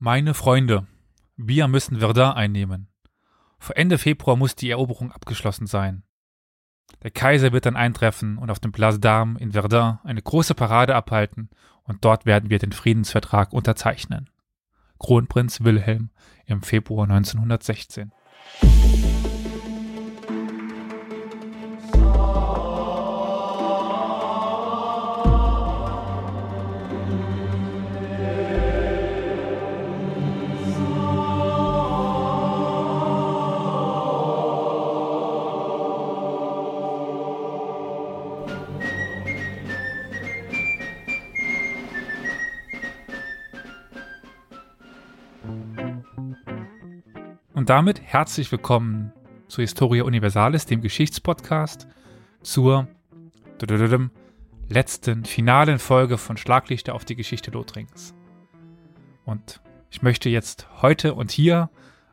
Meine 0.00 0.32
Freunde, 0.34 0.86
wir 1.36 1.66
müssen 1.66 1.98
Verdun 1.98 2.30
einnehmen. 2.30 2.86
Vor 3.58 3.76
Ende 3.76 3.98
Februar 3.98 4.36
muss 4.36 4.54
die 4.54 4.70
Eroberung 4.70 5.10
abgeschlossen 5.10 5.66
sein. 5.66 6.04
Der 7.02 7.10
Kaiser 7.10 7.52
wird 7.52 7.66
dann 7.66 7.74
eintreffen 7.74 8.38
und 8.38 8.48
auf 8.48 8.60
dem 8.60 8.70
Place 8.70 9.00
d'Armes 9.00 9.40
in 9.40 9.50
Verdun 9.50 9.98
eine 10.04 10.22
große 10.22 10.54
Parade 10.54 10.94
abhalten 10.94 11.50
und 11.82 12.04
dort 12.04 12.26
werden 12.26 12.48
wir 12.48 12.60
den 12.60 12.70
Friedensvertrag 12.70 13.52
unterzeichnen. 13.52 14.30
Kronprinz 15.00 15.64
Wilhelm 15.64 16.10
im 16.46 16.62
Februar 16.62 17.10
1916. 17.10 18.12
Und 47.68 47.74
damit 47.74 48.00
herzlich 48.00 48.50
willkommen 48.50 49.12
zur 49.46 49.60
Historia 49.60 50.04
Universalis, 50.04 50.64
dem 50.64 50.80
Geschichtspodcast, 50.80 51.86
zur 52.40 52.88
letzten, 54.70 55.26
finalen 55.26 55.78
Folge 55.78 56.16
von 56.16 56.38
Schlaglichter 56.38 56.94
auf 56.94 57.04
die 57.04 57.14
Geschichte 57.14 57.50
Lothringens. 57.50 58.14
Und 59.26 59.60
ich 59.90 60.00
möchte 60.00 60.30
jetzt 60.30 60.66
heute 60.80 61.12
und 61.12 61.30
hier 61.30 61.68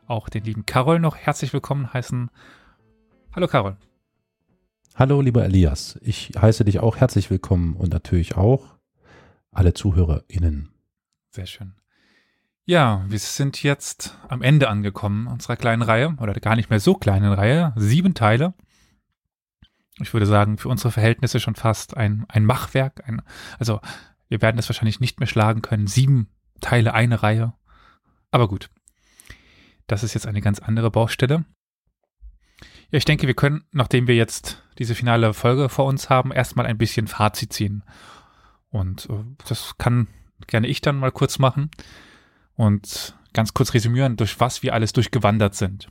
auch 0.06 0.28
den 0.28 0.44
lieben 0.44 0.66
Carol 0.66 1.00
noch 1.00 1.16
herzlich 1.16 1.54
willkommen 1.54 1.90
heißen. 1.90 2.30
Hallo 3.34 3.48
Carol. 3.48 3.78
Hallo 4.94 5.22
lieber 5.22 5.42
Elias, 5.42 5.98
ich 6.02 6.32
heiße 6.38 6.66
dich 6.66 6.80
auch 6.80 6.98
herzlich 6.98 7.30
willkommen 7.30 7.76
und 7.76 7.94
natürlich 7.94 8.36
auch 8.36 8.76
alle 9.52 9.72
ZuhörerInnen. 9.72 10.68
Sehr 11.30 11.46
schön. 11.46 11.72
Ja, 12.68 13.04
wir 13.06 13.20
sind 13.20 13.62
jetzt 13.62 14.18
am 14.28 14.42
Ende 14.42 14.68
angekommen 14.68 15.28
unserer 15.28 15.56
kleinen 15.56 15.82
Reihe, 15.82 16.16
oder 16.18 16.34
gar 16.34 16.56
nicht 16.56 16.68
mehr 16.68 16.80
so 16.80 16.94
kleinen 16.94 17.32
Reihe. 17.32 17.72
Sieben 17.76 18.12
Teile. 18.12 18.54
Ich 20.00 20.12
würde 20.12 20.26
sagen, 20.26 20.58
für 20.58 20.68
unsere 20.68 20.90
Verhältnisse 20.90 21.38
schon 21.38 21.54
fast 21.54 21.96
ein, 21.96 22.26
ein 22.28 22.44
Machwerk. 22.44 23.08
Ein, 23.08 23.22
also, 23.60 23.80
wir 24.28 24.42
werden 24.42 24.58
es 24.58 24.68
wahrscheinlich 24.68 24.98
nicht 24.98 25.20
mehr 25.20 25.28
schlagen 25.28 25.62
können. 25.62 25.86
Sieben 25.86 26.28
Teile, 26.60 26.92
eine 26.92 27.22
Reihe. 27.22 27.54
Aber 28.32 28.48
gut. 28.48 28.68
Das 29.86 30.02
ist 30.02 30.14
jetzt 30.14 30.26
eine 30.26 30.40
ganz 30.40 30.58
andere 30.58 30.90
Baustelle. 30.90 31.44
Ja, 32.90 32.98
ich 32.98 33.04
denke, 33.04 33.28
wir 33.28 33.34
können, 33.34 33.62
nachdem 33.70 34.08
wir 34.08 34.16
jetzt 34.16 34.64
diese 34.80 34.96
finale 34.96 35.34
Folge 35.34 35.68
vor 35.68 35.84
uns 35.84 36.10
haben, 36.10 36.32
erstmal 36.32 36.66
ein 36.66 36.78
bisschen 36.78 37.06
Fazit 37.06 37.52
ziehen. 37.52 37.84
Und 38.70 39.08
äh, 39.08 39.22
das 39.48 39.78
kann 39.78 40.08
gerne 40.48 40.66
ich 40.66 40.80
dann 40.80 40.96
mal 40.96 41.12
kurz 41.12 41.38
machen 41.38 41.70
und 42.56 43.16
ganz 43.32 43.54
kurz 43.54 43.74
resümieren, 43.74 44.16
durch 44.16 44.40
was 44.40 44.62
wir 44.62 44.74
alles 44.74 44.92
durchgewandert 44.92 45.54
sind. 45.54 45.88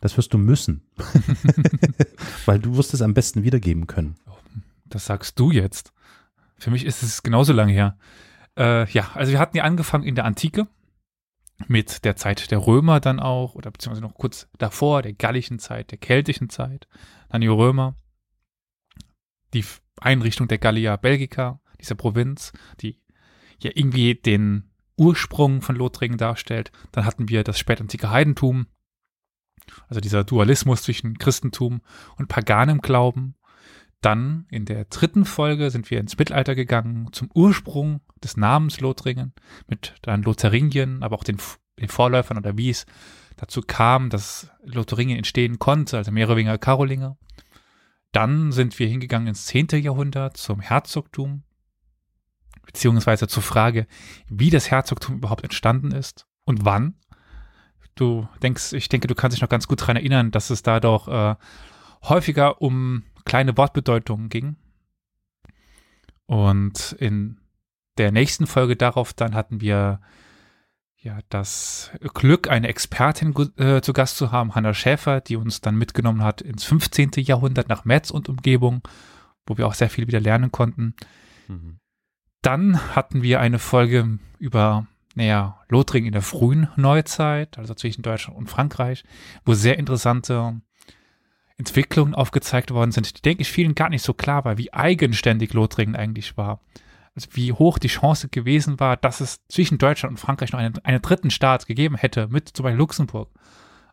Das 0.00 0.16
wirst 0.16 0.34
du 0.34 0.38
müssen. 0.38 0.82
Weil 2.46 2.58
du 2.58 2.76
wirst 2.76 2.94
es 2.94 3.02
am 3.02 3.14
besten 3.14 3.44
wiedergeben 3.44 3.86
können. 3.86 4.16
Das 4.84 5.06
sagst 5.06 5.38
du 5.38 5.50
jetzt. 5.50 5.92
Für 6.58 6.70
mich 6.70 6.84
ist 6.84 7.02
es 7.02 7.22
genauso 7.22 7.52
lange 7.52 7.72
her. 7.72 7.98
Äh, 8.56 8.90
ja, 8.90 9.10
also 9.14 9.32
wir 9.32 9.38
hatten 9.38 9.56
ja 9.56 9.64
angefangen 9.64 10.04
in 10.04 10.14
der 10.14 10.24
Antike 10.24 10.68
mit 11.68 12.04
der 12.04 12.16
Zeit 12.16 12.50
der 12.50 12.58
Römer 12.58 13.00
dann 13.00 13.20
auch, 13.20 13.54
oder 13.54 13.70
beziehungsweise 13.70 14.02
noch 14.02 14.14
kurz 14.14 14.48
davor, 14.58 15.02
der 15.02 15.12
gallischen 15.12 15.58
Zeit, 15.58 15.90
der 15.90 15.98
keltischen 15.98 16.50
Zeit, 16.50 16.88
dann 17.28 17.40
die 17.40 17.46
Römer, 17.46 17.96
die 19.54 19.64
Einrichtung 20.00 20.48
der 20.48 20.58
Gallia 20.58 20.96
Belgica, 20.96 21.60
dieser 21.80 21.94
Provinz, 21.94 22.52
die 22.80 23.00
ja 23.60 23.70
irgendwie 23.74 24.14
den 24.14 24.71
Ursprung 24.96 25.62
von 25.62 25.76
Lothringen 25.76 26.18
darstellt. 26.18 26.72
Dann 26.92 27.04
hatten 27.04 27.28
wir 27.28 27.44
das 27.44 27.58
spätantike 27.58 28.10
Heidentum, 28.10 28.66
also 29.88 30.00
dieser 30.00 30.24
Dualismus 30.24 30.82
zwischen 30.82 31.18
Christentum 31.18 31.82
und 32.16 32.28
paganem 32.28 32.80
Glauben. 32.80 33.34
Dann 34.00 34.46
in 34.50 34.64
der 34.64 34.84
dritten 34.86 35.24
Folge 35.24 35.70
sind 35.70 35.90
wir 35.90 36.00
ins 36.00 36.18
Mittelalter 36.18 36.54
gegangen, 36.54 37.08
zum 37.12 37.30
Ursprung 37.34 38.00
des 38.22 38.36
Namens 38.36 38.80
Lothringen, 38.80 39.32
mit 39.68 39.94
dann 40.02 40.22
Lotharingien, 40.22 41.02
aber 41.02 41.16
auch 41.16 41.24
den, 41.24 41.38
den 41.78 41.88
Vorläufern 41.88 42.36
oder 42.36 42.58
wie 42.58 42.70
es 42.70 42.84
dazu 43.36 43.62
kam, 43.62 44.10
dass 44.10 44.50
Lotharingien 44.64 45.18
entstehen 45.18 45.58
konnte, 45.58 45.98
also 45.98 46.10
Merowinger 46.10 46.58
Karolinger. 46.58 47.16
Dann 48.10 48.52
sind 48.52 48.78
wir 48.78 48.88
hingegangen 48.88 49.28
ins 49.28 49.46
zehnte 49.46 49.76
Jahrhundert 49.76 50.36
zum 50.36 50.60
Herzogtum, 50.60 51.44
beziehungsweise 52.64 53.28
zur 53.28 53.42
Frage, 53.42 53.86
wie 54.28 54.50
das 54.50 54.70
Herzogtum 54.70 55.16
überhaupt 55.16 55.44
entstanden 55.44 55.92
ist 55.92 56.26
und 56.44 56.64
wann. 56.64 56.94
Du 57.94 58.26
denkst, 58.42 58.72
ich 58.72 58.88
denke, 58.88 59.06
du 59.06 59.14
kannst 59.14 59.36
dich 59.36 59.42
noch 59.42 59.48
ganz 59.48 59.68
gut 59.68 59.82
daran 59.82 59.96
erinnern, 59.96 60.30
dass 60.30 60.50
es 60.50 60.62
da 60.62 60.80
doch 60.80 61.08
äh, 61.08 61.34
häufiger 62.04 62.62
um 62.62 63.04
kleine 63.24 63.56
Wortbedeutungen 63.56 64.28
ging. 64.28 64.56
Und 66.26 66.96
in 66.98 67.38
der 67.98 68.12
nächsten 68.12 68.46
Folge 68.46 68.76
darauf 68.76 69.12
dann 69.12 69.34
hatten 69.34 69.60
wir 69.60 70.00
ja 70.96 71.18
das 71.28 71.90
Glück, 72.14 72.48
eine 72.48 72.68
Expertin 72.68 73.34
äh, 73.58 73.82
zu 73.82 73.92
Gast 73.92 74.16
zu 74.16 74.30
haben, 74.30 74.54
Hanna 74.54 74.72
Schäfer, 74.72 75.20
die 75.20 75.36
uns 75.36 75.60
dann 75.60 75.76
mitgenommen 75.76 76.22
hat 76.22 76.40
ins 76.40 76.64
15. 76.64 77.10
Jahrhundert 77.16 77.68
nach 77.68 77.84
Metz 77.84 78.10
und 78.10 78.28
Umgebung, 78.28 78.82
wo 79.46 79.58
wir 79.58 79.66
auch 79.66 79.74
sehr 79.74 79.90
viel 79.90 80.06
wieder 80.06 80.20
lernen 80.20 80.52
konnten. 80.52 80.94
Mhm. 81.48 81.80
Dann 82.42 82.94
hatten 82.96 83.22
wir 83.22 83.40
eine 83.40 83.60
Folge 83.60 84.18
über, 84.38 84.86
naja, 85.14 85.60
Lothringen 85.68 86.08
in 86.08 86.12
der 86.12 86.22
frühen 86.22 86.68
Neuzeit, 86.76 87.56
also 87.56 87.74
zwischen 87.74 88.02
Deutschland 88.02 88.36
und 88.36 88.50
Frankreich, 88.50 89.04
wo 89.44 89.54
sehr 89.54 89.78
interessante 89.78 90.60
Entwicklungen 91.56 92.14
aufgezeigt 92.14 92.72
worden 92.72 92.90
sind, 92.90 93.16
die, 93.16 93.22
denke 93.22 93.42
ich, 93.42 93.52
vielen 93.52 93.76
gar 93.76 93.88
nicht 93.88 94.02
so 94.02 94.12
klar 94.12 94.44
war, 94.44 94.58
wie 94.58 94.72
eigenständig 94.72 95.52
Lothringen 95.52 95.94
eigentlich 95.94 96.36
war. 96.36 96.60
Also 97.14 97.28
wie 97.32 97.52
hoch 97.52 97.78
die 97.78 97.88
Chance 97.88 98.28
gewesen 98.28 98.80
war, 98.80 98.96
dass 98.96 99.20
es 99.20 99.46
zwischen 99.46 99.78
Deutschland 99.78 100.12
und 100.12 100.18
Frankreich 100.18 100.52
noch 100.52 100.58
einen, 100.58 100.78
einen 100.78 101.02
dritten 101.02 101.30
Staat 101.30 101.66
gegeben 101.66 101.96
hätte, 101.96 102.26
mit 102.28 102.48
zum 102.48 102.64
Beispiel 102.64 102.78
Luxemburg. 102.78 103.30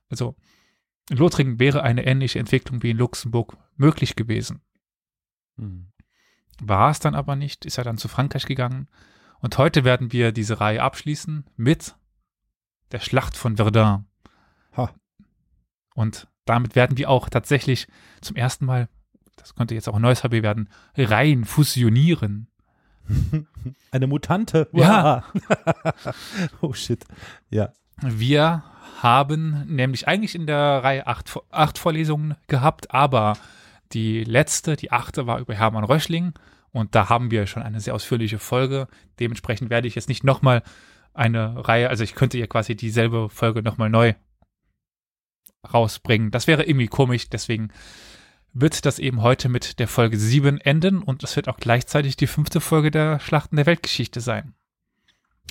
Also 0.10 0.36
in 1.10 1.18
Lothringen 1.18 1.60
wäre 1.60 1.84
eine 1.84 2.06
ähnliche 2.06 2.40
Entwicklung 2.40 2.81
wie 2.81 2.92
in 2.92 2.98
Luxemburg 2.98 3.58
möglich 3.76 4.16
gewesen. 4.16 4.62
Hm. 5.58 5.92
War 6.59 6.92
es 6.92 7.00
dann 7.00 7.16
aber 7.16 7.36
nicht, 7.36 7.66
ist 7.66 7.78
er 7.78 7.84
dann 7.84 7.97
zu 7.97 8.08
Frankreich 8.08 8.46
gegangen. 8.46 8.88
Und 9.40 9.58
heute 9.58 9.84
werden 9.84 10.12
wir 10.12 10.31
diese 10.31 10.59
Reihe 10.59 10.84
abschließen 10.84 11.46
mit 11.56 11.96
der 12.92 13.00
Schlacht 13.00 13.38
von 13.38 13.56
Verdun. 13.56 14.06
Ha. 14.75 14.90
Und 15.96 16.28
damit 16.46 16.75
werden 16.75 16.98
wir 16.98 17.09
auch 17.09 17.30
tatsächlich 17.30 17.88
zum 18.22 18.36
ersten 18.36 18.66
Mal, 18.66 18.90
das 19.36 19.56
könnte 19.56 19.75
jetzt 19.75 19.88
auch 19.88 19.96
ein 19.96 20.02
neues 20.02 20.24
Hobby 20.24 20.44
werden, 20.44 20.69
Reihen 20.98 21.46
fusionieren. 21.46 22.48
Eine 23.92 24.08
Mutante. 24.08 24.69
Ja. 24.74 25.24
oh 26.62 26.74
shit. 26.74 27.06
Ja. 27.50 27.74
Wir 28.02 28.64
haben 29.02 29.66
nämlich 29.68 30.08
eigentlich 30.08 30.36
in 30.36 30.48
der 30.48 30.84
Reihe 30.84 31.08
acht, 31.08 31.38
acht 31.50 31.78
Vorlesungen 31.78 32.36
gehabt, 32.48 32.94
aber 32.94 33.38
die 33.92 34.24
letzte, 34.24 34.76
die 34.76 34.92
achte, 34.92 35.28
war 35.28 35.40
über 35.40 35.54
Hermann 35.54 35.84
Röschling. 35.84 36.34
Und 36.72 36.94
da 36.96 37.10
haben 37.10 37.32
wir 37.32 37.48
schon 37.48 37.64
eine 37.64 37.80
sehr 37.80 37.96
ausführliche 37.96 38.40
Folge. 38.40 38.88
Dementsprechend 39.20 39.70
werde 39.70 39.88
ich 39.88 39.96
jetzt 39.96 40.10
nicht 40.10 40.24
nochmal 40.24 40.64
eine 41.14 41.68
Reihe, 41.68 41.90
also 41.90 42.04
ich 42.04 42.16
könnte 42.16 42.38
ja 42.38 42.48
quasi 42.48 42.76
dieselbe 42.76 43.30
Folge 43.30 43.63
nochmal 43.63 43.90
neu 43.90 44.13
rausbringen. 45.74 46.31
Das 46.31 46.48
wäre 46.48 46.63
irgendwie 46.63 46.88
komisch, 46.88 47.30
deswegen 47.30 47.69
wird 48.54 48.86
das 48.86 49.00
eben 49.00 49.22
heute 49.22 49.50
mit 49.50 49.80
der 49.80 49.88
Folge 49.88 50.18
7 50.18 50.60
enden 50.60 51.04
und 51.04 51.24
das 51.24 51.36
wird 51.36 51.48
auch 51.48 51.58
gleichzeitig 51.58 52.16
die 52.18 52.28
fünfte 52.28 52.62
Folge 52.62 52.92
der 52.92 53.19
Schlachten 53.19 53.56
der 53.56 53.66
Weltgeschichte 53.66 54.22
sein. 54.22 54.54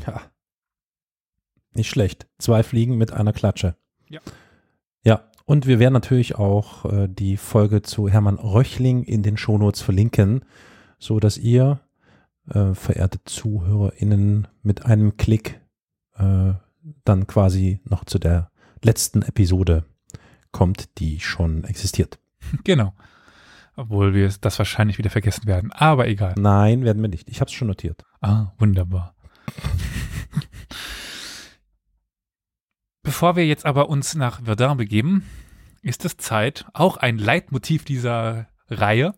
Ja. 0.06 0.22
Nicht 1.74 1.90
schlecht. 1.90 2.26
Zwei 2.38 2.62
Fliegen 2.62 2.96
mit 2.96 3.12
einer 3.12 3.32
Klatsche. 3.32 3.76
Ja. 4.08 4.20
Ja, 4.20 4.20
und 5.48 5.66
wir 5.66 5.78
werden 5.78 5.94
natürlich 5.94 6.34
auch 6.34 6.84
äh, 6.84 7.08
die 7.08 7.38
Folge 7.38 7.80
zu 7.80 8.06
Hermann 8.06 8.38
Röchling 8.38 9.02
in 9.02 9.22
den 9.22 9.38
Shownotes 9.38 9.80
verlinken, 9.80 10.44
so 10.98 11.20
dass 11.20 11.38
ihr, 11.38 11.80
äh, 12.50 12.74
verehrte 12.74 13.24
ZuhörerInnen, 13.24 14.46
mit 14.62 14.84
einem 14.84 15.16
Klick 15.16 15.58
äh, 16.18 16.52
dann 17.04 17.26
quasi 17.26 17.80
noch 17.84 18.04
zu 18.04 18.18
der 18.18 18.50
letzten 18.82 19.22
Episode 19.22 19.86
kommt, 20.52 20.98
die 20.98 21.18
schon 21.18 21.64
existiert. 21.64 22.18
Genau. 22.64 22.92
Obwohl 23.74 24.12
wir 24.12 24.30
das 24.42 24.58
wahrscheinlich 24.58 24.98
wieder 24.98 25.08
vergessen 25.08 25.46
werden. 25.46 25.72
Aber 25.72 26.08
egal. 26.08 26.34
Nein, 26.36 26.84
werden 26.84 27.00
wir 27.00 27.08
nicht. 27.08 27.30
Ich 27.30 27.40
habe 27.40 27.48
es 27.48 27.54
schon 27.54 27.68
notiert. 27.68 28.04
Ah, 28.20 28.52
wunderbar. 28.58 29.14
Bevor 33.08 33.36
wir 33.36 33.46
jetzt 33.46 33.64
aber 33.64 33.88
uns 33.88 34.16
nach 34.16 34.42
Verdun 34.42 34.76
begeben, 34.76 35.24
ist 35.80 36.04
es 36.04 36.18
Zeit, 36.18 36.66
auch 36.74 36.98
ein 36.98 37.16
Leitmotiv 37.16 37.86
dieser 37.86 38.48
Reihe. 38.68 39.14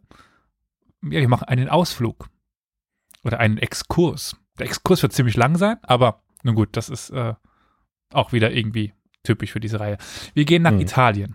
Ja, 1.02 1.20
wir 1.20 1.28
machen 1.28 1.48
einen 1.48 1.68
Ausflug 1.68 2.30
oder 3.24 3.40
einen 3.40 3.58
Exkurs. 3.58 4.36
Der 4.60 4.66
Exkurs 4.66 5.02
wird 5.02 5.12
ziemlich 5.12 5.36
lang 5.36 5.58
sein, 5.58 5.78
aber 5.82 6.22
nun 6.44 6.54
gut, 6.54 6.76
das 6.76 6.88
ist 6.88 7.10
äh, 7.10 7.34
auch 8.12 8.32
wieder 8.32 8.52
irgendwie 8.52 8.94
typisch 9.24 9.50
für 9.50 9.58
diese 9.58 9.80
Reihe. 9.80 9.98
Wir 10.34 10.44
gehen 10.44 10.62
nach 10.62 10.70
hm. 10.70 10.82
Italien. 10.82 11.34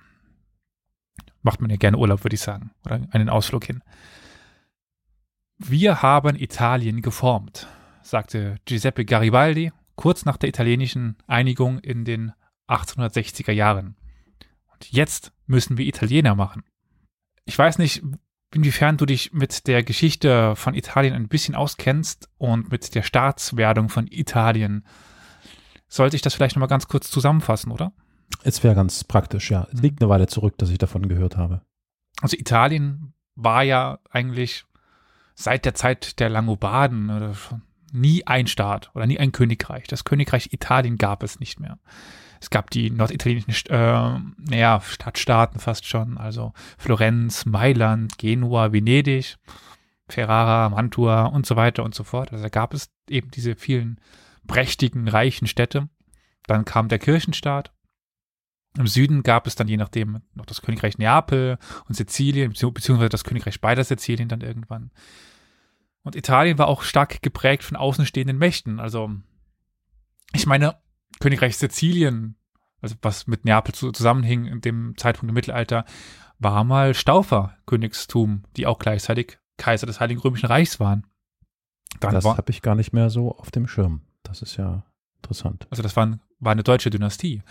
Macht 1.42 1.60
man 1.60 1.69
ja 1.69 1.75
gerne 1.75 1.98
Urlaub, 1.98 2.24
würde 2.24 2.36
ich 2.36 2.42
sagen, 2.42 2.72
oder 2.86 3.02
einen 3.12 3.28
Ausflug 3.28 3.66
hin. 3.66 3.84
Wir 5.57 6.02
haben 6.02 6.38
Italien 6.38 7.02
geformt, 7.02 7.68
sagte 8.02 8.60
Giuseppe 8.63 9.04
Garibaldi 9.04 9.74
kurz 9.98 10.24
nach 10.24 10.38
der 10.38 10.48
italienischen 10.48 11.18
Einigung 11.28 11.80
in 11.80 12.06
den 12.06 12.31
1860er 12.67 13.51
Jahren. 13.51 13.95
Und 14.73 14.91
jetzt 14.91 15.31
müssen 15.45 15.77
wir 15.77 15.85
Italiener 15.85 16.35
machen. 16.35 16.63
Ich 17.45 17.57
weiß 17.57 17.77
nicht, 17.77 18.03
inwiefern 18.53 18.97
du 18.97 19.06
dich 19.06 19.33
mit 19.33 19.67
der 19.67 19.83
Geschichte 19.83 20.56
von 20.56 20.73
Italien 20.73 21.13
ein 21.13 21.27
bisschen 21.27 21.56
auskennst 21.56 22.29
und 22.38 22.71
mit 22.71 22.95
der 22.95 23.03
Staatswerdung 23.03 23.89
von 23.89 24.07
Italien. 24.07 24.85
Sollte 25.88 26.15
ich 26.15 26.21
das 26.21 26.33
vielleicht 26.33 26.56
nochmal 26.56 26.69
ganz 26.69 26.88
kurz 26.88 27.12
zusammenfassen, 27.12 27.71
oder? 27.71 27.94
Es 28.44 28.63
wäre 28.63 28.75
ganz 28.75 29.03
praktisch, 29.03 29.51
ja. 29.51 29.68
Es 29.71 29.81
liegt 29.81 30.01
eine 30.01 30.09
Weile 30.09 30.27
zurück, 30.27 30.57
dass 30.57 30.69
ich 30.69 30.77
davon 30.77 31.07
gehört 31.07 31.38
habe. 31.38 31.61
Also 32.21 32.38
Italien 32.38 33.13
war 33.35 33.63
ja 33.63 34.00
eigentlich 34.09 34.65
seit 35.35 35.65
der 35.65 35.75
Zeit 35.75 36.19
der 36.19 36.29
Langobarden 36.29 37.09
oder 37.09 37.35
nie 37.91 38.25
ein 38.25 38.47
Staat 38.47 38.91
oder 38.95 39.06
nie 39.06 39.19
ein 39.19 39.31
Königreich. 39.31 39.88
Das 39.88 40.06
Königreich 40.06 40.53
Italien 40.53 40.97
gab 40.97 41.23
es 41.23 41.39
nicht 41.39 41.59
mehr. 41.59 41.77
Es 42.45 42.51
gab 42.51 42.69
die 42.69 42.92
norditalienischen 42.92 43.71
äh, 43.71 44.19
naja, 44.38 44.80
Stadtstaaten 44.80 45.59
fast 45.59 45.88
schon, 45.88 46.19
also 46.19 46.53
Florenz, 46.77 47.47
Mailand, 47.47 48.19
Genua, 48.19 48.71
Venedig, 48.71 49.38
Ferrara, 50.07 50.69
Mantua 50.69 51.25
und 51.25 51.47
so 51.47 51.56
weiter 51.56 51.83
und 51.83 51.95
so 51.95 52.03
fort. 52.03 52.31
Also 52.31 52.44
da 52.44 52.50
gab 52.50 52.75
es 52.75 52.92
eben 53.09 53.31
diese 53.31 53.56
vielen 53.56 54.00
prächtigen, 54.45 55.07
reichen 55.07 55.47
Städte. 55.47 55.89
Dann 56.45 56.65
kam 56.65 56.88
der 56.88 57.00
Kirchenstaat. 57.00 57.74
Im 58.77 58.86
Süden 58.86 59.24
gab 59.24 59.47
es 59.47 59.56
dann 59.56 59.68
je 59.68 59.77
nachdem 59.77 60.21
noch 60.36 60.45
das 60.45 60.62
Königreich 60.62 61.00
Neapel 61.00 61.57
und 61.88 61.95
Sizilien, 61.95 62.51
beziehungsweise 62.51 63.09
das 63.09 63.24
Königreich 63.24 63.59
beider 63.59 63.83
Sizilien 63.83 64.30
dann 64.30 64.42
irgendwann. 64.42 64.92
Und 66.03 66.15
Italien 66.15 66.59
war 66.59 66.68
auch 66.68 66.83
stark 66.83 67.24
geprägt 67.24 67.63
von 67.63 67.75
außenstehenden 67.75 68.38
Mächten. 68.38 68.80
Also, 68.80 69.09
ich 70.33 70.45
meine, 70.45 70.77
Königreich 71.19 71.57
Sizilien, 71.57 72.35
also 72.81 72.95
was 73.01 73.27
mit 73.27 73.45
Neapel 73.45 73.73
zusammenhing 73.73 74.45
in 74.45 74.62
dem 74.62 74.95
Zeitpunkt 74.97 75.29
im 75.29 75.33
Mittelalter, 75.35 75.85
war 76.39 76.63
mal 76.63 76.94
Staufer-Königstum, 76.94 78.44
die 78.57 78.67
auch 78.67 78.79
gleichzeitig 78.79 79.39
Kaiser 79.57 79.88
des 79.88 80.00
Heiligen 80.00 80.19
Römischen 80.19 80.47
Reichs 80.47 80.79
waren. 80.79 81.07
Dann 82.00 82.13
das 82.13 82.25
habe 82.25 82.51
ich 82.51 82.62
gar 82.62 82.75
nicht 82.75 82.94
mehr 82.94 83.09
so 83.09 83.35
auf 83.38 83.51
dem 83.51 83.67
Schirm. 83.67 84.01
Das 84.23 84.41
ist 84.41 84.57
ja 84.57 84.83
interessant. 85.17 85.67
Also 85.69 85.81
das 85.81 85.95
waren, 85.95 86.19
war 86.39 86.51
eine 86.51 86.63
deutsche 86.63 86.89
Dynastie. 86.89 87.41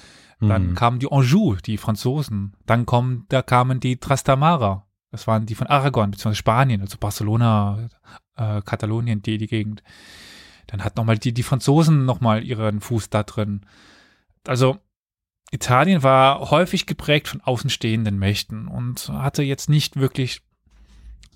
Dann 0.41 0.71
mhm. 0.71 0.75
kamen 0.75 0.99
die 0.99 1.11
Anjou, 1.11 1.57
die 1.57 1.79
Franzosen. 1.79 2.55
Dann 2.67 2.87
kommen, 2.87 3.25
da 3.29 3.41
kamen 3.43 3.81
die 3.81 3.97
Trastamara. 3.97 4.87
Das 5.11 5.27
waren 5.27 5.47
die 5.47 5.55
von 5.55 5.69
Aragon, 5.69 6.11
beziehungsweise 6.11 6.39
Spanien, 6.39 6.81
also 6.81 6.99
Barcelona, 6.99 7.89
äh, 8.37 8.61
Katalonien, 8.63 9.23
die, 9.23 9.39
die 9.39 9.47
Gegend. 9.47 9.83
Dann 10.67 10.85
hat 10.85 10.97
nochmal 10.97 11.19
die, 11.19 11.33
die 11.33 11.43
Franzosen 11.43 12.05
nochmal 12.05 12.45
ihren 12.45 12.81
Fuß 12.81 13.11
da 13.11 13.23
drin. 13.23 13.67
Also 14.47 14.79
Italien 15.51 16.03
war 16.03 16.51
häufig 16.51 16.87
geprägt 16.87 17.29
von 17.29 17.41
außenstehenden 17.41 18.19
Mächten 18.19 18.67
und 18.67 19.09
hatte 19.09 19.43
jetzt 19.43 19.69
nicht 19.69 19.97
wirklich, 19.97 20.43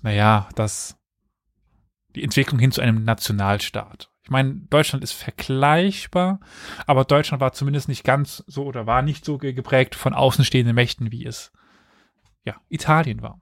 naja, 0.01 0.49
das, 0.55 0.97
die 2.15 2.23
Entwicklung 2.23 2.59
hin 2.59 2.71
zu 2.71 2.81
einem 2.81 3.03
Nationalstaat. 3.03 4.11
Ich 4.23 4.29
meine, 4.29 4.55
Deutschland 4.69 5.03
ist 5.03 5.13
vergleichbar, 5.13 6.39
aber 6.85 7.05
Deutschland 7.05 7.41
war 7.41 7.53
zumindest 7.53 7.87
nicht 7.87 8.03
ganz 8.03 8.43
so 8.45 8.65
oder 8.65 8.85
war 8.85 9.01
nicht 9.01 9.25
so 9.25 9.37
geprägt 9.37 9.95
von 9.95 10.13
außenstehenden 10.13 10.75
Mächten, 10.75 11.11
wie 11.11 11.25
es 11.25 11.51
ja 12.45 12.55
Italien 12.69 13.21
war. 13.21 13.41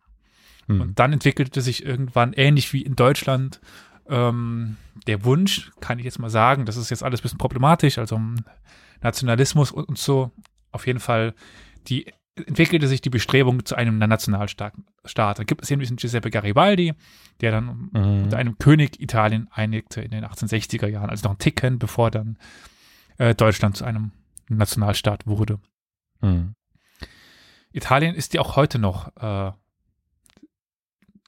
Mhm. 0.68 0.81
Und 0.81 1.00
dann 1.00 1.13
entwickelte 1.13 1.62
sich 1.62 1.83
irgendwann 1.83 2.33
ähnlich 2.33 2.72
wie 2.72 2.83
in 2.83 2.95
Deutschland 2.95 3.60
ähm, 4.09 4.77
der 5.07 5.24
Wunsch, 5.24 5.71
kann 5.80 6.00
ich 6.00 6.06
jetzt 6.06 6.19
mal 6.19 6.30
sagen, 6.30 6.65
das 6.65 6.77
ist 6.77 6.89
jetzt 6.89 7.04
alles 7.04 7.19
ein 7.19 7.24
bisschen 7.24 7.38
problematisch, 7.38 7.98
also 7.98 8.19
Nationalismus 9.01 9.71
und, 9.71 9.86
und 9.86 9.98
so, 9.98 10.31
auf 10.71 10.88
jeden 10.88 11.00
Fall, 11.00 11.33
die 11.88 12.12
entwickelte 12.36 12.88
sich 12.88 13.01
die 13.01 13.09
Bestrebung 13.09 13.65
zu 13.65 13.75
einem 13.75 13.98
Nationalstaat. 13.98 14.74
Da 15.15 15.44
gibt 15.44 15.63
es 15.63 15.71
eben 15.71 15.80
diesen 15.80 15.98
Giuseppe 15.98 16.30
Garibaldi, 16.30 16.94
der 17.42 17.51
dann 17.51 17.89
mhm. 17.92 18.24
unter 18.25 18.38
einem 18.38 18.57
König 18.59 19.01
Italien 19.01 19.48
einigte 19.51 20.01
in 20.01 20.12
den 20.12 20.24
1860er 20.24 20.88
Jahren, 20.88 21.09
also 21.09 21.27
noch 21.27 21.36
ein 21.36 21.39
Ticken, 21.39 21.80
bevor 21.80 22.12
dann 22.12 22.38
äh, 23.18 23.33
Deutschland 23.33 23.75
zu 23.75 23.86
einem 23.86 24.12
Nationalstaat 24.50 25.25
wurde. 25.25 25.59
Mhm. 26.21 26.54
Italien 27.71 28.13
ist 28.13 28.33
ja 28.33 28.42
auch 28.42 28.56
heute 28.56 28.77
noch 28.77 29.15
äh, 29.18 29.51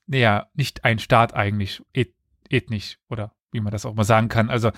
naja, 0.10 0.48
nicht 0.56 0.86
ein 0.86 0.98
Staat 0.98 1.36
eigentlich, 1.36 1.84
et 1.94 2.14
ethnisch 2.50 2.98
oder 3.10 3.34
wie 3.52 3.62
man 3.62 3.72
das 3.72 3.86
auch 3.86 3.94
mal 3.94 4.04
sagen 4.04 4.30
kann. 4.30 4.50
Also 4.50 4.72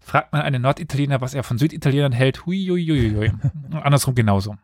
fragt 0.00 0.32
man 0.32 0.42
einen 0.42 0.62
Norditaliener, 0.62 1.20
was 1.20 1.34
er 1.34 1.42
von 1.42 1.58
Süditalienern 1.58 2.12
hält, 2.12 2.46
hui, 2.46 2.66
hui, 2.68 2.84
hui, 2.86 3.14
hui. 3.14 3.32
andersrum 3.82 4.14
genauso. 4.14 4.56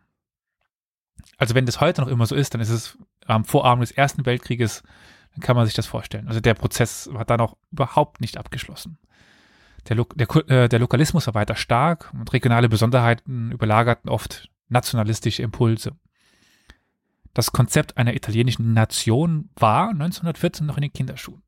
Also 1.38 1.54
wenn 1.54 1.66
das 1.66 1.80
heute 1.80 2.00
noch 2.00 2.08
immer 2.08 2.26
so 2.26 2.34
ist, 2.34 2.54
dann 2.54 2.60
ist 2.60 2.70
es 2.70 2.98
am 3.26 3.44
Vorabend 3.44 3.82
des 3.82 3.92
Ersten 3.92 4.24
Weltkrieges, 4.24 4.82
dann 5.32 5.40
kann 5.40 5.56
man 5.56 5.66
sich 5.66 5.74
das 5.74 5.86
vorstellen. 5.86 6.28
Also 6.28 6.40
der 6.40 6.54
Prozess 6.54 7.08
war 7.12 7.24
da 7.24 7.36
noch 7.36 7.56
überhaupt 7.70 8.20
nicht 8.20 8.38
abgeschlossen. 8.38 8.98
Der, 9.88 9.96
Lo 9.96 10.04
der, 10.14 10.28
äh, 10.48 10.68
der 10.68 10.78
Lokalismus 10.78 11.26
war 11.26 11.34
weiter 11.34 11.54
stark 11.54 12.12
und 12.14 12.32
regionale 12.32 12.68
Besonderheiten 12.68 13.52
überlagerten 13.52 14.10
oft 14.10 14.50
nationalistische 14.68 15.42
Impulse. 15.42 15.92
Das 17.34 17.52
Konzept 17.52 17.98
einer 17.98 18.14
italienischen 18.14 18.72
Nation 18.72 19.50
war 19.56 19.90
1914 19.90 20.66
noch 20.66 20.76
in 20.76 20.82
den 20.82 20.92
Kinderschuhen. 20.92 21.42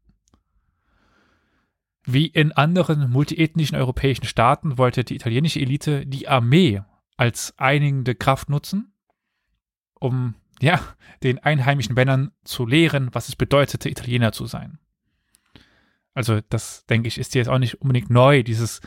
Wie 2.10 2.24
in 2.24 2.52
anderen 2.52 3.10
multiethnischen 3.10 3.76
europäischen 3.76 4.24
Staaten 4.24 4.78
wollte 4.78 5.04
die 5.04 5.14
italienische 5.14 5.60
Elite 5.60 6.06
die 6.06 6.26
Armee 6.26 6.80
als 7.18 7.52
einigende 7.58 8.14
Kraft 8.14 8.48
nutzen, 8.48 8.94
um 10.00 10.34
ja, 10.58 10.80
den 11.22 11.38
einheimischen 11.38 11.94
Männern 11.94 12.30
zu 12.44 12.64
lehren, 12.64 13.10
was 13.12 13.28
es 13.28 13.36
bedeutete, 13.36 13.90
Italiener 13.90 14.32
zu 14.32 14.46
sein. 14.46 14.78
Also, 16.14 16.40
das 16.48 16.86
denke 16.86 17.08
ich, 17.08 17.18
ist 17.18 17.34
jetzt 17.34 17.50
auch 17.50 17.58
nicht 17.58 17.82
unbedingt 17.82 18.08
neu, 18.08 18.42
dieses 18.42 18.80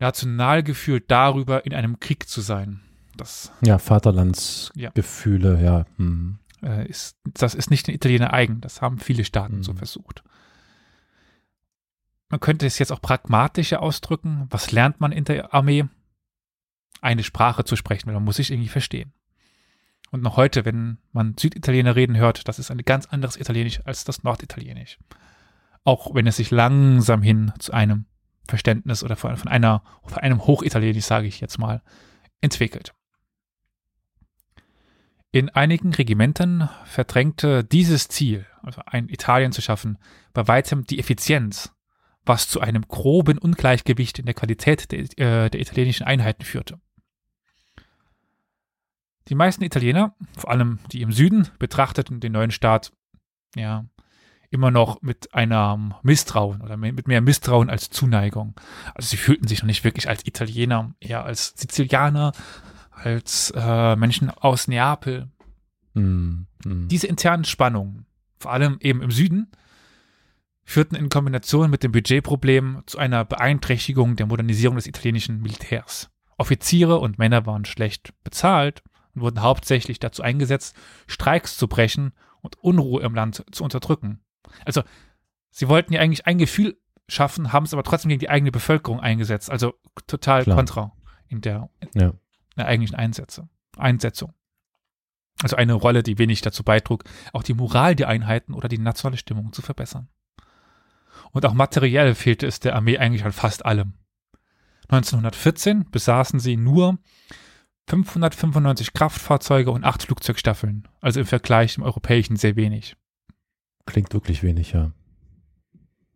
Nationalgefühl 0.00 1.00
darüber, 1.06 1.64
in 1.64 1.74
einem 1.74 2.00
Krieg 2.00 2.28
zu 2.28 2.40
sein. 2.40 2.80
Das, 3.16 3.52
ja, 3.64 3.78
Vaterlandsgefühle, 3.78 5.62
ja. 5.62 5.78
ja. 5.78 5.86
Hm. 5.96 6.40
Äh, 6.60 6.88
ist, 6.88 7.18
das 7.24 7.54
ist 7.54 7.70
nicht 7.70 7.86
den 7.86 7.94
Italiener 7.94 8.32
eigen. 8.32 8.60
Das 8.60 8.82
haben 8.82 8.98
viele 8.98 9.24
Staaten 9.24 9.58
hm. 9.58 9.62
so 9.62 9.74
versucht. 9.74 10.24
Man 12.30 12.40
könnte 12.40 12.64
es 12.64 12.78
jetzt 12.78 12.92
auch 12.92 13.02
pragmatischer 13.02 13.82
ausdrücken. 13.82 14.46
Was 14.50 14.70
lernt 14.70 15.00
man 15.00 15.12
in 15.12 15.24
der 15.24 15.52
Armee? 15.52 15.84
Eine 17.00 17.24
Sprache 17.24 17.64
zu 17.64 17.76
sprechen, 17.76 18.06
weil 18.06 18.14
man 18.14 18.24
muss 18.24 18.36
sich 18.36 18.50
irgendwie 18.50 18.68
verstehen. 18.68 19.12
Und 20.10 20.22
noch 20.22 20.36
heute, 20.36 20.64
wenn 20.64 20.98
man 21.12 21.36
Süditaliener 21.38 21.96
reden 21.96 22.16
hört, 22.16 22.46
das 22.48 22.58
ist 22.58 22.70
ein 22.70 22.78
ganz 22.78 23.06
anderes 23.06 23.36
Italienisch 23.36 23.80
als 23.84 24.04
das 24.04 24.22
Norditalienisch. 24.22 24.98
Auch 25.84 26.14
wenn 26.14 26.26
es 26.26 26.36
sich 26.36 26.50
langsam 26.50 27.22
hin 27.22 27.52
zu 27.58 27.72
einem 27.72 28.06
Verständnis 28.46 29.02
oder 29.02 29.16
von 29.16 29.48
einer, 29.48 29.82
von 30.04 30.18
einem 30.18 30.46
Hochitalienisch, 30.46 31.04
sage 31.04 31.26
ich 31.26 31.40
jetzt 31.40 31.58
mal, 31.58 31.82
entwickelt. 32.40 32.94
In 35.32 35.48
einigen 35.48 35.94
Regimentern 35.94 36.68
verdrängte 36.84 37.62
dieses 37.64 38.08
Ziel, 38.08 38.46
also 38.62 38.82
ein 38.84 39.08
Italien 39.08 39.52
zu 39.52 39.62
schaffen, 39.62 39.98
bei 40.32 40.48
weitem 40.48 40.84
die 40.84 40.98
Effizienz, 40.98 41.72
was 42.30 42.48
zu 42.48 42.60
einem 42.60 42.86
groben 42.86 43.38
Ungleichgewicht 43.38 44.20
in 44.20 44.24
der 44.24 44.34
Qualität 44.34 44.92
der, 44.92 45.00
äh, 45.00 45.50
der 45.50 45.60
italienischen 45.60 46.06
Einheiten 46.06 46.44
führte. 46.44 46.78
Die 49.26 49.34
meisten 49.34 49.64
Italiener, 49.64 50.14
vor 50.38 50.52
allem 50.52 50.78
die 50.92 51.02
im 51.02 51.10
Süden, 51.10 51.48
betrachteten 51.58 52.20
den 52.20 52.30
neuen 52.30 52.52
Staat 52.52 52.92
ja 53.56 53.84
immer 54.48 54.70
noch 54.70 55.02
mit 55.02 55.34
einem 55.34 55.94
Misstrauen 56.04 56.60
oder 56.60 56.76
mit 56.76 57.08
mehr 57.08 57.20
Misstrauen 57.20 57.68
als 57.68 57.90
Zuneigung. 57.90 58.54
Also 58.94 59.08
sie 59.08 59.16
fühlten 59.16 59.48
sich 59.48 59.60
noch 59.62 59.66
nicht 59.66 59.82
wirklich 59.82 60.08
als 60.08 60.24
Italiener, 60.24 60.94
eher 61.00 61.24
als 61.24 61.54
Sizilianer, 61.56 62.30
als 62.92 63.52
äh, 63.56 63.96
Menschen 63.96 64.30
aus 64.30 64.68
Neapel. 64.68 65.28
Mm, 65.94 66.42
mm. 66.64 66.88
Diese 66.88 67.08
internen 67.08 67.44
Spannungen, 67.44 68.06
vor 68.38 68.52
allem 68.52 68.78
eben 68.80 69.02
im 69.02 69.10
Süden, 69.10 69.50
führten 70.70 70.94
in 70.94 71.08
Kombination 71.08 71.68
mit 71.68 71.82
dem 71.82 71.90
Budgetproblem 71.90 72.84
zu 72.86 72.96
einer 72.96 73.24
Beeinträchtigung 73.24 74.14
der 74.14 74.26
Modernisierung 74.26 74.76
des 74.76 74.86
italienischen 74.86 75.40
Militärs. 75.42 76.10
Offiziere 76.38 77.00
und 77.00 77.18
Männer 77.18 77.44
waren 77.44 77.64
schlecht 77.64 78.14
bezahlt 78.22 78.84
und 79.14 79.22
wurden 79.22 79.42
hauptsächlich 79.42 79.98
dazu 79.98 80.22
eingesetzt, 80.22 80.76
Streiks 81.08 81.56
zu 81.56 81.66
brechen 81.66 82.12
und 82.40 82.56
Unruhe 82.58 83.02
im 83.02 83.16
Land 83.16 83.44
zu 83.50 83.64
unterdrücken. 83.64 84.20
Also, 84.64 84.82
sie 85.50 85.68
wollten 85.68 85.92
ja 85.92 86.00
eigentlich 86.00 86.26
ein 86.26 86.38
Gefühl 86.38 86.78
schaffen, 87.08 87.52
haben 87.52 87.64
es 87.64 87.72
aber 87.74 87.82
trotzdem 87.82 88.10
gegen 88.10 88.20
die 88.20 88.30
eigene 88.30 88.52
Bevölkerung 88.52 89.00
eingesetzt. 89.00 89.50
Also 89.50 89.74
total 90.06 90.44
Klar. 90.44 90.56
kontra 90.56 90.92
in 91.26 91.40
der, 91.40 91.68
Ja. 91.94 92.12
der 92.56 92.66
eigentlichen 92.66 92.96
Einsätze, 92.96 93.48
Einsetzung. 93.76 94.34
Also 95.42 95.56
eine 95.56 95.74
Rolle, 95.74 96.04
die 96.04 96.18
wenig 96.18 96.42
dazu 96.42 96.62
beitrug, 96.62 97.02
auch 97.32 97.42
die 97.42 97.54
Moral 97.54 97.96
der 97.96 98.06
Einheiten 98.06 98.54
oder 98.54 98.68
die 98.68 98.78
nationale 98.78 99.16
Stimmung 99.16 99.52
zu 99.52 99.62
verbessern. 99.62 100.08
Und 101.32 101.46
auch 101.46 101.54
materiell 101.54 102.14
fehlte 102.14 102.46
es 102.46 102.60
der 102.60 102.74
Armee 102.74 102.98
eigentlich 102.98 103.24
an 103.24 103.32
fast 103.32 103.64
allem. 103.64 103.94
1914 104.88 105.90
besaßen 105.90 106.40
sie 106.40 106.56
nur 106.56 106.98
595 107.88 108.92
Kraftfahrzeuge 108.92 109.70
und 109.70 109.84
acht 109.84 110.02
Flugzeugstaffeln, 110.02 110.88
also 111.00 111.20
im 111.20 111.26
Vergleich 111.26 111.74
zum 111.74 111.84
europäischen 111.84 112.36
sehr 112.36 112.56
wenig. 112.56 112.96
Klingt 113.86 114.12
wirklich 114.12 114.42
wenig, 114.42 114.72
ja. 114.72 114.92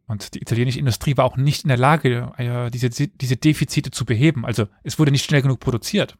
Und 0.07 0.35
die 0.35 0.43
italienische 0.43 0.79
Industrie 0.79 1.17
war 1.17 1.25
auch 1.25 1.37
nicht 1.37 1.65
in 1.65 1.69
der 1.69 1.79
Lage, 1.79 2.33
äh, 2.37 2.71
diese, 2.71 2.91
diese 2.91 3.37
Defizite 3.37 3.91
zu 3.91 4.05
beheben. 4.05 4.45
Also 4.45 4.67
es 4.83 4.99
wurde 4.99 5.11
nicht 5.11 5.25
schnell 5.25 5.43
genug 5.43 5.61
produziert. 5.61 6.19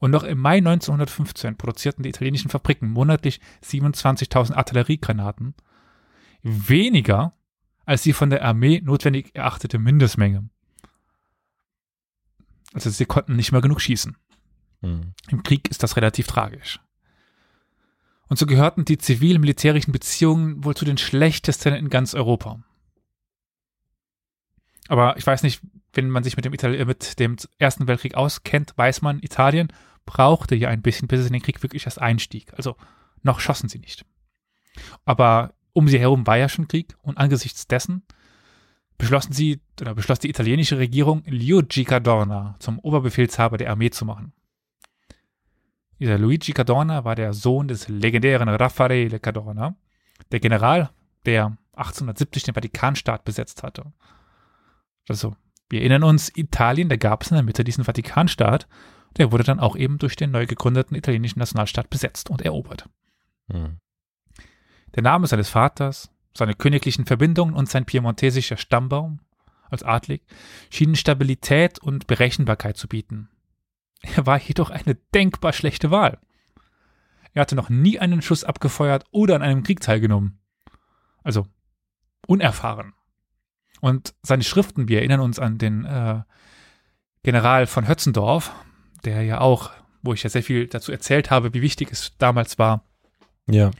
Und 0.00 0.10
noch 0.12 0.22
im 0.22 0.38
Mai 0.38 0.58
1915 0.58 1.56
produzierten 1.56 2.02
die 2.02 2.08
italienischen 2.08 2.48
Fabriken 2.48 2.88
monatlich 2.88 3.40
27.000 3.64 4.54
Artilleriegranaten. 4.54 5.54
Weniger 6.42 7.34
als 7.88 8.02
die 8.02 8.12
von 8.12 8.28
der 8.28 8.44
Armee 8.44 8.82
notwendig 8.84 9.34
erachtete 9.34 9.78
Mindestmenge. 9.78 10.50
Also 12.74 12.90
sie 12.90 13.06
konnten 13.06 13.34
nicht 13.34 13.50
mehr 13.50 13.62
genug 13.62 13.80
schießen. 13.80 14.14
Hm. 14.82 15.14
Im 15.28 15.42
Krieg 15.42 15.70
ist 15.70 15.82
das 15.82 15.96
relativ 15.96 16.26
tragisch. 16.26 16.80
Und 18.28 18.38
so 18.38 18.44
gehörten 18.44 18.84
die 18.84 18.98
zivil-militärischen 18.98 19.90
Beziehungen 19.90 20.62
wohl 20.64 20.76
zu 20.76 20.84
den 20.84 20.98
schlechtesten 20.98 21.72
in 21.72 21.88
ganz 21.88 22.12
Europa. 22.12 22.62
Aber 24.88 25.16
ich 25.16 25.26
weiß 25.26 25.42
nicht, 25.42 25.62
wenn 25.94 26.10
man 26.10 26.24
sich 26.24 26.36
mit 26.36 26.44
dem, 26.44 26.52
Itali 26.52 26.84
mit 26.84 27.18
dem 27.18 27.36
Ersten 27.58 27.88
Weltkrieg 27.88 28.16
auskennt, 28.16 28.76
weiß 28.76 29.00
man, 29.00 29.18
Italien 29.20 29.72
brauchte 30.04 30.54
ja 30.54 30.68
ein 30.68 30.82
bisschen, 30.82 31.08
bis 31.08 31.20
es 31.20 31.26
in 31.26 31.32
den 31.32 31.42
Krieg 31.42 31.62
wirklich 31.62 31.86
erst 31.86 32.02
einstieg. 32.02 32.52
Also 32.52 32.76
noch 33.22 33.40
schossen 33.40 33.70
sie 33.70 33.78
nicht. 33.78 34.04
Aber 35.06 35.54
um 35.72 35.88
sie 35.88 35.98
herum 35.98 36.26
war 36.26 36.36
ja 36.36 36.48
schon 36.48 36.68
Krieg 36.68 36.96
und 37.02 37.18
angesichts 37.18 37.66
dessen 37.66 38.02
beschlossen 38.98 39.32
sie, 39.32 39.60
oder 39.80 39.94
beschloss 39.94 40.18
die 40.18 40.28
italienische 40.28 40.76
Regierung, 40.76 41.22
Luigi 41.26 41.84
Cadorna 41.84 42.56
zum 42.58 42.80
Oberbefehlshaber 42.80 43.56
der 43.56 43.70
Armee 43.70 43.90
zu 43.90 44.04
machen. 44.04 44.32
Dieser 46.00 46.18
Luigi 46.18 46.52
Cadorna 46.52 47.04
war 47.04 47.14
der 47.14 47.32
Sohn 47.32 47.68
des 47.68 47.88
legendären 47.88 48.48
Raffaele 48.48 49.20
Cadorna, 49.20 49.76
der 50.32 50.40
General, 50.40 50.90
der 51.24 51.56
1870 51.72 52.42
den 52.42 52.54
Vatikanstaat 52.54 53.24
besetzt 53.24 53.62
hatte. 53.62 53.92
Also, 55.08 55.36
wir 55.70 55.80
erinnern 55.80 56.02
uns, 56.02 56.30
Italien, 56.36 56.88
da 56.88 56.96
gab 56.96 57.22
es 57.22 57.30
in 57.30 57.36
der 57.36 57.44
Mitte 57.44 57.64
diesen 57.64 57.84
Vatikanstaat, 57.84 58.68
der 59.16 59.32
wurde 59.32 59.44
dann 59.44 59.60
auch 59.60 59.76
eben 59.76 59.98
durch 59.98 60.16
den 60.16 60.30
neu 60.30 60.46
gegründeten 60.46 60.96
italienischen 60.96 61.38
Nationalstaat 61.38 61.88
besetzt 61.88 62.30
und 62.30 62.42
erobert. 62.42 62.88
Hm. 63.50 63.78
Der 64.94 65.02
Name 65.02 65.26
seines 65.26 65.48
Vaters, 65.48 66.10
seine 66.34 66.54
königlichen 66.54 67.06
Verbindungen 67.06 67.54
und 67.54 67.68
sein 67.68 67.84
piemontesischer 67.84 68.56
Stammbaum 68.56 69.20
als 69.70 69.82
Adlig 69.82 70.22
schienen 70.70 70.96
Stabilität 70.96 71.78
und 71.78 72.06
Berechenbarkeit 72.06 72.76
zu 72.76 72.88
bieten. 72.88 73.28
Er 74.00 74.26
war 74.26 74.38
jedoch 74.38 74.70
eine 74.70 74.94
denkbar 75.14 75.52
schlechte 75.52 75.90
Wahl. 75.90 76.18
Er 77.34 77.42
hatte 77.42 77.56
noch 77.56 77.68
nie 77.68 77.98
einen 77.98 78.22
Schuss 78.22 78.44
abgefeuert 78.44 79.04
oder 79.10 79.34
an 79.34 79.42
einem 79.42 79.62
Krieg 79.62 79.80
teilgenommen. 79.80 80.38
Also 81.22 81.46
unerfahren. 82.26 82.94
Und 83.80 84.14
seine 84.22 84.42
Schriften, 84.42 84.88
wir 84.88 84.98
erinnern 84.98 85.20
uns 85.20 85.38
an 85.38 85.58
den 85.58 85.84
äh, 85.84 86.22
General 87.22 87.66
von 87.66 87.86
Hötzendorf, 87.86 88.52
der 89.04 89.22
ja 89.22 89.40
auch, 89.40 89.70
wo 90.02 90.14
ich 90.14 90.22
ja 90.22 90.30
sehr 90.30 90.42
viel 90.42 90.66
dazu 90.66 90.90
erzählt 90.92 91.30
habe, 91.30 91.54
wie 91.54 91.62
wichtig 91.62 91.90
es 91.92 92.16
damals 92.18 92.58
war, 92.58 92.84
Ja. 93.46 93.70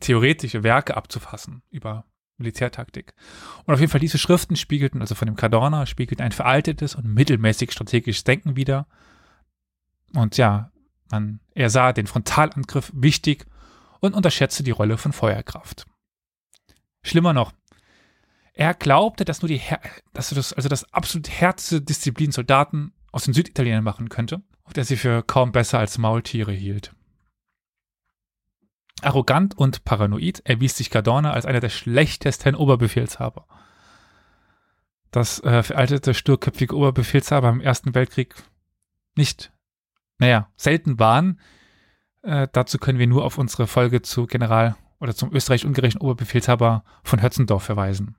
Theoretische 0.00 0.62
Werke 0.62 0.96
abzufassen 0.96 1.62
über 1.70 2.04
Militärtaktik. 2.38 3.14
Und 3.64 3.74
auf 3.74 3.80
jeden 3.80 3.90
Fall 3.90 4.00
diese 4.00 4.18
Schriften 4.18 4.56
spiegelten, 4.56 5.00
also 5.00 5.14
von 5.14 5.26
dem 5.26 5.36
Cadorna, 5.36 5.86
spiegelten 5.86 6.24
ein 6.24 6.32
veraltetes 6.32 6.94
und 6.94 7.06
mittelmäßig 7.06 7.72
strategisches 7.72 8.24
Denken 8.24 8.56
wider. 8.56 8.86
Und 10.14 10.36
ja, 10.36 10.70
man, 11.10 11.40
er 11.54 11.70
sah 11.70 11.92
den 11.92 12.06
Frontalangriff 12.06 12.92
wichtig 12.94 13.46
und 14.00 14.14
unterschätzte 14.14 14.62
die 14.62 14.70
Rolle 14.70 14.98
von 14.98 15.12
Feuerkraft. 15.12 15.86
Schlimmer 17.02 17.32
noch, 17.32 17.52
er 18.54 18.74
glaubte, 18.74 19.24
dass 19.24 19.40
nur 19.40 19.48
die, 19.48 19.58
Her 19.58 19.80
dass 20.12 20.30
das, 20.30 20.52
also 20.52 20.68
das 20.68 20.92
absolut 20.92 21.28
härteste 21.28 21.80
Disziplin 21.80 22.32
Soldaten 22.32 22.92
aus 23.12 23.24
den 23.24 23.34
Süditalienern 23.34 23.84
machen 23.84 24.08
könnte, 24.08 24.42
und 24.64 24.76
er 24.76 24.84
sie 24.84 24.96
für 24.96 25.22
kaum 25.22 25.52
besser 25.52 25.78
als 25.78 25.96
Maultiere 25.96 26.52
hielt. 26.52 26.92
Arrogant 29.02 29.56
und 29.56 29.84
paranoid 29.84 30.40
erwies 30.44 30.76
sich 30.76 30.90
Cadorna 30.90 31.32
als 31.32 31.46
einer 31.46 31.60
der 31.60 31.68
schlechtesten 31.68 32.54
Oberbefehlshaber. 32.54 33.46
Das 35.10 35.42
äh, 35.42 35.62
veraltete, 35.62 36.14
sturköpfige 36.14 36.76
Oberbefehlshaber 36.76 37.48
im 37.48 37.60
Ersten 37.60 37.94
Weltkrieg 37.94 38.34
nicht, 39.16 39.52
naja, 40.18 40.48
selten 40.56 40.98
waren. 40.98 41.40
Äh, 42.22 42.48
dazu 42.52 42.78
können 42.78 42.98
wir 42.98 43.06
nur 43.06 43.24
auf 43.24 43.38
unsere 43.38 43.66
Folge 43.66 44.02
zu 44.02 44.26
General 44.26 44.76
oder 45.00 45.14
zum 45.14 45.32
österreich-ungarischen 45.34 46.00
Oberbefehlshaber 46.00 46.84
von 47.02 47.22
Hötzendorf 47.22 47.62
verweisen. 47.62 48.16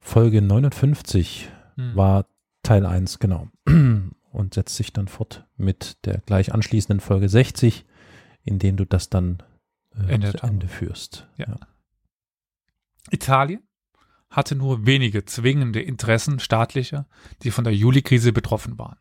Folge 0.00 0.42
59 0.42 1.50
Hm. 1.76 1.96
war 1.96 2.26
Teil 2.62 2.86
1, 2.86 3.18
genau. 3.18 3.48
Und 4.32 4.54
setzt 4.54 4.76
sich 4.76 4.92
dann 4.92 5.06
fort 5.06 5.46
mit 5.56 6.04
der 6.06 6.18
gleich 6.18 6.52
anschließenden 6.52 7.00
Folge 7.00 7.28
60, 7.28 7.84
in 8.42 8.58
dem 8.58 8.76
du 8.76 8.84
das 8.84 9.08
dann 9.08 9.42
äh, 10.08 10.20
zu. 10.20 10.38
Ende 10.38 10.68
führst. 10.68 11.28
Ja. 11.36 11.56
Italien 13.10 13.62
hatte 14.30 14.56
nur 14.56 14.86
wenige 14.86 15.24
zwingende 15.24 15.80
Interessen 15.80 16.40
staatlicher, 16.40 17.06
die 17.42 17.50
von 17.50 17.64
der 17.64 17.74
Juli-Krise 17.74 18.32
betroffen 18.32 18.78
waren. 18.78 18.98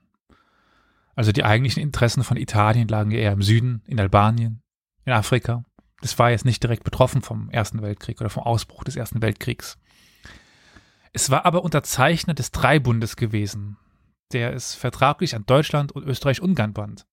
Also 1.16 1.32
die 1.32 1.44
eigentlichen 1.44 1.82
Interessen 1.82 2.24
von 2.24 2.38
Italien 2.38 2.88
lagen 2.88 3.12
eher 3.12 3.32
im 3.32 3.42
Süden, 3.42 3.82
in 3.86 4.00
Albanien, 4.00 4.62
in 5.06 5.14
Afrika. 5.14 5.64
Das 6.02 6.20
war 6.20 6.32
jetzt 6.32 6.46
nicht 6.46 6.62
direkt 6.62 6.84
betroffen 6.84 7.22
vom 7.22 7.50
Ersten 7.50 7.82
Weltkrieg 7.82 8.20
oder 8.20 8.30
vom 8.30 8.44
Ausbruch 8.44 8.84
des 8.84 8.96
Ersten 8.96 9.22
Weltkriegs. 9.22 9.78
Es 11.14 11.30
war 11.30 11.46
aber 11.46 11.64
Unterzeichner 11.64 12.34
des 12.34 12.52
Dreibundes 12.52 13.16
gewesen, 13.16 13.78
der 14.32 14.54
es 14.54 14.74
vertraglich 14.74 15.36
an 15.36 15.46
Deutschland 15.46 15.92
und 15.92 16.04
Österreich-Ungarn 16.04 16.74
band. 16.74 17.06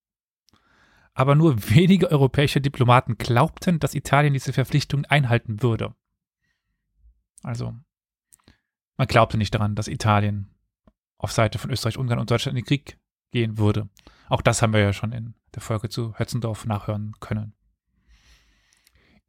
Aber 1.13 1.35
nur 1.35 1.69
wenige 1.69 2.09
europäische 2.09 2.61
Diplomaten 2.61 3.17
glaubten, 3.17 3.79
dass 3.79 3.95
Italien 3.95 4.33
diese 4.33 4.53
Verpflichtungen 4.53 5.05
einhalten 5.05 5.61
würde. 5.61 5.93
Also, 7.43 7.75
man 8.97 9.07
glaubte 9.07 9.37
nicht 9.37 9.53
daran, 9.53 9.75
dass 9.75 9.87
Italien 9.87 10.53
auf 11.17 11.31
Seite 11.31 11.59
von 11.59 11.71
Österreich, 11.71 11.97
Ungarn 11.97 12.19
und 12.19 12.31
Deutschland 12.31 12.57
in 12.57 12.63
den 12.63 12.67
Krieg 12.67 12.97
gehen 13.31 13.57
würde. 13.57 13.89
Auch 14.29 14.41
das 14.41 14.61
haben 14.61 14.73
wir 14.73 14.79
ja 14.79 14.93
schon 14.93 15.11
in 15.11 15.35
der 15.53 15.61
Folge 15.61 15.89
zu 15.89 16.17
Hötzendorf 16.17 16.65
nachhören 16.65 17.13
können. 17.19 17.53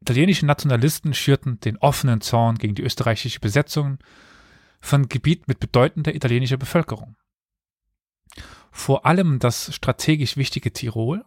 Italienische 0.01 0.45
Nationalisten 0.45 1.13
schürten 1.13 1.59
den 1.59 1.77
offenen 1.77 2.21
Zorn 2.21 2.57
gegen 2.57 2.75
die 2.75 2.81
österreichische 2.81 3.39
Besetzung 3.39 3.99
von 4.81 5.07
Gebiet 5.07 5.47
mit 5.47 5.59
bedeutender 5.59 6.13
italienischer 6.13 6.57
Bevölkerung. 6.57 7.15
Vor 8.71 9.05
allem 9.05 9.39
das 9.39 9.73
strategisch 9.73 10.35
wichtige 10.35 10.73
Tirol, 10.73 11.23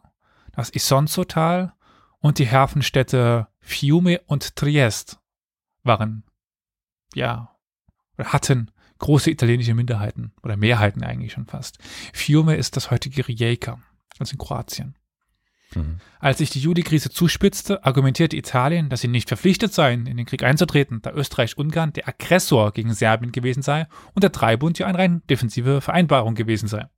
das 0.57 0.71
Isonzotal 0.71 1.75
und 2.19 2.39
die 2.39 2.51
Hafenstädte 2.51 3.47
Fiume 3.61 4.21
und 4.27 4.57
Triest 4.57 5.21
waren, 5.83 6.25
ja, 7.15 7.57
hatten 8.19 8.71
große 8.99 9.31
italienische 9.31 9.75
Minderheiten 9.75 10.33
oder 10.43 10.57
Mehrheiten 10.57 11.05
eigentlich 11.05 11.33
schon 11.33 11.47
fast. 11.47 11.79
Fiume 12.13 12.57
ist 12.57 12.77
das 12.77 12.91
heutige 12.91 13.29
Rijeka, 13.29 13.81
also 14.19 14.33
in 14.33 14.39
Kroatien. 14.39 14.97
Mhm. 15.75 15.99
Als 16.21 16.39
sich 16.39 16.51
die 16.51 16.61
Juli-Krise 16.61 17.11
zuspitzte, 17.11 17.85
argumentierte 17.85 18.37
Italien, 18.37 18.89
dass 18.89 19.01
sie 19.01 19.09
nicht 19.09 19.29
verpflichtet 19.29 19.75
seien, 19.75 20.07
in 20.07 20.17
den 20.17 20.27
Krieg 20.27 20.43
einzutreten, 20.43 21.03
da 21.03 21.13
Österreich-Ungarn 21.13 21.93
der 21.93 22.09
Aggressor 22.09 22.73
gegen 22.73 22.95
Serbien 22.95 23.33
gewesen 23.33 23.63
sei 23.63 23.87
und 24.15 24.23
der 24.23 24.31
Dreibund 24.31 24.79
ja 24.79 24.87
eine 24.87 24.99
rein 24.99 25.23
defensive 25.29 25.81
Vereinbarung 25.81 26.35
gewesen 26.35 26.69
sei. 26.69 26.89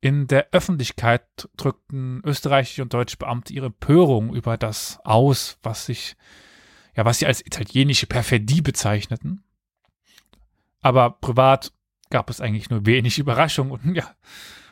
In 0.00 0.28
der 0.28 0.48
Öffentlichkeit 0.52 1.48
drückten 1.56 2.22
österreichische 2.24 2.82
und 2.82 2.94
deutsche 2.94 3.16
Beamte 3.16 3.52
ihre 3.52 3.66
Empörung 3.66 4.32
über 4.34 4.56
das 4.56 5.00
aus, 5.04 5.58
was 5.62 5.86
sich, 5.86 6.16
ja, 6.94 7.04
was 7.04 7.18
sie 7.18 7.26
als 7.26 7.44
italienische 7.44 8.06
Perfidie 8.06 8.62
bezeichneten. 8.62 9.42
Aber 10.80 11.10
privat 11.10 11.72
gab 12.10 12.30
es 12.30 12.40
eigentlich 12.40 12.70
nur 12.70 12.86
wenig 12.86 13.18
Überraschung 13.18 13.72
und 13.72 13.84
ja, 13.96 14.14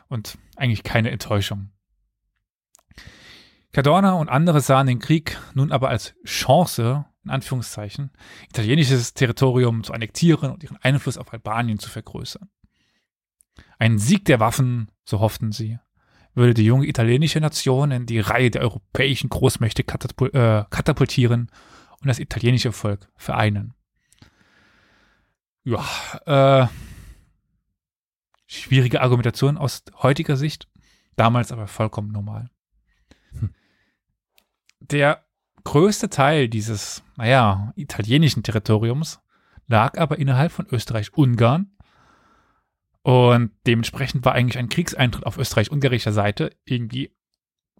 und 0.07 0.37
eigentlich 0.55 0.83
keine 0.83 1.11
Enttäuschung. 1.11 1.71
Cadorna 3.73 4.13
und 4.13 4.29
andere 4.29 4.61
sahen 4.61 4.87
den 4.87 4.99
Krieg 4.99 5.37
nun 5.53 5.73
aber 5.73 5.89
als 5.89 6.15
Chance, 6.25 7.05
in 7.25 7.31
Anführungszeichen, 7.31 8.11
italienisches 8.49 9.13
Territorium 9.13 9.83
zu 9.83 9.91
annektieren 9.91 10.51
und 10.51 10.63
ihren 10.63 10.77
Einfluss 10.77 11.17
auf 11.17 11.33
Albanien 11.33 11.77
zu 11.77 11.89
vergrößern. 11.89 12.49
Ein 13.79 13.99
Sieg 13.99 14.25
der 14.25 14.39
Waffen, 14.39 14.91
so 15.05 15.19
hofften 15.19 15.51
sie, 15.51 15.79
würde 16.33 16.53
die 16.53 16.65
junge 16.65 16.87
italienische 16.87 17.39
Nation 17.39 17.91
in 17.91 18.05
die 18.05 18.19
Reihe 18.19 18.51
der 18.51 18.61
europäischen 18.61 19.29
Großmächte 19.29 19.83
katapul 19.83 20.29
äh, 20.29 20.65
katapultieren 20.69 21.49
und 21.99 22.07
das 22.07 22.19
italienische 22.19 22.71
Volk 22.71 23.09
vereinen. 23.15 23.73
Ja, 25.63 25.83
äh, 26.25 26.67
schwierige 28.45 29.01
Argumentation 29.01 29.57
aus 29.57 29.83
heutiger 30.01 30.37
Sicht, 30.37 30.69
damals 31.15 31.51
aber 31.51 31.67
vollkommen 31.67 32.11
normal. 32.11 32.49
Hm. 33.39 33.53
Der 34.79 35.25
größte 35.63 36.09
Teil 36.09 36.47
dieses, 36.47 37.03
naja, 37.17 37.73
italienischen 37.75 38.43
Territoriums 38.43 39.19
lag 39.65 39.97
aber 39.97 40.17
innerhalb 40.19 40.51
von 40.51 40.65
Österreich-Ungarn 40.67 41.76
und 43.01 43.51
dementsprechend 43.65 44.25
war 44.25 44.33
eigentlich 44.33 44.57
ein 44.57 44.69
Kriegseintritt 44.69 45.25
auf 45.25 45.37
österreich-ungarischer 45.37 46.11
Seite 46.11 46.51
irgendwie, 46.65 47.15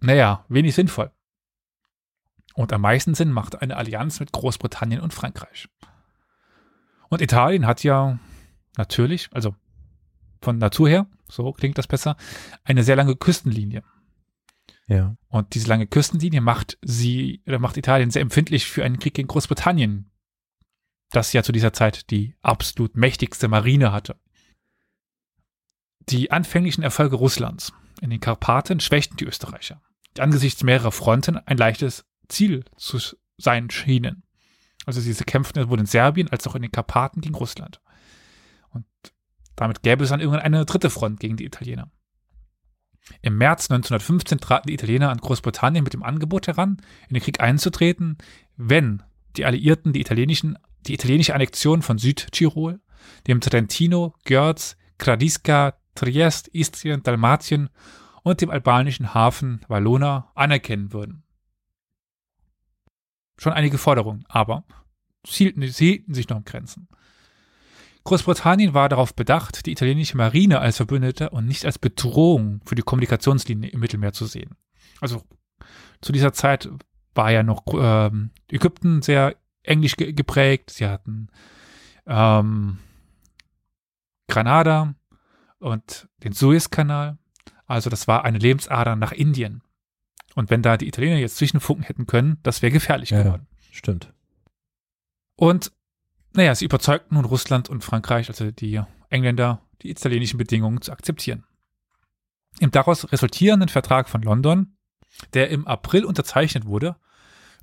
naja, 0.00 0.44
wenig 0.48 0.74
sinnvoll. 0.74 1.10
Und 2.54 2.72
am 2.72 2.80
meisten 2.80 3.14
Sinn 3.14 3.30
machte 3.30 3.60
eine 3.60 3.76
Allianz 3.76 4.20
mit 4.20 4.32
Großbritannien 4.32 5.00
und 5.00 5.14
Frankreich. 5.14 5.68
Und 7.08 7.22
Italien 7.22 7.66
hat 7.66 7.84
ja 7.84 8.18
natürlich, 8.76 9.28
also 9.32 9.54
von 10.40 10.58
Natur 10.58 10.88
her, 10.88 11.06
so 11.28 11.52
klingt 11.52 11.78
das 11.78 11.86
besser, 11.86 12.16
eine 12.64 12.82
sehr 12.82 12.96
lange 12.96 13.16
Küstenlinie. 13.16 13.82
Ja. 14.86 15.16
Und 15.28 15.54
diese 15.54 15.68
lange 15.68 15.86
Küstenlinie 15.86 16.40
macht 16.40 16.78
sie, 16.82 17.42
oder 17.46 17.58
macht 17.58 17.76
Italien 17.76 18.10
sehr 18.10 18.22
empfindlich 18.22 18.66
für 18.66 18.84
einen 18.84 18.98
Krieg 18.98 19.14
gegen 19.14 19.28
Großbritannien, 19.28 20.10
das 21.10 21.32
ja 21.32 21.42
zu 21.42 21.52
dieser 21.52 21.72
Zeit 21.72 22.10
die 22.10 22.34
absolut 22.40 22.96
mächtigste 22.96 23.48
Marine 23.48 23.92
hatte. 23.92 24.18
Die 26.10 26.30
anfänglichen 26.30 26.82
Erfolge 26.82 27.16
Russlands 27.16 27.72
in 28.00 28.10
den 28.10 28.20
Karpaten 28.20 28.80
schwächten 28.80 29.16
die 29.16 29.26
Österreicher, 29.26 29.82
die 30.16 30.22
angesichts 30.22 30.62
mehrerer 30.62 30.92
Fronten 30.92 31.36
ein 31.36 31.56
leichtes 31.58 32.06
Ziel 32.28 32.64
zu 32.76 32.98
sein 33.36 33.70
schienen. 33.70 34.22
Also 34.86 35.02
diese 35.02 35.24
Kämpfe 35.24 35.52
sowohl 35.54 35.80
in 35.80 35.86
Serbien 35.86 36.28
als 36.28 36.46
auch 36.46 36.54
in 36.54 36.62
den 36.62 36.72
Karpaten 36.72 37.20
gegen 37.20 37.34
Russland. 37.34 37.80
Und 38.70 38.86
damit 39.54 39.82
gäbe 39.82 40.04
es 40.04 40.10
dann 40.10 40.20
irgendwann 40.20 40.40
eine 40.40 40.64
dritte 40.64 40.88
Front 40.88 41.20
gegen 41.20 41.36
die 41.36 41.44
Italiener. 41.44 41.90
Im 43.20 43.36
März 43.36 43.70
1915 43.70 44.38
traten 44.38 44.68
die 44.68 44.74
Italiener 44.74 45.10
an 45.10 45.18
Großbritannien 45.18 45.84
mit 45.84 45.92
dem 45.92 46.02
Angebot 46.02 46.46
heran, 46.46 46.78
in 47.08 47.14
den 47.14 47.22
Krieg 47.22 47.40
einzutreten, 47.40 48.18
wenn 48.56 49.02
die 49.36 49.44
Alliierten 49.44 49.92
die, 49.92 50.00
italienischen, 50.00 50.58
die 50.86 50.94
italienische 50.94 51.34
Annexion 51.34 51.82
von 51.82 51.98
Südtirol, 51.98 52.80
dem 53.26 53.40
Trentino, 53.40 54.14
Görz, 54.24 54.76
Kradiska, 54.98 55.78
Triest, 55.98 56.48
Istrien, 56.48 57.02
Dalmatien 57.02 57.70
und 58.22 58.40
dem 58.40 58.50
albanischen 58.50 59.14
Hafen 59.14 59.60
Valona 59.68 60.30
anerkennen 60.34 60.92
würden. 60.92 61.24
Schon 63.36 63.52
einige 63.52 63.78
Forderungen, 63.78 64.24
aber 64.28 64.64
sie 65.26 65.52
hielten, 65.52 66.14
sich 66.14 66.28
noch 66.28 66.38
in 66.38 66.44
Grenzen. 66.44 66.88
Großbritannien 68.04 68.74
war 68.74 68.88
darauf 68.88 69.14
bedacht, 69.14 69.66
die 69.66 69.72
italienische 69.72 70.16
Marine 70.16 70.60
als 70.60 70.76
Verbündete 70.76 71.30
und 71.30 71.46
nicht 71.46 71.64
als 71.64 71.78
Bedrohung 71.78 72.60
für 72.64 72.74
die 72.74 72.82
Kommunikationslinie 72.82 73.70
im 73.70 73.80
Mittelmeer 73.80 74.12
zu 74.12 74.26
sehen. 74.26 74.56
Also 75.00 75.22
zu 76.00 76.12
dieser 76.12 76.32
Zeit 76.32 76.68
war 77.14 77.30
ja 77.30 77.42
noch 77.42 77.66
äh, 77.74 78.10
Ägypten 78.50 79.02
sehr 79.02 79.36
englisch 79.62 79.96
ge 79.96 80.12
geprägt. 80.12 80.70
Sie 80.70 80.86
hatten 80.86 81.28
ähm, 82.06 82.78
Granada, 84.28 84.94
und 85.58 86.08
den 86.22 86.32
Suezkanal. 86.32 87.18
Also 87.66 87.90
das 87.90 88.08
war 88.08 88.24
eine 88.24 88.38
Lebensader 88.38 88.96
nach 88.96 89.12
Indien. 89.12 89.62
Und 90.34 90.50
wenn 90.50 90.62
da 90.62 90.76
die 90.76 90.88
Italiener 90.88 91.16
jetzt 91.16 91.36
zwischenfunken 91.36 91.84
hätten 91.84 92.06
können, 92.06 92.38
das 92.42 92.62
wäre 92.62 92.72
gefährlich 92.72 93.10
ja, 93.10 93.22
geworden. 93.22 93.46
Stimmt. 93.70 94.12
Und 95.36 95.72
naja, 96.34 96.54
sie 96.54 96.64
überzeugten 96.64 97.14
nun 97.14 97.24
Russland 97.24 97.68
und 97.68 97.82
Frankreich, 97.82 98.28
also 98.28 98.50
die 98.50 98.80
Engländer, 99.08 99.62
die 99.82 99.90
italienischen 99.90 100.38
Bedingungen 100.38 100.82
zu 100.82 100.92
akzeptieren. 100.92 101.44
Im 102.60 102.70
daraus 102.70 103.10
resultierenden 103.12 103.68
Vertrag 103.68 104.08
von 104.08 104.22
London, 104.22 104.76
der 105.34 105.50
im 105.50 105.66
April 105.66 106.04
unterzeichnet 106.04 106.66
wurde, 106.66 106.96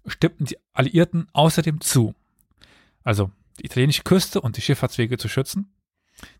stimmten 0.08 0.46
die 0.46 0.58
Alliierten 0.74 1.28
außerdem 1.34 1.82
zu, 1.82 2.16
also 3.04 3.32
die 3.60 3.66
italienische 3.66 4.04
Küste 4.04 4.42
und 4.42 4.58
die 4.58 4.62
Schifffahrtswege 4.62 5.18
zu 5.18 5.28
schützen, 5.28 5.74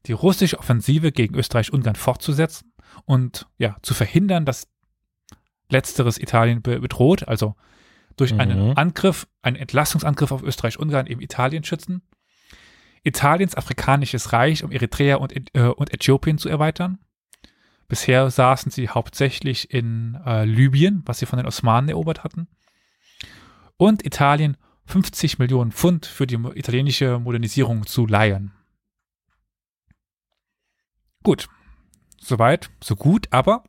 die 0.06 0.14
russische 0.14 0.60
Offensive 0.60 1.12
gegen 1.12 1.36
Österreich-Ungarn 1.36 1.96
fortzusetzen 1.96 2.74
und 3.06 3.48
ja, 3.58 3.78
zu 3.82 3.94
verhindern, 3.94 4.46
dass 4.46 4.68
letzteres 5.70 6.18
Italien 6.18 6.62
be 6.62 6.80
bedroht, 6.80 7.28
also 7.28 7.56
durch 8.18 8.34
mhm. 8.34 8.40
einen 8.40 8.78
Angriff, 8.78 9.28
einen 9.42 9.58
Entlastungsangriff 9.58 10.32
auf 10.32 10.44
Österreich-Ungarn 10.44 11.08
eben 11.08 11.22
Italien 11.22 11.64
schützen, 11.64 12.02
Italiens 13.04 13.56
afrikanisches 13.56 14.34
Reich 14.34 14.64
um 14.64 14.72
Eritrea 14.72 15.18
und, 15.18 15.34
äh, 15.54 15.62
und 15.62 15.94
Äthiopien 15.94 16.38
zu 16.38 16.50
erweitern. 16.50 16.98
Bisher 17.88 18.32
saßen 18.32 18.72
sie 18.72 18.90
hauptsächlich 18.90 19.72
in 19.72 20.18
äh, 20.26 20.44
Libyen, 20.46 21.04
was 21.06 21.20
sie 21.20 21.28
von 21.28 21.38
den 21.38 21.46
Osmanen 21.46 21.90
erobert 21.90 22.24
hatten. 22.24 22.48
Und 23.78 24.04
Italien 24.04 24.58
50 24.86 25.38
Millionen 25.38 25.72
Pfund 25.72 26.08
für 26.08 26.26
die 26.26 26.40
italienische 26.56 27.20
Modernisierung 27.20 27.86
zu 27.86 28.08
leihen. 28.08 28.55
Gut, 31.26 31.50
soweit, 32.22 32.70
so 32.84 32.96
gut, 32.96 33.28
aber 33.32 33.64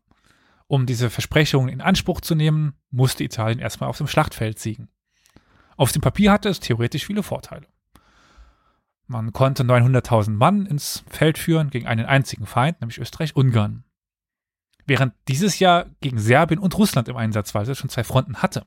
um 0.67 0.85
diese 0.85 1.09
Versprechungen 1.09 1.71
in 1.71 1.81
Anspruch 1.81 2.21
zu 2.21 2.35
nehmen, 2.35 2.75
musste 2.91 3.25
Italien 3.25 3.61
erstmal 3.61 3.89
auf 3.89 3.97
dem 3.97 4.09
Schlachtfeld 4.09 4.59
siegen. 4.59 4.91
Auf 5.79 5.91
dem 5.91 6.03
Papier 6.03 6.33
hatte 6.33 6.51
es 6.51 6.61
theoretisch 6.61 7.07
viele 7.07 7.23
Vorteile. 7.23 7.67
Man 9.07 9.33
konnte 9.33 9.63
900.000 9.63 10.33
Mann 10.33 10.67
ins 10.67 11.03
Feld 11.09 11.39
führen 11.39 11.71
gegen 11.71 11.87
einen 11.87 12.05
einzigen 12.05 12.45
Feind, 12.45 12.83
nämlich 12.83 12.99
Österreich-Ungarn. 12.99 13.85
Während 14.85 15.15
dieses 15.27 15.59
Jahr 15.59 15.87
gegen 16.01 16.19
Serbien 16.19 16.61
und 16.61 16.77
Russland 16.77 17.09
im 17.09 17.17
Einsatz 17.17 17.55
war, 17.55 17.61
also 17.61 17.75
schon 17.75 17.89
zwei 17.89 18.05
Fronten 18.05 18.43
hatte. 18.43 18.67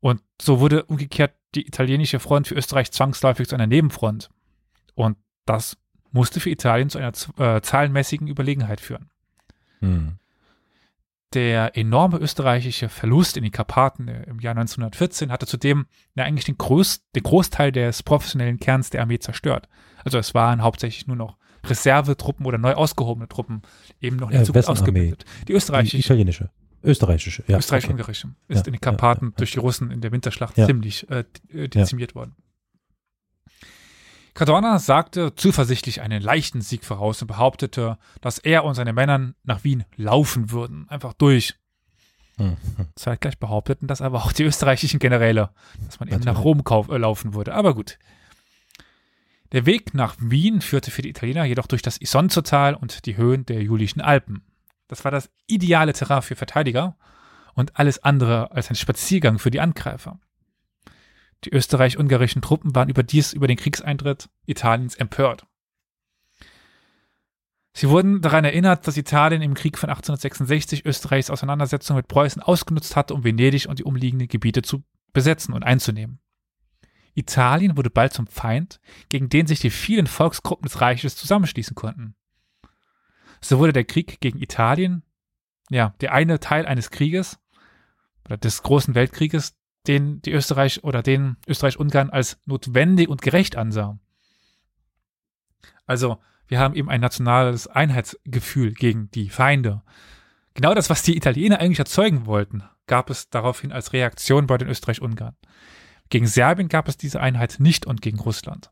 Und 0.00 0.20
so 0.40 0.58
wurde 0.58 0.82
umgekehrt 0.86 1.36
die 1.54 1.64
italienische 1.64 2.18
Front 2.18 2.48
für 2.48 2.56
Österreich 2.56 2.90
zwangsläufig 2.90 3.46
zu 3.46 3.54
einer 3.54 3.68
Nebenfront. 3.68 4.30
Und 4.94 5.16
das 5.46 5.76
musste 6.12 6.40
für 6.40 6.50
Italien 6.50 6.90
zu 6.90 6.98
einer 6.98 7.12
äh, 7.38 7.60
zahlenmäßigen 7.60 8.26
Überlegenheit 8.26 8.80
führen. 8.80 9.10
Hm. 9.80 10.18
Der 11.34 11.76
enorme 11.78 12.18
österreichische 12.18 12.90
Verlust 12.90 13.38
in 13.38 13.42
den 13.42 13.52
Karpaten 13.52 14.08
äh, 14.08 14.24
im 14.24 14.38
Jahr 14.40 14.52
1914 14.52 15.32
hatte 15.32 15.46
zudem 15.46 15.86
ja 16.14 16.24
eigentlich 16.24 16.44
den, 16.44 16.58
Groß, 16.58 17.02
den 17.14 17.22
Großteil 17.22 17.72
des 17.72 18.02
professionellen 18.02 18.60
Kerns 18.60 18.90
der 18.90 19.00
Armee 19.00 19.18
zerstört. 19.18 19.68
Also 20.04 20.18
es 20.18 20.34
waren 20.34 20.62
hauptsächlich 20.62 21.06
nur 21.06 21.16
noch 21.16 21.38
Reservetruppen 21.64 22.44
oder 22.44 22.58
neu 22.58 22.74
ausgehobene 22.74 23.28
Truppen, 23.28 23.62
eben 24.00 24.16
noch 24.16 24.28
nicht 24.28 24.38
ja, 24.38 24.44
so 24.44 24.52
gut 24.52 24.66
ausgebildet. 24.66 25.24
Die 25.48 25.52
österreichische. 25.52 25.96
Die 25.96 26.02
italienische. 26.02 26.50
Österreichische, 26.84 27.44
ja. 27.46 27.58
Österreich-Ungarische 27.58 28.34
ist 28.48 28.58
ja, 28.58 28.66
in 28.66 28.72
den 28.72 28.80
Karpaten 28.80 29.26
ja, 29.26 29.32
durch 29.36 29.52
die 29.52 29.60
Russen 29.60 29.92
in 29.92 30.00
der 30.00 30.10
Winterschlacht 30.10 30.56
ziemlich 30.56 31.08
äh, 31.10 31.24
dezimiert 31.68 32.16
worden. 32.16 32.34
Cadorna 34.34 34.78
sagte 34.78 35.34
zuversichtlich 35.34 36.00
einen 36.00 36.22
leichten 36.22 36.62
Sieg 36.62 36.84
voraus 36.84 37.20
und 37.20 37.28
behauptete, 37.28 37.98
dass 38.20 38.38
er 38.38 38.64
und 38.64 38.74
seine 38.74 38.92
Männer 38.92 39.34
nach 39.44 39.62
Wien 39.62 39.84
laufen 39.96 40.50
würden, 40.50 40.88
einfach 40.88 41.12
durch. 41.12 41.54
Mhm. 42.38 42.56
Zeitgleich 42.96 43.38
behaupteten 43.38 43.88
das 43.88 44.00
aber 44.00 44.24
auch 44.24 44.32
die 44.32 44.44
österreichischen 44.44 44.98
Generäle, 44.98 45.50
dass 45.84 46.00
man 46.00 46.08
eben 46.08 46.24
nach 46.24 46.42
Rom 46.42 46.64
kauf, 46.64 46.88
äh, 46.88 46.96
laufen 46.96 47.34
würde. 47.34 47.54
Aber 47.54 47.74
gut. 47.74 47.98
Der 49.52 49.66
Weg 49.66 49.92
nach 49.92 50.16
Wien 50.18 50.62
führte 50.62 50.90
für 50.90 51.02
die 51.02 51.10
Italiener 51.10 51.44
jedoch 51.44 51.66
durch 51.66 51.82
das 51.82 51.98
Isonzotal 51.98 52.74
und 52.74 53.04
die 53.04 53.18
Höhen 53.18 53.44
der 53.44 53.62
Julischen 53.62 54.00
Alpen. 54.00 54.46
Das 54.88 55.04
war 55.04 55.10
das 55.10 55.30
ideale 55.46 55.92
Terrain 55.92 56.22
für 56.22 56.36
Verteidiger 56.36 56.96
und 57.52 57.78
alles 57.78 58.02
andere 58.02 58.50
als 58.52 58.70
ein 58.70 58.76
Spaziergang 58.76 59.38
für 59.38 59.50
die 59.50 59.60
Angreifer. 59.60 60.18
Die 61.44 61.52
österreich-ungarischen 61.52 62.42
Truppen 62.42 62.74
waren 62.74 62.88
überdies 62.88 63.32
über 63.32 63.46
den 63.46 63.56
Kriegseintritt 63.56 64.28
Italiens 64.46 64.94
empört. 64.94 65.46
Sie 67.74 67.88
wurden 67.88 68.20
daran 68.20 68.44
erinnert, 68.44 68.86
dass 68.86 68.96
Italien 68.96 69.40
im 69.40 69.54
Krieg 69.54 69.78
von 69.78 69.88
1866 69.88 70.84
Österreichs 70.84 71.30
Auseinandersetzung 71.30 71.96
mit 71.96 72.06
Preußen 72.06 72.42
ausgenutzt 72.42 72.96
hatte, 72.96 73.14
um 73.14 73.24
Venedig 73.24 73.66
und 73.66 73.78
die 73.78 73.84
umliegenden 73.84 74.28
Gebiete 74.28 74.62
zu 74.62 74.84
besetzen 75.12 75.54
und 75.54 75.62
einzunehmen. 75.62 76.20
Italien 77.14 77.76
wurde 77.76 77.90
bald 77.90 78.12
zum 78.12 78.26
Feind, 78.26 78.80
gegen 79.08 79.28
den 79.28 79.46
sich 79.46 79.60
die 79.60 79.70
vielen 79.70 80.06
Volksgruppen 80.06 80.64
des 80.64 80.80
Reiches 80.80 81.16
zusammenschließen 81.16 81.74
konnten. 81.74 82.14
So 83.40 83.58
wurde 83.58 83.72
der 83.72 83.84
Krieg 83.84 84.20
gegen 84.20 84.38
Italien, 84.40 85.02
ja, 85.68 85.94
der 86.00 86.12
eine 86.12 86.40
Teil 86.40 86.66
eines 86.66 86.90
Krieges 86.90 87.38
oder 88.24 88.36
des 88.36 88.62
großen 88.62 88.94
Weltkrieges, 88.94 89.54
den 89.86 90.22
die 90.22 90.32
Österreich 90.32 90.84
oder 90.84 91.02
den 91.02 91.36
Österreich-Ungarn 91.46 92.10
als 92.10 92.38
notwendig 92.46 93.08
und 93.08 93.22
gerecht 93.22 93.56
ansah. 93.56 93.98
Also, 95.86 96.18
wir 96.46 96.58
haben 96.58 96.74
eben 96.74 96.88
ein 96.88 97.00
nationales 97.00 97.66
Einheitsgefühl 97.66 98.72
gegen 98.72 99.10
die 99.10 99.30
Feinde. 99.30 99.82
Genau 100.54 100.74
das, 100.74 100.90
was 100.90 101.02
die 101.02 101.16
Italiener 101.16 101.60
eigentlich 101.60 101.78
erzeugen 101.78 102.26
wollten, 102.26 102.62
gab 102.86 103.10
es 103.10 103.30
daraufhin 103.30 103.72
als 103.72 103.92
Reaktion 103.92 104.46
bei 104.46 104.58
den 104.58 104.68
Österreich-Ungarn. 104.68 105.36
Gegen 106.10 106.26
Serbien 106.26 106.68
gab 106.68 106.88
es 106.88 106.96
diese 106.96 107.20
Einheit 107.20 107.56
nicht 107.58 107.86
und 107.86 108.02
gegen 108.02 108.18
Russland. 108.18 108.70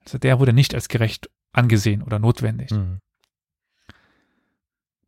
Also 0.00 0.18
der 0.18 0.40
wurde 0.40 0.52
nicht 0.52 0.74
als 0.74 0.88
gerecht 0.88 1.30
angesehen 1.52 2.02
oder 2.02 2.18
notwendig. 2.18 2.70
Mhm. 2.72 3.00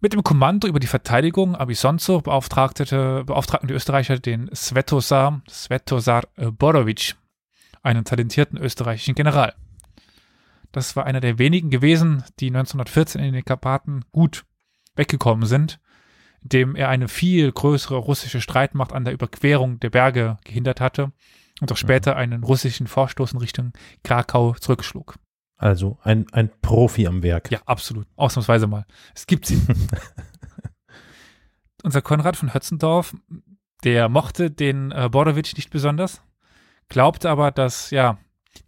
Mit 0.05 0.15
dem 0.15 0.25
Kommando 0.25 0.67
über 0.67 0.81
die 0.81 0.89
Verteidigung 0.89 1.55
Abisonzo 1.55 2.21
beauftragte, 2.23 3.23
beauftragten 3.25 3.69
die 3.69 3.75
Österreicher 3.75 4.19
den 4.19 4.51
Svetosar, 4.53 5.43
Svetosar 5.49 6.25
Borovic, 6.37 7.15
einen 7.85 8.05
talentierten 8.05 8.59
österreichischen 8.59 9.15
General. 9.15 9.55
Das 10.73 10.97
war 10.97 11.07
einer 11.07 11.21
der 11.21 11.39
wenigen 11.39 11.71
gewesen, 11.71 12.25
die 12.41 12.49
1914 12.49 13.23
in 13.23 13.33
den 13.33 13.45
Karpaten 13.45 14.05
gut 14.11 14.45
weggekommen 14.97 15.47
sind, 15.47 15.79
indem 16.43 16.75
er 16.75 16.89
eine 16.89 17.07
viel 17.07 17.53
größere 17.53 17.95
russische 17.95 18.41
Streitmacht 18.41 18.93
an 18.93 19.05
der 19.05 19.15
Überquerung 19.15 19.79
der 19.79 19.91
Berge 19.91 20.37
gehindert 20.43 20.81
hatte 20.81 21.13
und 21.61 21.71
auch 21.71 21.77
später 21.77 22.15
mhm. 22.15 22.19
einen 22.19 22.43
russischen 22.43 22.89
Vorstoß 22.89 23.35
in 23.35 23.39
Richtung 23.39 23.73
Krakau 24.03 24.55
zurückschlug. 24.55 25.15
Also 25.63 25.97
ein, 26.03 26.27
ein 26.33 26.51
Profi 26.61 27.07
am 27.07 27.23
Werk. 27.23 27.53
Ja, 27.53 27.61
absolut. 27.67 28.09
Ausnahmsweise 28.17 28.67
mal. 28.67 28.85
Es 29.15 29.29
gibt 29.29 29.47
sie. 29.47 29.63
Unser 31.85 32.03
Konrad 32.03 32.37
von 32.37 32.53
Hötzendorf, 32.53 33.15
der 33.85 34.09
mochte 34.09 34.51
den 34.51 34.91
äh, 34.91 35.09
Bordowitsch 35.09 35.55
nicht 35.55 35.71
besonders, 35.71 36.21
glaubte 36.89 37.31
aber, 37.31 37.53
dass 37.53 37.91
ja 37.91 38.19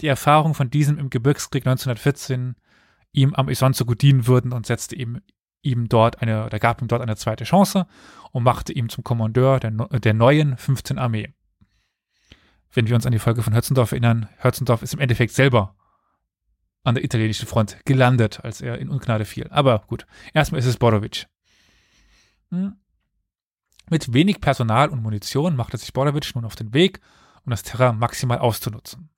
die 0.02 0.06
Erfahrung 0.06 0.54
von 0.54 0.70
diesem 0.70 0.96
im 0.98 1.10
Gebirgskrieg 1.10 1.66
1914 1.66 2.54
ihm 3.10 3.34
am 3.34 3.48
Isonzo 3.48 3.84
gut 3.84 4.00
dienen 4.00 4.28
würden 4.28 4.52
und 4.52 4.64
setzte 4.64 4.94
ihm, 4.94 5.20
ihm 5.62 5.88
dort 5.88 6.22
eine, 6.22 6.48
da 6.48 6.58
gab 6.58 6.80
ihm 6.80 6.86
dort 6.86 7.02
eine 7.02 7.16
zweite 7.16 7.42
Chance 7.42 7.88
und 8.30 8.44
machte 8.44 8.72
ihm 8.72 8.88
zum 8.88 9.02
Kommandeur 9.02 9.58
der, 9.58 9.72
der 9.72 10.14
neuen 10.14 10.56
15. 10.56 10.98
Armee. 10.98 11.34
Wenn 12.70 12.86
wir 12.86 12.94
uns 12.94 13.04
an 13.04 13.12
die 13.12 13.18
Folge 13.18 13.42
von 13.42 13.52
Hötzendorf 13.52 13.90
erinnern, 13.90 14.28
Hötzendorf 14.38 14.82
ist 14.82 14.94
im 14.94 15.00
Endeffekt 15.00 15.32
selber 15.32 15.74
an 16.84 16.94
der 16.94 17.04
italienischen 17.04 17.48
Front 17.48 17.78
gelandet, 17.84 18.44
als 18.44 18.60
er 18.60 18.78
in 18.78 18.90
Ungnade 18.90 19.24
fiel. 19.24 19.48
Aber 19.50 19.80
gut, 19.86 20.06
erstmal 20.34 20.60
ist 20.60 20.66
es 20.66 20.76
Borovic. 20.76 21.26
Hm. 22.50 22.76
Mit 23.90 24.12
wenig 24.12 24.40
Personal 24.40 24.90
und 24.90 25.02
Munition 25.02 25.56
machte 25.56 25.76
sich 25.76 25.92
Borovic 25.92 26.34
nun 26.34 26.44
auf 26.44 26.56
den 26.56 26.72
Weg, 26.72 27.00
um 27.44 27.50
das 27.50 27.62
Terrain 27.62 27.98
maximal 27.98 28.38
auszunutzen. 28.38 29.10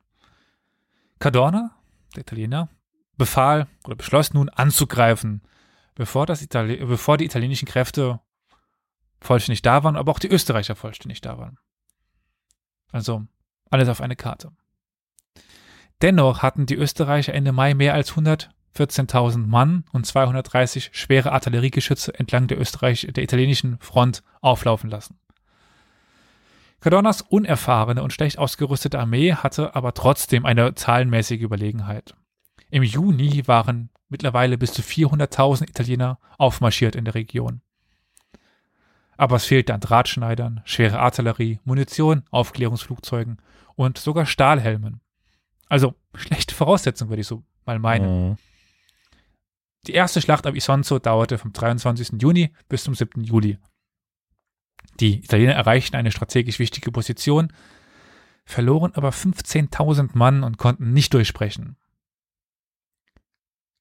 Cadorna, 1.19 1.77
der 2.15 2.23
Italiener, 2.23 2.69
befahl 3.17 3.67
oder 3.85 3.97
beschloss 3.97 4.33
nun 4.33 4.49
anzugreifen, 4.49 5.43
bevor, 5.95 6.27
das 6.27 6.43
Itali 6.43 6.77
bevor 6.85 7.17
die 7.17 7.25
italienischen 7.25 7.67
Kräfte 7.67 8.21
vollständig 9.21 9.63
da 9.63 9.83
waren, 9.83 9.97
aber 9.97 10.13
auch 10.13 10.19
die 10.19 10.29
Österreicher 10.29 10.77
vollständig 10.77 11.21
da 11.21 11.39
waren. 11.39 11.59
Also 12.93 13.27
alles 13.71 13.89
auf 13.89 14.01
eine 14.01 14.17
Karte. 14.17 14.53
Dennoch 16.03 16.43
hatten 16.43 16.67
die 16.67 16.75
Österreicher 16.75 17.33
Ende 17.33 17.53
Mai 17.53 17.75
mehr 17.75 17.95
als 17.95 18.13
114.000 18.13 19.47
Mann 19.47 19.85
und 19.93 20.05
230 20.05 20.91
schwere 20.93 21.33
Artilleriegeschütze 21.33 22.19
entlang 22.19 22.49
der, 22.49 22.61
Österreich 22.61 23.09
der 23.11 23.25
italienischen 23.25 23.79
Front 23.81 24.23
auflaufen 24.41 24.91
lassen. 24.91 25.19
Cadornas 26.81 27.23
unerfahrene 27.23 28.03
und 28.03 28.13
schlecht 28.13 28.39
ausgerüstete 28.39 28.99
Armee 28.99 29.33
hatte 29.33 29.75
aber 29.75 29.95
trotzdem 29.95 30.45
eine 30.45 30.75
zahlenmäßige 30.75 31.41
Überlegenheit. 31.41 32.15
Im 32.71 32.83
Juni 32.83 33.49
waren 33.49 33.91
mittlerweile 34.09 34.59
bis 34.59 34.73
zu 34.73 34.83
400.000 34.83 35.69
Italiener 35.69 36.19
aufmarschiert 36.37 36.95
in 36.95 37.07
der 37.07 37.15
Region. 37.15 37.63
Aber 39.17 39.37
es 39.37 39.47
fehlte 39.47 39.73
an 39.73 39.81
Drahtschneidern, 39.81 40.61
schwere 40.65 40.99
Artillerie, 40.99 41.59
Munition, 41.65 42.25
Aufklärungsflugzeugen 42.31 43.39
und 43.75 43.97
sogar 43.97 44.27
Stahlhelmen. 44.27 45.01
Also 45.69 45.95
schlechte 46.15 46.55
Voraussetzungen, 46.55 47.11
würde 47.11 47.21
ich 47.21 47.27
so 47.27 47.43
mal 47.65 47.79
meinen. 47.79 48.31
Mhm. 48.31 48.37
Die 49.87 49.93
erste 49.93 50.21
Schlacht 50.21 50.47
am 50.47 50.55
Isonzo 50.57 50.99
dauerte 50.99 51.39
vom 51.39 51.53
23. 51.53 52.21
Juni 52.21 52.53
bis 52.69 52.85
zum 52.85 52.95
7. 52.95 53.23
Juli. 53.23 53.59
Die 55.01 55.19
Italiener 55.19 55.53
erreichten 55.53 55.97
eine 55.97 56.11
strategisch 56.11 56.59
wichtige 56.59 56.91
Position, 56.91 57.53
verloren 58.45 58.95
aber 58.95 59.11
15.000 59.11 60.11
Mann 60.15 60.43
und 60.43 60.59
konnten 60.59 60.93
nicht 60.93 61.13
durchsprechen. 61.15 61.77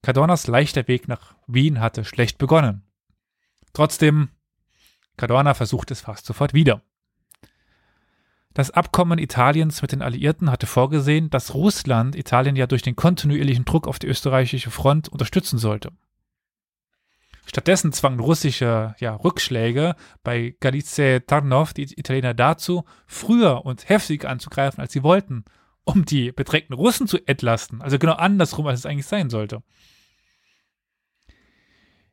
Cadornas 0.02 0.46
leichter 0.46 0.86
Weg 0.88 1.08
nach 1.08 1.34
Wien 1.46 1.80
hatte 1.80 2.04
schlecht 2.04 2.38
begonnen. 2.38 2.82
Trotzdem, 3.72 4.28
Cadorna 5.16 5.54
versuchte 5.54 5.94
es 5.94 6.02
fast 6.02 6.26
sofort 6.26 6.54
wieder. 6.54 6.82
Das 8.56 8.70
Abkommen 8.70 9.18
Italiens 9.18 9.82
mit 9.82 9.92
den 9.92 10.00
Alliierten 10.00 10.50
hatte 10.50 10.66
vorgesehen, 10.66 11.28
dass 11.28 11.52
Russland 11.52 12.16
Italien 12.16 12.56
ja 12.56 12.66
durch 12.66 12.80
den 12.80 12.96
kontinuierlichen 12.96 13.66
Druck 13.66 13.86
auf 13.86 13.98
die 13.98 14.06
österreichische 14.06 14.70
Front 14.70 15.10
unterstützen 15.10 15.58
sollte. 15.58 15.92
Stattdessen 17.44 17.92
zwangen 17.92 18.18
russische 18.18 18.94
ja, 18.98 19.14
Rückschläge 19.14 19.94
bei 20.24 20.56
Galice 20.58 21.20
Tarnov 21.26 21.74
die 21.74 21.82
Italiener 21.82 22.32
dazu, 22.32 22.86
früher 23.06 23.66
und 23.66 23.90
heftiger 23.90 24.30
anzugreifen, 24.30 24.80
als 24.80 24.94
sie 24.94 25.02
wollten, 25.02 25.44
um 25.84 26.06
die 26.06 26.32
bedrängten 26.32 26.74
Russen 26.74 27.06
zu 27.06 27.18
entlasten. 27.26 27.82
Also 27.82 27.98
genau 27.98 28.14
andersrum, 28.14 28.66
als 28.68 28.78
es 28.78 28.86
eigentlich 28.86 29.04
sein 29.04 29.28
sollte. 29.28 29.62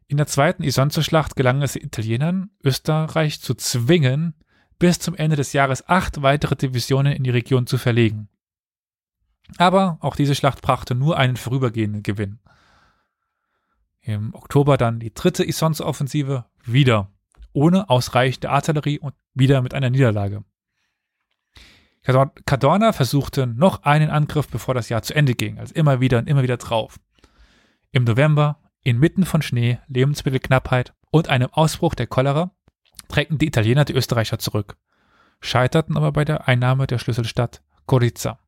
In 0.08 0.18
der 0.18 0.28
zweiten 0.28 0.64
Isonzo-Schlacht 0.64 1.38
gelang 1.38 1.62
es 1.62 1.72
den 1.72 1.86
Italienern, 1.86 2.50
Österreich 2.62 3.40
zu 3.40 3.54
zwingen, 3.54 4.36
bis 4.80 5.00
zum 5.00 5.16
Ende 5.16 5.36
des 5.36 5.54
Jahres 5.54 5.88
acht 5.88 6.22
weitere 6.22 6.56
Divisionen 6.56 7.14
in 7.14 7.24
die 7.24 7.30
Region 7.30 7.68
zu 7.68 7.78
verlegen. 7.78 8.30
Aber 9.58 9.98
auch 10.02 10.16
diese 10.16 10.36
Schlacht 10.36 10.62
brachte 10.62 10.96
nur 10.96 11.18
einen 11.18 11.38
vorübergehenden 11.38 12.04
Gewinn. 12.04 12.40
Im 14.02 14.34
Oktober 14.34 14.78
dann 14.78 15.00
die 15.00 15.14
dritte 15.14 15.48
Isonzo-Offensive, 15.48 16.46
wieder 16.66 17.10
ohne 17.54 17.90
ausreichende 17.90 18.50
Artillerie 18.50 19.00
und 19.00 19.14
wieder 19.34 19.62
mit 19.62 19.74
einer 19.74 19.90
Niederlage. 19.90 20.44
Cadorna 22.04 22.92
versuchte 22.92 23.48
noch 23.48 23.84
einen 23.84 24.10
Angriff, 24.10 24.50
bevor 24.50 24.74
das 24.74 24.90
Jahr 24.90 25.04
zu 25.04 25.16
Ende 25.16 25.36
ging, 25.36 25.58
also 25.58 25.74
immer 25.74 26.02
wieder 26.02 26.18
und 26.18 26.28
immer 26.28 26.44
wieder 26.44 26.58
drauf. 26.58 27.00
Im 27.92 28.04
November, 28.04 28.60
inmitten 28.84 29.26
von 29.26 29.42
Schnee, 29.42 29.80
Lebensmittelknappheit 29.88 30.94
und 31.12 31.30
einem 31.30 31.50
Ausbruch 31.52 31.96
der 31.96 32.08
Cholera, 32.08 32.52
drängten 33.14 33.38
die 33.38 33.48
Italiener 33.48 33.86
die 33.86 33.94
Österreicher 33.94 34.40
zurück, 34.40 34.76
scheiterten 35.40 35.98
aber 35.98 36.12
bei 36.12 36.26
der 36.26 36.48
Einnahme 36.48 36.88
der 36.88 36.98
Schlüsselstadt 36.98 37.62
Gorica. 37.86 38.40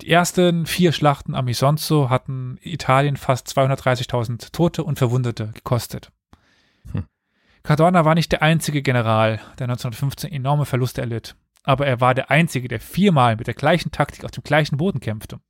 Die 0.00 0.10
ersten 0.10 0.64
vier 0.64 0.92
Schlachten 0.92 1.34
am 1.34 1.48
Isonzo 1.48 2.08
hatten 2.08 2.58
Italien 2.62 3.16
fast 3.16 3.48
230.000 3.48 4.52
Tote 4.52 4.84
und 4.84 4.96
Verwundete 4.96 5.48
gekostet. 5.48 6.12
Hm. 6.92 7.06
Cadorna 7.64 8.04
war 8.04 8.14
nicht 8.14 8.30
der 8.30 8.42
einzige 8.42 8.80
General, 8.80 9.40
der 9.58 9.64
1915 9.64 10.30
enorme 10.30 10.66
Verluste 10.66 11.00
erlitt, 11.00 11.34
aber 11.64 11.86
er 11.88 12.00
war 12.00 12.14
der 12.14 12.30
einzige, 12.30 12.68
der 12.68 12.78
viermal 12.78 13.34
mit 13.34 13.48
der 13.48 13.54
gleichen 13.54 13.90
Taktik 13.90 14.24
auf 14.24 14.30
dem 14.30 14.44
gleichen 14.44 14.76
Boden 14.76 15.00
kämpfte. 15.00 15.40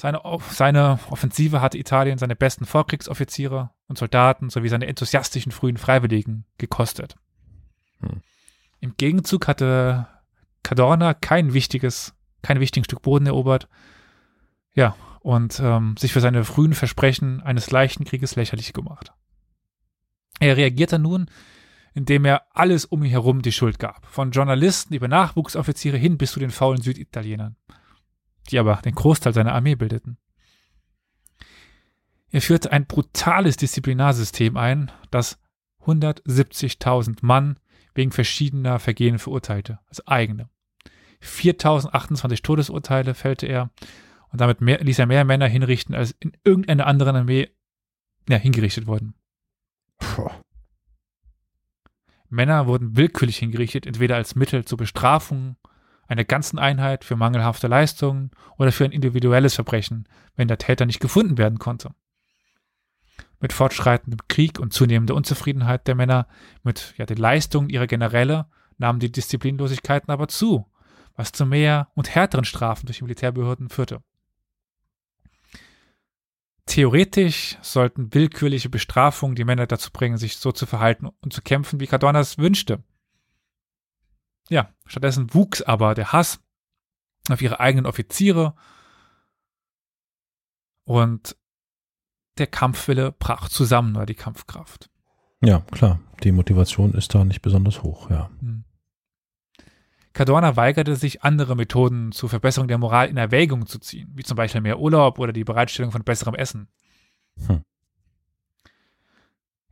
Seine, 0.00 0.22
seine 0.48 0.98
Offensive 1.10 1.60
hatte 1.60 1.76
Italien 1.76 2.16
seine 2.16 2.34
besten 2.34 2.64
Vorkriegsoffiziere 2.64 3.68
und 3.86 3.98
Soldaten 3.98 4.48
sowie 4.48 4.70
seine 4.70 4.86
enthusiastischen 4.86 5.52
frühen 5.52 5.76
Freiwilligen 5.76 6.46
gekostet. 6.56 7.16
Hm. 8.00 8.22
Im 8.80 8.96
Gegenzug 8.96 9.46
hatte 9.46 10.08
Cadorna 10.62 11.12
kein 11.12 11.52
wichtiges 11.52 12.14
kein 12.40 12.60
wichtiges 12.60 12.86
Stück 12.86 13.02
Boden 13.02 13.26
erobert. 13.26 13.68
Ja, 14.74 14.96
und 15.20 15.60
ähm, 15.60 15.98
sich 15.98 16.14
für 16.14 16.20
seine 16.20 16.44
frühen 16.44 16.72
Versprechen 16.72 17.42
eines 17.42 17.70
leichten 17.70 18.04
Krieges 18.04 18.36
lächerlich 18.36 18.72
gemacht. 18.72 19.12
Er 20.38 20.56
reagierte 20.56 20.98
nun, 20.98 21.26
indem 21.92 22.24
er 22.24 22.46
alles 22.52 22.86
um 22.86 23.04
ihn 23.04 23.10
herum 23.10 23.42
die 23.42 23.52
Schuld 23.52 23.78
gab. 23.78 24.06
Von 24.06 24.30
Journalisten 24.30 24.94
über 24.94 25.08
Nachwuchsoffiziere 25.08 25.98
hin 25.98 26.16
bis 26.16 26.32
zu 26.32 26.40
den 26.40 26.50
faulen 26.50 26.80
Süditalienern, 26.80 27.56
die 28.50 28.58
aber 28.58 28.76
den 28.76 28.94
Großteil 28.94 29.32
seiner 29.32 29.54
Armee 29.54 29.74
bildeten. 29.74 30.18
Er 32.30 32.40
führte 32.40 32.70
ein 32.72 32.86
brutales 32.86 33.56
Disziplinarsystem 33.56 34.56
ein, 34.56 34.92
das 35.10 35.38
170.000 35.84 37.18
Mann 37.22 37.58
wegen 37.94 38.12
verschiedener 38.12 38.78
Vergehen 38.78 39.18
verurteilte, 39.18 39.80
als 39.88 40.06
eigene. 40.06 40.48
4028 41.20 42.42
Todesurteile 42.42 43.14
fällte 43.14 43.46
er 43.46 43.70
und 44.30 44.40
damit 44.40 44.60
mehr, 44.60 44.80
ließ 44.80 44.98
er 44.98 45.06
mehr 45.06 45.24
Männer 45.24 45.48
hinrichten, 45.48 45.94
als 45.94 46.12
in 46.12 46.32
irgendeiner 46.44 46.86
anderen 46.86 47.16
Armee 47.16 47.50
ja, 48.28 48.36
hingerichtet 48.36 48.86
wurden. 48.86 49.14
Puh. 49.98 50.30
Männer 52.28 52.66
wurden 52.66 52.96
willkürlich 52.96 53.38
hingerichtet, 53.38 53.86
entweder 53.86 54.14
als 54.14 54.36
Mittel 54.36 54.64
zur 54.64 54.78
Bestrafung 54.78 55.56
einer 56.10 56.24
ganzen 56.24 56.58
Einheit 56.58 57.04
für 57.04 57.14
mangelhafte 57.14 57.68
Leistungen 57.68 58.32
oder 58.58 58.72
für 58.72 58.84
ein 58.84 58.90
individuelles 58.90 59.54
Verbrechen, 59.54 60.08
wenn 60.34 60.48
der 60.48 60.58
Täter 60.58 60.84
nicht 60.84 60.98
gefunden 60.98 61.38
werden 61.38 61.60
konnte. 61.60 61.94
Mit 63.38 63.52
fortschreitendem 63.52 64.26
Krieg 64.26 64.58
und 64.58 64.72
zunehmender 64.72 65.14
Unzufriedenheit 65.14 65.86
der 65.86 65.94
Männer 65.94 66.26
mit 66.64 66.94
ja, 66.98 67.06
den 67.06 67.16
Leistungen 67.16 67.70
ihrer 67.70 67.86
Generäle 67.86 68.46
nahmen 68.76 68.98
die 68.98 69.12
Disziplinlosigkeiten 69.12 70.10
aber 70.10 70.26
zu, 70.26 70.66
was 71.14 71.30
zu 71.30 71.46
mehr 71.46 71.88
und 71.94 72.12
härteren 72.12 72.44
Strafen 72.44 72.86
durch 72.86 72.98
die 72.98 73.04
Militärbehörden 73.04 73.68
führte. 73.68 74.02
Theoretisch 76.66 77.56
sollten 77.62 78.12
willkürliche 78.14 78.68
Bestrafungen 78.68 79.36
die 79.36 79.44
Männer 79.44 79.66
dazu 79.66 79.90
bringen, 79.92 80.18
sich 80.18 80.36
so 80.38 80.50
zu 80.50 80.66
verhalten 80.66 81.08
und 81.20 81.32
zu 81.32 81.40
kämpfen, 81.40 81.78
wie 81.78 81.86
Cadorna 81.86 82.18
es 82.18 82.36
wünschte. 82.36 82.82
Ja, 84.50 84.74
stattdessen 84.84 85.32
wuchs 85.32 85.62
aber 85.62 85.94
der 85.94 86.12
Hass 86.12 86.40
auf 87.30 87.40
ihre 87.40 87.60
eigenen 87.60 87.86
Offiziere 87.86 88.54
und 90.84 91.36
der 92.38 92.48
Kampfwille 92.48 93.12
brach 93.12 93.48
zusammen, 93.48 93.96
oder 93.96 94.06
die 94.06 94.14
Kampfkraft. 94.14 94.90
Ja, 95.42 95.60
klar. 95.70 96.00
Die 96.24 96.32
Motivation 96.32 96.94
ist 96.94 97.14
da 97.14 97.24
nicht 97.24 97.42
besonders 97.42 97.82
hoch, 97.82 98.10
ja. 98.10 98.30
Hm. 98.40 98.64
Cadorna 100.12 100.56
weigerte 100.56 100.96
sich, 100.96 101.22
andere 101.22 101.54
Methoden 101.54 102.10
zur 102.10 102.28
Verbesserung 102.28 102.66
der 102.66 102.78
Moral 102.78 103.08
in 103.08 103.16
Erwägung 103.16 103.66
zu 103.66 103.78
ziehen, 103.78 104.10
wie 104.16 104.24
zum 104.24 104.36
Beispiel 104.36 104.60
mehr 104.60 104.80
Urlaub 104.80 105.18
oder 105.20 105.32
die 105.32 105.44
Bereitstellung 105.44 105.92
von 105.92 106.02
besserem 106.02 106.34
Essen. 106.34 106.68
Hm. 107.46 107.62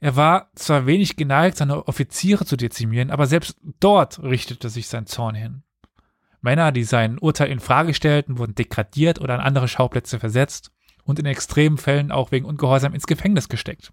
Er 0.01 0.17
war 0.17 0.51
zwar 0.55 0.87
wenig 0.87 1.17
geneigt, 1.17 1.57
seine 1.57 1.89
Offiziere 1.89 2.45
zu 2.45 2.57
dezimieren, 2.57 3.11
aber 3.11 3.27
selbst 3.27 3.59
dort 3.81 4.23
richtete 4.23 4.69
sich 4.69 4.89
sein 4.89 5.07
Zorn 5.07 5.35
hin. 5.35 5.63
Männer, 6.41 6.71
die 6.71 6.85
sein 6.85 7.19
Urteil 7.19 7.51
in 7.51 7.59
Frage 7.59 7.95
stellten, 7.95 8.39
wurden 8.39 8.55
degradiert 8.55 9.21
oder 9.21 9.35
an 9.35 9.41
andere 9.41 9.67
Schauplätze 9.67 10.21
versetzt 10.21 10.71
und 11.03 11.19
in 11.19 11.27
extremen 11.27 11.79
Fällen 11.79 12.13
auch 12.13 12.31
wegen 12.31 12.47
Ungehorsam 12.47 12.95
ins 12.95 13.07
Gefängnis 13.07 13.49
gesteckt. 13.49 13.93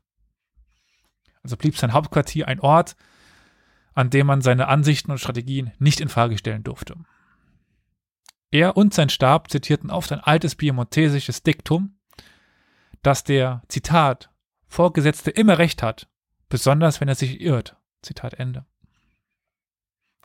Also 1.42 1.58
blieb 1.58 1.78
sein 1.78 1.94
Hauptquartier 1.94 2.48
ein 2.48 2.60
Ort, 2.60 2.96
an 3.94 4.10
dem 4.10 4.28
man 4.28 4.42
seine 4.42 4.68
Ansichten 4.68 5.12
und 5.12 5.20
Strategien 5.20 5.72
nicht 5.80 6.02
in 6.02 6.10
Frage 6.10 6.38
stellen 6.38 6.64
durfte. 6.64 6.96
Er 8.52 8.78
und 8.78 8.94
sein 8.94 9.10
Stab 9.10 9.50
zitierten 9.50 9.90
oft 9.90 10.12
ein 10.12 10.20
altes 10.20 10.56
piemontesisches 10.56 11.42
Diktum, 11.42 11.98
dass 13.02 13.24
der, 13.24 13.64
Zitat, 13.70 14.30
Vorgesetzte 14.76 15.32
immer 15.32 15.58
recht 15.58 15.82
hat, 15.82 16.10
besonders 16.50 17.00
wenn 17.00 17.08
er 17.08 17.16
sich 17.16 17.40
irrt. 17.40 17.78
Zitat 18.02 18.34
Ende. 18.34 18.66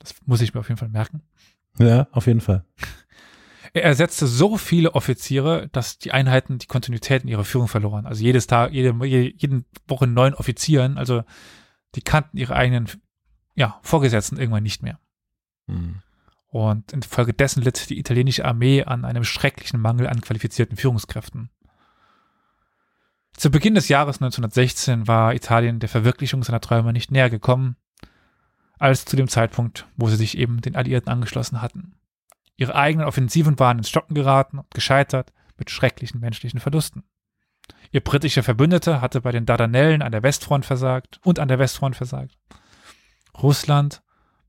Das 0.01 0.17
muss 0.27 0.41
ich 0.41 0.55
mir 0.55 0.61
auf 0.61 0.69
jeden 0.69 0.79
Fall 0.79 0.89
merken. 0.89 1.23
Ja, 1.79 2.09
auf 2.11 2.27
jeden 2.27 2.41
Fall. 2.41 2.65
Er 3.73 3.85
ersetzte 3.85 4.27
so 4.27 4.57
viele 4.57 4.97
Offiziere, 4.97 5.69
dass 5.69 5.99
die 5.99 6.11
Einheiten 6.11 6.59
die 6.59 6.67
Kontinuität 6.67 7.23
in 7.23 7.29
ihrer 7.29 7.45
Führung 7.45 7.69
verloren. 7.69 8.05
Also 8.05 8.25
jedes 8.25 8.49
Tag, 8.49 8.73
jede, 8.73 8.93
jede, 9.07 9.63
Woche 9.87 10.09
neun 10.09 10.35
Offizieren, 10.35 10.99
also 10.99 11.23
die 11.95 12.03
kannten 12.03 12.37
ihre 12.37 12.57
eigenen 12.57 12.89
ja, 13.55 13.79
Vorgesetzten 13.83 14.39
irgendwann 14.39 14.65
nicht 14.65 14.83
mehr. 14.83 14.99
Mhm. 15.69 16.03
Und 16.49 16.93
infolgedessen 16.93 17.63
litt 17.63 17.91
die 17.91 18.01
italienische 18.01 18.45
Armee 18.45 18.83
an 18.83 19.05
einem 19.05 19.23
schrecklichen 19.23 19.81
Mangel 19.81 20.09
an 20.09 20.21
qualifizierten 20.21 20.77
Führungskräften. 20.77 21.51
Zu 23.41 23.51
Beginn 23.51 23.75
des 23.75 23.89
Jahres 23.89 24.17
1916 24.17 25.09
war 25.09 25.35
Italien 25.35 25.79
der 25.79 25.89
Verwirklichung 25.89 26.43
seiner 26.43 26.61
Träume 26.61 26.93
nicht 26.93 27.11
näher 27.11 27.31
gekommen, 27.31 27.77
als 28.79 29.07
zu 29.07 29.17
dem 29.17 29.29
Zeitpunkt, 29.29 29.87
wo 29.97 30.09
sie 30.09 30.17
sich 30.17 30.37
eben 30.37 30.61
den 30.61 30.77
Alliierten 30.77 31.11
angeschlossen 31.11 31.63
hatten. 31.63 31.95
Ihre 32.59 32.75
eigenen 32.75 33.07
Offensiven 33.07 33.59
waren 33.59 33.79
ins 33.79 33.89
Stocken 33.89 34.15
geraten 34.15 34.59
und 34.59 34.71
gescheitert 34.75 35.33
mit 35.57 35.71
schrecklichen 35.71 36.21
menschlichen 36.21 36.61
Verlusten. 36.61 37.05
Ihr 37.93 38.03
britischer 38.03 38.43
Verbündeter 38.43 39.01
hatte 39.01 39.23
bei 39.23 39.33
den 39.33 39.47
Dardanellen 39.47 40.03
an 40.03 40.13
der 40.13 40.23
Westfront 40.23 40.67
versagt 40.67 41.19
und 41.25 41.39
an 41.39 41.49
der 41.49 41.59
Westfront 41.59 41.97
versagt. 41.97 42.37
Russland, 43.43 44.03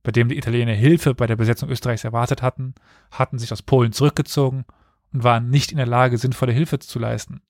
bei 0.03 0.11
dem 0.11 0.27
die 0.27 0.37
Italiener 0.37 0.73
Hilfe 0.73 1.15
bei 1.15 1.27
der 1.27 1.37
Besetzung 1.37 1.69
Österreichs 1.69 2.03
erwartet 2.03 2.41
hatten, 2.41 2.75
hatten 3.09 3.39
sich 3.39 3.53
aus 3.53 3.61
Polen 3.61 3.93
zurückgezogen 3.93 4.65
und 5.13 5.23
waren 5.23 5.49
nicht 5.49 5.71
in 5.71 5.77
der 5.77 5.87
Lage, 5.87 6.17
sinnvolle 6.17 6.51
Hilfe 6.51 6.79
zu 6.79 6.99
leisten. 6.99 7.41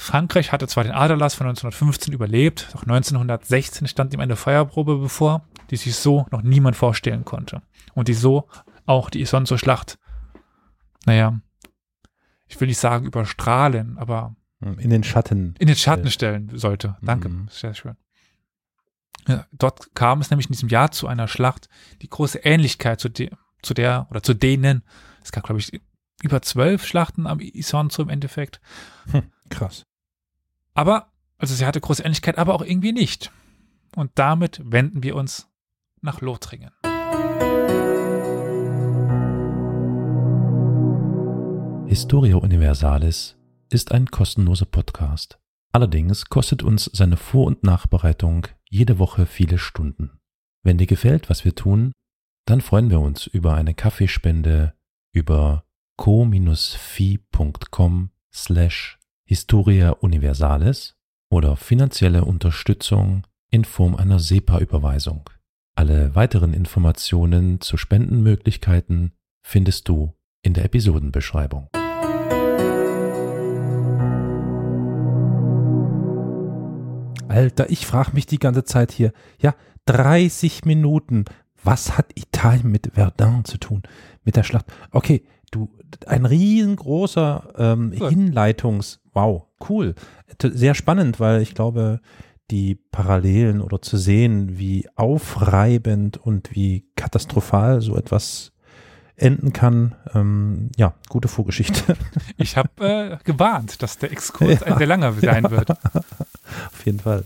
Frankreich 0.00 0.50
hatte 0.50 0.66
zwar 0.66 0.84
den 0.84 0.94
Aderlass 0.94 1.34
von 1.34 1.46
1915 1.46 2.14
überlebt, 2.14 2.70
doch 2.72 2.84
1916 2.84 3.86
stand 3.86 4.14
ihm 4.14 4.20
eine 4.20 4.34
Feuerprobe 4.34 4.96
bevor, 4.96 5.44
die 5.70 5.76
sich 5.76 5.94
so 5.94 6.26
noch 6.30 6.40
niemand 6.40 6.74
vorstellen 6.74 7.26
konnte 7.26 7.60
und 7.92 8.08
die 8.08 8.14
so 8.14 8.48
auch 8.86 9.10
die 9.10 9.20
Isonzo-Schlacht, 9.20 9.98
naja, 11.04 11.38
ich 12.46 12.58
will 12.58 12.68
nicht 12.68 12.78
sagen 12.78 13.04
überstrahlen, 13.04 13.98
aber 13.98 14.34
in 14.78 14.88
den 14.88 15.04
Schatten. 15.04 15.54
In 15.58 15.66
den 15.66 15.76
Schatten 15.76 16.10
stellen 16.10 16.50
sollte. 16.54 16.96
Danke, 17.02 17.28
mhm. 17.28 17.48
sehr 17.50 17.74
schön. 17.74 17.98
Ja, 19.28 19.44
dort 19.52 19.94
kam 19.94 20.22
es 20.22 20.30
nämlich 20.30 20.46
in 20.46 20.52
diesem 20.52 20.70
Jahr 20.70 20.92
zu 20.92 21.08
einer 21.08 21.28
Schlacht, 21.28 21.68
die 22.00 22.08
große 22.08 22.38
Ähnlichkeit 22.38 23.00
zu, 23.00 23.10
de, 23.10 23.30
zu 23.60 23.74
der 23.74 24.06
oder 24.08 24.22
zu 24.22 24.32
denen, 24.32 24.82
es 25.22 25.30
gab 25.30 25.44
glaube 25.44 25.60
ich 25.60 25.78
über 26.22 26.40
zwölf 26.40 26.86
Schlachten 26.86 27.26
am 27.26 27.38
Isonzo 27.38 28.00
im 28.00 28.08
Endeffekt. 28.08 28.62
Hm, 29.10 29.30
krass. 29.50 29.84
Aber, 30.80 31.12
also 31.36 31.54
sie 31.54 31.66
hatte 31.66 31.78
große 31.78 32.02
Ähnlichkeit, 32.02 32.38
aber 32.38 32.54
auch 32.54 32.62
irgendwie 32.62 32.92
nicht. 32.92 33.30
Und 33.96 34.12
damit 34.14 34.62
wenden 34.64 35.02
wir 35.02 35.14
uns 35.14 35.46
nach 36.00 36.22
Lothringen. 36.22 36.70
Historia 41.86 42.36
Universalis 42.36 43.36
ist 43.68 43.92
ein 43.92 44.06
kostenloser 44.06 44.64
Podcast. 44.64 45.38
Allerdings 45.70 46.24
kostet 46.30 46.62
uns 46.62 46.86
seine 46.94 47.18
Vor- 47.18 47.48
und 47.48 47.62
Nachbereitung 47.62 48.46
jede 48.70 48.98
Woche 48.98 49.26
viele 49.26 49.58
Stunden. 49.58 50.18
Wenn 50.62 50.78
dir 50.78 50.86
gefällt, 50.86 51.28
was 51.28 51.44
wir 51.44 51.54
tun, 51.54 51.92
dann 52.46 52.62
freuen 52.62 52.88
wir 52.88 53.00
uns 53.00 53.26
über 53.26 53.52
eine 53.54 53.74
Kaffeespende 53.74 54.72
über 55.12 55.66
co-fi.com 55.98 56.40
slash 58.32 58.99
Historia 59.30 59.90
Universalis 60.00 60.96
oder 61.30 61.54
finanzielle 61.54 62.24
Unterstützung 62.24 63.28
in 63.48 63.64
Form 63.64 63.94
einer 63.94 64.18
SEPA-Überweisung. 64.18 65.30
Alle 65.76 66.16
weiteren 66.16 66.52
Informationen 66.52 67.60
zu 67.60 67.76
Spendenmöglichkeiten 67.76 69.12
findest 69.46 69.88
du 69.88 70.14
in 70.42 70.54
der 70.54 70.64
Episodenbeschreibung. 70.64 71.68
Alter, 77.28 77.70
ich 77.70 77.86
frage 77.86 78.10
mich 78.14 78.26
die 78.26 78.40
ganze 78.40 78.64
Zeit 78.64 78.90
hier, 78.90 79.12
ja, 79.40 79.54
30 79.86 80.64
Minuten. 80.64 81.26
Was 81.62 81.96
hat 81.96 82.18
Italien 82.18 82.72
mit 82.72 82.90
Verdun 82.94 83.44
zu 83.44 83.58
tun? 83.58 83.82
Mit 84.24 84.34
der 84.34 84.42
Schlacht? 84.42 84.66
Okay, 84.90 85.22
du, 85.50 85.70
ein 86.06 86.26
riesengroßer 86.26 87.54
ähm, 87.58 87.94
cool. 87.98 88.08
Hinleitungs, 88.10 89.00
wow, 89.12 89.46
cool. 89.68 89.94
Sehr 90.42 90.74
spannend, 90.74 91.20
weil 91.20 91.42
ich 91.42 91.54
glaube, 91.54 92.00
die 92.50 92.74
Parallelen 92.74 93.60
oder 93.60 93.80
zu 93.80 93.96
sehen, 93.96 94.58
wie 94.58 94.88
aufreibend 94.96 96.16
und 96.16 96.54
wie 96.54 96.86
katastrophal 96.96 97.80
so 97.80 97.96
etwas 97.96 98.52
enden 99.16 99.52
kann. 99.52 99.94
Ähm, 100.14 100.70
ja, 100.76 100.94
gute 101.08 101.28
Vorgeschichte. 101.28 101.96
Ich 102.36 102.56
habe 102.56 103.18
äh, 103.20 103.24
gewarnt, 103.24 103.82
dass 103.82 103.98
der 103.98 104.10
Exkurs 104.10 104.60
ja, 104.66 104.66
ein 104.66 104.78
sehr 104.78 104.86
langer 104.86 105.12
sein 105.12 105.44
ja. 105.44 105.50
wird. 105.50 105.70
Auf 106.72 106.86
jeden 106.86 107.00
Fall. 107.00 107.24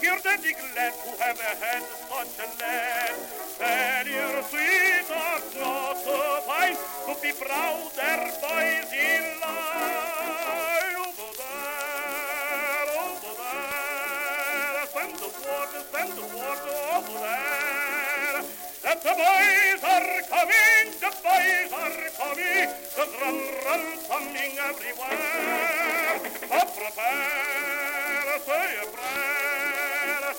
hear 0.00 0.16
the 0.22 0.34
glad 0.38 0.92
who 1.02 1.10
have 1.18 1.38
a 1.38 1.52
hand 1.58 1.84
such 2.08 2.38
a 2.38 2.46
lad. 2.60 3.10
land. 3.10 3.18
Failure, 3.58 4.42
sweetheart, 4.46 5.42
not 5.58 6.06
a 6.06 6.42
pine, 6.46 6.78
to 7.06 7.12
be 7.22 7.32
proud 7.34 7.90
their 7.98 8.22
boys 8.38 8.92
in 8.94 9.24
lie. 9.42 10.94
Over 11.02 11.30
there, 11.40 12.88
over 13.02 13.32
there, 13.42 14.86
send 14.94 15.14
the 15.18 15.30
water, 15.42 15.82
send 15.90 16.12
the 16.14 16.26
water 16.36 16.76
over 16.94 17.18
there. 17.18 18.38
That 18.84 18.98
the 19.02 19.14
boys 19.18 19.82
are 19.82 20.22
coming, 20.30 20.86
the 21.02 21.10
boys 21.26 21.72
are 21.74 21.98
coming, 22.22 22.70
the 22.94 23.04
drum, 23.18 23.38
drum, 23.62 23.84
coming 24.06 24.52
everywhere. 24.62 26.14
Up, 26.54 26.68
prepare, 26.76 28.38
say 28.46 28.68
a 28.78 28.86
prayer. 28.94 29.37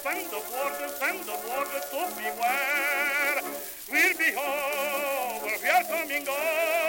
Send 0.01 0.29
the 0.31 0.37
water, 0.37 0.87
send 0.97 1.19
the 1.25 1.35
water 1.49 1.81
to 1.91 2.15
beware. 2.15 3.41
We'll 3.91 4.17
be 4.17 4.31
over, 4.37 5.51
we 5.61 5.69
are 5.69 5.83
coming 5.91 6.25
over, 6.25 6.88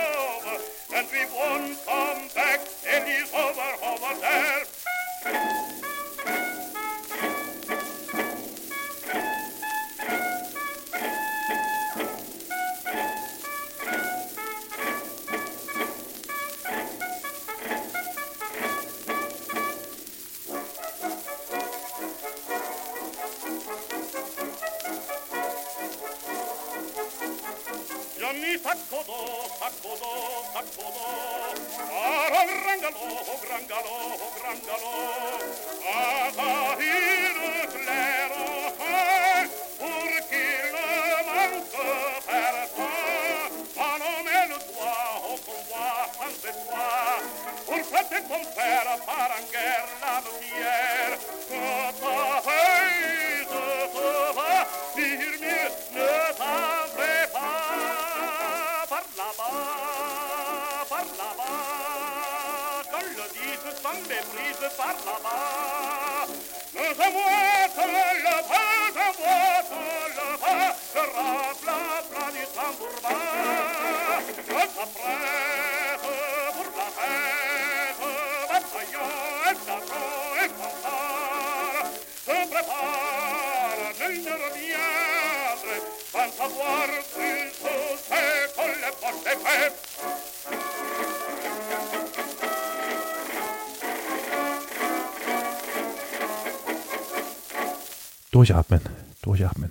Durchatmen, 98.41 98.81
durchatmen. 99.21 99.71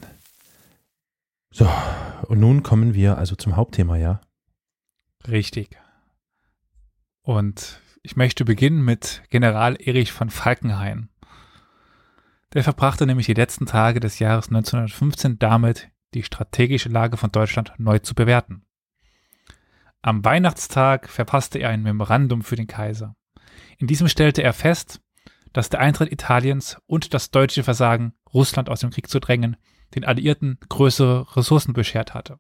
So, 1.49 1.67
und 2.27 2.39
nun 2.39 2.61
kommen 2.61 2.93
wir 2.93 3.17
also 3.17 3.35
zum 3.35 3.55
Hauptthema, 3.55 3.97
ja? 3.97 4.21
Richtig. 5.27 5.75
Und 7.23 7.81
ich 8.03 8.15
möchte 8.15 8.45
beginnen 8.45 8.85
mit 8.85 9.23
General 9.31 9.75
Erich 9.75 10.11
von 10.11 10.29
Falkenhayn. 10.29 11.09
Der 12.53 12.63
verbrachte 12.63 13.07
nämlich 13.07 13.25
die 13.25 13.33
letzten 13.33 13.65
Tage 13.65 13.99
des 13.99 14.19
Jahres 14.19 14.49
1915 14.49 15.39
damit, 15.39 15.89
die 16.13 16.21
strategische 16.21 16.89
Lage 16.89 17.17
von 17.17 17.31
Deutschland 17.31 17.73
neu 17.79 17.97
zu 17.97 18.13
bewerten. 18.13 18.67
Am 20.03 20.23
Weihnachtstag 20.23 21.09
verfasste 21.09 21.57
er 21.57 21.69
ein 21.69 21.81
Memorandum 21.81 22.43
für 22.43 22.55
den 22.55 22.67
Kaiser. 22.67 23.15
In 23.79 23.87
diesem 23.87 24.07
stellte 24.07 24.43
er 24.43 24.53
fest, 24.53 25.01
dass 25.53 25.69
der 25.69 25.79
Eintritt 25.79 26.11
Italiens 26.11 26.77
und 26.85 27.13
das 27.13 27.31
deutsche 27.31 27.63
Versagen, 27.63 28.13
Russland 28.33 28.69
aus 28.69 28.81
dem 28.81 28.91
Krieg 28.91 29.09
zu 29.09 29.19
drängen, 29.19 29.57
den 29.95 30.05
Alliierten 30.05 30.59
größere 30.69 31.35
Ressourcen 31.35 31.73
beschert 31.73 32.13
hatte. 32.13 32.39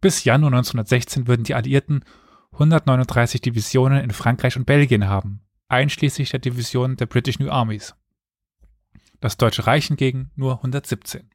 Bis 0.00 0.24
Januar 0.24 0.52
1916 0.52 1.28
würden 1.28 1.44
die 1.44 1.54
Alliierten 1.54 2.04
139 2.52 3.40
Divisionen 3.40 4.02
in 4.02 4.10
Frankreich 4.10 4.56
und 4.56 4.66
Belgien 4.66 5.06
haben, 5.06 5.42
einschließlich 5.68 6.30
der 6.30 6.40
Divisionen 6.40 6.96
der 6.96 7.06
British 7.06 7.38
New 7.38 7.50
Armies. 7.50 7.94
Das 9.20 9.36
Deutsche 9.36 9.66
Reich 9.66 9.86
hingegen 9.86 10.30
nur 10.34 10.56
117. 10.56 11.30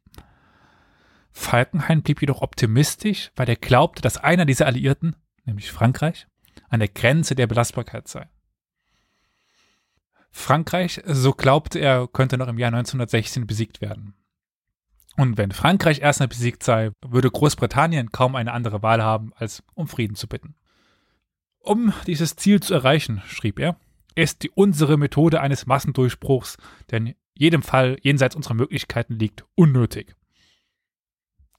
Falkenhayn 1.31 2.01
blieb 2.01 2.21
jedoch 2.21 2.41
optimistisch, 2.41 3.31
weil 3.35 3.47
er 3.47 3.55
glaubte, 3.55 4.01
dass 4.01 4.17
einer 4.17 4.45
dieser 4.45 4.65
Alliierten, 4.65 5.15
nämlich 5.45 5.71
Frankreich, 5.71 6.27
an 6.69 6.79
der 6.79 6.89
Grenze 6.89 7.35
der 7.35 7.47
Belastbarkeit 7.47 8.07
sei. 8.07 8.27
Frankreich, 10.37 11.01
so 11.05 11.33
glaubte 11.33 11.79
er, 11.79 12.07
könnte 12.07 12.37
noch 12.37 12.47
im 12.47 12.59
Jahr 12.59 12.67
1916 12.67 13.47
besiegt 13.47 13.81
werden. 13.81 14.13
Und 15.17 15.37
wenn 15.37 15.51
Frankreich 15.51 15.99
erstmal 15.99 16.27
besiegt 16.27 16.63
sei, 16.63 16.91
würde 17.05 17.31
Großbritannien 17.31 18.11
kaum 18.11 18.35
eine 18.35 18.53
andere 18.53 18.83
Wahl 18.83 19.03
haben, 19.03 19.33
als 19.35 19.63
um 19.73 19.87
Frieden 19.87 20.15
zu 20.15 20.27
bitten. 20.27 20.55
Um 21.59 21.91
dieses 22.05 22.35
Ziel 22.35 22.61
zu 22.61 22.75
erreichen, 22.75 23.21
schrieb 23.25 23.59
er, 23.59 23.77
ist 24.13 24.43
die 24.43 24.51
unsere 24.51 24.97
Methode 24.97 25.41
eines 25.41 25.65
Massendurchbruchs, 25.65 26.57
der 26.91 26.99
in 26.99 27.15
jedem 27.33 27.63
Fall 27.63 27.97
jenseits 28.01 28.35
unserer 28.35 28.53
Möglichkeiten 28.53 29.15
liegt, 29.15 29.43
unnötig. 29.55 30.15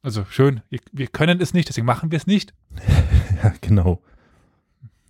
Also 0.03 0.25
schön, 0.31 0.63
wir 0.93 1.09
können 1.09 1.41
es 1.41 1.53
nicht, 1.53 1.69
deswegen 1.69 1.87
machen 1.87 2.13
wir 2.13 2.17
es 2.17 2.29
nicht. 2.29 2.55
ja, 3.43 3.53
genau. 3.61 4.03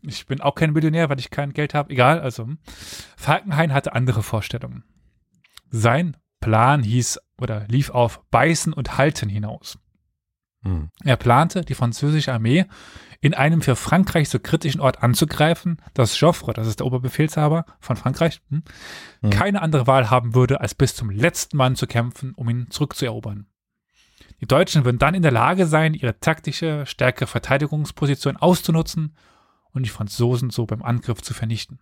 Ich 0.02 0.26
bin 0.26 0.40
auch 0.40 0.54
kein 0.54 0.72
Millionär, 0.72 1.08
weil 1.08 1.18
ich 1.18 1.30
kein 1.30 1.52
Geld 1.52 1.74
habe. 1.74 1.90
Egal, 1.90 2.20
also. 2.20 2.44
hm. 2.44 2.58
Falkenhayn 3.16 3.72
hatte 3.72 3.94
andere 3.94 4.22
Vorstellungen. 4.22 4.84
Sein 5.70 6.16
Plan 6.40 6.82
hieß 6.82 7.18
oder 7.40 7.66
lief 7.68 7.90
auf 7.90 8.22
Beißen 8.30 8.72
und 8.72 8.96
Halten 8.96 9.28
hinaus. 9.28 9.78
Hm. 10.62 10.90
Er 11.04 11.16
plante, 11.16 11.62
die 11.62 11.74
französische 11.74 12.32
Armee 12.32 12.66
in 13.20 13.34
einem 13.34 13.62
für 13.62 13.74
Frankreich 13.74 14.28
so 14.28 14.38
kritischen 14.38 14.80
Ort 14.80 15.02
anzugreifen, 15.02 15.82
dass 15.94 16.18
Joffre, 16.20 16.52
das 16.52 16.68
ist 16.68 16.78
der 16.78 16.87
Oberbefehlshaber 16.87 17.64
von 17.80 17.96
Frankreich, 17.96 18.40
hm, 18.48 18.62
Mhm. 19.22 19.30
keine 19.30 19.62
andere 19.62 19.88
Wahl 19.88 20.08
haben 20.11 20.34
würde, 20.37 20.61
als 20.61 20.74
bis 20.76 20.94
zum 20.94 21.11
letzten 21.11 21.56
Mann 21.56 21.74
zu 21.74 21.88
kämpfen, 21.88 22.32
um 22.34 22.48
ihn 22.48 22.70
zurückzuerobern. 22.70 23.46
Die 24.40 24.46
Deutschen 24.46 24.84
würden 24.84 24.98
dann 25.00 25.14
in 25.14 25.22
der 25.22 25.32
Lage 25.32 25.66
sein, 25.66 25.94
ihre 25.94 26.20
taktische, 26.20 26.87
stärkere 26.87 27.26
Verteidigungsposition 27.26 28.37
auszunutzen 28.37 29.16
und 29.78 29.84
die 29.84 29.90
Franzosen 29.90 30.50
so 30.50 30.66
beim 30.66 30.82
Angriff 30.82 31.22
zu 31.22 31.32
vernichten. 31.32 31.78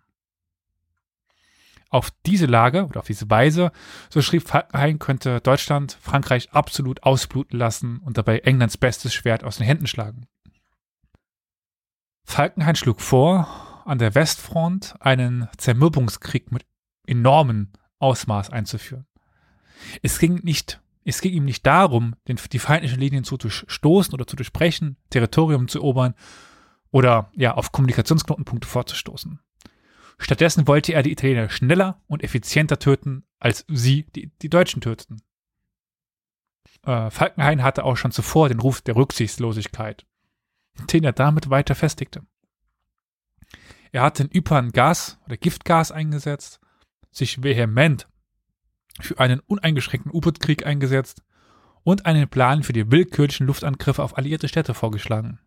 Auf 1.89 2.11
diese 2.27 2.47
Lage 2.47 2.85
oder 2.87 3.01
auf 3.01 3.07
diese 3.07 3.31
Weise, 3.31 3.73
so 4.11 4.21
schrieb 4.21 4.47
Falkenhayn, 4.47 4.99
könnte 4.99 5.41
Deutschland 5.41 5.97
Frankreich 6.01 6.53
absolut 6.53 7.05
ausbluten 7.05 7.59
lassen 7.59 7.99
und 7.99 8.19
dabei 8.19 8.41
Englands 8.41 8.77
bestes 8.77 9.15
Schwert 9.15 9.45
aus 9.45 9.57
den 9.57 9.67
Händen 9.67 9.87
schlagen. 9.87 10.27
Falkenhayn 12.25 12.77
schlug 12.77 13.01
vor, 13.01 13.83
an 13.87 13.99
der 13.99 14.15
Westfront 14.15 14.97
einen 15.01 15.49
Zermürbungskrieg 15.57 16.53
mit 16.53 16.67
enormen 17.07 17.73
Ausmaß 17.99 18.51
einzuführen. 18.51 19.07
Es 20.03 20.19
ging 20.19 20.41
nicht, 20.43 20.83
es 21.05 21.21
ging 21.21 21.33
ihm 21.33 21.45
nicht 21.45 21.65
darum, 21.65 22.15
die 22.27 22.59
feindlichen 22.59 23.01
Linien 23.01 23.25
zu 23.25 23.37
durchstoßen 23.37 24.13
oder 24.13 24.27
zu 24.27 24.37
durchbrechen, 24.37 24.97
Territorium 25.09 25.69
zu 25.69 25.79
erobern 25.79 26.15
oder 26.97 27.31
ja 27.35 27.53
auf 27.53 27.73
Kommunikationsknotenpunkte 27.73 28.67
vorzustoßen. 28.67 29.39
Stattdessen 30.17 30.67
wollte 30.67 30.95
er 30.95 31.03
die 31.03 31.13
Italiener 31.13 31.51
schneller 31.51 32.01
und 32.07 32.25
effizienter 32.25 32.79
töten, 32.79 33.27
als 33.39 33.67
sie 33.69 34.05
die, 34.05 34.33
die 34.41 34.49
Deutschen 34.49 34.81
töteten. 34.81 35.21
Äh, 36.87 37.11
Falkenhayn 37.11 37.63
hatte 37.63 37.85
auch 37.85 37.99
schon 37.99 38.13
zuvor 38.13 38.49
den 38.49 38.61
Ruf 38.61 38.81
der 38.81 38.97
Rücksichtslosigkeit, 38.97 40.07
den 40.91 41.05
er 41.05 41.13
damit 41.13 41.51
weiter 41.51 41.75
festigte. 41.75 42.23
Er 43.93 44.01
hatte 44.01 44.23
in 44.23 44.31
Ypern 44.35 44.73
Gas 44.73 45.19
oder 45.27 45.37
Giftgas 45.37 45.93
eingesetzt, 45.93 46.61
sich 47.11 47.43
vehement 47.43 48.09
für 49.01 49.21
einen 49.21 49.41
uneingeschränkten 49.41 50.15
U-Boot-Krieg 50.15 50.65
eingesetzt 50.65 51.23
und 51.83 52.07
einen 52.07 52.31
Plan 52.31 52.63
für 52.63 52.73
die 52.73 52.91
willkürlichen 52.91 53.47
Luftangriffe 53.47 54.03
auf 54.03 54.17
alliierte 54.17 54.49
Städte 54.49 54.73
vorgeschlagen. 54.73 55.41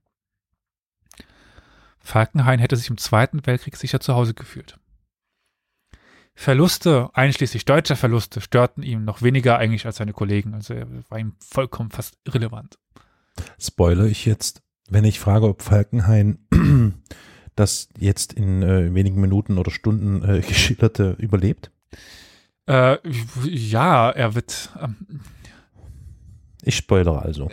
Falkenhayn 2.00 2.60
hätte 2.60 2.76
sich 2.76 2.90
im 2.90 2.98
Zweiten 2.98 3.46
Weltkrieg 3.46 3.76
sicher 3.76 4.00
zu 4.00 4.16
Hause 4.16 4.34
gefühlt. 4.34 4.78
Verluste, 6.36 7.10
einschließlich 7.14 7.66
deutscher 7.66 7.98
Verluste, 7.98 8.40
störten 8.40 8.82
ihn 8.82 9.04
noch 9.04 9.22
weniger 9.22 9.58
eigentlich 9.58 9.86
als 9.86 9.98
seine 9.98 10.14
Kollegen. 10.14 10.54
Also 10.54 10.74
er 10.74 10.88
war 11.10 11.20
ihm 11.20 11.36
vollkommen 11.40 11.92
fast 11.92 12.18
irrelevant. 12.24 12.80
Spoiler 13.60 14.06
ich 14.06 14.26
jetzt, 14.26 14.62
wenn 14.90 15.04
ich 15.04 15.20
frage, 15.20 15.48
ob 15.48 15.62
Falkenhayn 15.62 16.40
das 17.56 17.90
jetzt 17.98 18.32
in 18.32 18.64
äh, 18.64 18.94
wenigen 18.94 19.20
Minuten 19.20 19.58
oder 19.58 19.70
Stunden 19.70 20.24
äh, 20.24 20.40
geschilderte 20.48 21.18
überlebt? 21.20 21.72
Äh, 22.68 22.98
ja, 23.44 24.10
er 24.10 24.34
wird. 24.34 24.70
Ähm, 24.82 25.22
Ich 26.64 26.78
spoilere 26.78 27.22
also. 27.22 27.50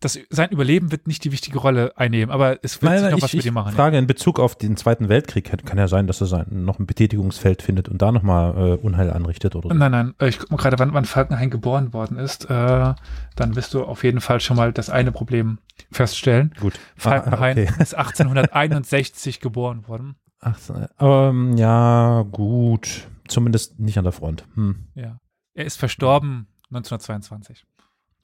Das, 0.00 0.18
sein 0.30 0.50
Überleben 0.50 0.90
wird 0.92 1.06
nicht 1.06 1.24
die 1.24 1.30
wichtige 1.32 1.58
Rolle 1.58 1.92
einnehmen, 1.96 2.30
aber 2.30 2.58
es 2.64 2.80
wird 2.80 2.90
Nein, 2.90 2.98
sich 2.98 3.02
nein, 3.04 3.10
noch 3.12 3.18
ich, 3.18 3.22
was 3.24 3.32
mit 3.34 3.44
ihm 3.44 3.54
machen. 3.54 3.74
frage 3.74 3.98
in 3.98 4.06
Bezug 4.06 4.40
auf 4.40 4.56
den 4.56 4.76
Zweiten 4.76 5.08
Weltkrieg, 5.08 5.44
kann, 5.66 5.78
ja 5.78 5.88
sein, 5.88 6.06
dass 6.06 6.20
er 6.20 6.26
sein, 6.26 6.46
noch 6.64 6.78
ein 6.78 6.86
Betätigungsfeld 6.86 7.60
findet 7.62 7.88
und 7.88 8.00
da 8.00 8.10
nochmal 8.10 8.56
äh, 8.56 8.74
Unheil 8.76 9.10
anrichtet 9.10 9.54
oder 9.56 9.68
so. 9.68 9.74
Nein, 9.74 9.90
nein, 9.92 10.14
äh, 10.18 10.28
ich 10.28 10.38
guck 10.38 10.50
mal 10.50 10.56
gerade, 10.56 10.78
wann, 10.78 10.94
wann 10.94 11.04
Falkenhayn 11.04 11.50
geboren 11.50 11.92
worden 11.92 12.16
ist. 12.16 12.46
Äh, 12.50 12.94
dann 13.36 13.56
wirst 13.56 13.74
du 13.74 13.84
auf 13.84 14.02
jeden 14.02 14.20
Fall 14.20 14.40
schon 14.40 14.56
mal 14.56 14.72
das 14.72 14.88
eine 14.90 15.12
Problem 15.12 15.58
feststellen. 15.92 16.54
Gut. 16.60 16.80
Falkenhayn 16.96 17.58
Ah, 17.58 17.62
okay. 17.62 17.82
ist 17.82 17.94
1861 17.94 19.40
geboren 19.40 19.86
worden. 19.86 20.16
Ach, 20.40 20.58
ähm, 20.98 21.56
ja, 21.58 22.24
gut. 22.30 23.06
Zumindest 23.28 23.78
nicht 23.78 23.98
an 23.98 24.04
der 24.04 24.12
Front. 24.12 24.44
Hm, 24.54 24.86
Ja. 24.94 25.20
Er 25.52 25.64
ist 25.66 25.76
verstorben 25.78 26.46
1922. 26.70 27.64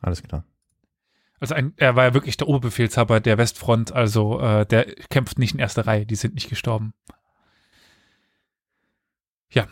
alles 0.00 0.22
klar. 0.22 0.44
Also 1.38 1.54
ein, 1.54 1.74
er 1.76 1.96
war 1.96 2.04
ja 2.04 2.14
wirklich 2.14 2.36
der 2.36 2.48
Oberbefehlshaber 2.48 3.20
der 3.20 3.38
Westfront, 3.38 3.92
also 3.92 4.40
äh, 4.40 4.64
der 4.66 4.86
kämpft 5.10 5.38
nicht 5.38 5.54
in 5.54 5.60
erster 5.60 5.86
Reihe, 5.86 6.06
die 6.06 6.16
sind 6.16 6.34
nicht 6.34 6.48
gestorben. 6.48 6.94
Ja, 9.50 9.66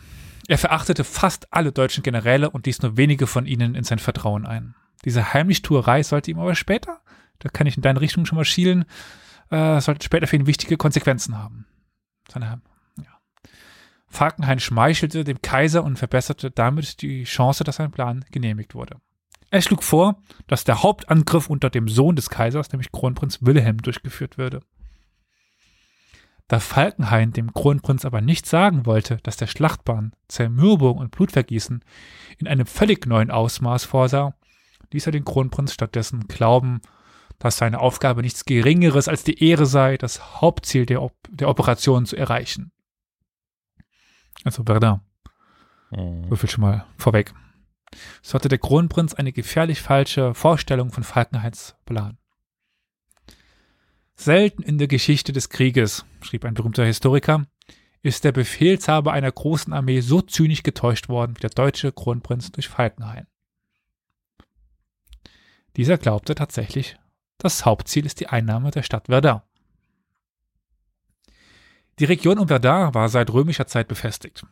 er 0.47 0.57
verachtete 0.57 1.03
fast 1.03 1.51
alle 1.51 1.71
deutschen 1.71 2.03
Generäle 2.03 2.49
und 2.49 2.65
ließ 2.67 2.81
nur 2.81 2.97
wenige 2.97 3.25
von 3.27 3.45
ihnen 3.45 3.75
in 3.75 3.83
sein 3.83 3.99
Vertrauen 3.99 4.45
ein. 4.45 4.75
Diese 5.03 5.33
Heimlichtuerei 5.33 6.03
sollte 6.03 6.31
ihm 6.31 6.39
aber 6.39 6.55
später, 6.55 7.01
da 7.39 7.49
kann 7.49 7.67
ich 7.67 7.77
in 7.77 7.81
deine 7.81 8.01
Richtung 8.01 8.25
schon 8.25 8.37
mal 8.37 8.45
schielen, 8.45 8.85
äh, 9.49 9.81
sollte 9.81 10.05
später 10.05 10.27
für 10.27 10.35
ihn 10.35 10.47
wichtige 10.47 10.77
Konsequenzen 10.77 11.37
haben. 11.37 11.65
Seine, 12.31 12.61
ja. 12.97 13.19
Falkenhayn 14.07 14.59
schmeichelte 14.59 15.23
dem 15.23 15.41
Kaiser 15.41 15.83
und 15.83 15.97
verbesserte 15.97 16.51
damit 16.51 17.01
die 17.01 17.23
Chance, 17.23 17.63
dass 17.63 17.77
sein 17.77 17.91
Plan 17.91 18.23
genehmigt 18.31 18.75
wurde. 18.75 18.97
Er 19.55 19.61
schlug 19.61 19.83
vor, 19.83 20.21
dass 20.47 20.65
der 20.65 20.83
Hauptangriff 20.83 21.49
unter 21.49 21.69
dem 21.69 21.87
Sohn 21.87 22.17
des 22.17 22.29
Kaisers, 22.29 22.73
nämlich 22.73 22.91
Kronprinz 22.91 23.39
Wilhelm, 23.39 23.77
durchgeführt 23.77 24.37
würde. 24.37 24.59
Da 26.49 26.59
Falkenhayn 26.59 27.31
dem 27.31 27.53
Kronprinz 27.53 28.03
aber 28.03 28.19
nicht 28.19 28.47
sagen 28.47 28.85
wollte, 28.85 29.15
dass 29.23 29.37
der 29.37 29.47
Schlachtbahn 29.47 30.11
Zermürbung 30.27 30.97
und 30.97 31.11
Blutvergießen 31.11 31.85
in 32.37 32.47
einem 32.49 32.65
völlig 32.65 33.05
neuen 33.05 33.31
Ausmaß 33.31 33.85
vorsah, 33.85 34.35
ließ 34.91 35.05
er 35.05 35.13
den 35.13 35.23
Kronprinz 35.23 35.71
stattdessen 35.71 36.27
glauben, 36.27 36.81
dass 37.39 37.55
seine 37.55 37.79
Aufgabe 37.79 38.23
nichts 38.23 38.43
Geringeres 38.43 39.07
als 39.07 39.23
die 39.23 39.41
Ehre 39.41 39.67
sei, 39.67 39.95
das 39.95 40.41
Hauptziel 40.41 40.85
der, 40.85 41.01
Op 41.01 41.15
der 41.29 41.47
Operation 41.47 42.05
zu 42.05 42.17
erreichen. 42.17 42.73
Also 44.43 44.65
Verdun. 44.65 44.99
Hm. 45.91 46.25
So 46.27 46.35
viel 46.35 46.49
schon 46.49 46.63
mal 46.63 46.85
vorweg. 46.97 47.33
So 48.21 48.33
hatte 48.33 48.49
der 48.49 48.57
Kronprinz 48.57 49.13
eine 49.13 49.31
gefährlich 49.31 49.81
falsche 49.81 50.33
Vorstellung 50.33 50.91
von 50.91 51.03
Falkenhayns 51.03 51.75
Plan. 51.85 52.17
Selten 54.15 54.63
in 54.63 54.77
der 54.77 54.87
Geschichte 54.87 55.33
des 55.33 55.49
Krieges, 55.49 56.05
schrieb 56.21 56.45
ein 56.45 56.53
berühmter 56.53 56.85
Historiker, 56.85 57.45
ist 58.01 58.23
der 58.23 58.31
Befehlshaber 58.31 59.11
einer 59.11 59.31
großen 59.31 59.73
Armee 59.73 59.99
so 59.99 60.21
zynisch 60.21 60.63
getäuscht 60.63 61.09
worden 61.09 61.35
wie 61.35 61.41
der 61.41 61.49
deutsche 61.49 61.91
Kronprinz 61.91 62.51
durch 62.51 62.69
Falkenhayn. 62.69 63.27
Dieser 65.75 65.97
glaubte 65.97 66.35
tatsächlich, 66.35 66.97
das 67.37 67.65
Hauptziel 67.65 68.05
ist 68.05 68.19
die 68.19 68.27
Einnahme 68.27 68.71
der 68.71 68.83
Stadt 68.83 69.07
Verdun. 69.07 69.41
Die 71.99 72.05
Region 72.05 72.39
um 72.39 72.47
Verdun 72.47 72.93
war 72.93 73.09
seit 73.09 73.31
römischer 73.31 73.67
Zeit 73.67 73.87
befestigt. 73.87 74.45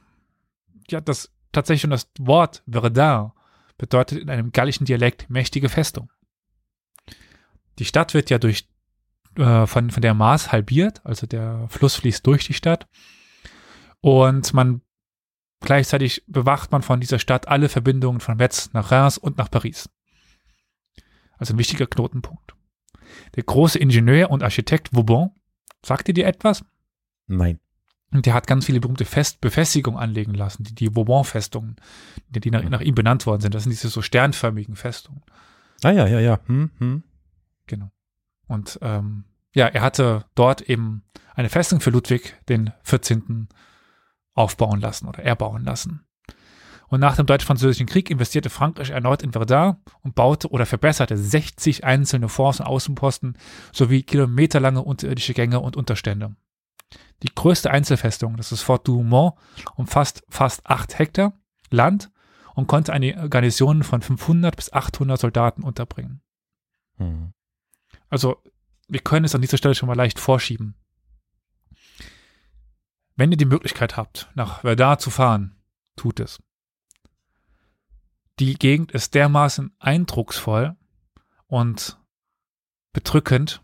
Ja, 0.90 1.00
das 1.02 1.33
tatsächlich 1.54 1.82
schon 1.82 1.92
das 1.92 2.10
Wort 2.20 2.64
Verdun 2.70 3.32
bedeutet 3.78 4.20
in 4.20 4.30
einem 4.30 4.52
gallischen 4.52 4.86
Dialekt 4.86 5.30
mächtige 5.30 5.70
Festung. 5.70 6.12
Die 7.80 7.86
Stadt 7.86 8.14
wird 8.14 8.30
ja 8.30 8.38
durch 8.38 8.68
äh, 9.36 9.66
von, 9.66 9.90
von 9.90 10.02
der 10.02 10.14
Maas 10.14 10.52
halbiert, 10.52 11.02
also 11.04 11.26
der 11.26 11.68
Fluss 11.70 11.96
fließt 11.96 12.26
durch 12.26 12.46
die 12.46 12.54
Stadt. 12.54 12.88
Und 14.02 14.54
man 14.54 14.82
gleichzeitig 15.60 16.24
bewacht 16.28 16.72
man 16.72 16.82
von 16.82 17.00
dieser 17.00 17.20
Stadt 17.20 17.48
alle 17.48 17.70
Verbindungen 17.70 18.20
von 18.20 18.38
Metz 18.38 18.72
nach 18.74 18.92
Reims 18.92 19.18
und 19.18 19.38
nach 19.38 19.50
Paris. 19.50 19.90
Also 21.38 21.54
ein 21.54 21.58
wichtiger 21.58 21.88
Knotenpunkt. 21.88 22.54
Der 23.36 23.44
große 23.44 23.80
Ingenieur 23.80 24.30
und 24.30 24.44
Architekt 24.44 24.94
Vauban, 24.94 25.32
sagt 25.84 26.08
ihr 26.10 26.14
dir 26.14 26.28
etwas? 26.28 26.64
Nein. 27.28 27.60
Und 28.14 28.28
der 28.28 28.36
hat 28.36 28.46
ganz 28.46 28.66
viele 28.66 28.80
berühmte 28.80 29.06
Fest 29.06 29.42
Befestigungen 29.42 30.00
anlegen 30.00 30.36
lassen, 30.36 30.64
die, 30.64 30.76
die 30.76 30.96
Vauban-Festungen, 30.96 31.78
die, 32.30 32.40
die 32.40 32.52
nach, 32.52 32.64
nach 32.64 32.82
ihm 32.82 32.94
benannt 32.94 33.26
worden 33.26 33.42
sind. 33.42 33.56
Das 33.56 33.64
sind 33.64 33.72
diese 33.72 33.90
so 33.90 34.04
sternförmigen 34.04 34.76
Festungen. 34.76 35.24
Ah 35.84 35.92
ja, 35.92 36.08
ja, 36.08 36.20
ja. 36.20 36.40
Hm, 36.46 36.70
hm. 36.78 37.04
Genau. 37.66 37.92
Und 38.48 38.78
ähm, 38.82 39.26
ja, 39.56 39.68
er 39.68 39.82
hatte 39.82 40.26
dort 40.36 40.62
eben 40.62 41.04
eine 41.34 41.50
Festung 41.50 41.80
für 41.80 41.90
Ludwig 41.90 42.36
den 42.50 42.72
14. 42.84 43.50
aufbauen 44.36 44.80
lassen 44.80 45.08
oder 45.08 45.24
erbauen 45.24 45.64
lassen. 45.64 46.06
Und 46.88 47.00
nach 47.00 47.16
dem 47.16 47.26
Deutsch-Französischen 47.26 47.88
Krieg 47.88 48.12
investierte 48.12 48.52
Frankreich 48.52 48.92
erneut 48.92 49.24
in 49.24 49.32
Verdun 49.32 49.78
und 50.02 50.14
baute 50.14 50.50
oder 50.50 50.68
verbesserte 50.68 51.18
60 51.18 51.84
einzelne 51.84 52.30
Forts 52.30 52.60
und 52.60 52.68
Außenposten 52.68 53.36
sowie 53.72 54.04
kilometerlange 54.04 54.84
unterirdische 54.84 55.34
Gänge 55.34 55.60
und 55.60 55.76
Unterstände. 55.76 56.36
Die 57.24 57.34
größte 57.34 57.72
Einzelfestung, 57.72 58.38
das 58.38 58.52
ist 58.52 58.62
Fort 58.62 58.88
Douaumont, 58.88 59.34
umfasst 59.76 60.24
fast 60.30 60.68
8 60.68 61.00
Hektar 61.00 61.34
Land 61.70 62.12
und 62.54 62.68
konnte 62.68 62.94
eine 62.94 63.30
Garnison 63.30 63.84
von 63.84 64.02
500 64.02 64.56
bis 64.56 64.72
800 64.72 65.20
Soldaten 65.20 65.64
unterbringen. 65.64 66.22
Hm. 66.98 67.34
Also, 68.10 68.44
wir 68.88 69.00
können 69.00 69.26
es 69.26 69.34
an 69.34 69.42
dieser 69.42 69.58
Stelle 69.58 69.74
schon 69.74 69.88
mal 69.88 69.96
leicht 69.96 70.20
vorschieben. 70.20 70.76
Wenn 73.16 73.32
ihr 73.32 73.38
die 73.38 73.46
Möglichkeit 73.46 73.98
habt, 73.98 74.30
nach 74.36 74.62
Verdun 74.62 75.00
zu 75.00 75.10
fahren, 75.10 75.56
tut 75.96 76.20
es. 76.20 76.42
Die 78.40 78.56
Gegend 78.56 78.92
ist 78.92 79.14
dermaßen 79.14 79.76
eindrucksvoll 79.80 80.76
und 81.48 82.00
bedrückend, 82.92 83.62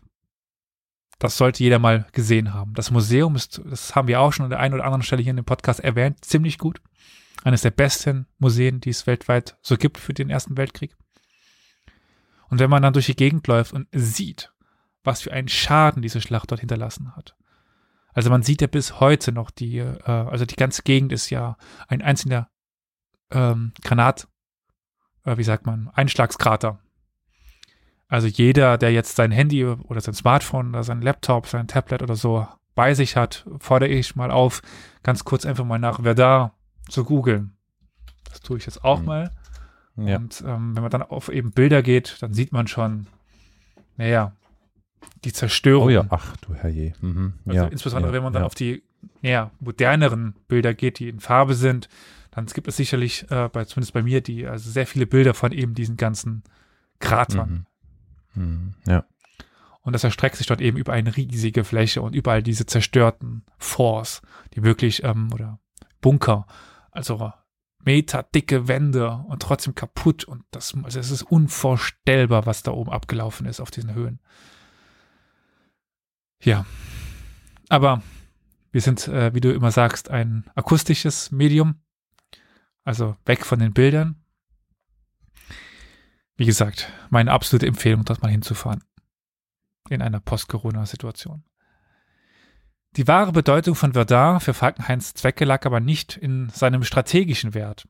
das 1.20 1.36
sollte 1.36 1.62
jeder 1.62 1.78
mal 1.78 2.06
gesehen 2.12 2.54
haben. 2.54 2.72
Das 2.72 2.90
Museum 2.90 3.36
ist, 3.36 3.60
das 3.64 3.94
haben 3.94 4.08
wir 4.08 4.20
auch 4.20 4.32
schon 4.32 4.44
an 4.44 4.50
der 4.50 4.58
einen 4.58 4.74
oder 4.74 4.84
anderen 4.84 5.02
Stelle 5.02 5.22
hier 5.22 5.30
in 5.30 5.36
dem 5.36 5.44
Podcast 5.44 5.78
erwähnt, 5.78 6.24
ziemlich 6.24 6.58
gut. 6.58 6.80
Eines 7.44 7.60
der 7.60 7.70
besten 7.70 8.26
Museen, 8.38 8.80
die 8.80 8.88
es 8.90 9.06
weltweit 9.06 9.56
so 9.60 9.76
gibt 9.76 9.98
für 9.98 10.14
den 10.14 10.30
Ersten 10.30 10.56
Weltkrieg. 10.56 10.96
Und 12.48 12.58
wenn 12.58 12.70
man 12.70 12.82
dann 12.82 12.94
durch 12.94 13.06
die 13.06 13.16
Gegend 13.16 13.46
läuft 13.46 13.74
und 13.74 13.86
sieht, 13.92 14.52
was 15.04 15.20
für 15.20 15.32
einen 15.32 15.48
Schaden 15.48 16.02
diese 16.02 16.22
Schlacht 16.22 16.50
dort 16.50 16.60
hinterlassen 16.60 17.14
hat. 17.14 17.36
Also 18.14 18.30
man 18.30 18.42
sieht 18.42 18.62
ja 18.62 18.66
bis 18.66 18.98
heute 18.98 19.30
noch 19.30 19.50
die, 19.50 19.78
äh, 19.78 20.02
also 20.04 20.46
die 20.46 20.56
ganze 20.56 20.82
Gegend 20.82 21.12
ist 21.12 21.28
ja 21.28 21.56
ein 21.86 22.00
einzelner 22.00 22.48
ähm, 23.30 23.72
Granat, 23.82 24.26
äh, 25.24 25.36
wie 25.36 25.44
sagt 25.44 25.66
man, 25.66 25.88
Einschlagskrater. 25.88 26.80
Also 28.10 28.26
jeder, 28.26 28.76
der 28.76 28.92
jetzt 28.92 29.14
sein 29.16 29.30
Handy 29.30 29.64
oder 29.64 30.00
sein 30.00 30.14
Smartphone 30.14 30.70
oder 30.70 30.82
sein 30.82 31.00
Laptop, 31.00 31.46
sein 31.46 31.68
Tablet 31.68 32.02
oder 32.02 32.16
so 32.16 32.46
bei 32.74 32.92
sich 32.92 33.14
hat, 33.16 33.46
fordere 33.60 33.88
ich 33.88 34.16
mal 34.16 34.30
auf, 34.32 34.62
ganz 35.04 35.24
kurz 35.24 35.46
einfach 35.46 35.64
mal 35.64 35.78
nach 35.78 36.02
Verdun 36.02 36.50
zu 36.88 37.04
googeln. 37.04 37.52
Das 38.24 38.40
tue 38.40 38.58
ich 38.58 38.66
jetzt 38.66 38.84
auch 38.84 39.00
Mhm. 39.00 39.06
mal. 39.06 39.30
Ja. 39.96 40.16
Und 40.16 40.42
ähm, 40.46 40.74
wenn 40.74 40.82
man 40.82 40.90
dann 40.90 41.02
auf 41.02 41.28
eben 41.28 41.52
Bilder 41.52 41.82
geht, 41.82 42.16
dann 42.20 42.32
sieht 42.34 42.52
man 42.52 42.66
schon, 42.66 43.06
naja, 43.96 44.32
die 45.24 45.32
Zerstörung. 45.32 45.86
Oh 45.86 45.90
ja, 45.90 46.04
ach 46.10 46.36
du 46.38 46.54
Herrje. 46.54 46.94
Mhm. 47.00 47.34
Also 47.46 47.60
ja, 47.62 47.66
insbesondere 47.68 48.10
ja, 48.10 48.16
wenn 48.16 48.22
man 48.24 48.32
dann 48.32 48.42
auf 48.42 48.54
die 48.54 48.82
ja, 49.22 49.50
moderneren 49.60 50.34
Bilder 50.48 50.74
geht, 50.74 50.98
die 50.98 51.08
in 51.08 51.20
Farbe 51.20 51.54
sind, 51.54 51.88
dann 52.32 52.46
gibt 52.46 52.66
es 52.66 52.76
sicherlich, 52.76 53.30
äh, 53.30 53.48
bei, 53.52 53.64
zumindest 53.66 53.92
bei 53.92 54.02
mir, 54.02 54.20
die, 54.20 54.46
also 54.46 54.70
sehr 54.70 54.86
viele 54.86 55.06
Bilder 55.06 55.34
von 55.34 55.52
eben 55.52 55.74
diesen 55.74 55.96
ganzen 55.96 56.42
Kratern. 56.98 57.50
Mhm. 57.50 57.66
Mhm. 58.34 58.74
Ja. 58.86 59.04
Und 59.82 59.94
das 59.94 60.04
erstreckt 60.04 60.36
sich 60.36 60.46
dort 60.46 60.60
eben 60.60 60.76
über 60.76 60.92
eine 60.92 61.16
riesige 61.16 61.64
Fläche 61.64 62.02
und 62.02 62.14
überall 62.14 62.42
diese 62.42 62.66
zerstörten 62.66 63.44
Forts, 63.58 64.22
die 64.54 64.62
wirklich, 64.62 65.02
ähm, 65.04 65.32
oder 65.32 65.58
Bunker, 66.00 66.46
also 66.90 67.32
Meter 67.82 68.22
dicke 68.22 68.68
Wände 68.68 69.10
und 69.28 69.40
trotzdem 69.40 69.74
kaputt 69.74 70.24
und 70.24 70.44
das, 70.50 70.74
also 70.82 71.00
es 71.00 71.10
ist 71.10 71.22
unvorstellbar, 71.22 72.44
was 72.44 72.62
da 72.62 72.72
oben 72.72 72.90
abgelaufen 72.90 73.46
ist 73.46 73.60
auf 73.60 73.70
diesen 73.70 73.94
Höhen. 73.94 74.20
Ja, 76.42 76.66
Aber 77.70 78.02
wir 78.72 78.80
sind, 78.80 79.08
äh, 79.08 79.32
wie 79.34 79.40
du 79.40 79.52
immer 79.52 79.70
sagst, 79.70 80.10
ein 80.10 80.44
akustisches 80.54 81.30
Medium. 81.30 81.76
Also 82.84 83.16
weg 83.24 83.46
von 83.46 83.58
den 83.58 83.72
Bildern. 83.72 84.19
Wie 86.40 86.46
gesagt, 86.46 86.90
meine 87.10 87.32
absolute 87.32 87.66
Empfehlung, 87.66 88.06
dort 88.06 88.22
mal 88.22 88.30
hinzufahren. 88.30 88.82
In 89.90 90.00
einer 90.00 90.20
Post-Corona-Situation. 90.20 91.44
Die 92.96 93.06
wahre 93.06 93.32
Bedeutung 93.32 93.74
von 93.74 93.92
Verdun 93.92 94.40
für 94.40 94.54
Falkenhains 94.54 95.12
Zwecke 95.12 95.44
lag 95.44 95.66
aber 95.66 95.80
nicht 95.80 96.16
in 96.16 96.48
seinem 96.48 96.82
strategischen 96.82 97.52
Wert. 97.52 97.86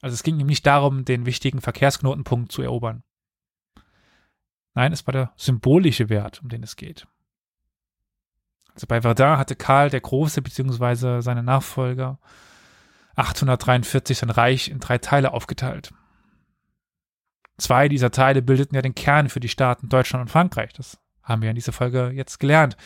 Also 0.00 0.14
es 0.14 0.24
ging 0.24 0.40
ihm 0.40 0.48
nicht 0.48 0.66
darum, 0.66 1.04
den 1.04 1.24
wichtigen 1.24 1.60
Verkehrsknotenpunkt 1.60 2.50
zu 2.50 2.62
erobern. 2.62 3.04
Nein, 4.74 4.92
es 4.92 5.06
war 5.06 5.12
der 5.12 5.32
symbolische 5.36 6.08
Wert, 6.08 6.42
um 6.42 6.48
den 6.48 6.64
es 6.64 6.74
geht. 6.74 7.06
Also 8.74 8.88
bei 8.88 9.02
Verdun 9.02 9.38
hatte 9.38 9.54
Karl 9.54 9.88
der 9.88 10.00
Große 10.00 10.42
bzw. 10.42 11.20
seine 11.20 11.44
Nachfolger 11.44 12.18
843 13.14 14.18
sein 14.18 14.30
Reich 14.30 14.66
in 14.66 14.80
drei 14.80 14.98
Teile 14.98 15.32
aufgeteilt. 15.32 15.92
Zwei 17.58 17.88
dieser 17.88 18.10
Teile 18.10 18.42
bildeten 18.42 18.74
ja 18.74 18.82
den 18.82 18.94
Kern 18.94 19.28
für 19.28 19.40
die 19.40 19.48
Staaten 19.48 19.88
Deutschland 19.88 20.22
und 20.22 20.28
Frankreich. 20.28 20.72
Das 20.72 20.98
haben 21.22 21.42
wir 21.42 21.50
in 21.50 21.54
dieser 21.54 21.72
Folge 21.72 22.10
jetzt 22.10 22.40
gelernt, 22.40 22.76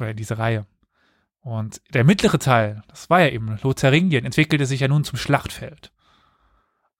oder 0.00 0.10
in 0.10 0.16
dieser 0.16 0.38
Reihe. 0.38 0.66
Und 1.40 1.80
der 1.94 2.04
mittlere 2.04 2.38
Teil, 2.38 2.82
das 2.88 3.08
war 3.08 3.20
ja 3.20 3.28
eben 3.28 3.58
Lotharingien, 3.62 4.24
entwickelte 4.24 4.66
sich 4.66 4.80
ja 4.80 4.88
nun 4.88 5.04
zum 5.04 5.18
Schlachtfeld. 5.18 5.92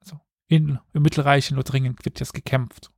Also 0.01 0.21
in, 0.47 0.79
im 0.93 1.03
Mittelreich 1.03 1.51
in 1.51 1.57
Lotharingien 1.57 1.97
wird 2.03 2.21
jetzt 2.21 2.33
gekämpft. 2.33 2.91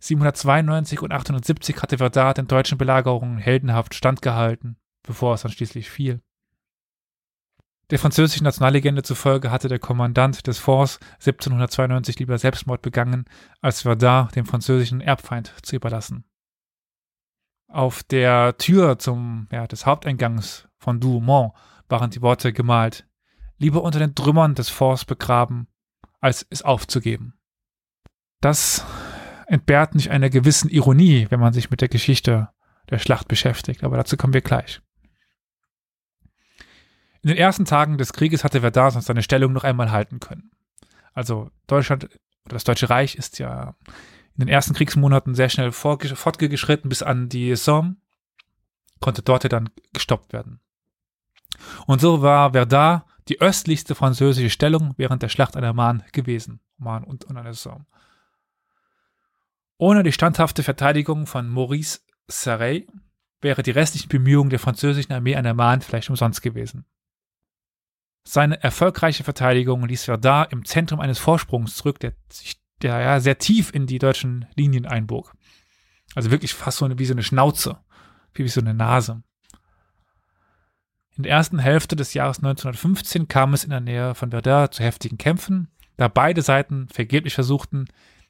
792 0.00 1.00
und 1.00 1.12
870 1.12 1.82
hatte 1.82 1.98
Verdun 1.98 2.34
den 2.34 2.46
deutschen 2.46 2.76
Belagerungen 2.76 3.38
heldenhaft 3.38 3.94
standgehalten, 3.94 4.76
bevor 5.02 5.34
es 5.34 5.42
dann 5.42 5.52
schließlich 5.52 5.88
fiel. 5.88 6.20
Der 7.90 8.00
französischen 8.00 8.42
Nationallegende 8.42 9.04
zufolge 9.04 9.52
hatte 9.52 9.68
der 9.68 9.78
Kommandant 9.78 10.48
des 10.48 10.58
Forts 10.58 10.98
1792 11.20 12.18
lieber 12.18 12.36
Selbstmord 12.36 12.82
begangen, 12.82 13.26
als 13.60 13.82
Verdun 13.82 14.28
dem 14.34 14.44
französischen 14.44 15.00
Erbfeind 15.00 15.54
zu 15.62 15.76
überlassen. 15.76 16.24
Auf 17.68 18.02
der 18.02 18.56
Tür 18.58 18.98
zum, 18.98 19.46
ja, 19.52 19.66
des 19.66 19.86
Haupteingangs 19.86 20.68
von 20.78 20.98
Douaumont 20.98 21.52
waren 21.88 22.10
die 22.10 22.22
Worte 22.22 22.52
gemalt, 22.52 23.06
lieber 23.58 23.82
unter 23.82 24.00
den 24.00 24.14
Trümmern 24.16 24.54
des 24.56 24.68
Forts 24.68 25.04
begraben, 25.04 25.68
als 26.20 26.44
es 26.50 26.62
aufzugeben. 26.62 27.34
Das 28.40 28.84
entbehrt 29.46 29.94
nicht 29.94 30.10
einer 30.10 30.30
gewissen 30.30 30.68
Ironie, 30.70 31.26
wenn 31.30 31.40
man 31.40 31.52
sich 31.52 31.70
mit 31.70 31.80
der 31.80 31.88
Geschichte 31.88 32.48
der 32.90 32.98
Schlacht 32.98 33.28
beschäftigt, 33.28 33.84
aber 33.84 33.96
dazu 33.96 34.16
kommen 34.16 34.34
wir 34.34 34.40
gleich. 34.40 34.80
In 37.26 37.30
den 37.30 37.38
ersten 37.38 37.64
Tagen 37.64 37.98
des 37.98 38.12
Krieges 38.12 38.44
hatte 38.44 38.60
Verdun 38.60 39.00
seine 39.00 39.20
Stellung 39.20 39.52
noch 39.52 39.64
einmal 39.64 39.90
halten 39.90 40.20
können. 40.20 40.52
Also 41.12 41.50
Deutschland 41.66 42.04
oder 42.04 42.54
das 42.54 42.62
Deutsche 42.62 42.88
Reich 42.88 43.16
ist 43.16 43.40
ja 43.40 43.74
in 44.36 44.44
den 44.44 44.48
ersten 44.48 44.74
Kriegsmonaten 44.74 45.34
sehr 45.34 45.48
schnell 45.48 45.72
fortgeschritten 45.72 46.88
bis 46.88 47.02
an 47.02 47.28
die 47.28 47.56
Somme, 47.56 47.96
konnte 49.00 49.22
dort 49.22 49.52
dann 49.52 49.70
gestoppt 49.92 50.32
werden. 50.32 50.60
Und 51.88 52.00
so 52.00 52.22
war 52.22 52.52
Verdun 52.52 53.02
die 53.26 53.40
östlichste 53.40 53.96
französische 53.96 54.48
Stellung 54.48 54.94
während 54.96 55.20
der 55.20 55.28
Schlacht 55.28 55.56
an 55.56 55.62
der 55.62 55.74
Marne 55.74 56.04
gewesen. 56.12 56.60
Marne 56.78 57.06
und, 57.06 57.24
und 57.24 57.36
an 57.36 57.42
der 57.42 57.54
Somme. 57.54 57.86
Ohne 59.78 60.04
die 60.04 60.12
standhafte 60.12 60.62
Verteidigung 60.62 61.26
von 61.26 61.48
Maurice 61.48 62.02
Sarray 62.28 62.86
wäre 63.40 63.64
die 63.64 63.72
restlichen 63.72 64.10
Bemühungen 64.10 64.50
der 64.50 64.60
französischen 64.60 65.12
Armee 65.12 65.34
an 65.34 65.42
der 65.42 65.54
Marne 65.54 65.82
vielleicht 65.82 66.08
umsonst 66.08 66.40
gewesen. 66.40 66.86
Seine 68.28 68.60
erfolgreiche 68.60 69.22
Verteidigung 69.22 69.86
ließ 69.86 70.06
Verdun 70.06 70.46
im 70.50 70.64
Zentrum 70.64 70.98
eines 70.98 71.20
Vorsprungs 71.20 71.76
zurück, 71.76 72.00
der 72.00 72.12
sich 72.28 72.60
der 72.82 72.98
ja 72.98 73.20
sehr 73.20 73.38
tief 73.38 73.72
in 73.72 73.86
die 73.86 74.00
deutschen 74.00 74.46
Linien 74.56 74.84
einbog. 74.84 75.32
Also 76.16 76.32
wirklich 76.32 76.52
fast 76.52 76.78
so 76.78 76.84
eine, 76.84 76.98
wie 76.98 77.04
so 77.04 77.14
eine 77.14 77.22
Schnauze, 77.22 77.78
wie 78.34 78.48
so 78.48 78.60
eine 78.60 78.74
Nase. 78.74 79.22
In 81.16 81.22
der 81.22 81.30
ersten 81.30 81.60
Hälfte 81.60 81.94
des 81.94 82.14
Jahres 82.14 82.38
1915 82.38 83.28
kam 83.28 83.54
es 83.54 83.62
in 83.62 83.70
der 83.70 83.80
Nähe 83.80 84.16
von 84.16 84.30
Verdun 84.30 84.72
zu 84.72 84.82
heftigen 84.82 85.18
Kämpfen, 85.18 85.68
da 85.96 86.08
beide 86.08 86.42
Seiten 86.42 86.88
vergeblich 86.88 87.34
versuchten, 87.34 87.86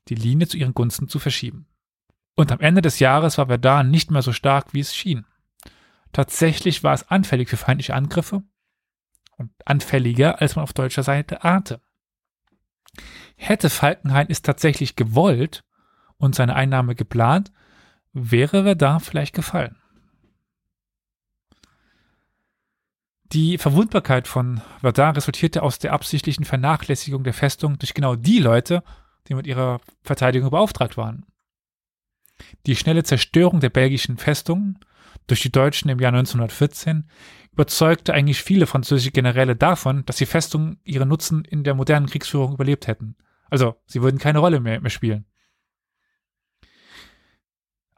die 0.09 0.15
Linie 0.15 0.47
zu 0.47 0.59
ihren 0.59 0.75
Gunsten 0.75 1.09
zu 1.09 1.19
verschieben. 1.19 1.69
Und 2.35 2.53
am 2.53 2.61
Ende 2.61 2.83
des 2.83 2.99
Jahres 2.99 3.39
war 3.39 3.47
Verdun 3.47 3.91
nicht 3.91 4.11
mehr 4.11 4.23
so 4.23 4.35
stark, 4.35 4.75
wie 4.75 4.81
es 4.81 4.95
schien. 4.95 5.25
Tatsächlich 6.13 6.85
war 6.85 6.93
es 6.93 7.09
anfällig 7.09 7.49
für 7.49 7.57
feindliche 7.57 7.95
Angriffe 7.95 8.43
und 9.37 9.51
anfälliger, 9.65 10.41
als 10.41 10.57
man 10.57 10.63
auf 10.63 10.73
deutscher 10.73 11.03
Seite 11.03 11.45
ahnte. 11.45 11.81
Hätte 13.37 13.71
Falkenhayn 13.71 14.27
es 14.31 14.43
tatsächlich 14.43 14.97
gewollt 14.97 15.65
und 16.17 16.35
seine 16.35 16.55
Einnahme 16.55 16.95
geplant, 16.95 17.53
wäre 18.13 18.65
Verdun 18.65 19.01
vielleicht 19.01 19.35
gefallen. 19.35 19.77
Die 23.33 23.59
Verwundbarkeit 23.59 24.29
von 24.29 24.63
Verdun 24.81 25.11
resultierte 25.11 25.63
aus 25.63 25.79
der 25.79 25.93
absichtlichen 25.93 26.45
Vernachlässigung 26.45 27.25
der 27.25 27.35
Festung 27.35 27.79
durch 27.79 27.93
genau 27.93 28.15
die 28.15 28.39
Leute, 28.39 28.83
die 29.29 29.35
mit 29.35 29.47
ihrer 29.47 29.81
Verteidigung 30.03 30.51
beauftragt 30.51 30.97
waren. 30.97 31.27
Die 32.67 32.77
schnelle 32.77 33.03
Zerstörung 33.03 33.61
der 33.61 33.71
belgischen 33.71 34.17
Festungen 34.17 34.79
durch 35.27 35.43
die 35.43 35.53
Deutschen 35.53 35.89
im 35.91 35.99
Jahr 35.99 36.13
1914 36.13 37.09
überzeugte 37.53 38.13
eigentlich 38.13 38.43
viele 38.43 38.67
französische 38.67 39.11
Generäle 39.11 39.57
davon, 39.57 40.05
dass 40.05 40.17
die 40.17 40.27
Festungen 40.27 40.79
ihren 40.85 41.09
Nutzen 41.09 41.45
in 41.45 41.65
der 41.65 41.75
modernen 41.75 42.07
Kriegsführung 42.07 42.55
überlebt 42.55 42.87
hätten. 42.87 43.17
Also, 43.49 43.77
sie 43.87 44.03
würden 44.03 44.19
keine 44.19 44.41
Rolle 44.41 44.61
mehr, 44.61 44.81
mehr 44.81 44.91
spielen. 44.91 45.25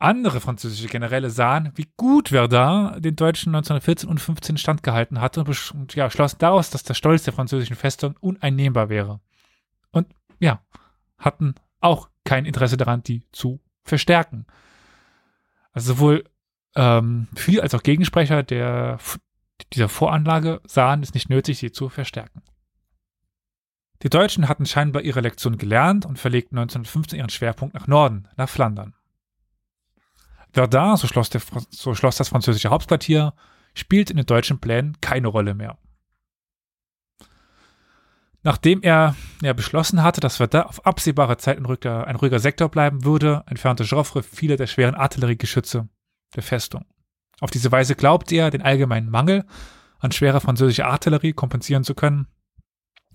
Andere 0.01 0.41
französische 0.41 0.87
Generäle 0.87 1.29
sahen, 1.29 1.72
wie 1.74 1.89
gut 1.97 2.29
Verdun 2.29 3.03
den 3.03 3.16
Deutschen 3.16 3.53
1914 3.53 4.09
und 4.09 4.20
15 4.20 4.57
standgehalten 4.57 5.20
hatte 5.20 5.41
und, 5.41 5.95
ja, 5.97 6.09
schlossen 6.09 6.39
daraus, 6.39 6.70
dass 6.70 6.85
der 6.85 6.95
Stolz 6.95 7.24
der 7.24 7.33
französischen 7.33 7.74
Festung 7.74 8.14
uneinnehmbar 8.20 8.91
wäre. 8.91 9.20
Und 9.91 10.07
ja, 10.39 10.62
hatten 11.18 11.57
auch 11.81 12.11
kein 12.24 12.45
Interesse 12.45 12.76
daran, 12.76 13.03
die 13.03 13.26
zu 13.33 13.61
verstärken. 13.83 14.47
Also 15.72 15.95
sowohl 15.95 16.24
ähm, 16.76 17.28
viel 17.34 17.60
als 17.60 17.74
auch 17.74 17.82
Gegensprecher 17.82 18.42
der 18.42 18.98
dieser 19.72 19.88
Voranlage 19.88 20.60
sahen 20.66 21.02
es 21.02 21.14
nicht 21.14 21.30
nötig, 21.30 21.58
sie 21.58 21.72
zu 21.72 21.88
verstärken. 21.88 22.42
Die 24.02 24.10
Deutschen 24.10 24.48
hatten 24.48 24.66
scheinbar 24.66 25.02
ihre 25.02 25.20
Lektion 25.20 25.58
gelernt 25.58 26.06
und 26.06 26.18
verlegten 26.18 26.56
1915 26.56 27.18
ihren 27.18 27.30
Schwerpunkt 27.30 27.74
nach 27.74 27.88
Norden, 27.88 28.28
nach 28.36 28.48
Flandern. 28.48 28.94
Verdun, 30.52 30.96
so 30.96 31.08
schloss, 31.08 31.30
der, 31.30 31.42
so 31.70 31.94
schloss 31.94 32.16
das 32.16 32.28
französische 32.28 32.70
Hauptquartier, 32.70 33.34
spielt 33.74 34.10
in 34.10 34.16
den 34.16 34.26
deutschen 34.26 34.60
Plänen 34.60 35.00
keine 35.00 35.28
Rolle 35.28 35.54
mehr. 35.54 35.76
Nachdem 38.44 38.82
er 38.82 39.16
ja, 39.42 39.52
beschlossen 39.52 40.02
hatte, 40.02 40.20
dass 40.20 40.36
Verdun 40.36 40.62
auf 40.62 40.86
absehbare 40.86 41.36
Zeit 41.36 41.58
ein 41.58 41.66
ruhiger, 41.66 42.06
ein 42.06 42.16
ruhiger 42.16 42.38
Sektor 42.38 42.68
bleiben 42.68 43.04
würde, 43.04 43.42
entfernte 43.46 43.82
Joffre 43.82 44.22
viele 44.22 44.56
der 44.56 44.68
schweren 44.68 44.94
Artilleriegeschütze 44.94 45.88
der 46.35 46.43
Festung. 46.43 46.85
Auf 47.41 47.51
diese 47.51 47.70
Weise 47.70 47.95
glaubte 47.95 48.35
er, 48.37 48.51
den 48.51 48.62
allgemeinen 48.62 49.11
Mangel 49.11 49.45
an 50.01 50.12
schwerer 50.12 50.41
französischer 50.41 50.87
Artillerie 50.87 51.33
kompensieren 51.33 51.85
zu 51.85 51.95
können 51.95 52.26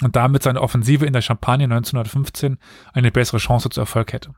und 0.01 0.15
damit 0.15 0.43
seine 0.43 0.61
Offensive 0.61 1.05
in 1.05 1.13
der 1.13 1.21
Champagne 1.21 1.65
1915 1.65 2.57
eine 2.93 3.11
bessere 3.11 3.37
Chance 3.37 3.69
zu 3.69 3.79
Erfolg 3.79 4.13
hätte. 4.13 4.33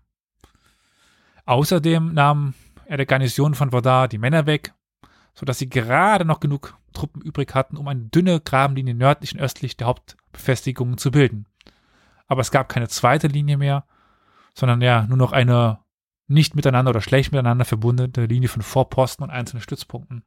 Außerdem 1.46 2.14
nahm 2.14 2.54
er 2.86 2.98
der 2.98 3.06
Garnison 3.06 3.54
von 3.54 3.72
Verdun 3.72 4.10
die 4.10 4.18
Männer 4.18 4.46
weg, 4.46 4.74
sodass 5.34 5.60
sie 5.60 5.70
gerade 5.70 6.26
noch 6.26 6.40
genug 6.40 6.78
Truppen 6.94 7.22
übrig 7.22 7.54
hatten, 7.54 7.78
um 7.78 7.88
eine 7.88 8.06
dünne 8.06 8.40
Grabenlinie 8.40 8.96
nördlich 8.96 9.34
und 9.34 9.42
östlich 9.42 9.78
der 9.78 9.88
Hauptbefestigungen 9.88 10.98
zu 10.98 11.12
bilden. 11.12 11.46
Aber 12.28 12.42
es 12.42 12.52
gab 12.52 12.70
keine 12.70 12.88
zweite 12.88 13.28
Linie 13.28 13.58
mehr, 13.58 13.86
sondern 14.54 14.82
ja 14.82 15.06
nur 15.08 15.18
noch 15.18 15.32
eine 15.32 15.80
nicht 16.28 16.56
miteinander 16.56 16.90
oder 16.90 17.02
schlecht 17.02 17.32
miteinander 17.32 17.66
verbundene 17.66 18.26
Linie 18.26 18.50
von 18.50 18.62
Vorposten 18.62 19.24
und 19.24 19.30
einzelnen 19.30 19.62
Stützpunkten. 19.62 20.24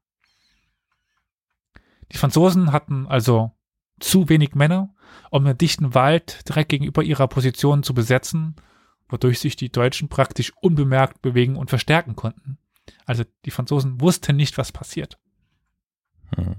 Die 2.12 2.18
Franzosen 2.18 2.72
hatten 2.72 3.06
also 3.06 3.52
zu 4.00 4.28
wenig 4.28 4.54
Männer, 4.54 4.94
um 5.30 5.44
den 5.44 5.58
dichten 5.58 5.94
Wald 5.94 6.48
direkt 6.48 6.70
gegenüber 6.70 7.02
ihrer 7.02 7.28
Position 7.28 7.82
zu 7.82 7.94
besetzen, 7.94 8.56
wodurch 9.08 9.40
sich 9.40 9.56
die 9.56 9.72
Deutschen 9.72 10.08
praktisch 10.08 10.52
unbemerkt 10.60 11.20
bewegen 11.22 11.56
und 11.56 11.70
verstärken 11.70 12.14
konnten. 12.14 12.58
Also 13.06 13.24
die 13.44 13.50
Franzosen 13.50 14.00
wussten 14.00 14.36
nicht, 14.36 14.58
was 14.58 14.72
passiert. 14.72 15.18
Hm. 16.36 16.56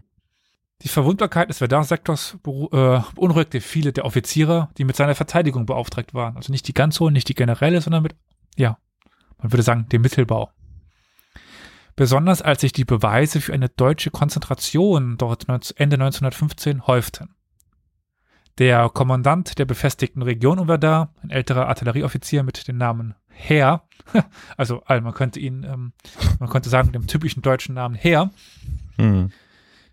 Die 0.82 0.88
Verwundbarkeit 0.88 1.50
des 1.50 1.58
Verdun-Sektors 1.58 2.38
äh, 2.46 3.02
beunruhigte 3.16 3.60
viele 3.60 3.92
der 3.92 4.06
Offiziere, 4.06 4.70
die 4.78 4.86
mit 4.86 4.96
seiner 4.96 5.16
Verteidigung 5.16 5.66
beauftragt 5.66 6.14
waren. 6.14 6.38
Also 6.38 6.52
nicht 6.52 6.68
die 6.68 6.74
ganz 6.74 7.00
hohen, 7.00 7.14
nicht 7.14 7.28
die 7.28 7.36
Generäle, 7.36 7.82
sondern 7.82 8.04
mit, 8.04 8.16
ja, 8.56 8.78
man 9.42 9.52
würde 9.52 9.64
sagen, 9.64 9.88
dem 9.90 10.02
Mittelbau. 10.02 10.52
besonders 11.96 12.42
als 12.42 12.62
sich 12.62 12.72
die 12.72 12.86
Beweise 12.86 13.42
für 13.42 13.52
eine 13.54 13.68
deutsche 13.68 14.10
Konzentration 14.10 15.18
dort 15.18 15.44
Ende 15.50 15.96
1915 15.96 16.88
häuften. 16.88 17.36
Der 18.58 18.90
Kommandant 18.90 19.58
der 19.58 19.66
befestigten 19.66 20.22
Region 20.22 20.66
Verdun, 20.66 21.10
ein 21.24 21.30
älterer 21.30 21.68
Artillerieoffizier 21.68 22.44
mit 22.44 22.68
dem 22.68 22.78
Namen 22.78 23.16
Herr, 23.30 23.84
also 24.58 24.82
man 24.88 25.14
könnte 25.14 25.40
ihn, 25.40 25.64
ähm, 25.64 25.94
man 26.40 26.50
könnte 26.50 26.70
sagen, 26.70 26.92
dem 26.92 27.08
typischen 27.08 27.42
deutschen 27.42 27.76
Namen 27.76 27.96
Herr, 27.96 28.32
Hm. 28.98 29.32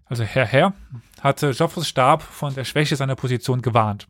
also 0.04 0.24
Herr 0.24 0.46
Herr, 0.46 0.74
hatte 1.20 1.50
Joffres 1.50 1.88
Stab 1.88 2.22
von 2.22 2.54
der 2.54 2.64
Schwäche 2.64 2.96
seiner 2.96 3.14
Position 3.14 3.62
gewarnt. 3.62 4.08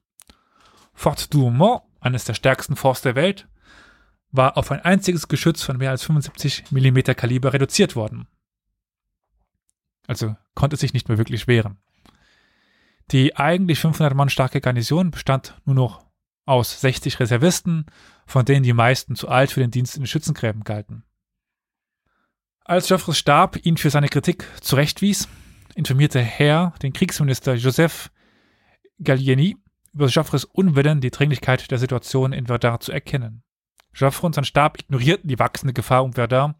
Fort 0.94 1.32
Douaumont, 1.34 1.82
eines 2.00 2.24
der 2.24 2.34
stärksten 2.34 2.76
Forts 2.76 3.02
der 3.02 3.14
Welt, 3.14 3.46
war 4.32 4.56
auf 4.56 4.70
ein 4.70 4.80
einziges 4.80 5.28
Geschütz 5.28 5.62
von 5.62 5.76
mehr 5.78 5.90
als 5.90 6.04
75 6.04 6.70
mm 6.70 6.98
Kaliber 7.16 7.52
reduziert 7.52 7.96
worden. 7.96 8.28
Also 10.06 10.36
konnte 10.54 10.76
sich 10.76 10.92
nicht 10.92 11.08
mehr 11.08 11.18
wirklich 11.18 11.46
wehren. 11.46 11.78
Die 13.12 13.36
eigentlich 13.36 13.78
500 13.78 14.14
Mann 14.14 14.28
starke 14.28 14.60
Garnison 14.60 15.10
bestand 15.10 15.60
nur 15.64 15.74
noch 15.74 16.06
aus 16.44 16.80
60 16.80 17.20
Reservisten, 17.20 17.86
von 18.26 18.44
denen 18.44 18.62
die 18.62 18.72
meisten 18.72 19.16
zu 19.16 19.28
alt 19.28 19.52
für 19.52 19.60
den 19.60 19.70
Dienst 19.70 19.96
in 19.96 20.02
den 20.02 20.06
Schützengräben 20.06 20.64
galten. 20.64 21.04
Als 22.64 22.88
Joffres 22.88 23.18
Stab 23.18 23.64
ihn 23.64 23.76
für 23.76 23.90
seine 23.90 24.08
Kritik 24.08 24.44
zurechtwies, 24.60 25.28
informierte 25.76 26.20
Herr 26.20 26.74
den 26.82 26.92
Kriegsminister 26.92 27.54
Joseph 27.54 28.10
Gallieni 29.00 29.56
über 29.92 30.06
Joffres 30.06 30.44
Unwillen, 30.44 31.00
die 31.00 31.10
Dringlichkeit 31.10 31.70
der 31.70 31.78
Situation 31.78 32.32
in 32.32 32.46
Verdun 32.46 32.80
zu 32.80 32.92
erkennen. 32.92 33.42
Joffre 33.96 34.26
und 34.26 34.34
sein 34.34 34.44
Stab 34.44 34.78
ignorierten 34.78 35.28
die 35.28 35.38
wachsende 35.38 35.72
Gefahr 35.72 36.04
um 36.04 36.12
Verdun, 36.12 36.54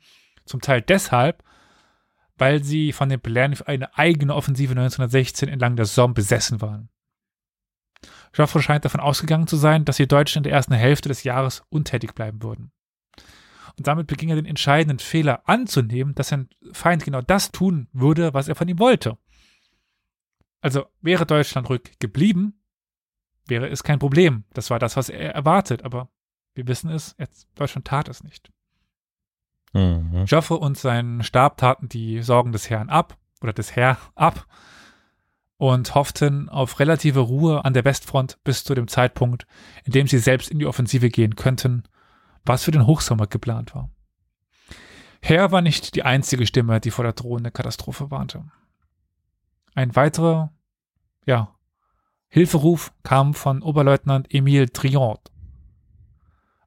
zum 0.47 0.61
Teil 0.61 0.81
deshalb, 0.81 1.45
weil 2.39 2.65
sie 2.65 2.93
von 2.93 3.09
den 3.09 3.21
Plänen 3.21 3.57
für 3.57 3.69
eine 3.69 3.97
eigene 3.97 4.35
Offensive 4.35 4.73
1916 4.73 5.49
entlang 5.49 5.77
der 5.77 5.87
Somme 5.87 6.15
besessen 6.15 6.61
waren. 6.61 6.89
Joffre 8.35 8.61
scheint 8.61 8.85
davon 8.85 9.01
ausgegangen 9.01 9.47
zu 9.47 9.57
sein, 9.57 9.85
dass 9.85 9.97
die 9.97 10.09
Deutschen 10.09 10.41
in 10.41 10.43
der 10.45 10.53
ersten 10.53 10.75
Hälfte 10.75 11.09
des 11.09 11.25
Jahres 11.25 11.63
untätig 11.69 12.15
bleiben 12.15 12.43
würden. 12.43 12.73
Und 13.79 13.87
damit 13.87 14.07
beging 14.07 14.31
er 14.31 14.37
den 14.37 14.47
entscheidenden 14.47 14.99
Fehler 14.99 15.47
anzunehmen, 15.47 16.15
dass 16.15 16.29
sein 16.29 16.49
Feind 16.73 17.05
genau 17.05 17.21
das 17.21 17.53
tun 17.53 17.89
würde, 17.93 18.33
was 18.33 18.49
er 18.49 18.55
von 18.55 18.69
ihm 18.69 18.79
wollte. 18.79 19.19
Also 20.61 20.87
wäre 21.01 21.27
Deutschland 21.27 21.69
ruhig 21.69 21.99
geblieben, 21.99 22.63
wäre 23.47 23.69
es 23.69 23.83
kein 23.83 23.99
Problem. 23.99 24.45
Das 24.55 24.71
war 24.71 24.79
das, 24.79 24.97
was 24.97 25.09
er 25.11 25.35
erwartet, 25.35 25.85
aber 25.85 26.11
wir 26.57 26.67
wissen 26.67 26.91
es, 26.91 27.15
jetzt, 27.19 27.49
Deutschland 27.55 27.87
tat 27.87 28.09
es 28.09 28.25
nicht. 28.25 28.51
Mhm. 29.73 30.25
Joffre 30.27 30.57
und 30.57 30.79
sein 30.79 31.23
Stab 31.23 31.59
taten 31.59 31.89
die 31.89 32.23
Sorgen 32.23 32.53
des 32.53 32.71
Herrn 32.71 32.89
ab 32.89 33.19
oder 33.43 33.53
des 33.53 33.77
Herr 33.77 33.99
ab 34.15 34.47
und 35.59 35.95
hofften 35.95 36.49
auf 36.49 36.81
relative 36.81 37.21
Ruhe 37.21 37.65
an 37.65 37.75
der 37.75 37.85
Westfront 37.85 38.39
bis 38.45 38.65
zu 38.65 38.75
dem 38.75 38.89
Zeitpunkt, 38.89 39.47
in 39.85 39.93
dem 39.93 40.07
sie 40.07 40.19
selbst 40.19 40.51
in 40.51 40.59
die 40.59 40.67
Offensive 40.67 41.11
gehen 41.11 41.37
könnten, 41.37 41.85
was 42.45 42.65
für 42.65 42.71
den 42.71 42.87
Hochsommer 42.87 43.27
geplant 43.27 43.75
war. 43.75 43.91
Herr 45.23 45.51
war 45.53 45.63
nicht 45.63 45.95
die 45.95 46.05
einzige 46.05 46.47
Stimme, 46.47 46.81
die 46.81 46.91
vor 46.91 47.05
der 47.05 47.15
drohenden 47.15 47.53
Katastrophe 47.53 48.11
warnte. 48.11 48.45
Ein 49.75 49.97
weiterer, 49.97 50.53
ja, 51.27 51.55
Hilferuf 52.29 52.93
kam 53.03 53.35
von 53.35 53.63
Oberleutnant 53.63 54.33
Emile 54.33 54.71
Triant, 54.71 55.21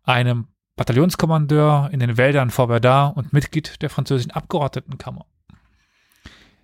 einem 0.09 0.47
Bataillonskommandeur 0.75 1.89
in 1.91 1.99
den 1.99 2.17
Wäldern 2.17 2.49
vor 2.49 2.67
Verdun 2.67 3.13
und 3.13 3.31
Mitglied 3.31 3.81
der 3.81 3.89
französischen 3.89 4.31
Abgeordnetenkammer. 4.31 5.25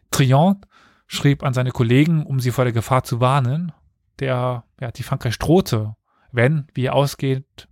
Triant 0.10 0.66
schrieb 1.08 1.44
an 1.44 1.54
seine 1.54 1.72
Kollegen, 1.72 2.26
um 2.26 2.40
sie 2.40 2.52
vor 2.52 2.64
der 2.64 2.74
Gefahr 2.74 3.04
zu 3.04 3.20
warnen, 3.20 3.72
der, 4.20 4.64
ja, 4.80 4.92
die 4.92 5.04
Frankreich 5.04 5.38
drohte, 5.38 5.96
wenn, 6.32 6.68
wie 6.74 6.86
er 6.86 6.96
ausgeht, 6.96 7.68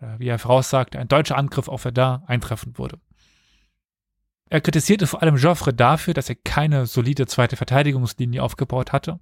äh, 0.00 0.18
wie 0.18 0.28
er 0.28 0.38
voraussagte, 0.38 0.98
ein 0.98 1.08
deutscher 1.08 1.36
Angriff 1.36 1.68
auf 1.68 1.82
Verdun 1.82 2.22
eintreffen 2.26 2.78
würde. 2.78 3.00
Er 4.48 4.60
kritisierte 4.60 5.06
vor 5.06 5.22
allem 5.22 5.36
Joffre 5.36 5.74
dafür, 5.74 6.14
dass 6.14 6.28
er 6.28 6.36
keine 6.36 6.86
solide 6.86 7.26
zweite 7.26 7.56
Verteidigungslinie 7.56 8.42
aufgebaut 8.42 8.92
hatte 8.92 9.18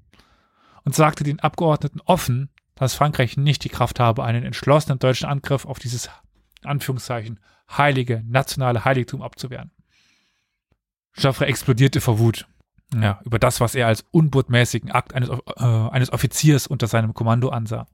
und 0.84 0.94
sagte 0.94 1.24
den 1.24 1.40
Abgeordneten 1.40 2.00
offen, 2.04 2.50
dass 2.74 2.94
Frankreich 2.94 3.36
nicht 3.36 3.64
die 3.64 3.68
Kraft 3.68 4.00
habe, 4.00 4.24
einen 4.24 4.44
entschlossenen 4.44 4.98
deutschen 4.98 5.28
Angriff 5.28 5.64
auf 5.64 5.78
dieses, 5.78 6.10
Anführungszeichen, 6.64 7.40
heilige 7.70 8.22
nationale 8.26 8.84
Heiligtum 8.84 9.22
abzuwehren. 9.22 9.70
Joffre 11.16 11.46
explodierte 11.46 12.00
vor 12.00 12.18
Wut. 12.18 12.46
Ja, 12.94 13.20
über 13.24 13.38
das, 13.38 13.60
was 13.60 13.74
er 13.74 13.86
als 13.86 14.04
unbotmäßigen 14.10 14.90
Akt 14.90 15.14
eines, 15.14 15.28
äh, 15.28 15.64
eines 15.64 16.12
Offiziers 16.12 16.66
unter 16.66 16.86
seinem 16.86 17.14
Kommando 17.14 17.48
ansah. 17.48 17.86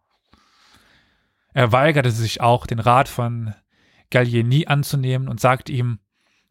Er 1.53 1.73
weigerte 1.73 2.11
sich 2.11 2.41
auch, 2.41 2.67
den 2.67 2.81
Rat 2.81 3.09
von 3.09 3.55
Gallieni 4.11 4.67
anzunehmen 4.67 5.29
und 5.29 5.41
sagte 5.41 5.73
ihm, 5.73 6.01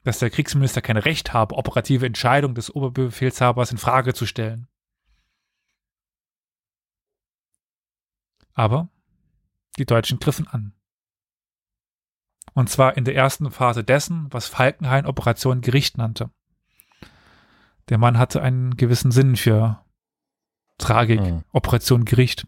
dass 0.03 0.19
der 0.19 0.29
Kriegsminister 0.29 0.81
kein 0.81 0.97
Recht 0.97 1.33
habe, 1.33 1.55
operative 1.55 2.05
Entscheidungen 2.05 2.55
des 2.55 2.73
Oberbefehlshabers 2.73 3.71
in 3.71 3.77
Frage 3.77 4.13
zu 4.13 4.25
stellen. 4.25 4.67
Aber 8.59 8.89
die 9.77 9.85
Deutschen 9.85 10.19
griffen 10.19 10.45
an. 10.45 10.73
Und 12.53 12.69
zwar 12.69 12.97
in 12.97 13.05
der 13.05 13.15
ersten 13.15 13.49
Phase 13.51 13.85
dessen, 13.85 14.27
was 14.31 14.49
Falkenhayn 14.49 15.05
Operation 15.05 15.61
Gericht 15.61 15.97
nannte. 15.97 16.29
Der 17.87 17.97
Mann 17.97 18.17
hatte 18.17 18.41
einen 18.41 18.75
gewissen 18.75 19.11
Sinn 19.11 19.37
für 19.37 19.81
Tragik, 20.77 21.21
Mhm. 21.21 21.43
Operation 21.53 22.03
Gericht. 22.03 22.47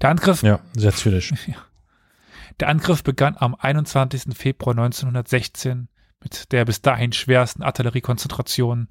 Der 0.00 0.08
Angriff 0.08 0.42
Ja, 0.42 0.60
sehr 0.74 0.94
zynisch. 0.94 1.34
Der 2.58 2.68
Angriff 2.68 3.04
begann 3.04 3.36
am 3.36 3.54
21. 3.54 4.34
Februar 4.34 4.72
1916 4.72 5.88
mit 6.22 6.52
der 6.52 6.64
bis 6.64 6.80
dahin 6.80 7.12
schwersten 7.12 7.62
Artilleriekonzentration, 7.62 8.88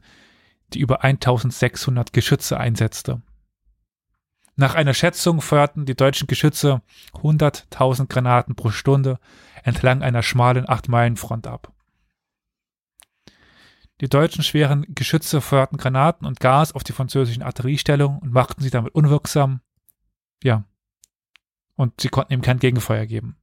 die 0.74 0.82
über 0.82 1.04
1600 1.04 2.14
Geschütze 2.14 2.60
einsetzte. 2.60 3.24
Nach 4.60 4.76
einer 4.76 4.94
Schätzung 4.94 5.40
feuerten 5.40 5.86
die 5.86 5.96
deutschen 5.96 6.28
Geschütze 6.28 6.82
100.000 7.14 8.08
Granaten 8.08 8.56
pro 8.56 8.72
Stunde 8.72 9.18
entlang 9.64 10.02
einer 10.02 10.22
schmalen 10.22 10.66
8-Meilen-Front 10.66 11.48
ab. 11.48 11.72
Die 14.02 14.10
deutschen 14.10 14.44
schweren 14.44 14.86
Geschütze 14.90 15.40
feuerten 15.40 15.78
Granaten 15.78 16.28
und 16.28 16.42
Gas 16.42 16.74
auf 16.74 16.84
die 16.84 16.92
französischen 16.92 17.42
Artilleriestellungen 17.42 18.20
und 18.20 18.34
machten 18.34 18.62
sie 18.62 18.70
damit 18.70 18.94
unwirksam. 18.94 19.62
Ja. 20.44 20.66
Und 21.78 22.02
sie 22.02 22.10
konnten 22.10 22.34
ihm 22.34 22.42
kein 22.42 22.60
Gegenfeuer 22.60 23.06
geben. 23.06 23.38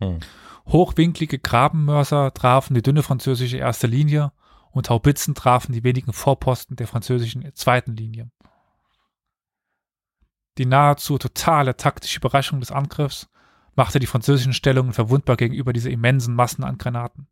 Hm. 0.00 0.20
Hochwinklige 0.68 1.38
Grabenmörser 1.38 2.32
trafen 2.32 2.72
die 2.72 2.82
dünne 2.82 3.02
französische 3.02 3.58
erste 3.58 3.86
Linie 3.88 4.32
und 4.70 4.88
Haubitzen 4.88 5.34
trafen 5.34 5.74
die 5.74 5.84
wenigen 5.84 6.14
Vorposten 6.14 6.76
der 6.76 6.86
französischen 6.86 7.54
zweiten 7.54 7.94
Linie. 7.94 8.30
Die 10.58 10.66
nahezu 10.66 11.18
totale 11.18 11.76
taktische 11.76 12.18
Überraschung 12.18 12.58
des 12.58 12.72
Angriffs 12.72 13.28
machte 13.76 14.00
die 14.00 14.06
französischen 14.06 14.52
Stellungen 14.52 14.92
verwundbar 14.92 15.36
gegenüber 15.36 15.72
dieser 15.72 15.90
immensen 15.90 16.34
Massen 16.34 16.64
an 16.64 16.78
Granaten. 16.78 17.28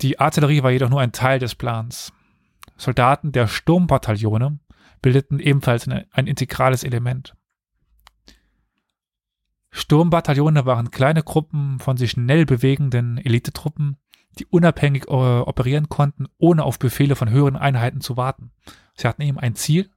Die 0.00 0.20
Artillerie 0.20 0.62
war 0.62 0.70
jedoch 0.70 0.88
nur 0.88 1.00
ein 1.00 1.12
Teil 1.12 1.40
des 1.40 1.56
Plans. 1.56 2.12
Soldaten 2.76 3.32
der 3.32 3.48
Sturmbataillone 3.48 4.60
bildeten 5.02 5.40
ebenfalls 5.40 5.88
ein, 5.88 6.26
integrales 6.26 6.84
Element. 6.84 7.34
Sturmbataillone 9.72 10.64
waren 10.64 10.92
kleine 10.92 11.22
Gruppen 11.22 11.80
von 11.80 11.96
sich 11.96 12.12
schnell 12.12 12.46
bewegenden 12.46 13.18
Elitetruppen, 13.18 13.96
die 14.38 14.46
unabhängig 14.46 15.08
äh, 15.08 15.10
operieren 15.10 15.88
konnten, 15.88 16.26
ohne 16.38 16.64
auf 16.64 16.78
Befehle 16.78 17.16
von 17.16 17.30
höheren 17.30 17.56
Einheiten 17.56 18.00
zu 18.00 18.16
warten. 18.16 18.52
Sie 18.94 19.08
hatten 19.08 19.22
eben 19.22 19.38
ein 19.38 19.56
Ziel 19.56 19.90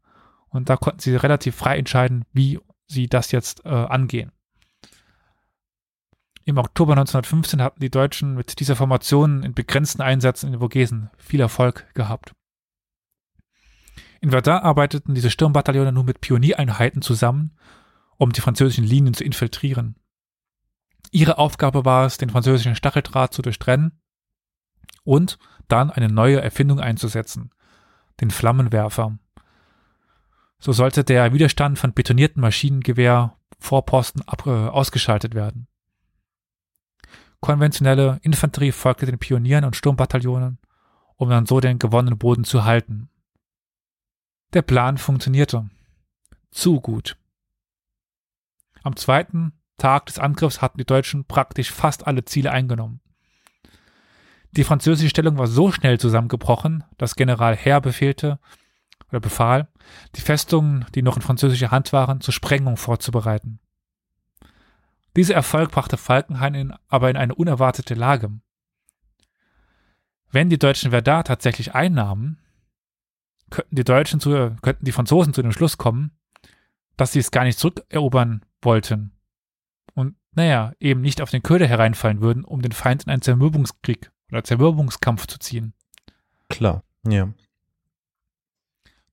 und 0.54 0.70
da 0.70 0.78
konnten 0.78 1.00
sie 1.00 1.16
relativ 1.16 1.56
frei 1.56 1.78
entscheiden, 1.78 2.26
wie 2.32 2.60
sie 2.88 3.08
das 3.08 3.32
jetzt 3.32 3.66
äh, 3.66 3.70
angehen. 3.70 4.32
Im 6.46 6.58
Oktober 6.58 6.94
1915 6.94 7.62
hatten 7.62 7.80
die 7.80 7.90
Deutschen 7.90 8.36
mit 8.36 8.60
dieser 8.60 8.76
Formation 8.76 9.44
in 9.44 9.54
begrenzten 9.54 10.02
Einsätzen 10.02 10.48
in 10.48 10.54
den 10.54 10.60
Vogesen 10.60 11.10
viel 11.18 11.40
Erfolg 11.40 11.88
gehabt. 11.94 12.34
In 14.20 14.32
Verdun 14.32 14.56
arbeiteten 14.56 15.16
diese 15.16 15.32
Sturmbataillone 15.32 15.92
nur 15.92 16.04
mit 16.04 16.22
Pioniereinheiten 16.22 17.02
zusammen, 17.02 17.58
um 18.18 18.32
die 18.32 18.42
französischen 18.42 18.86
Linien 18.86 19.14
zu 19.14 19.24
infiltrieren. 19.24 19.96
Ihre 21.12 21.38
Aufgabe 21.38 21.86
war 21.86 22.06
es, 22.06 22.18
den 22.18 22.30
französischen 22.30 22.76
Stacheldraht 22.76 23.34
zu 23.34 23.42
durchtrennen 23.42 24.00
und 25.04 25.38
dann 25.68 25.92
eine 25.92 26.10
neue 26.10 26.42
Erfindung 26.42 26.80
einzusetzen, 26.80 27.52
den 28.22 28.32
Flammenwerfer. 28.32 29.18
So 30.64 30.72
sollte 30.72 31.04
der 31.04 31.34
Widerstand 31.34 31.78
von 31.78 31.92
betonierten 31.92 32.40
Maschinengewehr 32.40 33.36
Vorposten 33.60 34.22
ab, 34.26 34.48
äh, 34.48 34.50
ausgeschaltet 34.50 35.36
werden. 35.36 35.68
konventionelle 37.42 38.20
Infanterie 38.22 38.72
folgte 38.72 39.06
den 39.06 39.20
Pionieren 39.20 39.66
und 39.66 39.76
Sturmbataillonen, 39.76 40.60
um 41.18 41.30
dann 41.30 41.46
so 41.46 41.60
den 41.60 41.80
gewonnenen 41.80 42.18
Boden 42.18 42.46
zu 42.46 42.64
halten. 42.64 43.10
Der 44.54 44.62
Plan 44.62 44.98
funktionierte. 44.98 45.70
Zu 46.52 46.80
gut. 46.80 47.18
Am 48.84 48.96
zweiten 48.96 49.52
Tag 49.78 50.06
des 50.06 50.18
Angriffs 50.18 50.62
hatten 50.62 50.78
die 50.78 50.86
Deutschen 50.86 51.26
praktisch 51.26 51.74
fast 51.74 52.08
alle 52.08 52.24
Ziele 52.24 52.54
eingenommen. 52.54 53.02
Die 54.52 54.64
französische 54.64 55.10
Stellung 55.10 55.38
war 55.38 55.48
so 55.48 55.74
schnell 55.74 56.00
zusammengebrochen, 56.00 56.86
dass 56.98 57.18
General 57.18 57.54
Herr 57.54 57.82
befehlte 57.82 58.40
oder 59.14 59.22
befahl, 59.22 59.68
die 60.16 60.22
Festungen, 60.22 60.86
die 60.96 61.04
noch 61.04 61.16
in 61.16 61.22
französischer 61.22 61.72
Hand 61.72 61.94
waren, 61.94 62.20
zur 62.20 62.34
Sprengung 62.34 62.78
vorzubereiten. 62.78 63.60
Dieser 65.16 65.36
Erfolg 65.36 65.72
brachte 65.72 65.98
Falkenhayn 65.98 66.56
in, 66.56 66.74
aber 66.88 67.10
in 67.10 67.18
eine 67.18 67.36
unerwartete 67.36 67.94
Lage. 67.94 68.32
Wenn 70.32 70.50
die 70.50 70.58
Deutschen 70.58 70.90
Verdun 70.90 71.24
tatsächlich 71.24 71.76
einnahmen, 71.76 72.40
könnten 73.52 73.76
die 73.76 73.84
Deutschen 73.84 74.20
zu, 74.20 74.56
könnten 74.64 74.86
die 74.86 74.92
Franzosen 74.92 75.34
zu 75.34 75.44
dem 75.44 75.52
Schluss 75.52 75.78
kommen, 75.78 76.12
dass 76.98 77.12
sie 77.12 77.20
es 77.20 77.30
gar 77.30 77.44
nicht 77.44 77.60
zurückerobern 77.60 78.44
wollten 78.62 79.12
und 79.94 80.16
naja, 80.32 80.74
eben 80.80 81.02
nicht 81.02 81.22
auf 81.22 81.30
den 81.30 81.44
Köder 81.44 81.68
hereinfallen 81.68 82.22
würden, 82.22 82.44
um 82.44 82.64
den 82.64 82.72
Feind 82.72 83.04
in 83.04 83.12
einen 83.12 83.22
Zermürbungskrieg 83.22 84.12
oder 84.32 84.44
Zermürbungskampf 84.44 85.28
zu 85.28 85.38
ziehen. 85.38 85.74
Klar, 86.50 86.84
ja. 87.08 87.30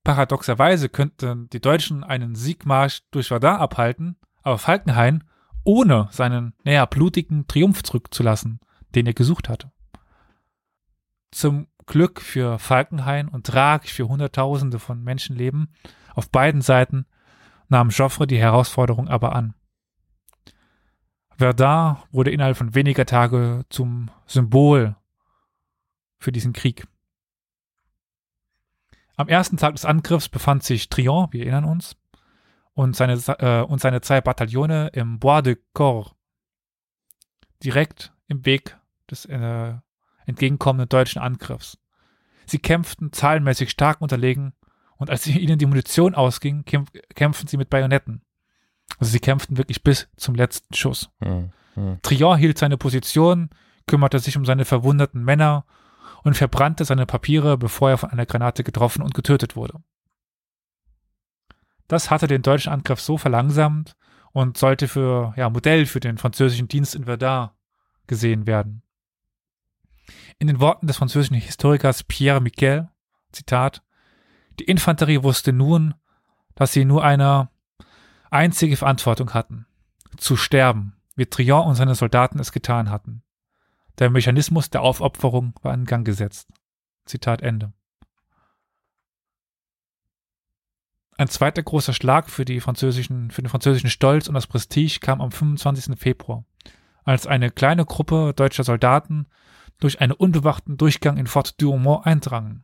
Paradoxerweise 0.03 0.89
könnten 0.89 1.49
die 1.49 1.61
Deutschen 1.61 2.03
einen 2.03 2.35
Siegmarsch 2.35 3.01
durch 3.11 3.27
Verdun 3.27 3.55
abhalten, 3.55 4.17
aber 4.41 4.57
Falkenhayn 4.57 5.23
ohne 5.63 6.07
seinen, 6.11 6.53
naja, 6.63 6.85
blutigen 6.85 7.47
Triumph 7.47 7.83
zurückzulassen, 7.83 8.59
den 8.95 9.05
er 9.05 9.13
gesucht 9.13 9.47
hatte. 9.47 9.71
Zum 11.29 11.67
Glück 11.85 12.19
für 12.21 12.57
Falkenhayn 12.57 13.27
und 13.27 13.45
tragisch 13.45 13.93
für 13.93 14.07
Hunderttausende 14.07 14.79
von 14.79 15.03
Menschenleben 15.03 15.73
auf 16.15 16.29
beiden 16.29 16.61
Seiten 16.61 17.05
nahm 17.69 17.89
Joffre 17.89 18.27
die 18.27 18.39
Herausforderung 18.39 19.07
aber 19.07 19.35
an. 19.35 19.53
Verdun 21.37 21.97
wurde 22.11 22.31
innerhalb 22.31 22.57
von 22.57 22.75
weniger 22.75 23.05
Tage 23.05 23.65
zum 23.69 24.11
Symbol 24.25 24.95
für 26.19 26.31
diesen 26.31 26.53
Krieg. 26.53 26.85
Am 29.17 29.27
ersten 29.27 29.57
Tag 29.57 29.75
des 29.75 29.85
Angriffs 29.85 30.29
befand 30.29 30.63
sich 30.63 30.89
Trion, 30.89 31.27
wir 31.31 31.41
erinnern 31.41 31.65
uns, 31.65 31.95
und 32.73 32.95
seine, 32.95 33.13
äh, 33.39 33.61
und 33.61 33.81
seine 33.81 34.01
zwei 34.01 34.21
Bataillone 34.21 34.89
im 34.93 35.19
Bois 35.19 35.41
de 35.41 35.57
Corps, 35.73 36.15
direkt 37.63 38.13
im 38.27 38.45
Weg 38.45 38.77
des 39.09 39.25
äh, 39.25 39.73
entgegenkommenden 40.25 40.89
deutschen 40.89 41.21
Angriffs. 41.21 41.77
Sie 42.45 42.59
kämpften 42.59 43.11
zahlenmäßig 43.11 43.69
stark 43.69 44.01
unterlegen 44.01 44.53
und 44.97 45.09
als 45.09 45.27
ihnen 45.27 45.59
die 45.59 45.65
Munition 45.65 46.15
ausging, 46.15 46.65
kämpf 46.65 46.91
kämpften 47.15 47.47
sie 47.47 47.57
mit 47.57 47.69
Bajonetten. 47.69 48.21
Also 48.97 49.11
sie 49.11 49.19
kämpften 49.19 49.57
wirklich 49.57 49.83
bis 49.83 50.09
zum 50.17 50.35
letzten 50.35 50.73
Schuss. 50.73 51.09
Hm, 51.21 51.51
hm. 51.75 51.99
Trion 52.01 52.37
hielt 52.37 52.57
seine 52.57 52.77
Position, 52.77 53.49
kümmerte 53.87 54.19
sich 54.19 54.37
um 54.37 54.45
seine 54.45 54.65
verwundeten 54.65 55.23
Männer 55.23 55.65
und 56.23 56.35
verbrannte 56.35 56.85
seine 56.85 57.05
Papiere, 57.05 57.57
bevor 57.57 57.89
er 57.89 57.97
von 57.97 58.11
einer 58.11 58.25
Granate 58.25 58.63
getroffen 58.63 59.01
und 59.01 59.13
getötet 59.13 59.55
wurde. 59.55 59.81
Das 61.87 62.09
hatte 62.09 62.27
den 62.27 62.41
deutschen 62.41 62.71
Angriff 62.71 63.01
so 63.01 63.17
verlangsamt 63.17 63.95
und 64.31 64.57
sollte 64.57 64.87
für 64.87 65.33
ja, 65.35 65.49
Modell 65.49 65.85
für 65.85 65.99
den 65.99 66.17
französischen 66.17 66.67
Dienst 66.67 66.95
in 66.95 67.05
Verdun 67.05 67.49
gesehen 68.07 68.47
werden. 68.47 68.83
In 70.39 70.47
den 70.47 70.59
Worten 70.59 70.87
des 70.87 70.97
französischen 70.97 71.35
Historikers 71.35 72.03
Pierre 72.03 72.41
Miquel, 72.41 72.89
Zitat, 73.31 73.83
die 74.59 74.65
Infanterie 74.65 75.23
wusste 75.23 75.53
nun, 75.53 75.93
dass 76.55 76.73
sie 76.73 76.85
nur 76.85 77.03
eine 77.03 77.49
einzige 78.29 78.77
Verantwortung 78.77 79.33
hatten, 79.33 79.65
zu 80.17 80.35
sterben, 80.35 80.95
wie 81.15 81.25
Trion 81.25 81.67
und 81.67 81.75
seine 81.75 81.95
Soldaten 81.95 82.39
es 82.39 82.51
getan 82.51 82.89
hatten. 82.89 83.23
Der 84.01 84.09
Mechanismus 84.09 84.71
der 84.71 84.81
Aufopferung 84.81 85.53
war 85.61 85.75
in 85.75 85.85
Gang 85.85 86.03
gesetzt. 86.03 86.51
Zitat 87.05 87.43
Ende. 87.43 87.71
Ein 91.17 91.27
zweiter 91.27 91.61
großer 91.61 91.93
Schlag 91.93 92.27
für, 92.27 92.43
für 92.43 92.45
den 92.45 92.61
französischen 92.61 93.89
Stolz 93.91 94.27
und 94.27 94.33
das 94.33 94.47
Prestige 94.47 94.97
kam 95.01 95.21
am 95.21 95.31
25. 95.31 95.99
Februar, 95.99 96.45
als 97.03 97.27
eine 97.27 97.51
kleine 97.51 97.85
Gruppe 97.85 98.33
deutscher 98.35 98.63
Soldaten 98.63 99.27
durch 99.79 100.01
einen 100.01 100.13
unbewachten 100.13 100.77
Durchgang 100.77 101.17
in 101.17 101.27
Fort 101.27 101.61
Douaumont 101.61 102.07
eindrangen. 102.07 102.63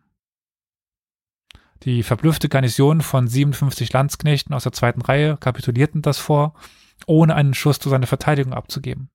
Die 1.84 2.02
verblüffte 2.02 2.50
Garnison 2.50 3.02
von 3.02 3.28
57 3.28 3.94
Landsknechten 3.94 4.56
aus 4.56 4.64
der 4.64 4.72
zweiten 4.72 5.02
Reihe 5.02 5.38
kapitulierten 5.38 6.02
das 6.02 6.18
vor, 6.18 6.56
ohne 7.06 7.36
einen 7.36 7.54
Schuss 7.54 7.78
zu 7.78 7.90
seiner 7.90 8.08
Verteidigung 8.08 8.54
abzugeben. 8.56 9.12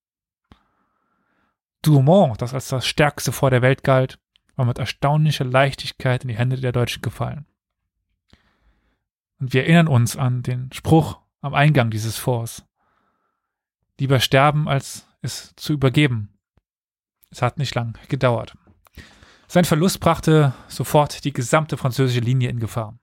Douaumont, 1.82 2.40
das 2.40 2.54
als 2.54 2.68
das 2.68 2.86
stärkste 2.86 3.32
Fort 3.32 3.52
der 3.52 3.62
Welt 3.62 3.82
galt, 3.82 4.18
war 4.56 4.64
mit 4.64 4.78
erstaunlicher 4.78 5.44
Leichtigkeit 5.44 6.22
in 6.22 6.28
die 6.28 6.36
Hände 6.36 6.60
der 6.60 6.72
Deutschen 6.72 7.02
gefallen. 7.02 7.46
Und 9.40 9.52
wir 9.52 9.64
erinnern 9.64 9.88
uns 9.88 10.16
an 10.16 10.42
den 10.42 10.72
Spruch 10.72 11.18
am 11.40 11.54
Eingang 11.54 11.90
dieses 11.90 12.16
Forts. 12.16 12.64
Lieber 13.98 14.20
sterben, 14.20 14.68
als 14.68 15.06
es 15.20 15.54
zu 15.56 15.72
übergeben. 15.72 16.38
Es 17.30 17.42
hat 17.42 17.58
nicht 17.58 17.74
lang 17.74 17.98
gedauert. 18.08 18.56
Sein 19.48 19.64
Verlust 19.64 20.00
brachte 20.00 20.54
sofort 20.68 21.24
die 21.24 21.32
gesamte 21.32 21.76
französische 21.76 22.20
Linie 22.20 22.48
in 22.48 22.60
Gefahr. 22.60 22.98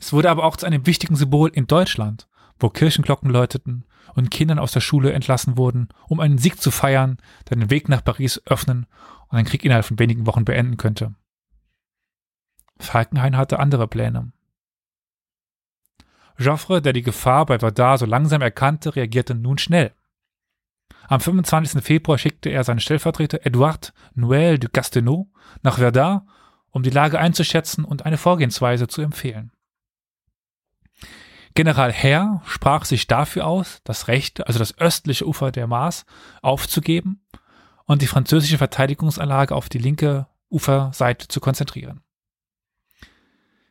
Es 0.00 0.12
wurde 0.12 0.30
aber 0.30 0.44
auch 0.44 0.56
zu 0.56 0.66
einem 0.66 0.86
wichtigen 0.86 1.16
Symbol 1.16 1.50
in 1.50 1.66
Deutschland, 1.66 2.28
wo 2.58 2.70
Kirchenglocken 2.70 3.30
läuteten 3.30 3.84
und 4.16 4.30
Kindern 4.30 4.58
aus 4.58 4.72
der 4.72 4.80
Schule 4.80 5.12
entlassen 5.12 5.56
wurden, 5.56 5.88
um 6.08 6.20
einen 6.20 6.38
Sieg 6.38 6.60
zu 6.60 6.70
feiern, 6.70 7.18
der 7.48 7.58
den 7.58 7.70
Weg 7.70 7.88
nach 7.88 8.02
Paris 8.02 8.42
öffnen 8.46 8.86
und 9.28 9.36
den 9.36 9.46
Krieg 9.46 9.64
innerhalb 9.64 9.84
von 9.84 9.98
wenigen 9.98 10.26
Wochen 10.26 10.44
beenden 10.44 10.78
könnte. 10.78 11.14
Falkenhayn 12.78 13.36
hatte 13.36 13.58
andere 13.58 13.86
Pläne. 13.86 14.32
Joffre, 16.38 16.82
der 16.82 16.92
die 16.92 17.02
Gefahr 17.02 17.46
bei 17.46 17.58
Verdun 17.58 17.96
so 17.96 18.06
langsam 18.06 18.42
erkannte, 18.42 18.96
reagierte 18.96 19.34
nun 19.34 19.58
schnell. 19.58 19.94
Am 21.08 21.20
25. 21.20 21.82
Februar 21.82 22.18
schickte 22.18 22.50
er 22.50 22.64
seinen 22.64 22.80
Stellvertreter 22.80 23.46
Edouard 23.46 23.92
Noël 24.14 24.58
de 24.58 24.68
Castelnau 24.70 25.30
nach 25.62 25.78
Verdun, 25.78 26.22
um 26.70 26.82
die 26.82 26.90
Lage 26.90 27.18
einzuschätzen 27.18 27.84
und 27.84 28.04
eine 28.04 28.18
Vorgehensweise 28.18 28.88
zu 28.88 29.02
empfehlen. 29.02 29.52
General 31.56 31.90
Herr 31.90 32.42
sprach 32.44 32.84
sich 32.84 33.06
dafür 33.06 33.46
aus, 33.46 33.80
das 33.82 34.08
rechte, 34.08 34.46
also 34.46 34.58
das 34.58 34.76
östliche 34.76 35.26
Ufer 35.26 35.50
der 35.50 35.66
Maas 35.66 36.04
aufzugeben 36.42 37.24
und 37.86 38.02
die 38.02 38.06
französische 38.06 38.58
Verteidigungsanlage 38.58 39.54
auf 39.54 39.70
die 39.70 39.78
linke 39.78 40.26
Uferseite 40.50 41.28
zu 41.28 41.40
konzentrieren. 41.40 42.02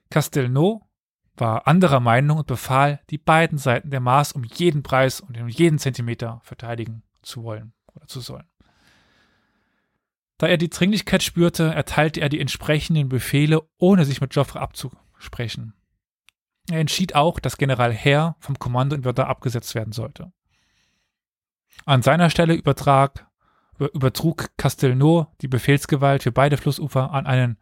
Castelnau 0.10 0.90
war 1.38 1.68
anderer 1.68 2.00
Meinung 2.00 2.40
und 2.40 2.48
befahl, 2.48 3.02
die 3.12 3.20
beiden 3.20 3.60
Seiten 3.60 3.92
der 3.92 4.00
Maas 4.00 4.32
um 4.32 4.44
jeden 4.44 4.82
Preis 4.82 5.22
und 5.22 5.40
um 5.40 5.48
jeden 5.48 5.78
Zentimeter 5.78 6.42
verteidigen 6.44 7.04
zu 7.22 7.44
wollen 7.44 7.74
oder 7.94 8.08
zu 8.08 8.20
sollen. 8.20 8.50
Da 10.40 10.48
er 10.48 10.58
die 10.58 10.72
Dringlichkeit 10.72 11.22
spürte, 11.22 11.66
erteilte 11.66 12.20
er 12.20 12.30
die 12.30 12.40
entsprechenden 12.40 13.10
Befehle, 13.10 13.62
ohne 13.78 14.06
sich 14.06 14.22
mit 14.22 14.34
Joffre 14.34 14.60
abzusprechen. 14.60 15.76
Er 16.70 16.80
entschied 16.80 17.16
auch, 17.16 17.40
dass 17.40 17.58
General 17.58 17.94
Herr 17.94 18.36
vom 18.40 18.58
Kommando 18.58 18.96
in 18.96 19.04
Verdun 19.04 19.26
abgesetzt 19.26 19.76
werden 19.76 19.94
sollte. 19.94 20.32
An 21.86 22.02
seiner 22.02 22.30
Stelle 22.30 22.56
übertrag, 22.56 23.28
übertrug 23.78 24.50
Castelnau 24.58 25.28
die 25.42 25.48
Befehlsgewalt 25.48 26.24
für 26.24 26.32
beide 26.32 26.58
Flussufer 26.58 27.12
an 27.12 27.28
einen, 27.28 27.58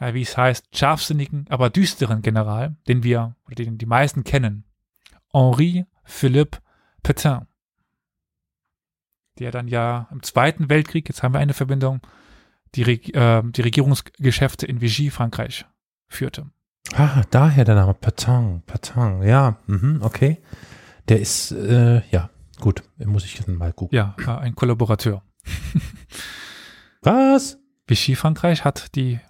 wie 0.00 0.22
es 0.22 0.36
heißt, 0.36 0.76
scharfsinnigen, 0.76 1.46
aber 1.50 1.70
düsteren 1.70 2.22
General, 2.22 2.76
den 2.88 3.02
wir, 3.02 3.36
oder 3.46 3.56
den 3.56 3.78
die 3.78 3.86
meisten 3.86 4.24
kennen, 4.24 4.64
Henri 5.32 5.86
Philippe 6.04 6.58
Petain 7.02 7.46
der 9.40 9.50
dann 9.50 9.68
ja 9.68 10.06
im 10.12 10.22
Zweiten 10.22 10.68
Weltkrieg, 10.68 11.08
jetzt 11.08 11.22
haben 11.22 11.34
wir 11.34 11.40
eine 11.40 11.54
Verbindung, 11.54 12.00
die, 12.74 12.82
äh, 12.82 13.42
die 13.44 13.62
Regierungsgeschäfte 13.62 14.66
in 14.66 14.80
Vichy, 14.80 15.10
Frankreich, 15.10 15.64
führte. 16.08 16.50
Ah, 16.94 17.22
daher 17.30 17.64
der 17.64 17.74
Name 17.74 17.94
Patang, 17.94 18.62
Patang, 18.66 19.22
ja, 19.22 19.58
mhm, 19.66 20.00
okay. 20.02 20.38
Der 21.08 21.20
ist, 21.20 21.52
äh, 21.52 22.02
ja, 22.10 22.30
gut, 22.60 22.82
muss 22.98 23.24
ich 23.24 23.46
mal 23.46 23.72
gucken. 23.72 23.96
Ja, 23.96 24.16
äh, 24.26 24.30
ein 24.30 24.54
Kollaborateur. 24.54 25.22
Was? 27.02 27.58
Vichy, 27.86 28.14
Frankreich 28.14 28.64
hat 28.64 28.94
die 28.94 29.20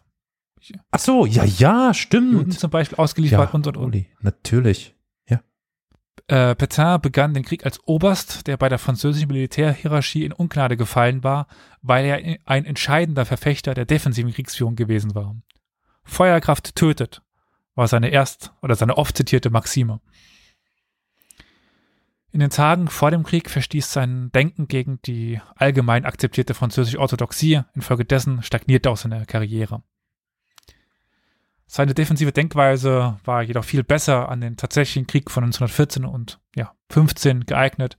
Ach 0.91 0.99
so, 0.99 1.27
ja, 1.27 1.45
ja, 1.45 1.95
stimmt. 1.95 2.33
Juden 2.33 2.51
zum 2.53 2.71
Beispiel 2.71 2.99
ausgeliefert 2.99 3.49
ja, 3.49 3.55
und 3.55 3.67
und 3.67 3.77
und. 3.77 4.07
Natürlich, 4.21 4.95
ja. 5.29 5.41
Äh, 6.27 6.55
Petain 6.55 7.01
begann 7.01 7.35
den 7.35 7.45
Krieg 7.45 7.65
als 7.65 7.81
Oberst, 7.87 8.47
der 8.47 8.57
bei 8.57 8.69
der 8.69 8.79
französischen 8.79 9.29
Militärhierarchie 9.29 10.25
in 10.25 10.33
Ungnade 10.33 10.77
gefallen 10.77 11.25
war, 11.25 11.47
weil 11.83 12.05
er 12.05 12.39
ein 12.45 12.65
entscheidender 12.67 13.25
Verfechter 13.25 13.75
der 13.75 13.87
defensiven 13.87 14.33
Kriegsführung 14.33 14.77
gewesen 14.77 15.15
war. 15.15 15.35
Feuerkraft 16.05 16.75
tötet, 16.77 17.23
war 17.75 17.89
seine 17.89 18.09
erst 18.09 18.53
oder 18.63 18.75
seine 18.75 18.97
oft 18.97 19.17
zitierte 19.17 19.51
Maxime. 19.51 20.01
In 22.33 22.41
den 22.41 22.51
Tagen 22.51 22.89
vor 22.89 23.11
dem 23.11 23.25
Krieg 23.25 23.51
verstieß 23.51 23.93
sein 23.93 24.31
Denken 24.33 24.69
gegen 24.69 25.03
die 25.03 25.41
allgemein 25.57 26.05
akzeptierte 26.05 26.55
französische 26.55 27.01
Orthodoxie, 27.01 27.63
infolgedessen 27.75 28.43
stagnierte 28.43 28.91
auch 28.91 28.97
seine 28.97 29.27
Karriere. 29.27 29.83
Seine 31.67 31.95
defensive 31.95 32.33
Denkweise 32.33 33.19
war 33.25 33.43
jedoch 33.43 33.65
viel 33.65 33.85
besser 33.85 34.29
an 34.29 34.41
den 34.41 34.57
tatsächlichen 34.57 35.07
Krieg 35.07 35.31
von 35.31 35.45
1914 35.45 36.05
und 36.05 36.41
ja, 36.55 36.75
15 36.91 37.47
geeignet 37.47 37.97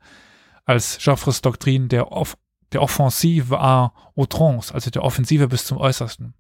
als 0.66 1.04
Joffres 1.04 1.42
Doktrin 1.42 1.90
der, 1.90 2.12
Off 2.12 2.38
der 2.72 2.82
Offensive 2.82 3.60
à 3.60 3.92
outrance, 4.16 4.74
also 4.74 4.90
der 4.90 5.04
Offensive 5.04 5.48
bis 5.48 5.66
zum 5.66 5.78
Äußersten. 5.78 6.34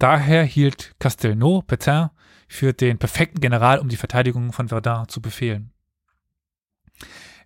Daher 0.00 0.44
hielt 0.44 0.94
Castelnau 0.98 1.60
Petain 1.60 2.08
für 2.48 2.72
den 2.72 2.98
perfekten 2.98 3.38
General, 3.38 3.78
um 3.78 3.90
die 3.90 3.98
Verteidigung 3.98 4.50
von 4.50 4.68
Verdun 4.68 5.06
zu 5.08 5.20
befehlen. 5.20 5.72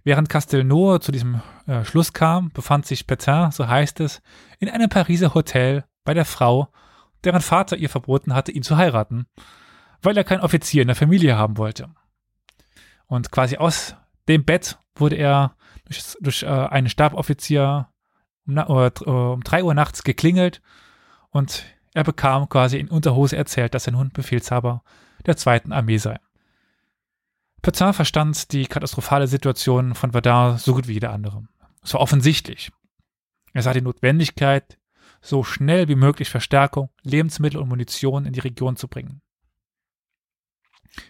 Während 0.05 0.29
Castelnau 0.29 0.99
zu 0.99 1.11
diesem 1.11 1.43
äh, 1.67 1.85
Schluss 1.85 2.13
kam, 2.13 2.51
befand 2.53 2.87
sich 2.87 3.09
Petain, 3.09 3.51
so 3.51 3.67
heißt 3.67 3.99
es, 3.99 4.23
in 4.61 4.69
einem 4.69 4.89
Pariser 4.89 5.35
Hotel 5.35 5.85
bei 6.05 6.15
der 6.15 6.25
Frau, 6.25 6.69
deren 7.25 7.41
Vater 7.41 7.77
ihr 7.77 7.91
verboten 7.91 8.35
hatte, 8.35 8.53
ihn 8.53 8.63
zu 8.63 8.77
heiraten, 8.77 9.27
weil 10.01 10.17
er 10.17 10.23
keinen 10.23 10.43
Offizier 10.43 10.83
in 10.83 10.89
der 10.89 10.97
Familie 10.97 11.37
haben 11.37 11.59
wollte. 11.59 11.89
Und 13.07 13.33
quasi 13.33 13.57
aus 13.57 13.97
dem 14.29 14.45
Bett 14.45 14.79
wurde 14.95 15.17
er 15.17 15.57
durch, 15.87 16.17
durch 16.21 16.45
äh, 16.45 16.47
einen 16.47 16.89
Staboffizier 16.89 17.89
um, 18.47 18.57
äh, 18.57 18.91
um 19.07 19.43
drei 19.43 19.65
Uhr 19.65 19.75
nachts 19.75 20.05
geklingelt 20.05 20.63
und 21.31 21.65
er 21.95 22.05
bekam 22.05 22.49
quasi 22.49 22.79
in 22.79 22.89
Unterhose 22.89 23.37
erzählt, 23.37 23.73
dass 23.73 23.87
er 23.87 23.93
nun 23.93 24.11
Befehlshaber 24.11 24.83
der 25.27 25.37
zweiten 25.37 25.73
Armee 25.73 25.99
sei. 25.99 26.19
Petain 27.63 27.95
verstand 27.95 28.53
die 28.53 28.67
katastrophale 28.67 29.27
Situation 29.27 29.95
von 29.95 30.13
Verdun 30.13 30.59
so 30.59 30.75
gut 30.75 30.87
wie 30.87 30.95
jeder 30.95 31.13
andere. 31.13 31.47
Es 31.83 31.95
war 31.95 32.01
offensichtlich. 32.01 32.71
Er 33.55 33.63
sah 33.63 33.73
die 33.73 33.81
Notwendigkeit, 33.81 34.79
so 35.23 35.45
schnell 35.45 35.89
wie 35.89 35.95
möglich 35.95 36.29
Verstärkung, 36.29 36.91
Lebensmittel 37.03 37.61
und 37.61 37.69
Munition 37.69 38.27
in 38.27 38.35
die 38.35 38.41
Region 38.41 38.77
zu 38.77 38.89
bringen. 38.89 39.23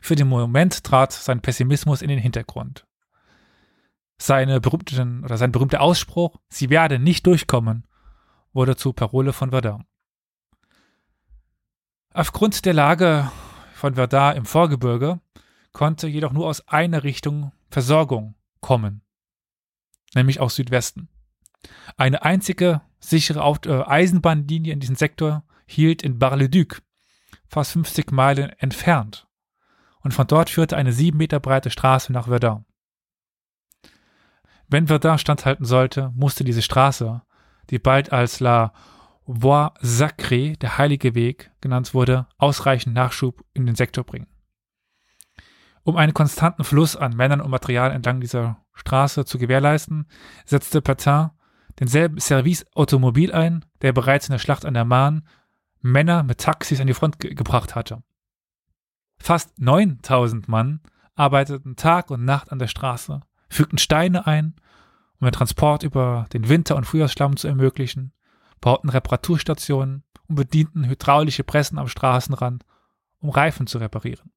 Für 0.00 0.14
den 0.14 0.28
Moment 0.28 0.84
trat 0.84 1.12
sein 1.12 1.40
Pessimismus 1.40 2.02
in 2.02 2.08
den 2.08 2.18
Hintergrund. 2.18 2.86
Seine 4.18 4.60
berühmten, 4.60 5.24
oder 5.24 5.36
sein 5.38 5.50
berühmter 5.50 5.80
Ausspruch, 5.80 6.36
sie 6.48 6.70
werde 6.70 6.98
nicht 6.98 7.26
durchkommen, 7.26 7.86
wurde 8.52 8.76
zur 8.76 8.94
Parole 8.94 9.32
von 9.32 9.50
Verdun. 9.50 9.84
Aufgrund 12.16 12.64
der 12.64 12.74
Lage 12.74 13.28
von 13.74 13.96
Verdun 13.96 14.36
im 14.36 14.46
Vorgebirge 14.46 15.18
konnte 15.72 16.06
jedoch 16.06 16.32
nur 16.32 16.46
aus 16.46 16.68
einer 16.68 17.02
Richtung 17.02 17.50
Versorgung 17.72 18.36
kommen, 18.60 19.02
nämlich 20.14 20.38
aus 20.38 20.54
Südwesten. 20.54 21.08
Eine 21.96 22.22
einzige 22.22 22.82
sichere 23.00 23.40
äh, 23.66 23.82
Eisenbahnlinie 23.82 24.72
in 24.72 24.78
diesem 24.78 24.94
Sektor 24.94 25.42
hielt 25.66 26.04
in 26.04 26.20
Bar-le-Duc, 26.20 26.82
fast 27.48 27.72
50 27.72 28.12
Meilen 28.12 28.50
entfernt. 28.60 29.26
Und 29.98 30.14
von 30.14 30.28
dort 30.28 30.50
führte 30.50 30.76
eine 30.76 30.92
sieben 30.92 31.18
Meter 31.18 31.40
breite 31.40 31.70
Straße 31.70 32.12
nach 32.12 32.28
Verdun. 32.28 32.64
Wenn 34.68 34.86
Verdun 34.86 35.18
standhalten 35.18 35.64
sollte, 35.66 36.12
musste 36.14 36.44
diese 36.44 36.62
Straße, 36.62 37.22
die 37.70 37.80
bald 37.80 38.12
als 38.12 38.38
La 38.38 38.72
Voie 39.26 39.72
Sacrée, 39.80 40.56
der 40.58 40.78
heilige 40.78 41.14
Weg, 41.14 41.50
genannt 41.60 41.94
wurde, 41.94 42.26
ausreichend 42.38 42.94
Nachschub 42.94 43.44
in 43.54 43.66
den 43.66 43.74
Sektor 43.74 44.04
bringen. 44.04 44.26
Um 45.82 45.96
einen 45.96 46.14
konstanten 46.14 46.64
Fluss 46.64 46.96
an 46.96 47.16
Männern 47.16 47.40
und 47.40 47.50
Material 47.50 47.90
entlang 47.90 48.20
dieser 48.20 48.64
Straße 48.72 49.24
zu 49.24 49.38
gewährleisten, 49.38 50.06
setzte 50.44 50.80
Petain 50.80 51.30
denselben 51.78 52.18
Serviceautomobil 52.18 53.32
ein, 53.32 53.64
der 53.82 53.92
bereits 53.92 54.28
in 54.28 54.32
der 54.32 54.38
Schlacht 54.38 54.64
an 54.64 54.74
der 54.74 54.84
Marne 54.84 55.22
Männer 55.80 56.22
mit 56.22 56.38
Taxis 56.38 56.80
an 56.80 56.86
die 56.86 56.94
Front 56.94 57.18
ge 57.18 57.34
gebracht 57.34 57.74
hatte. 57.74 58.02
Fast 59.18 59.58
9000 59.58 60.48
Mann 60.48 60.80
arbeiteten 61.14 61.76
Tag 61.76 62.10
und 62.10 62.24
Nacht 62.24 62.50
an 62.50 62.58
der 62.58 62.68
Straße, 62.68 63.20
fügten 63.48 63.78
Steine 63.78 64.26
ein, 64.26 64.54
um 65.20 65.26
den 65.26 65.32
Transport 65.32 65.82
über 65.82 66.26
den 66.32 66.48
Winter- 66.48 66.76
und 66.76 66.84
Frühjahrsschlamm 66.84 67.36
zu 67.36 67.48
ermöglichen, 67.48 68.12
bauten 68.64 68.88
Reparaturstationen 68.88 70.04
und 70.26 70.36
bedienten 70.36 70.88
hydraulische 70.88 71.44
Pressen 71.44 71.78
am 71.78 71.86
Straßenrand, 71.86 72.64
um 73.20 73.28
Reifen 73.28 73.66
zu 73.66 73.76
reparieren. 73.76 74.32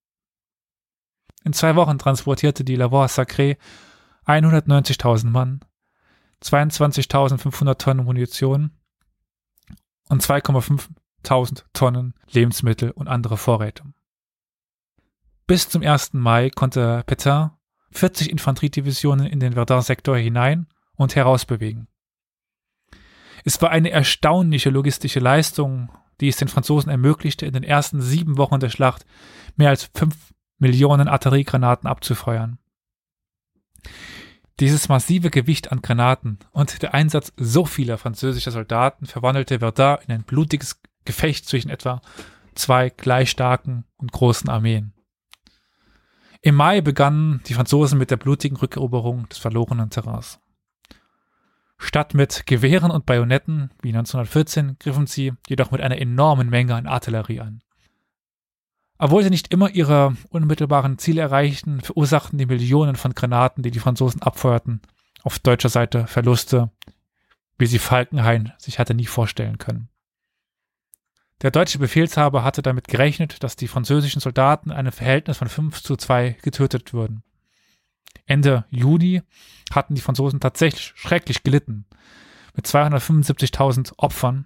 In 1.45 1.53
zwei 1.53 1.78
Wochen 1.78 1.97
transportierte 1.97 2.65
die 2.65 2.75
Lavore 2.75 3.07
Sacré 3.07 3.55
190.000 4.25 5.28
Mann, 5.28 5.61
22.500 6.43 7.78
Tonnen 7.78 8.03
Munition 8.03 8.71
und 10.09 10.21
2,5.000 10.21 11.63
Tonnen 11.71 12.13
Lebensmittel 12.30 12.91
und 12.91 13.07
andere 13.07 13.38
Vorräte. 13.38 13.86
Bis 15.45 15.69
zum 15.69 15.84
1. 15.84 16.15
Mai 16.15 16.49
konnte 16.49 17.03
Petain 17.05 17.51
40 17.91 18.30
Infanteriedivisionen 18.30 19.25
in 19.25 19.39
den 19.39 19.53
Verdun-Sektor 19.53 20.17
hinein 20.17 20.67
und 20.97 21.15
herausbewegen. 21.15 21.88
Es 23.48 23.62
war 23.62 23.70
eine 23.70 23.91
erstaunliche 23.91 24.70
logistische 24.70 25.22
Leistung, 25.22 25.89
die 26.20 26.28
es 26.28 26.36
den 26.36 26.50
Franzosen 26.50 26.89
ermöglichte, 26.89 27.45
in 27.45 27.54
den 27.54 27.64
ersten 27.64 28.02
sieben 28.02 28.38
Wochen 28.38 28.60
der 28.60 28.68
Schlacht 28.68 29.06
mehr 29.56 29.70
als 29.70 29.89
fünf 29.95 30.34
Millionen 30.58 31.08
Artilleriegranaten 31.08 31.88
abzufeuern. 31.88 32.60
Dieses 34.60 34.89
massive 34.89 35.30
Gewicht 35.30 35.72
an 35.72 35.82
Granaten 35.82 36.39
und 36.52 36.82
der 36.82 36.93
Einsatz 36.93 37.32
so 37.38 37.64
vieler 37.64 37.98
französischer 37.98 38.52
Soldaten 38.52 39.06
verwandelte 39.06 39.60
Verdun 39.60 40.00
in 40.06 40.14
ein 40.14 40.24
blutiges 40.24 40.82
Gefecht 41.06 41.45
zwischen 41.45 41.70
etwa 41.70 42.02
zwei 42.54 42.89
gleich 42.89 43.30
starken 43.30 43.86
und 43.95 44.12
großen 44.12 44.50
Armeen. 44.50 44.91
Im 46.41 46.56
Mai 46.56 46.82
begannen 46.82 47.39
die 47.48 47.54
Franzosen 47.54 47.98
mit 47.98 48.12
der 48.12 48.18
blutigen 48.18 48.58
Rückeroberung 48.58 49.30
des 49.30 49.38
verlorenen 49.38 49.89
Terrains. 49.89 50.41
Statt 51.78 52.13
mit 52.13 52.47
Gewehren 52.47 52.91
und 52.91 53.05
Bajonetten 53.05 53.71
wie 53.82 53.89
1914 53.89 54.78
griffen 54.80 55.07
sie 55.07 55.34
jedoch 55.47 55.71
mit 55.71 55.82
einer 55.82 55.99
enormen 55.99 56.49
Menge 56.49 56.75
an 56.75 56.88
Artillerie 56.88 57.39
an. 57.39 57.61
Obwohl 58.97 59.23
sie 59.23 59.30
nicht 59.30 59.53
immer 59.53 59.69
ihre 59.69 60.15
unmittelbaren 60.30 60.97
Ziele 60.97 61.21
erreichten, 61.21 61.82
verursachten 61.82 62.39
die 62.39 62.47
Millionen 62.47 62.95
von 62.95 63.13
Granaten, 63.13 63.61
die 63.61 63.69
die 63.69 63.80
Franzosen 63.80 64.23
abfeuerten, 64.23 64.82
auf 65.21 65.38
deutscher 65.38 65.69
Seite 65.69 66.07
Verluste, 66.07 66.71
wie 67.59 67.67
sie 67.67 67.80
Falkenhayn 67.80 68.53
sich 68.57 68.80
hatte 68.80 68.95
nie 68.95 69.05
vorstellen 69.05 69.59
können. 69.59 69.89
Der 71.43 71.51
deutsche 71.51 71.78
Befehlshaber 71.78 72.43
hatte 72.43 72.63
damit 72.63 72.88
gerechnet, 72.88 73.43
dass 73.43 73.55
die 73.55 73.67
französischen 73.67 74.21
Soldaten 74.21 74.71
in 74.71 74.75
einem 74.75 74.91
Verhältnis 74.91 75.38
von 75.38 75.49
5 75.49 75.84
zu 75.84 75.95
2 75.95 76.38
getötet 76.41 76.93
würden. 76.93 77.23
Ende 78.28 78.65
Juni 78.69 79.23
hatten 79.71 79.95
die 79.95 80.01
Franzosen 80.01 80.39
tatsächlich 80.39 80.93
schrecklich 80.95 81.43
gelitten, 81.43 81.86
mit 82.55 82.67
275.000 82.67 83.93
Opfern, 83.97 84.45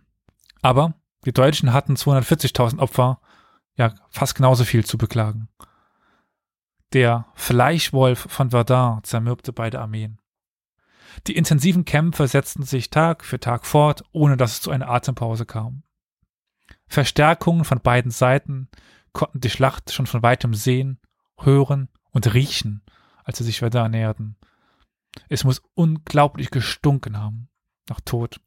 aber 0.61 0.93
die 1.25 1.33
Deutschen 1.33 1.73
hatten 1.73 1.95
240.000 1.95 2.79
Opfer 2.79 3.19
ja 3.75 3.93
fast 4.09 4.35
genauso 4.35 4.63
viel 4.63 4.85
zu 4.85 4.97
beklagen. 4.97 5.49
Der 6.93 7.25
Fleischwolf 7.35 8.27
von 8.29 8.51
Verdun 8.51 9.03
zermürbte 9.03 9.53
beide 9.53 9.79
Armeen. 9.79 10.19
Die 11.27 11.35
intensiven 11.35 11.85
Kämpfe 11.85 12.27
setzten 12.27 12.63
sich 12.63 12.89
Tag 12.89 13.25
für 13.25 13.39
Tag 13.39 13.65
fort, 13.65 14.03
ohne 14.11 14.37
dass 14.37 14.53
es 14.53 14.61
zu 14.61 14.71
einer 14.71 14.89
Atempause 14.89 15.45
kam. 15.45 15.83
Verstärkungen 16.87 17.63
von 17.63 17.79
beiden 17.79 18.11
Seiten 18.11 18.69
konnten 19.13 19.39
die 19.39 19.49
Schlacht 19.49 19.91
schon 19.91 20.07
von 20.07 20.23
weitem 20.23 20.53
sehen, 20.53 20.99
hören 21.37 21.89
und 22.11 22.33
riechen, 22.33 22.83
als 23.31 23.37
sie 23.37 23.45
sich 23.45 23.59
Verdun 23.59 23.91
näherten. 23.91 24.35
Es 25.29 25.45
muss 25.45 25.61
unglaublich 25.73 26.51
gestunken 26.51 27.17
haben 27.17 27.47
nach 27.87 28.01
Tod. 28.01 28.41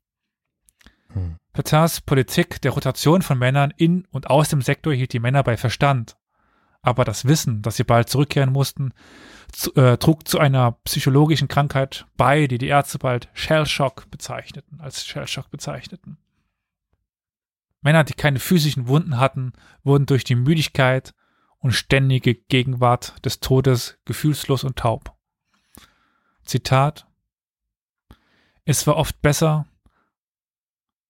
Hm. 1.08 1.36
Petins 1.54 2.02
Politik 2.02 2.60
der 2.60 2.72
Rotation 2.72 3.22
von 3.22 3.38
Männern 3.38 3.72
in 3.78 4.04
und 4.10 4.28
aus 4.28 4.50
dem 4.50 4.60
Sektor 4.60 4.92
hielt 4.92 5.14
die 5.14 5.20
Männer 5.20 5.42
bei 5.42 5.56
Verstand. 5.56 6.18
Aber 6.82 7.06
das 7.06 7.24
Wissen, 7.24 7.62
dass 7.62 7.76
sie 7.76 7.84
bald 7.84 8.10
zurückkehren 8.10 8.52
mussten, 8.52 8.92
zu, 9.52 9.74
äh, 9.74 9.96
trug 9.96 10.28
zu 10.28 10.38
einer 10.38 10.72
psychologischen 10.84 11.48
Krankheit 11.48 12.04
bei, 12.18 12.46
die 12.46 12.58
die 12.58 12.68
Ärzte 12.68 12.98
bald 12.98 13.30
Shellshock 13.32 14.10
bezeichneten, 14.10 14.82
als 14.82 15.06
Shellshock 15.06 15.48
bezeichneten. 15.50 16.18
Männer, 17.80 18.04
die 18.04 18.12
keine 18.12 18.38
physischen 18.38 18.86
Wunden 18.86 19.18
hatten, 19.18 19.54
wurden 19.82 20.04
durch 20.04 20.24
die 20.24 20.34
Müdigkeit 20.34 21.14
und 21.64 21.72
ständige 21.72 22.34
Gegenwart 22.34 23.24
des 23.24 23.40
Todes 23.40 23.96
gefühlslos 24.04 24.64
und 24.64 24.76
taub. 24.76 25.16
Zitat 26.44 27.06
Es 28.66 28.86
war 28.86 28.96
oft 28.96 29.22
besser, 29.22 29.66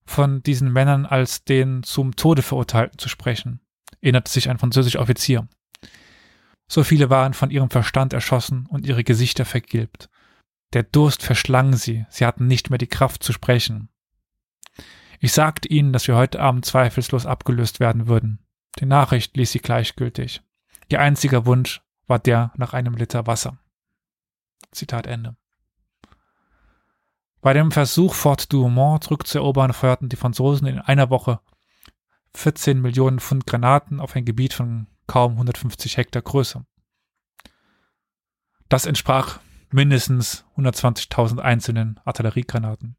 von 0.07 0.45
diesen 0.45 0.73
Männern 0.73 1.07
als 1.07 1.45
den 1.45 1.83
zum 1.83 2.15
Tode 2.15 2.43
verurteilten 2.43 3.01
zu 3.01 3.09
sprechen, 3.09 3.59
erinnerte 4.01 4.31
sich 4.31 4.49
ein 4.49 4.59
französischer 4.59 5.01
Offizier. 5.01 5.49
So 6.69 6.85
viele 6.85 7.11
waren 7.11 7.35
von 7.35 7.51
ihrem 7.51 7.71
Verstand 7.71 8.13
erschossen 8.13 8.67
und 8.67 8.87
ihre 8.87 9.03
Gesichter 9.03 9.45
vergilbt. 9.45 10.09
Der 10.73 10.85
Durst 10.85 11.25
verschlang 11.25 11.75
sie, 11.75 12.07
sie 12.11 12.27
hatten 12.27 12.47
nicht 12.47 12.71
mehr 12.71 12.79
die 12.79 12.87
Kraft 12.87 13.25
zu 13.25 13.33
sprechen. 13.33 13.89
Ich 15.19 15.33
sagte 15.33 15.67
ihnen, 15.67 15.93
dass 15.93 16.07
wir 16.07 16.15
heute 16.15 16.39
Abend 16.39 16.65
zweifellos 16.65 17.27
abgelöst 17.27 17.81
werden 17.81 18.07
würden. 18.07 18.39
Die 18.79 18.87
Nachricht 18.87 19.37
ließ 19.37 19.51
sie 19.51 19.61
gleichgültig. 19.61 20.44
Ihr 20.89 21.01
einziger 21.01 21.47
Wunsch 21.47 21.83
war 22.07 22.19
der 22.19 22.53
nach 22.57 22.75
einem 22.75 22.95
Liter 22.95 23.27
Wasser. 23.27 23.59
Zitat 24.73 25.07
Ende. 25.07 25.37
Bei 27.41 27.53
dem 27.53 27.71
Versuch, 27.73 28.15
Fort 28.15 28.53
Douaumont 28.53 29.05
zurückzuerobern, 29.05 29.73
feuerten 29.73 30.09
die 30.09 30.17
Franzosen 30.17 30.67
in 30.67 30.79
einer 30.79 31.11
Woche 31.11 31.41
14 32.35 32.81
Millionen 32.81 33.21
Pfund 33.21 33.47
Granaten 33.47 34.01
auf 34.01 34.17
ein 34.17 34.25
Gebiet 34.25 34.55
von 34.55 34.87
kaum 35.07 35.33
150 35.33 35.97
Hektar 35.97 36.23
Größe. 36.23 36.65
Das 38.69 38.87
entsprach 38.87 39.41
mindestens 39.71 40.45
120.000 40.57 41.39
einzelnen 41.39 42.01
Artilleriegranaten. 42.05 42.97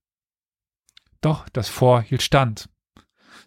Doch 1.22 1.50
das 1.50 1.68
Fort 1.68 2.06
hielt 2.06 2.22
stand. 2.22 2.70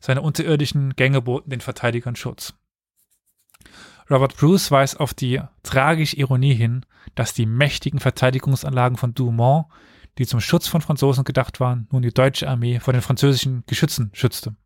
Seine 0.01 0.23
unterirdischen 0.23 0.97
Gänge 0.97 1.23
boten 1.23 1.51
den 1.51 1.61
Verteidigern 1.61 2.17
Schutz. 2.17 2.55
Robert 4.11 4.37
Bruce 4.37 4.71
weist 4.71 5.01
auf 5.01 5.13
die 5.13 5.41
tragische 5.63 6.17
Ironie 6.17 6.55
hin, 6.55 6.87
dass 7.15 7.35
die 7.35 7.47
mächtigen 7.47 8.01
Verteidigungsanlagen 8.01 8.97
von 8.97 9.15
Douaumont, 9.15 9.67
die 10.17 10.27
zum 10.27 10.41
Schutz 10.41 10.67
von 10.67 10.81
Franzosen 10.81 11.25
gedacht 11.25 11.61
waren, 11.61 11.87
nun 11.93 12.03
die 12.03 12.13
deutsche 12.13 12.49
Armee 12.49 12.81
vor 12.81 12.93
den 12.93 13.03
französischen 13.03 13.65
Geschützen 13.67 14.11
schützte. 14.15 14.57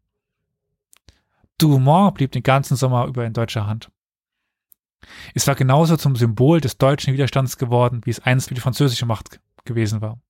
Douaumont 1.59 2.14
blieb 2.14 2.32
den 2.32 2.43
ganzen 2.43 2.76
Sommer 2.76 3.07
über 3.07 3.24
in 3.24 3.32
deutscher 3.32 3.66
Hand. 3.66 3.90
Es 5.34 5.47
war 5.49 5.57
genauso 5.57 5.97
zum 5.97 6.14
Symbol 6.14 6.61
des 6.61 6.78
deutschen 6.78 7.12
Widerstands 7.12 7.59
geworden, 7.59 8.03
wie 8.05 8.11
es 8.11 8.20
einst 8.20 8.49
für 8.49 8.55
die 8.55 8.61
französische 8.61 9.07
Macht 9.07 9.40
gewesen 9.64 10.01
war. 10.01 10.20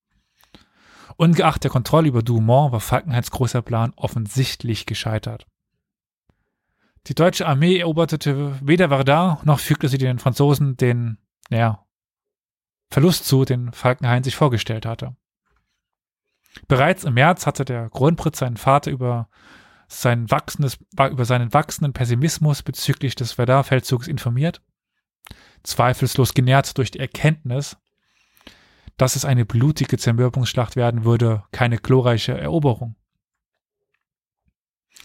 Ungeachtet 1.16 1.64
der 1.64 1.70
Kontrolle 1.70 2.08
über 2.08 2.22
Douaumont 2.22 2.72
war 2.72 2.80
Falkenhains 2.80 3.30
großer 3.30 3.60
Plan 3.60 3.92
offensichtlich 3.96 4.86
gescheitert. 4.86 5.46
Die 7.08 7.14
deutsche 7.14 7.46
Armee 7.46 7.78
eroberte 7.78 8.58
weder 8.62 8.88
Verdun 8.88 9.38
noch 9.44 9.58
fügte 9.58 9.88
sie 9.88 9.98
den 9.98 10.18
Franzosen 10.18 10.76
den, 10.76 11.18
naja, 11.50 11.84
Verlust 12.90 13.26
zu, 13.26 13.44
den 13.44 13.72
Falkenhayn 13.72 14.22
sich 14.22 14.36
vorgestellt 14.36 14.86
hatte. 14.86 15.16
Bereits 16.68 17.04
im 17.04 17.14
März 17.14 17.46
hatte 17.46 17.64
der 17.64 17.88
Kronprinz 17.88 18.38
seinen 18.38 18.58
Vater 18.58 18.90
über, 18.90 19.28
sein 19.88 20.26
über 20.26 21.24
seinen 21.24 21.52
wachsenden 21.54 21.92
Pessimismus 21.92 22.62
bezüglich 22.62 23.14
des 23.14 23.32
Verdun-Feldzugs 23.32 24.06
informiert, 24.06 24.62
zweifellos 25.62 26.34
genährt 26.34 26.76
durch 26.78 26.90
die 26.90 27.00
Erkenntnis, 27.00 27.78
dass 28.96 29.16
es 29.16 29.24
eine 29.24 29.46
blutige 29.46 29.96
Zermürbungsschlacht 29.96 30.76
werden 30.76 31.04
würde, 31.04 31.44
keine 31.50 31.78
glorreiche 31.78 32.38
Eroberung. 32.38 32.96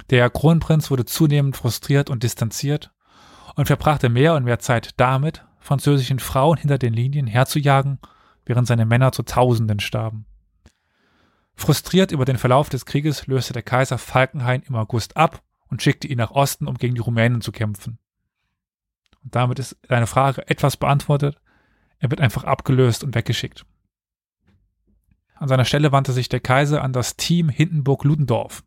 Der 0.09 0.29
Kronprinz 0.29 0.89
wurde 0.89 1.05
zunehmend 1.05 1.57
frustriert 1.57 2.09
und 2.09 2.23
distanziert 2.23 2.93
und 3.55 3.65
verbrachte 3.65 4.09
mehr 4.09 4.35
und 4.35 4.43
mehr 4.43 4.59
Zeit 4.59 4.91
damit, 4.97 5.43
französischen 5.59 6.19
Frauen 6.19 6.57
hinter 6.57 6.77
den 6.77 6.93
Linien 6.93 7.27
herzujagen, 7.27 7.99
während 8.45 8.67
seine 8.67 8.85
Männer 8.85 9.11
zu 9.11 9.23
Tausenden 9.23 9.79
starben. 9.79 10.25
Frustriert 11.55 12.11
über 12.11 12.23
den 12.23 12.37
Verlauf 12.37 12.69
des 12.69 12.85
Krieges 12.85 13.27
löste 13.27 13.51
der 13.51 13.63
Kaiser 13.63 13.97
Falkenhayn 13.97 14.61
im 14.61 14.75
August 14.75 15.17
ab 15.17 15.41
und 15.69 15.81
schickte 15.81 16.07
ihn 16.07 16.19
nach 16.19 16.31
Osten, 16.31 16.67
um 16.67 16.77
gegen 16.77 16.95
die 16.95 17.01
Rumänen 17.01 17.41
zu 17.41 17.51
kämpfen. 17.51 17.97
Und 19.23 19.35
damit 19.35 19.59
ist 19.59 19.75
deine 19.87 20.07
Frage 20.07 20.47
etwas 20.47 20.77
beantwortet. 20.77 21.41
Er 21.99 22.11
wird 22.11 22.21
einfach 22.21 22.43
abgelöst 22.43 23.03
und 23.03 23.15
weggeschickt. 23.15 23.65
An 25.35 25.47
seiner 25.47 25.65
Stelle 25.65 25.91
wandte 25.91 26.13
sich 26.13 26.29
der 26.29 26.39
Kaiser 26.39 26.83
an 26.83 26.93
das 26.93 27.17
Team 27.17 27.49
Hindenburg-Ludendorff, 27.49 28.63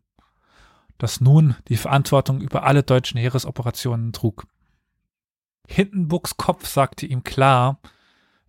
das 1.01 1.19
nun 1.19 1.55
die 1.67 1.77
Verantwortung 1.77 2.41
über 2.41 2.63
alle 2.63 2.83
deutschen 2.83 3.17
Heeresoperationen 3.17 4.13
trug. 4.13 4.45
Hindenburgs 5.67 6.37
Kopf 6.37 6.67
sagte 6.67 7.07
ihm 7.07 7.23
klar, 7.23 7.79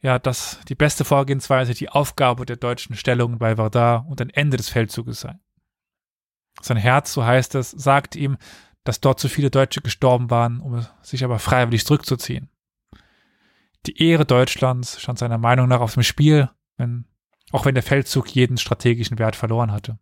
ja, 0.02 0.18
dass 0.18 0.60
die 0.68 0.74
beste 0.74 1.06
Vorgehensweise 1.06 1.72
die 1.72 1.88
Aufgabe 1.88 2.44
der 2.44 2.56
deutschen 2.56 2.94
Stellungen 2.94 3.38
bei 3.38 3.56
Verdun 3.56 4.06
und 4.06 4.20
ein 4.20 4.28
Ende 4.28 4.58
des 4.58 4.68
Feldzuges 4.68 5.20
sei. 5.20 5.38
Sein 6.60 6.76
Herz, 6.76 7.14
so 7.14 7.24
heißt 7.24 7.54
es, 7.54 7.70
sagte 7.70 8.18
ihm, 8.18 8.36
dass 8.84 9.00
dort 9.00 9.18
zu 9.18 9.30
viele 9.30 9.50
Deutsche 9.50 9.80
gestorben 9.80 10.28
waren, 10.28 10.60
um 10.60 10.84
sich 11.00 11.24
aber 11.24 11.38
freiwillig 11.38 11.86
zurückzuziehen. 11.86 12.50
Die 13.86 14.02
Ehre 14.02 14.26
Deutschlands 14.26 15.00
stand 15.00 15.18
seiner 15.18 15.38
Meinung 15.38 15.68
nach 15.68 15.80
auf 15.80 15.94
dem 15.94 16.02
Spiel, 16.02 16.50
wenn 16.76 17.06
auch 17.50 17.64
wenn 17.64 17.74
der 17.74 17.82
Feldzug 17.82 18.28
jeden 18.34 18.58
strategischen 18.58 19.18
Wert 19.18 19.36
verloren 19.36 19.72
hatte. 19.72 19.98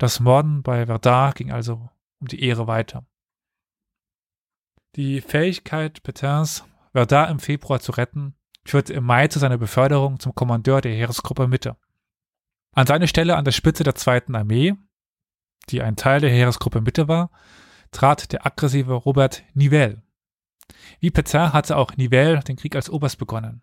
Das 0.00 0.18
Morden 0.18 0.62
bei 0.62 0.86
Verdun 0.86 1.32
ging 1.34 1.52
also 1.52 1.90
um 2.20 2.26
die 2.26 2.42
Ehre 2.42 2.66
weiter. 2.66 3.04
Die 4.96 5.20
Fähigkeit 5.20 6.02
Petins, 6.02 6.64
Verdun 6.92 7.28
im 7.28 7.38
Februar 7.38 7.80
zu 7.80 7.92
retten, 7.92 8.34
führte 8.64 8.94
im 8.94 9.04
Mai 9.04 9.28
zu 9.28 9.38
seiner 9.38 9.58
Beförderung 9.58 10.18
zum 10.18 10.34
Kommandeur 10.34 10.80
der 10.80 10.94
Heeresgruppe 10.94 11.46
Mitte. 11.48 11.76
An 12.72 12.86
seine 12.86 13.08
Stelle 13.08 13.36
an 13.36 13.44
der 13.44 13.52
Spitze 13.52 13.84
der 13.84 13.94
zweiten 13.94 14.34
Armee, 14.34 14.74
die 15.68 15.82
ein 15.82 15.96
Teil 15.96 16.22
der 16.22 16.30
Heeresgruppe 16.30 16.80
Mitte 16.80 17.06
war, 17.06 17.30
trat 17.90 18.32
der 18.32 18.46
aggressive 18.46 18.94
Robert 18.94 19.42
Nivelle. 19.52 20.02
Wie 21.00 21.10
Petain 21.10 21.52
hatte 21.52 21.76
auch 21.76 21.94
Nivelle 21.98 22.40
den 22.40 22.56
Krieg 22.56 22.74
als 22.74 22.88
Oberst 22.88 23.18
begonnen. 23.18 23.60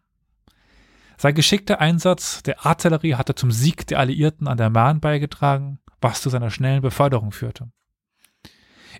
Sein 1.18 1.34
geschickter 1.34 1.82
Einsatz 1.82 2.44
der 2.44 2.64
Artillerie 2.64 3.16
hatte 3.16 3.34
zum 3.34 3.50
Sieg 3.50 3.88
der 3.88 3.98
Alliierten 3.98 4.48
an 4.48 4.60
der 4.60 4.70
Marne 4.70 5.00
beigetragen, 5.00 5.80
was 6.02 6.22
zu 6.22 6.30
seiner 6.30 6.50
schnellen 6.50 6.82
Beförderung 6.82 7.32
führte. 7.32 7.72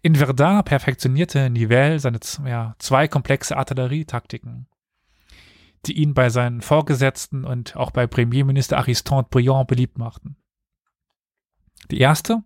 In 0.02 0.16
Verdun 0.16 0.64
perfektionierte 0.64 1.50
Nivelle 1.50 2.00
seine 2.00 2.20
ja, 2.46 2.76
zwei 2.80 3.08
komplexe 3.08 3.58
Artillerietaktiken, 3.58 4.68
die 5.86 5.94
ihn 5.94 6.14
bei 6.14 6.30
seinen 6.30 6.62
Vorgesetzten 6.62 7.46
und 7.46 7.76
auch 7.76 7.92
bei 7.92 8.06
Premierminister 8.06 8.78
Aristide 8.78 9.28
Briand 9.30 9.68
beliebt 9.68 9.98
machten. 9.98 10.38
Die 11.90 12.00
erste 12.00 12.44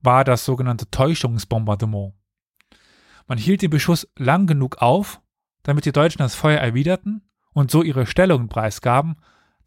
war 0.00 0.24
das 0.24 0.44
sogenannte 0.44 0.90
Täuschungsbombardement. 0.90 2.14
Man 3.26 3.38
hielt 3.38 3.62
den 3.62 3.70
Beschuss 3.70 4.08
lang 4.16 4.46
genug 4.46 4.78
auf, 4.78 5.20
damit 5.62 5.84
die 5.84 5.92
Deutschen 5.92 6.18
das 6.18 6.34
Feuer 6.34 6.60
erwiderten 6.60 7.22
und 7.52 7.70
so 7.70 7.82
ihre 7.82 8.06
Stellungen 8.06 8.48
preisgaben, 8.48 9.16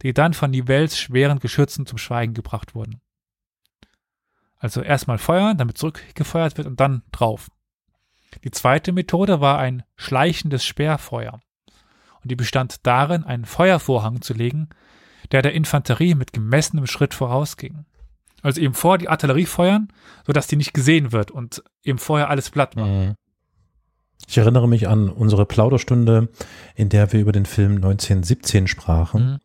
die 0.02 0.14
dann 0.14 0.34
von 0.34 0.52
Nivelles 0.52 0.98
schweren 0.98 1.40
Geschützen 1.40 1.86
zum 1.86 1.98
Schweigen 1.98 2.34
gebracht 2.34 2.74
wurden. 2.76 3.02
Also 4.60 4.82
erstmal 4.82 5.18
feuern, 5.18 5.58
damit 5.58 5.78
zurückgefeuert 5.78 6.58
wird 6.58 6.68
und 6.68 6.80
dann 6.80 7.04
drauf. 7.12 7.50
Die 8.44 8.52
zweite 8.52 8.92
Methode 8.92 9.42
war 9.42 9.58
ein 9.58 9.84
schleichendes 9.96 10.66
Sperrfeuer. 10.66 11.40
Und 12.22 12.32
die 12.32 12.36
bestand 12.36 12.86
darin, 12.86 13.24
einen 13.24 13.46
Feuervorhang 13.46 14.22
zu 14.22 14.34
legen, 14.34 14.70
der 15.32 15.42
der 15.42 15.54
Infanterie 15.54 16.16
mit 16.16 16.34
gemessenem 16.34 16.86
Schritt 16.86 17.14
vorausging. 17.14 17.86
Also 18.42 18.62
eben 18.62 18.74
vor 18.74 18.98
die 18.98 19.10
Artillerie 19.10 19.46
feuern, 19.46 19.90
sodass 20.26 20.48
die 20.48 20.56
nicht 20.56 20.74
gesehen 20.74 21.12
wird 21.12 21.32
und 21.32 21.64
eben 21.84 21.98
vorher 21.98 22.30
alles 22.30 22.50
platt 22.50 22.76
machen. 22.76 23.08
Mhm. 23.08 23.16
Ich 24.28 24.38
erinnere 24.38 24.68
mich 24.68 24.88
an 24.88 25.10
unsere 25.10 25.46
Plauderstunde, 25.46 26.30
in 26.76 26.90
der 26.90 27.12
wir 27.14 27.20
über 27.20 27.32
den 27.32 27.46
Film 27.46 27.76
1917 27.76 28.68
sprachen. 28.68 29.24
Mhm. 29.24 29.40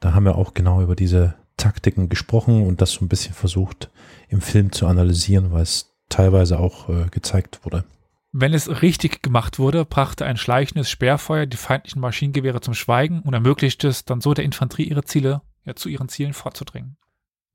Da 0.00 0.14
haben 0.14 0.24
wir 0.24 0.36
auch 0.36 0.54
genau 0.54 0.82
über 0.82 0.94
diese 0.94 1.34
Taktiken 1.58 2.08
gesprochen 2.08 2.66
und 2.66 2.80
das 2.80 2.92
so 2.92 3.04
ein 3.04 3.08
bisschen 3.08 3.34
versucht 3.34 3.90
im 4.28 4.40
Film 4.40 4.72
zu 4.72 4.86
analysieren, 4.86 5.52
weil 5.52 5.62
es 5.62 5.94
teilweise 6.08 6.58
auch 6.58 6.88
äh, 6.88 7.08
gezeigt 7.10 7.60
wurde. 7.64 7.84
Wenn 8.32 8.54
es 8.54 8.82
richtig 8.82 9.22
gemacht 9.22 9.58
wurde, 9.58 9.84
brachte 9.84 10.24
ein 10.24 10.38
schleichendes 10.38 10.88
Sperrfeuer 10.90 11.46
die 11.46 11.56
feindlichen 11.56 12.00
Maschinengewehre 12.00 12.60
zum 12.60 12.74
Schweigen 12.74 13.20
und 13.20 13.34
ermöglichte 13.34 13.88
es 13.88 14.04
dann 14.04 14.20
so 14.20 14.32
der 14.32 14.44
Infanterie 14.44 14.88
ihre 14.88 15.04
Ziele, 15.04 15.42
ja, 15.64 15.74
zu 15.74 15.88
ihren 15.90 16.08
Zielen 16.08 16.32
vorzudringen. 16.32 16.96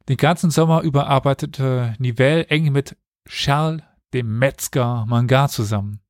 Den 0.09 0.17
ganzen 0.17 0.51
Sommer 0.51 0.81
über 0.81 1.07
arbeitete 1.07 1.95
Nivelle 1.97 2.47
eng 2.47 2.71
mit 2.71 2.95
Charles 3.27 3.81
dem 4.13 4.37
Metzger 4.37 5.05
Mangard 5.07 5.51
zusammen 5.51 6.03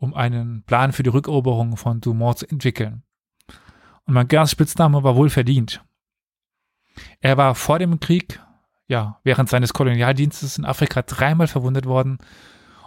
um 0.00 0.14
einen 0.14 0.62
Plan 0.62 0.92
für 0.92 1.02
die 1.02 1.10
Rückeroberung 1.10 1.76
von 1.76 2.00
Dumont 2.00 2.38
zu 2.38 2.48
entwickeln. 2.48 3.02
Und 4.06 4.14
Mangards 4.14 4.50
Spitzname 4.50 5.04
war 5.04 5.14
wohl 5.14 5.30
verdient. 5.30 5.84
Er 7.20 7.36
war 7.36 7.54
vor 7.54 7.78
dem 7.78 8.00
Krieg, 8.00 8.40
ja, 8.86 9.20
während 9.24 9.48
seines 9.48 9.72
Kolonialdienstes 9.72 10.58
in 10.58 10.64
Afrika 10.64 11.02
dreimal 11.02 11.46
verwundet 11.46 11.86
worden 11.86 12.18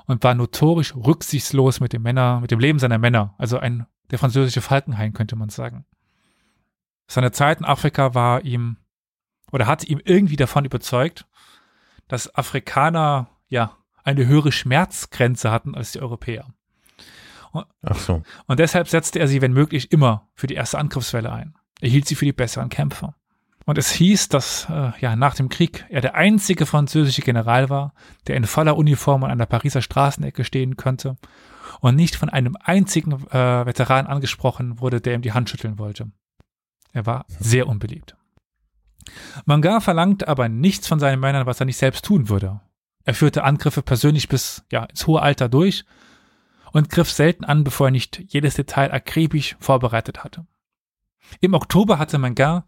und 0.06 0.24
war 0.24 0.36
notorisch 0.36 0.96
rücksichtslos 0.96 1.80
mit 1.80 1.94
dem 1.94 2.02
Männer, 2.02 2.40
mit 2.40 2.52
dem 2.52 2.60
Leben 2.60 2.80
seiner 2.80 2.98
Männer. 2.98 3.36
Also 3.38 3.58
ein, 3.58 3.86
der 4.12 4.20
französische 4.20 4.62
Falkenhain, 4.62 5.14
könnte 5.14 5.36
man 5.36 5.50
sagen. 5.50 5.86
Seine 7.08 7.32
Zeit 7.32 7.60
in 7.60 7.66
Afrika 7.66 8.14
war 8.14 8.44
ihm, 8.44 8.78
oder 9.52 9.68
hat 9.68 9.84
ihm 9.84 10.02
irgendwie 10.04 10.36
davon 10.36 10.66
überzeugt, 10.66 11.26
dass 12.08 12.34
Afrikaner, 12.36 13.30
ja, 13.48 13.78
eine 14.04 14.26
höhere 14.26 14.52
Schmerzgrenze 14.52 15.52
hatten 15.52 15.76
als 15.76 15.94
die 15.94 16.02
Europäer. 16.02 16.48
Und, 17.52 17.66
Ach 17.84 17.98
so. 17.98 18.24
und 18.48 18.60
deshalb 18.60 18.88
setzte 18.88 19.20
er 19.20 19.28
sie, 19.28 19.42
wenn 19.42 19.54
möglich, 19.54 19.92
immer 19.92 20.28
für 20.34 20.48
die 20.48 20.56
erste 20.56 20.80
Angriffswelle 20.80 21.32
ein. 21.32 21.56
Er 21.80 21.90
hielt 21.90 22.08
sie 22.08 22.16
für 22.16 22.26
die 22.26 22.34
besseren 22.34 22.70
Kämpfer. 22.70 23.16
Und 23.66 23.78
es 23.78 23.92
hieß, 23.92 24.30
dass 24.30 24.68
äh, 24.70 24.92
ja 25.00 25.16
nach 25.16 25.36
dem 25.36 25.50
Krieg 25.50 25.86
er 25.90 26.02
der 26.02 26.16
einzige 26.16 26.66
französische 26.66 27.22
General 27.22 27.70
war, 27.70 27.94
der 28.28 28.36
in 28.36 28.46
voller 28.46 28.78
Uniform 28.78 29.24
an 29.24 29.32
einer 29.32 29.46
Pariser 29.46 29.82
Straßenecke 29.82 30.44
stehen 30.44 30.76
könnte 30.76 31.18
und 31.80 31.96
nicht 31.96 32.16
von 32.16 32.30
einem 32.30 32.58
einzigen 32.62 33.14
äh, 33.30 33.66
Veteran 33.66 34.08
angesprochen 34.08 34.80
wurde, 34.80 35.00
der 35.00 35.16
ihm 35.16 35.22
die 35.22 35.34
Hand 35.34 35.50
schütteln 35.50 35.80
wollte. 35.80 36.12
Er 36.92 37.06
war 37.06 37.26
sehr 37.28 37.68
unbeliebt. 37.68 38.16
Manga 39.46 39.80
verlangte 39.80 40.28
aber 40.28 40.50
nichts 40.50 40.88
von 40.88 41.00
seinen 41.00 41.20
Männern, 41.20 41.46
was 41.46 41.60
er 41.60 41.66
nicht 41.66 41.78
selbst 41.78 42.06
tun 42.06 42.30
würde. 42.30 42.62
Er 43.06 43.14
führte 43.14 43.44
Angriffe 43.44 43.82
persönlich 43.82 44.30
bis 44.30 44.64
ja, 44.72 44.86
ins 44.86 45.08
hohe 45.08 45.22
Alter 45.22 45.50
durch 45.50 45.86
und 46.72 46.90
griff 46.90 47.12
selten 47.12 47.44
an, 47.44 47.64
bevor 47.64 47.88
er 47.88 47.92
nicht 47.92 48.24
jedes 48.28 48.56
Detail 48.56 48.94
akribisch 48.94 49.56
vorbereitet 49.60 50.24
hatte. 50.24 50.46
Im 51.42 51.54
Oktober 51.54 52.00
hatte 52.00 52.18
Manga 52.18 52.66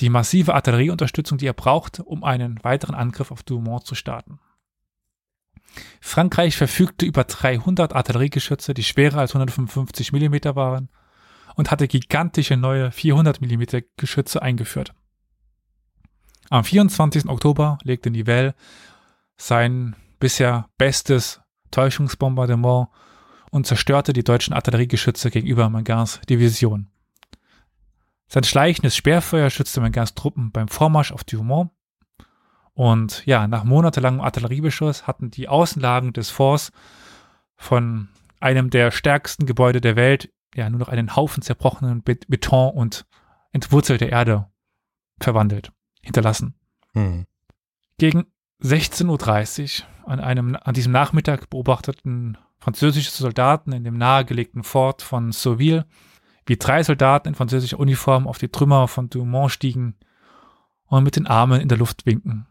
die 0.00 0.08
massive 0.08 0.54
Artillerieunterstützung, 0.54 1.38
die 1.38 1.46
er 1.46 1.52
brauchte, 1.52 2.02
um 2.02 2.24
einen 2.24 2.62
weiteren 2.62 2.94
Angriff 2.94 3.30
auf 3.30 3.42
Dumont 3.42 3.86
zu 3.86 3.94
starten. 3.94 4.40
Frankreich 6.00 6.56
verfügte 6.56 7.06
über 7.06 7.24
300 7.24 7.94
Artilleriegeschütze, 7.94 8.74
die 8.74 8.84
schwerer 8.84 9.18
als 9.18 9.34
155 9.34 10.12
mm 10.12 10.34
waren 10.54 10.88
und 11.56 11.70
hatte 11.70 11.88
gigantische 11.88 12.56
neue 12.56 12.90
400 12.90 13.40
mm 13.40 13.62
Geschütze 13.96 14.42
eingeführt. 14.42 14.94
Am 16.50 16.64
24. 16.64 17.28
Oktober 17.28 17.78
legte 17.82 18.10
Nivelle 18.10 18.54
sein 19.36 19.96
bisher 20.20 20.68
bestes 20.78 21.40
Täuschungsbombardement 21.70 22.88
und 23.50 23.66
zerstörte 23.66 24.12
die 24.12 24.24
deutschen 24.24 24.54
Artilleriegeschütze 24.54 25.30
gegenüber 25.30 25.68
Mangins 25.70 26.20
Division. 26.28 26.90
Sein 28.26 28.44
schleichendes 28.44 28.96
Sperrfeuer 28.96 29.50
schützte 29.50 29.80
Mangins 29.80 30.14
Truppen 30.14 30.50
beim 30.50 30.68
Vormarsch 30.68 31.12
auf 31.12 31.24
Dumont. 31.24 31.70
Und 32.72 33.24
ja, 33.26 33.46
nach 33.46 33.64
monatelangem 33.64 34.20
Artilleriebeschuss 34.20 35.06
hatten 35.06 35.30
die 35.30 35.48
Außenlagen 35.48 36.12
des 36.12 36.30
Forts 36.30 36.72
von 37.56 38.08
einem 38.40 38.70
der 38.70 38.90
stärksten 38.90 39.46
Gebäude 39.46 39.80
der 39.80 39.96
Welt 39.96 40.32
ja 40.54 40.68
nur 40.70 40.80
noch 40.80 40.88
einen 40.88 41.14
Haufen 41.16 41.42
zerbrochenen 41.42 42.02
Bet 42.02 42.26
Beton 42.28 42.72
und 42.74 43.06
entwurzelte 43.52 44.06
Erde 44.06 44.46
verwandelt, 45.20 45.72
hinterlassen. 46.02 46.54
Hm. 46.92 47.26
Gegen 47.98 48.26
16.30 48.62 49.82
Uhr 49.82 50.10
an 50.10 50.20
einem, 50.20 50.56
an 50.60 50.74
diesem 50.74 50.92
Nachmittag 50.92 51.50
beobachteten 51.50 52.38
französische 52.58 53.10
Soldaten 53.10 53.72
in 53.72 53.84
dem 53.84 53.96
nahegelegten 53.98 54.62
Fort 54.62 55.02
von 55.02 55.32
Sauville, 55.32 55.86
wie 56.46 56.56
drei 56.56 56.82
Soldaten 56.82 57.28
in 57.28 57.34
französischer 57.34 57.78
Uniform 57.78 58.26
auf 58.26 58.38
die 58.38 58.48
Trümmer 58.48 58.88
von 58.88 59.08
Dumont 59.08 59.50
stiegen 59.50 59.96
und 60.86 61.04
mit 61.04 61.16
den 61.16 61.26
Armen 61.26 61.60
in 61.60 61.68
der 61.68 61.78
Luft 61.78 62.06
winken. 62.06 62.46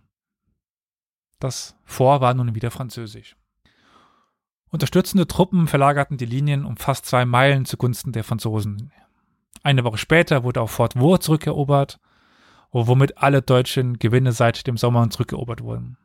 Das 1.39 1.75
Fort 1.83 2.21
war 2.21 2.33
nun 2.33 2.55
wieder 2.55 2.71
französisch. 2.71 3.35
Unterstützende 4.69 5.27
Truppen 5.27 5.67
verlagerten 5.67 6.17
die 6.17 6.25
Linien 6.25 6.65
um 6.65 6.77
fast 6.77 7.05
zwei 7.05 7.25
Meilen 7.25 7.65
zugunsten 7.65 8.11
der 8.11 8.23
Franzosen. 8.23 8.91
Eine 9.61 9.83
Woche 9.83 9.97
später 9.97 10.43
wurde 10.43 10.61
auch 10.61 10.69
Fort 10.69 10.95
Vaux 10.95 11.23
zurückerobert, 11.23 11.99
womit 12.71 13.19
alle 13.19 13.43
deutschen 13.43 13.99
Gewinne 13.99 14.31
seit 14.31 14.65
dem 14.65 14.77
Sommer 14.77 15.09
zurückerobert 15.11 15.61
wurden. 15.61 15.97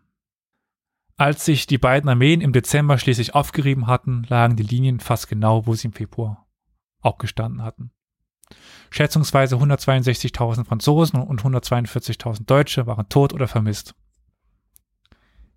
Als 1.16 1.46
sich 1.46 1.66
die 1.66 1.78
beiden 1.78 2.10
Armeen 2.10 2.42
im 2.42 2.52
Dezember 2.52 2.98
schließlich 2.98 3.34
aufgerieben 3.34 3.86
hatten, 3.86 4.24
lagen 4.28 4.56
die 4.56 4.62
Linien 4.62 5.00
fast 5.00 5.28
genau, 5.28 5.66
wo 5.66 5.74
sie 5.74 5.88
im 5.88 5.94
Februar 5.94 6.47
auch 7.00 7.18
gestanden 7.18 7.62
hatten. 7.62 7.90
Schätzungsweise 8.90 9.56
162.000 9.56 10.64
Franzosen 10.64 11.20
und 11.20 11.42
142.000 11.42 12.46
Deutsche 12.46 12.86
waren 12.86 13.08
tot 13.08 13.32
oder 13.32 13.48
vermisst. 13.48 13.94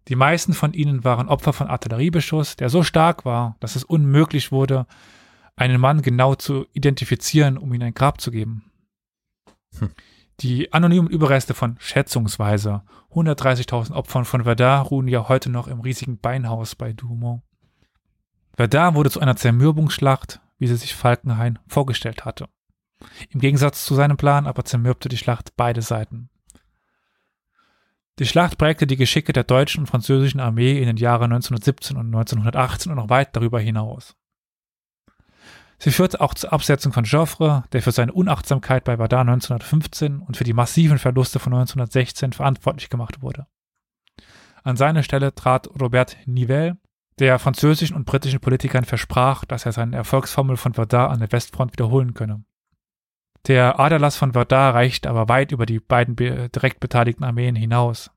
Die 0.08 0.16
meisten 0.16 0.54
von 0.54 0.74
ihnen 0.74 1.04
waren 1.04 1.30
Opfer 1.30 1.54
von 1.54 1.68
Artilleriebeschuss, 1.68 2.56
der 2.56 2.70
so 2.70 2.84
stark 2.84 3.24
war, 3.24 3.56
dass 3.60 3.76
es 3.76 3.84
unmöglich 3.84 4.52
wurde, 4.52 4.88
einen 5.56 5.80
Mann 5.80 6.02
genau 6.02 6.36
zu 6.36 6.66
identifizieren, 6.74 7.58
um 7.58 7.74
ihm 7.74 7.82
ein 7.82 7.94
Grab 7.94 8.20
zu 8.20 8.32
geben. 8.32 8.72
Hm. 9.78 9.92
Die 10.39 10.74
anonymen 10.74 11.08
Überreste 11.08 11.54
von 11.54 11.76
schätzungsweise 11.80 12.82
130.000 13.12 13.92
Opfern 13.92 14.26
von 14.26 14.44
Verdun 14.44 14.88
ruhen 14.88 15.08
ja 15.08 15.30
heute 15.30 15.52
noch 15.52 15.68
im 15.68 15.82
riesigen 15.82 16.18
Beinhaus 16.18 16.76
bei 16.76 16.94
Dumont. 16.94 17.44
Verdun 18.56 18.96
wurde 18.96 19.12
zu 19.12 19.20
einer 19.20 19.36
Zermürbungsschlacht, 19.36 20.42
wie 20.62 20.68
sie 20.68 20.76
sich 20.76 20.93
Falkenhayn 20.93 21.57
vorgestellt 21.68 22.24
hatte. 22.24 22.47
Im 23.32 23.39
Gegensatz 23.39 23.84
zu 23.84 23.95
seinem 23.95 24.16
Plan 24.16 24.45
aber 24.45 24.64
zermürbte 24.64 25.09
die 25.09 25.18
Schlacht 25.18 25.53
beide 25.57 25.82
Seiten. 25.82 26.30
Die 28.20 28.28
Schlacht 28.28 28.59
prägte 28.59 28.86
die 28.86 28.95
Geschicke 28.95 29.34
der 29.34 29.43
deutschen 29.43 29.80
und 29.80 29.88
französischen 29.88 30.39
Armee 30.39 30.78
in 30.78 30.86
den 30.86 30.97
Jahren 30.97 31.34
1917 31.34 31.97
und 31.97 32.05
1918 32.05 32.91
und 32.91 32.97
noch 32.99 33.09
weit 33.09 33.36
darüber 33.36 33.59
hinaus. 33.59 34.16
Sie 35.80 35.89
führte 35.89 36.22
auch 36.22 36.36
zur 36.36 36.53
Absetzung 36.53 36.93
von 36.93 37.05
Joffre, 37.05 37.64
der 37.72 37.82
für 37.82 37.91
seine 37.91 38.14
Unachtsamkeit 38.14 38.84
bei 38.84 38.97
Verdun 38.97 39.30
1915 39.30 40.20
und 40.20 40.38
für 40.38 40.43
die 40.43 40.53
massiven 40.53 40.99
Verluste 40.99 41.39
von 41.39 41.53
1916 41.53 42.34
verantwortlich 42.34 42.89
gemacht 42.91 43.24
wurde. 43.24 43.47
An 44.62 44.78
seine 44.78 45.03
Stelle 45.03 45.34
trat 45.34 45.68
Robert 45.82 46.18
Nivelle, 46.28 46.78
der 47.22 47.38
französischen 47.38 47.95
und 47.95 48.05
britischen 48.05 48.39
Politikern 48.39 48.84
versprach, 48.84 49.45
dass 49.45 49.67
er 49.67 49.72
seine 49.72 49.95
Erfolgsformel 49.95 50.57
von 50.57 50.74
Verdun 50.74 51.11
an 51.11 51.19
der 51.19 51.32
Westfront 51.32 51.72
wiederholen 51.72 52.15
könne. 52.15 52.43
Der 53.47 53.80
Aderlass 53.80 54.17
von 54.17 54.34
Verdun 54.34 54.57
reicht 54.57 55.05
aber 55.05 55.30
weit 55.30 55.51
über 55.51 55.67
die 55.67 55.80
beiden 55.80 56.15
direkt 56.15 56.80
beteiligten 56.80 57.24
Armeen 57.24 57.55
hinaus. 57.55 58.09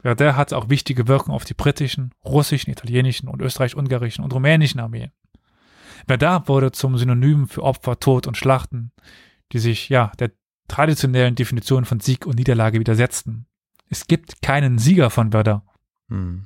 Verdun 0.00 0.36
hatte 0.36 0.56
auch 0.56 0.70
wichtige 0.70 1.06
Wirkung 1.06 1.34
auf 1.34 1.44
die 1.44 1.52
britischen, 1.52 2.14
russischen, 2.24 2.70
italienischen 2.70 3.28
und 3.28 3.42
österreich-ungarischen 3.42 4.24
und 4.24 4.32
rumänischen 4.32 4.80
Armeen. 4.80 5.12
Verdun 6.06 6.48
wurde 6.48 6.72
zum 6.72 6.96
Synonym 6.96 7.46
für 7.46 7.62
Opfer, 7.62 8.00
Tod 8.00 8.26
und 8.26 8.38
Schlachten, 8.38 8.92
die 9.52 9.58
sich 9.58 9.90
ja 9.90 10.12
der 10.18 10.32
traditionellen 10.66 11.34
Definition 11.34 11.84
von 11.84 12.00
Sieg 12.00 12.24
und 12.24 12.36
Niederlage 12.36 12.80
widersetzten. 12.80 13.44
Es 13.90 14.06
gibt 14.06 14.40
keinen 14.40 14.78
Sieger 14.78 15.10
von 15.10 15.30
Verdun. 15.30 15.60
Hm. 16.08 16.44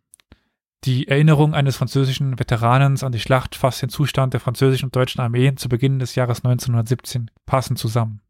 Die 0.84 1.08
Erinnerung 1.08 1.54
eines 1.54 1.76
französischen 1.76 2.38
Veteranens 2.38 3.02
an 3.02 3.12
die 3.12 3.18
Schlacht 3.18 3.56
fasst 3.56 3.82
den 3.82 3.88
Zustand 3.88 4.34
der 4.34 4.40
französischen 4.40 4.86
und 4.86 4.96
deutschen 4.96 5.20
Armeen 5.20 5.56
zu 5.56 5.68
Beginn 5.68 5.98
des 5.98 6.14
Jahres 6.14 6.44
1917 6.44 7.30
passend 7.44 7.78
zusammen. 7.78 8.20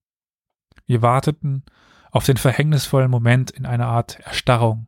Wir 0.87 1.03
warteten 1.03 1.65
auf 2.11 2.25
den 2.25 2.37
verhängnisvollen 2.37 3.11
Moment 3.11 3.51
in 3.51 3.67
einer 3.67 3.89
Art 3.89 4.21
Erstarrung, 4.21 4.87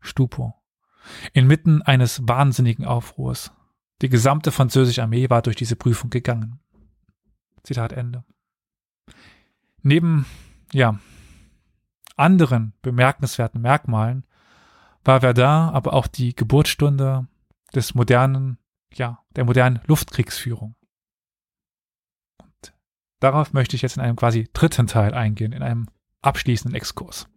Stupor, 0.00 0.62
inmitten 1.32 1.82
eines 1.82 2.26
wahnsinnigen 2.26 2.84
Aufruhrs. 2.86 3.52
Die 4.00 4.08
gesamte 4.08 4.52
französische 4.52 5.02
Armee 5.02 5.28
war 5.28 5.42
durch 5.42 5.56
diese 5.56 5.76
Prüfung 5.76 6.10
gegangen. 6.10 6.60
Zitat 7.64 7.92
Ende. 7.92 8.24
Neben, 9.82 10.26
ja, 10.72 10.98
anderen 12.16 12.72
bemerkenswerten 12.82 13.60
Merkmalen 13.60 14.24
war 15.04 15.20
Verdun 15.20 15.44
aber 15.44 15.92
auch 15.92 16.06
die 16.06 16.34
Geburtsstunde 16.34 17.26
des 17.74 17.94
modernen, 17.94 18.58
ja, 18.92 19.22
der 19.36 19.44
modernen 19.44 19.80
Luftkriegsführung. 19.86 20.74
Und 22.40 22.74
darauf 23.20 23.52
möchte 23.52 23.76
ich 23.76 23.82
jetzt 23.82 23.96
in 23.96 24.02
einem 24.02 24.16
quasi 24.16 24.48
dritten 24.52 24.86
Teil 24.86 25.14
eingehen, 25.14 25.52
in 25.52 25.62
einem 25.62 25.88
abschließenden 26.22 26.74
Exkurs. 26.74 27.28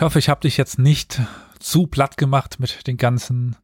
Ich 0.00 0.02
hoffe, 0.02 0.18
ich 0.18 0.30
habe 0.30 0.40
dich 0.40 0.56
jetzt 0.56 0.78
nicht 0.78 1.20
zu 1.58 1.86
platt 1.86 2.16
gemacht 2.16 2.58
mit 2.58 2.86
den 2.86 2.96
ganzen 2.96 3.56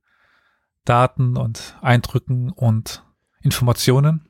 Daten 0.85 1.39
und 1.39 1.79
Eindrücken 1.81 2.51
und 2.51 3.07
Informationen. 3.41 4.29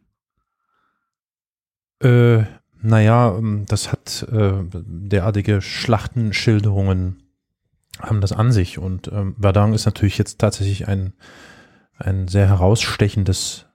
Äh, 2.01 2.45
naja, 2.81 3.37
ähm, 3.37 3.65
das 3.67 3.91
hat 3.91 4.23
äh, 4.31 4.63
derartige 4.73 5.61
Schlachtenschilderungen 5.61 7.25
haben 7.99 8.21
das 8.21 8.31
an 8.31 8.53
sich 8.53 8.79
und 8.79 9.09
ähm, 9.09 9.35
Verdun 9.41 9.73
ist 9.73 9.87
natürlich 9.87 10.17
jetzt 10.17 10.39
tatsächlich 10.39 10.87
ein, 10.87 11.13
ein 11.97 12.29
sehr 12.29 12.47
herausstechendes 12.47 13.67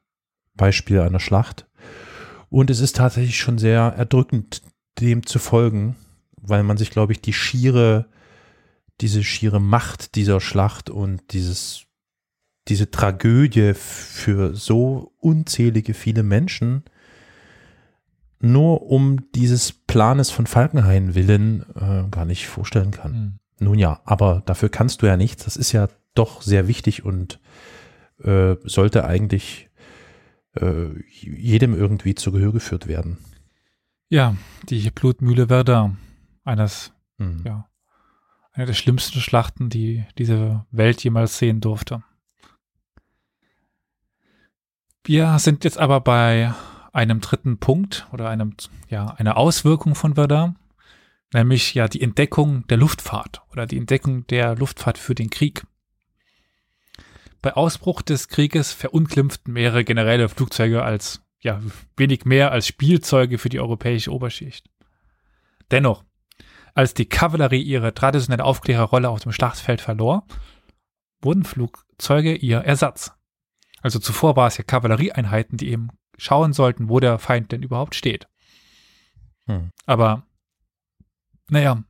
Beispiel 0.55 1.01
einer 1.01 1.19
Schlacht. 1.19 1.67
Und 2.47 2.69
es 2.69 2.79
ist 2.79 2.95
tatsächlich 2.95 3.35
schon 3.35 3.57
sehr 3.57 3.93
erdrückend, 3.97 4.61
dem 5.01 5.25
zu 5.25 5.37
folgen, 5.37 5.97
weil 6.37 6.63
man 6.63 6.77
sich, 6.77 6.91
glaube 6.91 7.11
ich, 7.11 7.19
die 7.19 7.33
schiere, 7.33 8.07
diese 9.01 9.23
schiere 9.23 9.59
Macht 9.59 10.15
dieser 10.15 10.39
Schlacht 10.39 10.89
und 10.89 11.21
dieses, 11.33 11.85
diese 12.67 12.91
Tragödie 12.91 13.73
für 13.73 14.55
so 14.55 15.13
unzählige 15.17 15.93
viele 15.93 16.23
Menschen 16.23 16.83
nur 18.39 18.83
um 18.89 19.31
dieses 19.33 19.71
Planes 19.71 20.31
von 20.31 20.47
Falkenhayn 20.47 21.13
willen 21.15 21.63
äh, 21.75 22.09
gar 22.09 22.25
nicht 22.25 22.47
vorstellen 22.47 22.91
kann. 22.91 23.11
Mhm. 23.11 23.65
Nun 23.65 23.77
ja, 23.77 24.01
aber 24.05 24.41
dafür 24.45 24.69
kannst 24.69 25.01
du 25.01 25.05
ja 25.05 25.15
nichts. 25.15 25.45
Das 25.45 25.55
ist 25.55 25.71
ja 25.71 25.87
doch 26.15 26.41
sehr 26.41 26.67
wichtig 26.67 27.05
und 27.05 27.39
äh, 28.23 28.55
sollte 28.63 29.05
eigentlich 29.05 29.69
äh, 30.55 30.87
jedem 31.07 31.75
irgendwie 31.75 32.15
zu 32.15 32.31
Gehör 32.31 32.51
geführt 32.51 32.87
werden. 32.87 33.19
Ja, 34.09 34.35
die 34.67 34.89
Blutmühle 34.89 35.47
Verdun. 35.47 35.97
Eines, 36.43 36.91
Hm. 37.19 37.43
ja, 37.45 37.69
eine 38.53 38.65
der 38.65 38.73
schlimmsten 38.73 39.19
Schlachten, 39.19 39.69
die 39.69 40.05
diese 40.17 40.65
Welt 40.71 41.03
jemals 41.03 41.37
sehen 41.37 41.61
durfte. 41.61 42.03
Wir 45.03 45.39
sind 45.39 45.63
jetzt 45.63 45.77
aber 45.77 46.01
bei 46.01 46.53
einem 46.93 47.21
dritten 47.21 47.57
Punkt 47.57 48.07
oder 48.11 48.29
einem, 48.29 48.55
ja, 48.89 49.07
einer 49.07 49.37
Auswirkung 49.37 49.95
von 49.95 50.15
Verdun, 50.15 50.57
nämlich 51.33 51.73
ja 51.73 51.87
die 51.87 52.01
Entdeckung 52.01 52.67
der 52.67 52.77
Luftfahrt 52.77 53.41
oder 53.51 53.65
die 53.65 53.77
Entdeckung 53.77 54.27
der 54.27 54.55
Luftfahrt 54.55 54.97
für 54.97 55.15
den 55.15 55.29
Krieg. 55.29 55.65
Bei 57.41 57.55
Ausbruch 57.55 58.03
des 58.03 58.27
Krieges 58.27 58.73
verunglimpften 58.73 59.53
mehrere 59.53 59.83
generelle 59.83 60.29
Flugzeuge 60.29 60.83
als 60.83 61.21
ja 61.39 61.59
wenig 61.97 62.25
mehr 62.25 62.51
als 62.51 62.67
Spielzeuge 62.67 63.39
für 63.39 63.49
die 63.49 63.59
europäische 63.59 64.13
Oberschicht. 64.13 64.69
Dennoch, 65.71 66.03
als 66.73 66.93
die 66.93 67.05
Kavallerie 67.05 67.61
ihre 67.61 67.93
traditionelle 67.93 68.43
Aufklärerrolle 68.43 69.09
auf 69.09 69.19
dem 69.21 69.31
Schlachtfeld 69.31 69.81
verlor, 69.81 70.25
wurden 71.21 71.43
Flugzeuge 71.43 72.35
ihr 72.35 72.59
Ersatz. 72.59 73.13
Also 73.81 73.99
zuvor 73.99 74.35
war 74.35 74.47
es 74.47 74.57
ja 74.57 74.63
Kavallerieeinheiten, 74.63 75.57
die 75.57 75.69
eben 75.69 75.89
schauen 76.17 76.53
sollten, 76.53 76.89
wo 76.89 76.99
der 76.99 77.19
Feind 77.19 77.51
denn 77.51 77.63
überhaupt 77.63 77.95
steht. 77.95 78.27
Hm. 79.45 79.71
Aber 79.85 80.23
naja, 81.49 81.83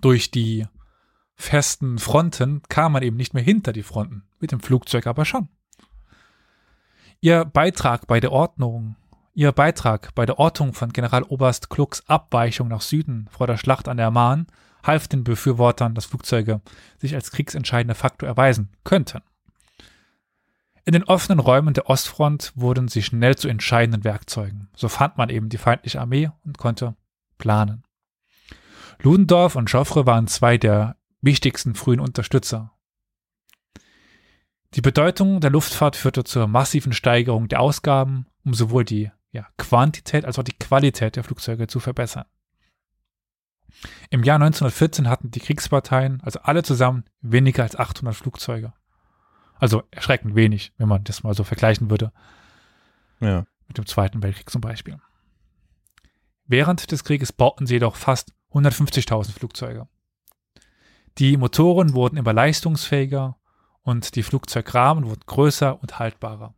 durch 0.00 0.30
die 0.30 0.66
festen 1.34 1.98
Fronten 1.98 2.62
kam 2.68 2.92
man 2.92 3.02
eben 3.02 3.16
nicht 3.16 3.34
mehr 3.34 3.42
hinter 3.42 3.72
die 3.72 3.82
Fronten, 3.82 4.24
mit 4.40 4.52
dem 4.52 4.60
Flugzeug 4.60 5.06
aber 5.06 5.24
schon. 5.24 5.48
Ihr 7.20 7.44
Beitrag 7.44 8.06
bei 8.06 8.20
der 8.20 8.32
Ordnung, 8.32 8.96
ihr 9.36 9.52
Beitrag 9.52 10.14
bei 10.14 10.24
der 10.24 10.38
Ortung 10.38 10.72
von 10.72 10.94
Generaloberst 10.94 11.68
Klucks 11.68 12.02
Abweichung 12.08 12.68
nach 12.68 12.80
Süden 12.80 13.28
vor 13.30 13.46
der 13.46 13.58
Schlacht 13.58 13.86
an 13.86 13.98
der 13.98 14.10
Marne 14.10 14.46
half 14.82 15.08
den 15.08 15.24
Befürwortern, 15.24 15.94
dass 15.94 16.06
Flugzeuge 16.06 16.62
sich 16.98 17.14
als 17.14 17.30
kriegsentscheidender 17.30 17.94
Faktor 17.94 18.28
erweisen 18.28 18.70
könnten. 18.82 19.20
In 20.86 20.92
den 20.92 21.04
offenen 21.04 21.38
Räumen 21.38 21.74
der 21.74 21.90
Ostfront 21.90 22.52
wurden 22.54 22.88
sie 22.88 23.02
schnell 23.02 23.36
zu 23.36 23.48
entscheidenden 23.48 24.04
Werkzeugen. 24.04 24.68
So 24.74 24.88
fand 24.88 25.18
man 25.18 25.28
eben 25.28 25.50
die 25.50 25.58
feindliche 25.58 26.00
Armee 26.00 26.30
und 26.44 26.56
konnte 26.56 26.96
planen. 27.36 27.82
Ludendorff 29.02 29.54
und 29.54 29.70
Joffre 29.70 30.06
waren 30.06 30.28
zwei 30.28 30.56
der 30.56 30.96
wichtigsten 31.20 31.74
frühen 31.74 32.00
Unterstützer. 32.00 32.72
Die 34.74 34.80
Bedeutung 34.80 35.40
der 35.40 35.50
Luftfahrt 35.50 35.96
führte 35.96 36.24
zur 36.24 36.46
massiven 36.46 36.92
Steigerung 36.92 37.48
der 37.48 37.60
Ausgaben, 37.60 38.26
um 38.44 38.54
sowohl 38.54 38.84
die 38.84 39.10
ja, 39.36 39.46
Quantität 39.58 40.24
als 40.24 40.38
auch 40.38 40.42
die 40.44 40.58
Qualität 40.58 41.16
der 41.16 41.24
Flugzeuge 41.24 41.66
zu 41.66 41.78
verbessern. 41.78 42.24
Im 44.08 44.22
Jahr 44.22 44.36
1914 44.36 45.08
hatten 45.08 45.30
die 45.30 45.40
Kriegsparteien, 45.40 46.22
also 46.22 46.40
alle 46.40 46.62
zusammen, 46.62 47.04
weniger 47.20 47.62
als 47.62 47.76
800 47.76 48.16
Flugzeuge. 48.16 48.72
Also 49.58 49.82
erschreckend 49.90 50.34
wenig, 50.34 50.72
wenn 50.78 50.88
man 50.88 51.04
das 51.04 51.22
mal 51.22 51.34
so 51.34 51.44
vergleichen 51.44 51.90
würde 51.90 52.12
Ja. 53.20 53.44
mit 53.68 53.76
dem 53.76 53.84
Zweiten 53.86 54.22
Weltkrieg 54.22 54.48
zum 54.48 54.62
Beispiel. 54.62 54.98
Während 56.46 56.90
des 56.90 57.04
Krieges 57.04 57.32
bauten 57.32 57.66
sie 57.66 57.74
jedoch 57.74 57.96
fast 57.96 58.32
150.000 58.52 59.32
Flugzeuge. 59.32 59.86
Die 61.18 61.36
Motoren 61.36 61.92
wurden 61.92 62.16
immer 62.16 62.32
leistungsfähiger 62.32 63.36
und 63.82 64.14
die 64.16 64.22
Flugzeugrahmen 64.22 65.04
wurden 65.04 65.22
größer 65.26 65.80
und 65.82 65.98
haltbarer. 65.98 66.54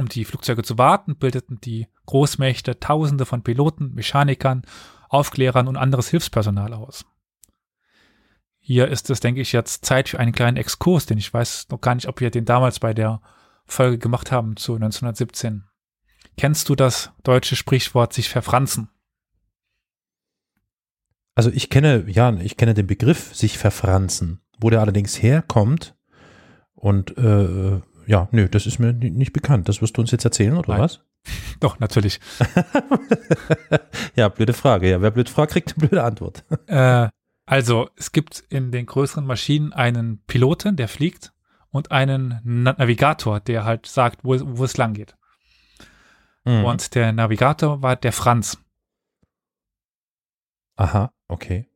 Um 0.00 0.08
die 0.08 0.24
Flugzeuge 0.24 0.62
zu 0.62 0.78
warten, 0.78 1.16
bildeten 1.16 1.60
die 1.60 1.86
Großmächte 2.06 2.80
Tausende 2.80 3.26
von 3.26 3.42
Piloten, 3.42 3.92
Mechanikern, 3.92 4.62
Aufklärern 5.10 5.68
und 5.68 5.76
anderes 5.76 6.08
Hilfspersonal 6.08 6.72
aus. 6.72 7.04
Hier 8.58 8.88
ist 8.88 9.10
es, 9.10 9.20
denke 9.20 9.42
ich, 9.42 9.52
jetzt 9.52 9.84
Zeit 9.84 10.08
für 10.08 10.18
einen 10.18 10.32
kleinen 10.32 10.56
Exkurs, 10.56 11.04
denn 11.04 11.18
ich 11.18 11.34
weiß 11.34 11.66
noch 11.68 11.82
gar 11.82 11.94
nicht, 11.94 12.08
ob 12.08 12.20
wir 12.20 12.30
den 12.30 12.46
damals 12.46 12.80
bei 12.80 12.94
der 12.94 13.20
Folge 13.66 13.98
gemacht 13.98 14.32
haben 14.32 14.56
zu 14.56 14.74
1917. 14.74 15.64
Kennst 16.38 16.70
du 16.70 16.76
das 16.76 17.12
deutsche 17.22 17.54
Sprichwort 17.54 18.14
sich 18.14 18.30
verfranzen? 18.30 18.88
Also 21.34 21.50
ich 21.50 21.68
kenne, 21.68 22.06
ja, 22.08 22.32
ich 22.36 22.56
kenne 22.56 22.72
den 22.72 22.86
Begriff 22.86 23.34
sich 23.34 23.58
verfranzen. 23.58 24.40
Wo 24.58 24.70
der 24.70 24.80
allerdings 24.80 25.22
herkommt 25.22 25.94
und 26.72 27.18
äh, 27.18 27.82
ja, 28.10 28.28
nö, 28.32 28.48
das 28.48 28.66
ist 28.66 28.80
mir 28.80 28.92
ni- 28.92 29.10
nicht 29.10 29.32
bekannt. 29.32 29.68
Das 29.68 29.80
wirst 29.80 29.96
du 29.96 30.00
uns 30.00 30.10
jetzt 30.10 30.24
erzählen, 30.24 30.56
oder 30.56 30.72
Nein. 30.72 30.80
was? 30.80 31.00
Doch, 31.60 31.78
natürlich. 31.78 32.18
ja, 34.16 34.28
blöde 34.28 34.52
Frage. 34.52 34.90
Ja, 34.90 35.00
wer 35.00 35.12
blöd 35.12 35.28
fragt, 35.28 35.52
kriegt 35.52 35.76
eine 35.76 35.86
blöde 35.86 36.02
Antwort. 36.02 36.44
äh, 36.66 37.08
also, 37.46 37.88
es 37.94 38.10
gibt 38.10 38.42
in 38.48 38.72
den 38.72 38.86
größeren 38.86 39.24
Maschinen 39.24 39.72
einen 39.72 40.24
Piloten, 40.26 40.74
der 40.74 40.88
fliegt, 40.88 41.32
und 41.70 41.92
einen 41.92 42.40
Na 42.42 42.74
Navigator, 42.76 43.38
der 43.38 43.64
halt 43.64 43.86
sagt, 43.86 44.24
wo, 44.24 44.36
wo 44.58 44.64
es 44.64 44.76
lang 44.76 44.92
geht. 44.92 45.16
Mhm. 46.44 46.64
Und 46.64 46.96
der 46.96 47.12
Navigator 47.12 47.80
war 47.80 47.94
der 47.94 48.12
Franz. 48.12 48.58
Aha, 50.74 51.12
okay. 51.28 51.69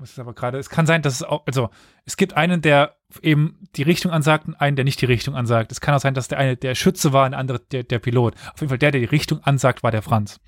Muss 0.00 0.12
es 0.12 0.18
aber 0.18 0.34
gerade, 0.34 0.58
es 0.58 0.68
kann 0.70 0.86
sein, 0.86 1.02
dass 1.02 1.14
es 1.14 1.22
auch, 1.22 1.46
also 1.46 1.70
es 2.04 2.16
gibt 2.16 2.34
einen, 2.36 2.62
der 2.62 2.96
eben 3.22 3.68
die 3.76 3.82
Richtung 3.82 4.10
ansagt 4.12 4.48
und 4.48 4.54
einen, 4.54 4.74
der 4.76 4.84
nicht 4.84 5.00
die 5.00 5.06
Richtung 5.06 5.36
ansagt. 5.36 5.70
Es 5.72 5.80
kann 5.80 5.94
auch 5.94 6.00
sein, 6.00 6.14
dass 6.14 6.28
der 6.28 6.38
eine 6.38 6.56
der 6.56 6.74
Schütze 6.74 7.12
war 7.12 7.26
und 7.26 7.32
der 7.32 7.40
andere 7.40 7.60
der, 7.60 7.82
der 7.84 7.98
Pilot. 7.98 8.34
Auf 8.54 8.60
jeden 8.60 8.70
Fall 8.70 8.78
der, 8.78 8.90
der 8.90 9.00
die 9.00 9.06
Richtung 9.06 9.40
ansagt, 9.44 9.82
war 9.82 9.90
der 9.90 10.02
Franz. 10.02 10.40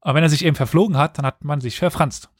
Aber 0.00 0.14
wenn 0.14 0.22
er 0.22 0.28
sich 0.30 0.44
eben 0.44 0.56
verflogen 0.56 0.96
hat, 0.96 1.18
dann 1.18 1.26
hat 1.26 1.44
man 1.44 1.60
sich 1.60 1.78
verfranst. 1.78 2.30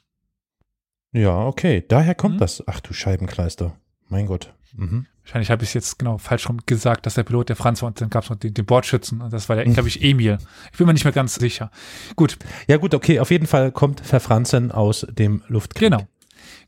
Ja, 1.12 1.46
okay. 1.46 1.84
Daher 1.88 2.14
kommt 2.14 2.36
Mhm. 2.36 2.38
das. 2.40 2.62
Ach 2.66 2.80
du 2.80 2.92
Scheibenkleister. 2.92 3.76
Mein 4.08 4.26
Gott. 4.26 4.52
Mhm. 4.74 5.06
Wahrscheinlich 5.24 5.50
habe 5.50 5.62
ich 5.62 5.70
es 5.70 5.74
jetzt 5.74 5.98
genau 5.98 6.18
falsch 6.18 6.48
rum 6.48 6.58
gesagt, 6.64 7.04
dass 7.04 7.14
der 7.14 7.22
Pilot 7.22 7.48
der 7.50 7.56
Franz 7.56 7.82
war 7.82 7.88
und 7.88 8.00
dann 8.00 8.08
gab 8.10 8.24
es 8.24 8.30
noch 8.30 8.36
den, 8.36 8.54
den 8.54 8.64
Bordschützen 8.64 9.20
und 9.20 9.32
das 9.32 9.48
war 9.48 9.56
der, 9.56 9.64
glaube 9.66 9.88
ich, 9.88 10.02
Emil. 10.02 10.38
Ich 10.72 10.78
bin 10.78 10.86
mir 10.86 10.92
nicht 10.94 11.04
mehr 11.04 11.12
ganz 11.12 11.34
sicher. 11.34 11.70
Gut, 12.16 12.38
Ja 12.66 12.76
gut, 12.78 12.94
okay. 12.94 13.20
Auf 13.20 13.30
jeden 13.30 13.46
Fall 13.46 13.72
kommt 13.72 14.00
Verfranzen 14.00 14.70
aus 14.72 15.06
dem 15.10 15.42
Luftkrieg. 15.48 15.90
genau. 15.90 16.06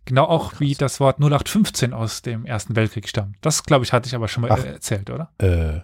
Genau 0.07 0.25
auch 0.25 0.59
wie 0.61 0.75
das 0.75 0.99
Wort 0.99 1.19
0815 1.21 1.93
aus 1.93 2.23
dem 2.23 2.47
Ersten 2.47 2.75
Weltkrieg 2.75 3.07
stammt. 3.07 3.37
Das, 3.43 3.65
glaube 3.65 3.85
ich, 3.85 3.93
hatte 3.93 4.09
ich 4.09 4.15
aber 4.15 4.29
schon 4.29 4.43
mal 4.43 4.51
Ach. 4.51 4.65
äh, 4.65 4.73
erzählt, 4.73 5.11
oder? 5.11 5.31
Äh, 5.39 5.81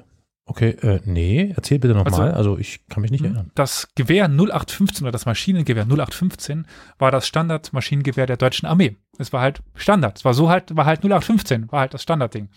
okay, 0.47 0.70
äh, 0.70 1.01
nee, 1.05 1.53
erzähl 1.55 1.78
bitte 1.78 1.95
nochmal. 1.95 2.12
Also- 2.33 2.37
Also, 2.37 2.59
ich 2.59 2.87
kann 2.89 3.03
mich 3.03 3.11
nicht 3.11 3.23
erinnern. 3.23 3.51
Das 3.55 3.89
Gewehr 3.95 4.28
0815 4.28 5.05
oder 5.05 5.12
das 5.12 5.27
Maschinengewehr 5.27 5.85
0815 5.85 6.66
war 6.99 7.11
das 7.11 7.27
Standardmaschinengewehr 7.27 8.27
der 8.27 8.39
deutschen 8.39 8.66
Armee. 8.66 8.97
Es 9.18 9.32
war 9.32 9.40
halt 9.40 9.62
Standard. 9.74 10.18
Es 10.18 10.24
war 10.24 10.34
so 10.34 10.48
halt, 10.48 10.76
war 10.76 10.84
halt 10.86 11.01
0815, 11.05 11.70
war 11.72 11.80
halt 11.80 11.94
das 11.94 12.02
Standardding. 12.02 12.48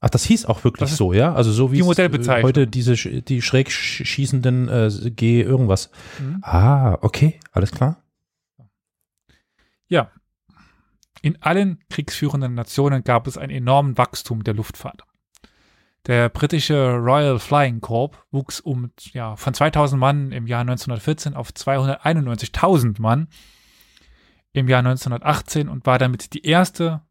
Ach, 0.00 0.10
das 0.10 0.24
hieß 0.24 0.46
auch 0.46 0.62
wirklich 0.62 0.90
so, 0.92 1.12
ja? 1.12 1.34
Also 1.34 1.50
so 1.50 1.72
wie 1.72 1.76
die 1.76 1.82
äh, 2.38 2.42
heute 2.44 2.66
diese 2.68 2.94
die 2.94 3.42
schräg 3.42 3.68
sch- 3.68 4.04
schießenden 4.04 4.68
äh, 4.68 5.10
G 5.10 5.42
irgendwas. 5.42 5.90
Mhm. 6.20 6.38
Ah, 6.42 6.98
okay, 7.00 7.40
alles 7.52 7.72
klar. 7.72 7.96
Ja. 9.88 10.10
In 11.20 11.42
allen 11.42 11.80
kriegsführenden 11.90 12.54
Nationen 12.54 13.02
gab 13.02 13.26
es 13.26 13.36
einen 13.36 13.50
enormen 13.50 13.98
Wachstum 13.98 14.44
der 14.44 14.54
Luftfahrt. 14.54 15.02
Der 16.06 16.28
britische 16.28 16.94
Royal 16.94 17.38
Flying 17.40 17.80
Corps 17.80 18.12
wuchs 18.30 18.60
um 18.60 18.92
ja, 19.12 19.34
von 19.34 19.52
2000 19.52 19.98
Mann 19.98 20.30
im 20.30 20.46
Jahr 20.46 20.60
1914 20.60 21.34
auf 21.34 21.50
291.000 21.50 23.00
Mann 23.02 23.26
im 24.52 24.68
Jahr 24.68 24.80
1918 24.80 25.68
und 25.68 25.86
war 25.86 25.98
damit 25.98 26.34
die 26.34 26.44
erste 26.44 27.02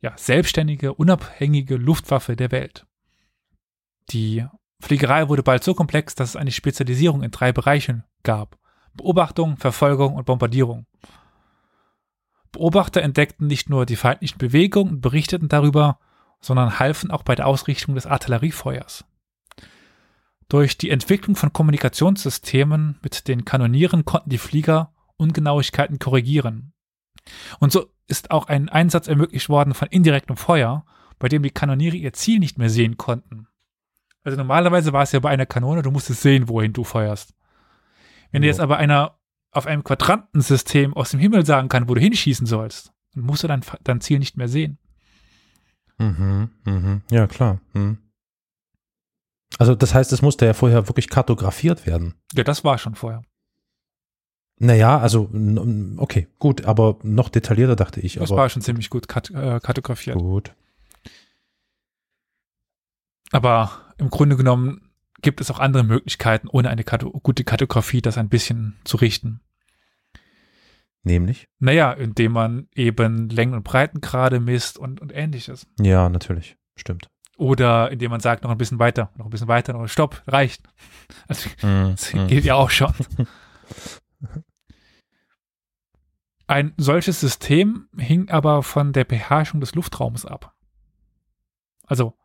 ja, 0.00 0.12
selbstständige, 0.16 0.94
unabhängige 0.94 1.76
Luftwaffe 1.76 2.36
der 2.36 2.50
Welt. 2.50 2.86
Die 4.10 4.46
Fliegerei 4.80 5.28
wurde 5.28 5.42
bald 5.42 5.62
so 5.62 5.74
komplex, 5.74 6.14
dass 6.14 6.30
es 6.30 6.36
eine 6.36 6.50
Spezialisierung 6.50 7.22
in 7.22 7.30
drei 7.30 7.52
Bereichen 7.52 8.04
gab. 8.22 8.58
Beobachtung, 8.94 9.56
Verfolgung 9.56 10.14
und 10.14 10.24
Bombardierung. 10.24 10.86
Beobachter 12.50 13.02
entdeckten 13.02 13.46
nicht 13.46 13.70
nur 13.70 13.86
die 13.86 13.96
feindlichen 13.96 14.38
Bewegungen 14.38 14.94
und 14.94 15.00
berichteten 15.00 15.48
darüber, 15.48 16.00
sondern 16.40 16.78
halfen 16.78 17.10
auch 17.10 17.22
bei 17.22 17.34
der 17.34 17.46
Ausrichtung 17.46 17.94
des 17.94 18.06
Artilleriefeuers. 18.06 19.04
Durch 20.48 20.76
die 20.76 20.90
Entwicklung 20.90 21.36
von 21.36 21.52
Kommunikationssystemen 21.52 22.98
mit 23.02 23.28
den 23.28 23.44
Kanonieren 23.44 24.04
konnten 24.04 24.30
die 24.30 24.38
Flieger 24.38 24.92
Ungenauigkeiten 25.16 25.98
korrigieren. 25.98 26.72
Und 27.58 27.72
so 27.72 27.86
ist 28.06 28.30
auch 28.30 28.46
ein 28.46 28.68
Einsatz 28.68 29.08
ermöglicht 29.08 29.48
worden 29.48 29.74
von 29.74 29.88
indirektem 29.88 30.36
Feuer, 30.36 30.84
bei 31.18 31.28
dem 31.28 31.42
die 31.42 31.50
Kanoniere 31.50 31.96
ihr 31.96 32.12
Ziel 32.12 32.38
nicht 32.38 32.58
mehr 32.58 32.70
sehen 32.70 32.96
konnten. 32.96 33.46
Also 34.22 34.36
normalerweise 34.36 34.92
war 34.92 35.02
es 35.02 35.12
ja 35.12 35.20
bei 35.20 35.30
einer 35.30 35.46
Kanone, 35.46 35.82
du 35.82 35.90
musstest 35.90 36.22
sehen, 36.22 36.48
wohin 36.48 36.72
du 36.72 36.84
feuerst. 36.84 37.34
Wenn 38.32 38.42
ja. 38.42 38.46
dir 38.46 38.48
jetzt 38.48 38.60
aber 38.60 38.78
einer 38.78 39.18
auf 39.52 39.66
einem 39.66 39.82
Quadrantensystem 39.82 40.94
aus 40.94 41.10
dem 41.10 41.20
Himmel 41.20 41.44
sagen 41.44 41.68
kann, 41.68 41.88
wo 41.88 41.94
du 41.94 42.00
hinschießen 42.00 42.46
sollst, 42.46 42.92
dann 43.14 43.24
musst 43.24 43.42
du 43.42 43.48
dein, 43.48 43.62
dein 43.82 44.00
Ziel 44.00 44.18
nicht 44.18 44.36
mehr 44.36 44.48
sehen. 44.48 44.78
Mhm, 45.98 46.50
mhm. 46.64 47.02
Ja, 47.10 47.26
klar. 47.26 47.60
Mhm. 47.72 47.98
Also 49.58 49.74
das 49.74 49.94
heißt, 49.94 50.12
es 50.12 50.22
musste 50.22 50.46
ja 50.46 50.54
vorher 50.54 50.88
wirklich 50.88 51.08
kartografiert 51.08 51.86
werden. 51.86 52.14
Ja, 52.34 52.44
das 52.44 52.64
war 52.64 52.78
schon 52.78 52.94
vorher. 52.94 53.22
Naja, 54.62 54.98
also 54.98 55.30
okay, 55.96 56.28
gut, 56.38 56.66
aber 56.66 56.98
noch 57.02 57.30
detaillierter 57.30 57.76
dachte 57.76 58.00
ich. 58.00 58.16
Das 58.16 58.28
war 58.28 58.50
schon 58.50 58.60
ziemlich 58.60 58.90
gut 58.90 59.08
kat 59.08 59.30
äh, 59.30 59.58
kartografiert. 59.58 60.18
Gut. 60.18 60.52
Aber 63.32 63.70
im 63.96 64.10
Grunde 64.10 64.36
genommen 64.36 64.90
gibt 65.22 65.40
es 65.40 65.50
auch 65.50 65.60
andere 65.60 65.82
Möglichkeiten, 65.82 66.46
ohne 66.46 66.68
eine 66.68 66.84
Kato 66.84 67.10
gute 67.10 67.42
Kartografie 67.42 68.02
das 68.02 68.18
ein 68.18 68.28
bisschen 68.28 68.76
zu 68.84 68.98
richten. 68.98 69.40
Nämlich? 71.04 71.48
Naja, 71.58 71.92
indem 71.92 72.32
man 72.32 72.68
eben 72.74 73.30
Längen- 73.30 73.54
und 73.54 73.64
Breitengrade 73.64 74.40
misst 74.40 74.76
und, 74.76 75.00
und 75.00 75.10
ähnliches. 75.14 75.66
Ja, 75.80 76.10
natürlich. 76.10 76.58
Stimmt. 76.76 77.08
Oder 77.38 77.90
indem 77.90 78.10
man 78.10 78.20
sagt, 78.20 78.44
noch 78.44 78.50
ein 78.50 78.58
bisschen 78.58 78.78
weiter, 78.78 79.10
noch 79.16 79.24
ein 79.24 79.30
bisschen 79.30 79.48
weiter, 79.48 79.72
noch 79.72 79.88
Stopp, 79.88 80.22
reicht. 80.26 80.62
Also, 81.28 81.48
mm, 81.66 81.90
das 81.92 82.12
mm. 82.12 82.26
geht 82.26 82.44
ja 82.44 82.54
auch 82.54 82.70
schon. 82.70 82.92
Ein 86.50 86.74
solches 86.78 87.20
System 87.20 87.88
hing 87.96 88.28
aber 88.28 88.64
von 88.64 88.92
der 88.92 89.04
Beherrschung 89.04 89.60
des 89.60 89.76
Luftraums 89.76 90.26
ab. 90.26 90.52
Also, 91.86 92.18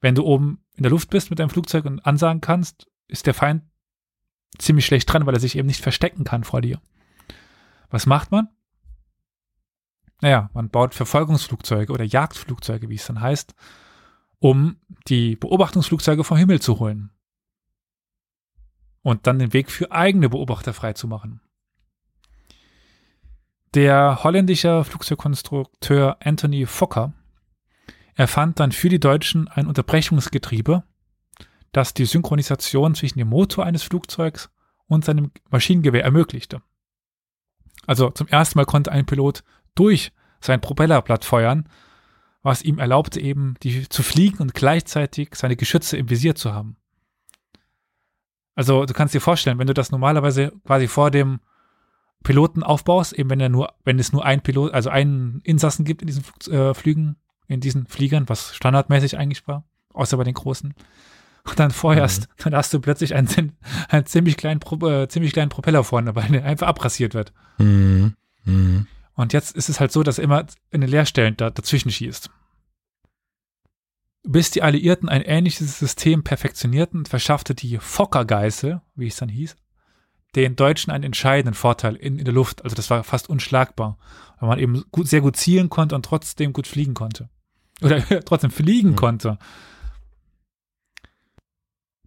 wenn 0.00 0.16
du 0.16 0.24
oben 0.24 0.64
in 0.74 0.82
der 0.82 0.90
Luft 0.90 1.10
bist 1.10 1.30
mit 1.30 1.38
deinem 1.38 1.48
Flugzeug 1.48 1.84
und 1.84 2.04
ansagen 2.04 2.40
kannst, 2.40 2.90
ist 3.06 3.28
der 3.28 3.34
Feind 3.34 3.62
ziemlich 4.58 4.84
schlecht 4.84 5.12
dran, 5.12 5.26
weil 5.26 5.34
er 5.34 5.38
sich 5.38 5.56
eben 5.56 5.68
nicht 5.68 5.80
verstecken 5.80 6.24
kann 6.24 6.42
vor 6.42 6.60
dir. 6.60 6.80
Was 7.88 8.06
macht 8.06 8.32
man? 8.32 8.48
Naja, 10.20 10.50
man 10.52 10.70
baut 10.70 10.92
Verfolgungsflugzeuge 10.92 11.92
oder 11.92 12.02
Jagdflugzeuge, 12.02 12.88
wie 12.88 12.96
es 12.96 13.06
dann 13.06 13.20
heißt, 13.20 13.54
um 14.40 14.80
die 15.06 15.36
Beobachtungsflugzeuge 15.36 16.24
vom 16.24 16.36
Himmel 16.36 16.60
zu 16.60 16.80
holen. 16.80 17.12
Und 19.02 19.28
dann 19.28 19.38
den 19.38 19.52
Weg 19.52 19.70
für 19.70 19.92
eigene 19.92 20.28
Beobachter 20.28 20.74
freizumachen. 20.74 21.42
Der 23.74 24.22
holländische 24.22 24.84
Flugzeugkonstrukteur 24.84 26.18
Anthony 26.22 26.64
Fokker 26.64 27.12
erfand 28.14 28.60
dann 28.60 28.70
für 28.70 28.88
die 28.88 29.00
Deutschen 29.00 29.48
ein 29.48 29.66
Unterbrechungsgetriebe, 29.66 30.84
das 31.72 31.92
die 31.92 32.04
Synchronisation 32.04 32.94
zwischen 32.94 33.18
dem 33.18 33.28
Motor 33.28 33.66
eines 33.66 33.82
Flugzeugs 33.82 34.48
und 34.86 35.04
seinem 35.04 35.32
Maschinengewehr 35.50 36.04
ermöglichte. 36.04 36.62
Also 37.84 38.10
zum 38.10 38.28
ersten 38.28 38.60
Mal 38.60 38.64
konnte 38.64 38.92
ein 38.92 39.06
Pilot 39.06 39.42
durch 39.74 40.12
sein 40.40 40.60
Propellerblatt 40.60 41.24
feuern, 41.24 41.68
was 42.42 42.62
ihm 42.62 42.78
erlaubte 42.78 43.20
eben 43.20 43.56
die, 43.64 43.88
zu 43.88 44.04
fliegen 44.04 44.38
und 44.38 44.54
gleichzeitig 44.54 45.34
seine 45.34 45.56
Geschütze 45.56 45.96
im 45.96 46.10
Visier 46.10 46.36
zu 46.36 46.52
haben. 46.52 46.76
Also 48.54 48.84
du 48.84 48.94
kannst 48.94 49.14
dir 49.14 49.20
vorstellen, 49.20 49.58
wenn 49.58 49.66
du 49.66 49.74
das 49.74 49.90
normalerweise 49.90 50.52
quasi 50.64 50.86
vor 50.86 51.10
dem 51.10 51.40
Piloten 52.24 52.64
aufbaust, 52.64 53.12
eben 53.12 53.30
wenn 53.30 53.38
er 53.38 53.50
nur, 53.50 53.74
wenn 53.84 54.00
es 54.00 54.12
nur 54.12 54.24
ein 54.24 54.40
Pilot, 54.40 54.72
also 54.72 54.90
einen 54.90 55.40
Insassen 55.44 55.84
gibt 55.84 56.02
in 56.02 56.08
diesen 56.08 56.24
Flug, 56.24 56.48
äh, 56.52 56.74
Flügen, 56.74 57.16
in 57.46 57.60
diesen 57.60 57.86
Fliegern, 57.86 58.28
was 58.28 58.56
standardmäßig 58.56 59.16
eigentlich 59.16 59.46
war, 59.46 59.64
außer 59.92 60.16
bei 60.16 60.24
den 60.24 60.34
großen. 60.34 60.74
Und 61.46 61.60
dann 61.60 61.70
feuerst, 61.70 62.22
mhm. 62.22 62.42
dann 62.44 62.54
hast 62.56 62.72
du 62.72 62.80
plötzlich 62.80 63.14
einen, 63.14 63.52
einen 63.88 64.06
ziemlich 64.06 64.38
kleinen, 64.38 64.60
äh, 64.82 65.06
ziemlich 65.08 65.34
kleinen 65.34 65.50
Propeller 65.50 65.84
vorne, 65.84 66.16
weil 66.16 66.28
der 66.28 66.44
einfach 66.44 66.66
abrasiert 66.66 67.14
wird. 67.14 67.32
Mhm. 67.58 68.14
Mhm. 68.44 68.86
Und 69.14 69.32
jetzt 69.32 69.54
ist 69.54 69.68
es 69.68 69.78
halt 69.78 69.92
so, 69.92 70.02
dass 70.02 70.18
er 70.18 70.24
immer 70.24 70.46
in 70.70 70.80
den 70.80 70.90
Leerstellen 70.90 71.36
da, 71.36 71.50
dazwischen 71.50 71.90
schießt. 71.90 72.30
Bis 74.26 74.50
die 74.50 74.62
Alliierten 74.62 75.10
ein 75.10 75.20
ähnliches 75.20 75.78
System 75.78 76.24
perfektionierten, 76.24 77.04
verschaffte 77.04 77.54
die 77.54 77.76
Fokker-Geißel, 77.76 78.80
wie 78.94 79.08
es 79.08 79.16
dann 79.16 79.28
hieß, 79.28 79.54
den 80.36 80.56
Deutschen 80.56 80.90
einen 80.90 81.04
entscheidenden 81.04 81.54
Vorteil 81.54 81.96
in, 81.96 82.18
in 82.18 82.24
der 82.24 82.34
Luft. 82.34 82.64
Also 82.64 82.76
das 82.76 82.90
war 82.90 83.04
fast 83.04 83.28
unschlagbar, 83.28 83.98
weil 84.40 84.48
man 84.48 84.58
eben 84.58 84.84
gut, 84.90 85.08
sehr 85.08 85.20
gut 85.20 85.36
zielen 85.36 85.70
konnte 85.70 85.94
und 85.94 86.04
trotzdem 86.04 86.52
gut 86.52 86.66
fliegen 86.66 86.94
konnte. 86.94 87.28
Oder 87.82 88.02
trotzdem 88.24 88.50
fliegen 88.50 88.90
mhm. 88.90 88.96
konnte. 88.96 89.38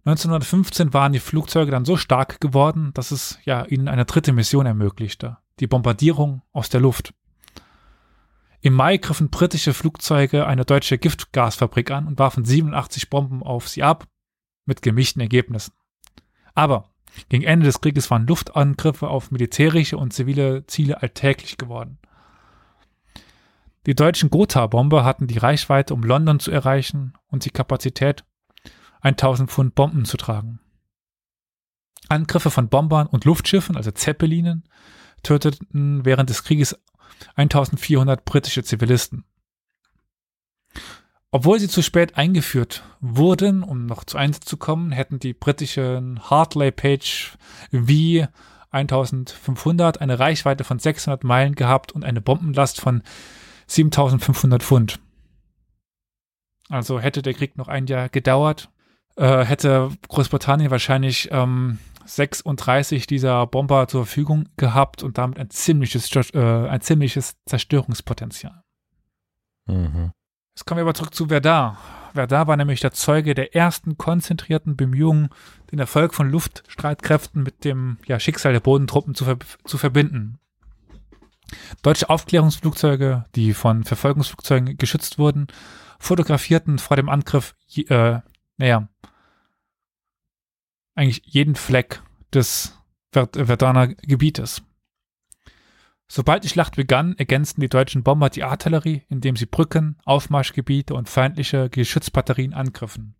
1915 0.04 0.94
waren 0.94 1.12
die 1.12 1.18
Flugzeuge 1.18 1.70
dann 1.70 1.84
so 1.84 1.96
stark 1.96 2.40
geworden, 2.40 2.92
dass 2.94 3.10
es 3.10 3.38
ja 3.44 3.64
ihnen 3.66 3.88
eine 3.88 4.06
dritte 4.06 4.32
Mission 4.32 4.64
ermöglichte, 4.64 5.36
die 5.60 5.66
Bombardierung 5.66 6.42
aus 6.52 6.70
der 6.70 6.80
Luft. 6.80 7.12
Im 8.60 8.72
Mai 8.72 8.96
griffen 8.96 9.28
britische 9.28 9.74
Flugzeuge 9.74 10.46
eine 10.46 10.64
deutsche 10.64 10.98
Giftgasfabrik 10.98 11.90
an 11.90 12.06
und 12.06 12.18
warfen 12.18 12.44
87 12.44 13.10
Bomben 13.10 13.42
auf 13.42 13.68
sie 13.68 13.82
ab, 13.82 14.06
mit 14.64 14.82
gemischten 14.82 15.20
Ergebnissen. 15.20 15.72
Aber 16.54 16.90
gegen 17.28 17.44
Ende 17.44 17.66
des 17.66 17.80
Krieges 17.80 18.10
waren 18.10 18.26
Luftangriffe 18.26 19.08
auf 19.08 19.30
militärische 19.30 19.96
und 19.96 20.12
zivile 20.12 20.66
Ziele 20.66 21.02
alltäglich 21.02 21.56
geworden. 21.56 21.98
Die 23.86 23.94
deutschen 23.94 24.30
Gotha-Bomber 24.30 25.04
hatten 25.04 25.26
die 25.26 25.38
Reichweite, 25.38 25.94
um 25.94 26.02
London 26.02 26.40
zu 26.40 26.50
erreichen 26.50 27.14
und 27.28 27.44
die 27.44 27.50
Kapazität, 27.50 28.24
1000 29.00 29.50
Pfund 29.50 29.74
Bomben 29.74 30.04
zu 30.04 30.16
tragen. 30.16 30.60
Angriffe 32.08 32.50
von 32.50 32.68
Bombern 32.68 33.06
und 33.06 33.24
Luftschiffen, 33.24 33.76
also 33.76 33.90
Zeppelinen, 33.90 34.64
töteten 35.22 36.04
während 36.04 36.30
des 36.30 36.44
Krieges 36.44 36.78
1400 37.34 38.24
britische 38.24 38.62
Zivilisten. 38.62 39.24
Obwohl 41.30 41.60
sie 41.60 41.68
zu 41.68 41.82
spät 41.82 42.16
eingeführt 42.16 42.82
wurden, 43.00 43.62
um 43.62 43.84
noch 43.84 44.04
zu 44.04 44.16
Einsatz 44.16 44.46
zu 44.46 44.56
kommen, 44.56 44.92
hätten 44.92 45.18
die 45.18 45.34
britischen 45.34 46.20
Hartley 46.30 46.72
Page 46.72 47.36
V 47.70 48.28
1500 48.70 50.00
eine 50.00 50.18
Reichweite 50.18 50.64
von 50.64 50.78
600 50.78 51.24
Meilen 51.24 51.54
gehabt 51.54 51.92
und 51.92 52.04
eine 52.04 52.20
Bombenlast 52.20 52.80
von 52.80 53.02
7500 53.66 54.62
Pfund. 54.62 55.00
Also 56.70 57.00
hätte 57.00 57.22
der 57.22 57.34
Krieg 57.34 57.56
noch 57.56 57.68
ein 57.68 57.86
Jahr 57.86 58.08
gedauert, 58.08 58.70
äh, 59.16 59.44
hätte 59.44 59.90
Großbritannien 60.08 60.70
wahrscheinlich 60.70 61.28
ähm, 61.30 61.78
36 62.04 63.06
dieser 63.06 63.46
Bomber 63.46 63.88
zur 63.88 64.06
Verfügung 64.06 64.48
gehabt 64.56 65.02
und 65.02 65.18
damit 65.18 65.38
ein 65.38 65.50
ziemliches, 65.50 66.10
äh, 66.34 66.38
ein 66.38 66.80
ziemliches 66.80 67.36
Zerstörungspotenzial. 67.46 68.62
Mhm. 69.66 70.12
Jetzt 70.58 70.66
kommen 70.66 70.78
wir 70.78 70.82
aber 70.82 70.94
zurück 70.94 71.14
zu 71.14 71.28
Verdun. 71.28 71.76
Verdun 72.14 72.48
war 72.48 72.56
nämlich 72.56 72.80
der 72.80 72.90
Zeuge 72.90 73.36
der 73.36 73.54
ersten 73.54 73.96
konzentrierten 73.96 74.76
Bemühungen, 74.76 75.28
den 75.70 75.78
Erfolg 75.78 76.14
von 76.14 76.28
Luftstreitkräften 76.28 77.44
mit 77.44 77.64
dem 77.64 77.98
ja, 78.06 78.18
Schicksal 78.18 78.54
der 78.54 78.58
Bodentruppen 78.58 79.14
zu, 79.14 79.24
ver 79.24 79.38
zu 79.64 79.78
verbinden. 79.78 80.40
Deutsche 81.82 82.10
Aufklärungsflugzeuge, 82.10 83.26
die 83.36 83.54
von 83.54 83.84
Verfolgungsflugzeugen 83.84 84.76
geschützt 84.78 85.16
wurden, 85.16 85.46
fotografierten 86.00 86.80
vor 86.80 86.96
dem 86.96 87.08
Angriff, 87.08 87.54
äh, 87.76 88.18
naja, 88.56 88.88
eigentlich 90.96 91.22
jeden 91.24 91.54
Fleck 91.54 92.02
des 92.34 92.76
Verduner 93.12 93.86
Gebietes. 93.86 94.62
Sobald 96.10 96.42
die 96.42 96.48
Schlacht 96.48 96.76
begann, 96.76 97.16
ergänzten 97.18 97.60
die 97.60 97.68
deutschen 97.68 98.02
Bomber 98.02 98.30
die 98.30 98.42
Artillerie, 98.42 99.02
indem 99.08 99.36
sie 99.36 99.44
Brücken, 99.44 99.98
Aufmarschgebiete 100.06 100.94
und 100.94 101.08
feindliche 101.08 101.68
Geschützbatterien 101.68 102.54
angriffen. 102.54 103.14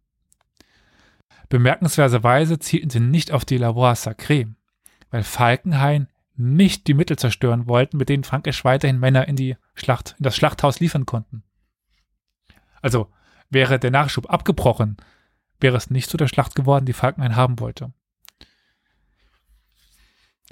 Bemerkenswerterweise 1.50 2.58
zielten 2.58 2.90
sie 2.90 3.00
nicht 3.00 3.30
auf 3.30 3.44
die 3.44 3.58
La 3.58 3.74
Voie 3.74 3.92
Sacrée, 3.92 4.54
weil 5.10 5.22
Falkenhayn 5.22 6.08
nicht 6.36 6.86
die 6.86 6.94
Mittel 6.94 7.18
zerstören 7.18 7.66
wollten, 7.66 7.98
mit 7.98 8.08
denen 8.08 8.24
Frankreich 8.24 8.64
weiterhin 8.64 8.98
Männer 8.98 9.28
in 9.28 9.36
die 9.36 9.56
Schlacht, 9.74 10.14
in 10.18 10.22
das 10.22 10.36
Schlachthaus 10.36 10.80
liefern 10.80 11.04
konnten. 11.04 11.42
Also 12.80 13.10
wäre 13.50 13.78
der 13.78 13.90
Nachschub 13.90 14.30
abgebrochen, 14.30 14.96
wäre 15.60 15.76
es 15.76 15.90
nicht 15.90 16.08
zu 16.08 16.16
der 16.16 16.28
Schlacht 16.28 16.54
geworden, 16.54 16.86
die 16.86 16.92
Falkenhayn 16.92 17.36
haben 17.36 17.58
wollte. 17.60 17.92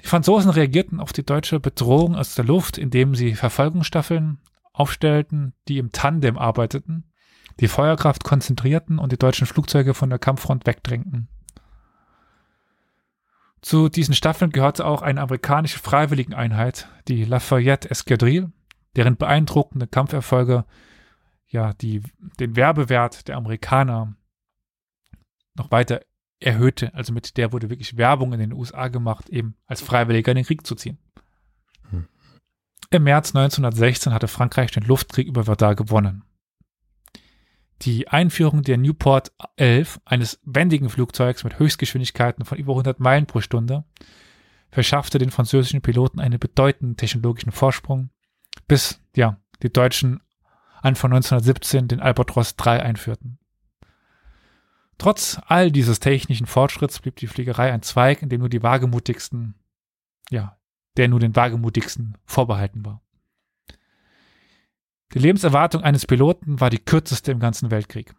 Die 0.03 0.07
Franzosen 0.07 0.51
reagierten 0.51 0.99
auf 0.99 1.13
die 1.13 1.25
deutsche 1.25 1.59
Bedrohung 1.59 2.15
aus 2.15 2.35
der 2.35 2.45
Luft, 2.45 2.77
indem 2.77 3.15
sie 3.15 3.35
Verfolgungsstaffeln 3.35 4.39
aufstellten, 4.73 5.53
die 5.67 5.79
im 5.79 5.91
Tandem 5.91 6.37
arbeiteten, 6.37 7.11
die 7.59 7.67
Feuerkraft 7.67 8.23
konzentrierten 8.23 8.99
und 8.99 9.11
die 9.11 9.17
deutschen 9.17 9.47
Flugzeuge 9.47 9.93
von 9.93 10.09
der 10.09 10.19
Kampffront 10.19 10.67
wegdrängten. 10.67 11.27
Zu 13.61 13.89
diesen 13.89 14.13
Staffeln 14.13 14.51
gehörte 14.51 14.85
auch 14.85 15.01
eine 15.01 15.21
amerikanische 15.21 15.79
Freiwilligeneinheit, 15.79 16.87
die 17.07 17.25
Lafayette 17.25 17.89
Escadrille, 17.89 18.51
deren 18.95 19.17
beeindruckende 19.17 19.87
Kampferfolge 19.87 20.65
ja 21.47 21.73
die, 21.73 22.03
den 22.39 22.55
Werbewert 22.55 23.27
der 23.27 23.37
Amerikaner 23.37 24.15
noch 25.55 25.71
weiter 25.71 26.01
erhöhte. 26.39 26.93
Also 26.93 27.13
mit 27.13 27.37
der 27.37 27.51
wurde 27.53 27.69
wirklich 27.69 27.97
Werbung 27.97 28.33
in 28.33 28.39
den 28.39 28.53
USA 28.53 28.87
gemacht, 28.87 29.29
eben 29.29 29.55
als 29.65 29.81
Freiwilliger 29.81 30.31
in 30.31 30.37
den 30.37 30.45
Krieg 30.45 30.65
zu 30.65 30.75
ziehen. 30.75 30.97
Hm. 31.89 32.07
Im 32.89 33.03
März 33.03 33.35
1916 33.35 34.13
hatte 34.13 34.27
Frankreich 34.27 34.71
den 34.71 34.83
Luftkrieg 34.83 35.27
über 35.27 35.43
Verdun 35.43 35.75
gewonnen. 35.75 36.23
Die 37.83 38.07
Einführung 38.07 38.63
der 38.63 38.77
Newport 38.77 39.31
11, 39.55 40.01
eines 40.05 40.39
wendigen 40.43 40.89
Flugzeugs 40.89 41.43
mit 41.43 41.59
Höchstgeschwindigkeiten 41.59 42.43
von 42.43 42.57
über 42.57 42.73
100 42.73 42.99
Meilen 42.99 43.27
pro 43.27 43.39
Stunde, 43.39 43.83
verschaffte 44.71 45.19
den 45.19 45.29
französischen 45.31 45.81
Piloten 45.81 46.19
einen 46.19 46.39
bedeutenden 46.39 46.97
technologischen 46.97 47.51
Vorsprung, 47.51 48.09
bis 48.67 48.99
ja, 49.15 49.39
die 49.61 49.71
Deutschen 49.71 50.21
Anfang 50.81 51.11
1917 51.11 51.87
den 51.87 51.99
Albatros 51.99 52.55
3 52.55 52.81
einführten. 52.81 53.39
Trotz 54.97 55.39
all 55.45 55.71
dieses 55.71 55.99
technischen 55.99 56.47
Fortschritts 56.47 56.99
blieb 56.99 57.17
die 57.17 57.27
Fliegerei 57.27 57.71
ein 57.71 57.83
Zweig, 57.83 58.21
in 58.21 58.29
dem 58.29 58.39
nur 58.39 58.49
die 58.49 58.63
wagemutigsten, 58.63 59.55
ja, 60.29 60.57
der 60.97 61.07
nur 61.07 61.19
den 61.19 61.35
wagemutigsten 61.35 62.17
vorbehalten 62.25 62.85
war. 62.85 63.01
Die 65.13 65.19
Lebenserwartung 65.19 65.83
eines 65.83 66.05
Piloten 66.05 66.59
war 66.59 66.69
die 66.69 66.79
kürzeste 66.79 67.31
im 67.31 67.39
ganzen 67.39 67.71
Weltkrieg. 67.71 68.13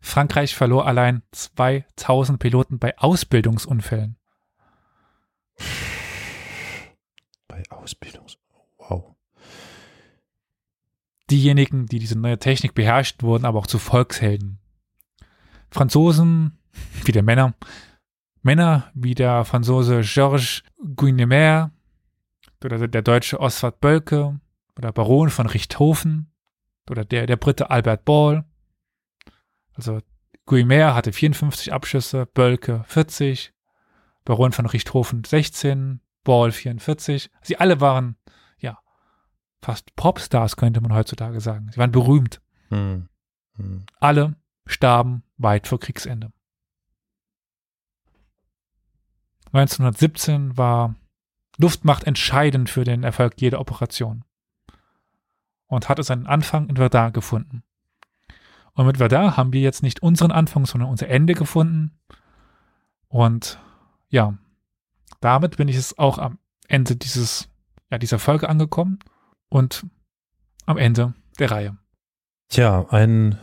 Frankreich 0.00 0.54
verlor 0.54 0.86
allein 0.86 1.22
2000 1.32 2.38
Piloten 2.38 2.78
bei 2.78 2.96
Ausbildungsunfällen. 2.98 4.16
Bei 7.48 7.62
Ausbildungs... 7.70 8.38
Wow. 8.78 9.14
Diejenigen, 11.30 11.86
die 11.86 11.98
diese 11.98 12.18
neue 12.18 12.38
Technik 12.38 12.74
beherrscht, 12.74 13.22
wurden 13.22 13.44
aber 13.44 13.58
auch 13.58 13.66
zu 13.66 13.78
Volkshelden. 13.78 14.61
Franzosen, 15.72 16.58
wie 17.04 17.12
der 17.12 17.22
Männer, 17.22 17.54
Männer 18.42 18.90
wie 18.94 19.14
der 19.14 19.44
Franzose 19.44 20.02
Georges 20.02 20.62
Guynemer 20.96 21.70
oder 22.64 22.86
der 22.86 23.02
deutsche 23.02 23.40
Oswald 23.40 23.80
Bölke 23.80 24.38
oder 24.76 24.92
Baron 24.92 25.30
von 25.30 25.46
Richthofen 25.46 26.30
oder 26.90 27.04
der, 27.04 27.26
der 27.26 27.36
Brite 27.36 27.70
Albert 27.70 28.04
Ball. 28.04 28.44
Also 29.74 30.00
Guimer 30.46 30.94
hatte 30.94 31.12
54 31.12 31.72
Abschüsse, 31.72 32.26
Bölke 32.26 32.84
40, 32.86 33.52
Baron 34.24 34.52
von 34.52 34.66
Richthofen 34.66 35.24
16, 35.24 36.00
Ball 36.24 36.52
44. 36.52 37.30
Sie 37.42 37.56
alle 37.56 37.80
waren, 37.80 38.16
ja, 38.58 38.78
fast 39.62 39.94
Popstars, 39.96 40.56
könnte 40.56 40.80
man 40.80 40.92
heutzutage 40.92 41.40
sagen. 41.40 41.70
Sie 41.72 41.78
waren 41.78 41.92
berühmt. 41.92 42.40
Hm. 42.68 43.08
Hm. 43.56 43.84
Alle 44.00 44.34
starben 44.66 45.22
weit 45.36 45.66
vor 45.66 45.80
Kriegsende. 45.80 46.32
1917 49.52 50.56
war 50.56 50.94
Luftmacht 51.58 52.04
entscheidend 52.04 52.70
für 52.70 52.84
den 52.84 53.02
Erfolg 53.02 53.34
jeder 53.36 53.60
Operation 53.60 54.24
und 55.66 55.88
hatte 55.88 56.02
seinen 56.02 56.26
Anfang 56.26 56.68
in 56.68 56.76
Verdun 56.76 57.12
gefunden. 57.12 57.62
Und 58.74 58.86
mit 58.86 58.96
Verdun 58.96 59.36
haben 59.36 59.52
wir 59.52 59.60
jetzt 59.60 59.82
nicht 59.82 60.02
unseren 60.02 60.32
Anfang, 60.32 60.64
sondern 60.64 60.88
unser 60.88 61.08
Ende 61.08 61.34
gefunden. 61.34 61.98
Und 63.08 63.58
ja, 64.08 64.38
damit 65.20 65.58
bin 65.58 65.68
ich 65.68 65.76
es 65.76 65.98
auch 65.98 66.18
am 66.18 66.38
Ende 66.68 66.96
dieses, 66.96 67.50
ja, 67.90 67.98
dieser 67.98 68.18
Folge 68.18 68.48
angekommen 68.48 68.98
und 69.50 69.86
am 70.64 70.78
Ende 70.78 71.12
der 71.38 71.50
Reihe. 71.50 71.76
Tja, 72.48 72.86
ein 72.90 73.38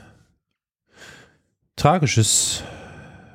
tragisches 1.80 2.64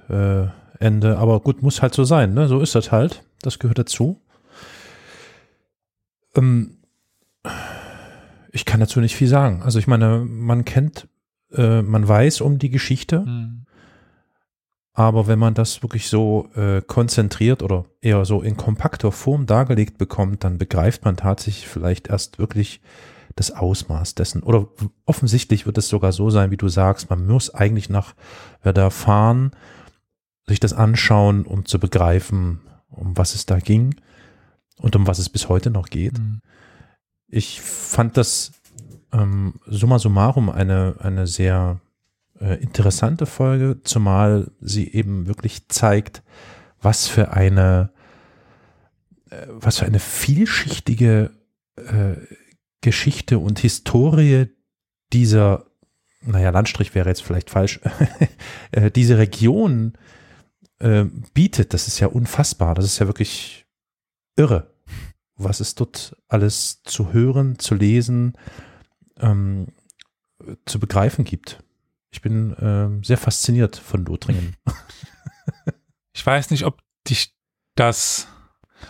äh, 0.09 0.47
Ende, 0.79 1.19
aber 1.19 1.41
gut, 1.41 1.63
muss 1.63 1.83
halt 1.83 1.95
so 1.95 2.05
sein, 2.05 2.35
ne? 2.35 2.49
So 2.49 2.61
ist 2.61 2.75
das 2.75 2.93
halt. 2.93 3.23
Das 3.43 3.59
gehört 3.59 3.79
dazu. 3.79 4.21
Ähm, 6.37 6.79
ich 8.53 8.65
kann 8.65 8.81
dazu 8.81 9.01
nicht 9.01 9.17
viel 9.17 9.29
sagen. 9.29 9.63
Also 9.63 9.79
ich 9.79 9.87
meine, 9.87 10.25
man 10.25 10.65
kennt, 10.65 11.09
äh, 11.53 11.83
man 11.83 12.07
weiß 12.07 12.41
um 12.41 12.59
die 12.59 12.71
Geschichte, 12.71 13.21
mhm. 13.21 13.67
aber 14.93 15.27
wenn 15.27 15.39
man 15.39 15.55
das 15.55 15.83
wirklich 15.83 16.09
so 16.09 16.51
äh, 16.55 16.83
konzentriert 16.83 17.63
oder 17.63 17.87
eher 18.01 18.25
so 18.25 18.43
in 18.43 18.57
kompakter 18.57 19.13
Form 19.13 19.47
dargelegt 19.47 19.99
bekommt, 19.99 20.45
dann 20.45 20.59
begreift 20.59 21.05
man 21.05 21.17
tatsächlich 21.17 21.69
vielleicht 21.69 22.09
erst 22.09 22.39
wirklich 22.39 22.81
das 23.35 23.51
Ausmaß 23.51 24.15
dessen. 24.15 24.43
Oder 24.43 24.69
offensichtlich 25.07 25.67
wird 25.67 25.79
es 25.79 25.89
sogar 25.89 26.13
so 26.13 26.31
sein, 26.31 26.51
wie 26.51 26.57
du 26.57 26.69
sagst, 26.69 27.11
man 27.11 27.27
muss 27.27 27.53
eigentlich 27.53 27.89
nach 27.89 28.15
Werder 28.63 28.91
fahren, 28.91 29.53
sich 30.47 30.61
das 30.61 30.73
anschauen, 30.73 31.45
um 31.47 31.65
zu 31.65 31.79
begreifen, 31.79 32.61
um 32.89 33.17
was 33.17 33.35
es 33.35 33.47
da 33.47 33.59
ging 33.59 33.97
und 34.79 34.95
um 34.97 35.07
was 35.07 35.19
es 35.19 35.29
bis 35.29 35.49
heute 35.49 35.71
noch 35.71 35.89
geht. 35.89 36.19
Mhm. 36.19 36.41
Ich 37.29 37.61
fand 37.61 38.17
das 38.17 38.53
ähm, 39.13 39.55
summa 39.67 39.99
summarum 39.99 40.51
eine, 40.51 40.97
eine 40.99 41.27
sehr 41.27 41.81
äh, 42.41 42.61
interessante 42.63 43.27
Folge, 43.27 43.81
zumal 43.83 44.51
sie 44.61 44.93
eben 44.93 45.27
wirklich 45.27 45.69
zeigt, 45.69 46.23
was 46.81 47.09
für 47.09 47.33
eine, 47.33 47.91
äh, 49.31 49.47
was 49.49 49.79
für 49.79 49.87
eine 49.87 49.99
vielschichtige 49.99 51.31
äh, 51.77 52.17
Geschichte 52.85 53.39
und 53.39 53.59
Historie 53.59 54.47
dieser, 55.13 55.67
naja, 56.21 56.51
Landstrich 56.51 56.95
wäre 56.95 57.09
jetzt 57.09 57.23
vielleicht 57.23 57.51
falsch, 57.51 57.81
äh, 58.73 58.91
diese 58.91 59.19
Region 59.19 59.95
äh, 60.79 61.05
bietet. 61.33 61.75
Das 61.75 61.89
ist 61.89 61.99
ja 61.99 62.07
unfassbar. 62.07 62.75
Das 62.75 62.85
ist 62.85 62.99
ja 62.99 63.07
wirklich 63.07 63.67
irre 64.37 64.75
was 65.37 65.61
es 65.61 65.75
dort 65.75 66.17
alles 66.29 66.83
zu 66.83 67.13
hören, 67.13 67.59
zu 67.59 67.75
lesen, 67.75 68.35
ähm, 69.19 69.69
zu 70.67 70.79
begreifen 70.79 71.25
gibt. 71.25 71.63
Ich 72.11 72.23
bin 72.23 72.55
ähm, 72.61 73.03
sehr 73.03 73.19
fasziniert 73.19 73.77
von 73.77 74.05
Lothringen. 74.05 74.57
ich 76.13 76.25
weiß 76.25 76.51
nicht, 76.51 76.65
ob 76.65 76.81
dich 77.09 77.35
das, 77.75 78.29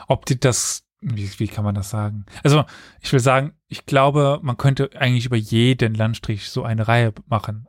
ob 0.09 0.27
die 0.27 0.39
das, 0.39 0.87
wie, 1.05 1.31
wie 1.39 1.49
kann 1.49 1.65
man 1.65 1.75
das 1.75 1.91
sagen? 1.91 2.25
Also, 2.43 2.65
ich 3.01 3.13
will 3.13 3.21
sagen, 3.21 3.53
ich 3.69 3.87
glaube, 3.87 4.41
man 4.43 4.57
könnte 4.57 4.91
eigentlich 4.99 5.27
über 5.27 5.37
jeden 5.37 5.95
Landstrich 5.95 6.49
so 6.49 6.63
eine 6.63 6.89
Reihe 6.89 7.13
machen. 7.27 7.67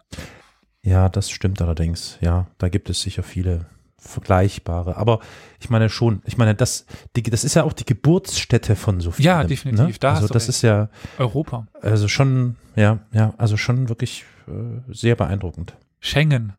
Ja, 0.82 1.10
das 1.10 1.30
stimmt 1.30 1.62
allerdings. 1.62 2.18
Ja, 2.22 2.48
da 2.58 2.70
gibt 2.70 2.90
es 2.90 3.02
sicher 3.02 3.24
viele 3.24 3.66
vergleichbare. 3.98 4.98
Aber 4.98 5.20
ich 5.60 5.70
meine 5.70 5.90
schon, 5.90 6.22
ich 6.26 6.38
meine, 6.38 6.56
das, 6.56 6.86
die, 7.16 7.24
das 7.24 7.44
ist 7.44 7.56
ja 7.56 7.64
auch 7.64 7.74
die 7.74 7.86
Geburtsstätte 7.86 8.76
von 8.76 9.02
so 9.02 9.12
vielen. 9.12 9.26
Ja, 9.26 9.44
definitiv. 9.44 9.86
Ne? 9.88 10.00
Da 10.00 10.14
also 10.14 10.28
das 10.28 10.48
ist 10.48 10.62
ja 10.62 10.90
Europa. 11.18 11.68
Also 11.82 12.08
schon, 12.08 12.56
ja, 12.76 13.00
ja, 13.12 13.34
also 13.38 13.58
schon 13.58 13.90
wirklich 13.90 14.26
äh, 14.48 14.94
sehr 14.94 15.16
beeindruckend. 15.16 15.76
Schengen. 16.00 16.54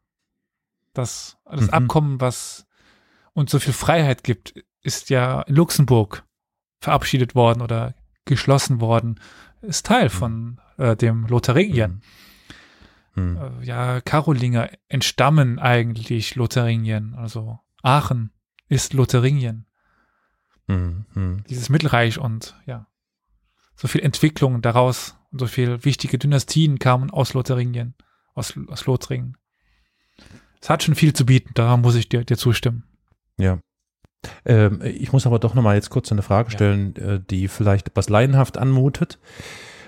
Das, 0.93 1.37
das 1.45 1.63
mhm. 1.63 1.71
Abkommen, 1.71 2.21
was 2.21 2.67
uns 3.33 3.51
so 3.51 3.59
viel 3.59 3.75
Freiheit 3.75 4.25
gibt, 4.25 4.55
ist 4.83 5.11
ja 5.11 5.43
in 5.43 5.55
Luxemburg 5.55 6.25
verabschiedet 6.81 7.35
worden 7.35 7.63
oder 7.63 7.95
geschlossen 8.25 8.81
worden. 8.81 9.21
Ist 9.63 9.87
Teil 9.87 10.05
mhm. 10.05 10.11
von 10.11 10.61
äh, 10.79 10.97
dem 10.97 11.27
Lotharingien. 11.27 11.93
Mhm. 11.93 12.03
Hm. 13.17 13.37
Äh, 13.37 13.65
ja, 13.65 14.01
Karolinger 14.01 14.71
entstammen 14.89 15.59
eigentlich 15.59 16.35
Lotharingien. 16.35 17.15
Also 17.15 17.59
Aachen 17.83 18.31
ist 18.69 18.93
Lotharingien. 18.93 19.67
Hm, 20.69 21.07
hm. 21.15 21.45
Dieses 21.49 21.69
Mittelreich 21.69 22.19
und 22.19 22.55
ja, 22.67 22.87
so 23.75 23.89
viel 23.89 24.03
Entwicklung 24.03 24.63
daraus 24.63 25.17
und 25.31 25.39
so 25.39 25.47
viel 25.47 25.85
wichtige 25.85 26.19
Dynastien 26.19 26.79
kamen 26.79 27.11
aus 27.11 27.35
Lotharingien, 27.35 27.95
aus, 28.35 28.55
aus 28.69 28.87
Lothringen. 28.87 29.37
Es 30.61 30.69
hat 30.69 30.83
schon 30.83 30.95
viel 30.95 31.13
zu 31.13 31.25
bieten, 31.25 31.51
da 31.55 31.77
muss 31.77 31.95
ich 31.95 32.09
dir, 32.09 32.25
dir 32.25 32.37
zustimmen. 32.37 32.85
Ja. 33.39 33.61
Ähm, 34.45 34.81
ich 34.83 35.13
muss 35.13 35.27
aber 35.27 35.39
doch 35.39 35.55
nochmal 35.55 35.77
jetzt 35.77 35.91
kurz 35.91 36.11
eine 36.13 36.23
Frage 36.23 36.51
stellen, 36.51 36.97
äh, 36.97 37.21
die 37.31 37.49
vielleicht 37.49 37.89
etwas 37.89 38.09
laienhaft 38.09 38.59
anmutet. 38.59 39.19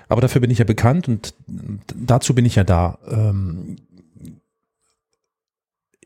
Aber 0.07 0.21
dafür 0.21 0.41
bin 0.41 0.51
ich 0.51 0.57
ja 0.57 0.65
bekannt 0.65 1.07
und 1.07 1.33
dazu 1.95 2.33
bin 2.33 2.45
ich 2.45 2.55
ja 2.55 2.63
da. 2.63 2.97
Ähm, 3.07 3.75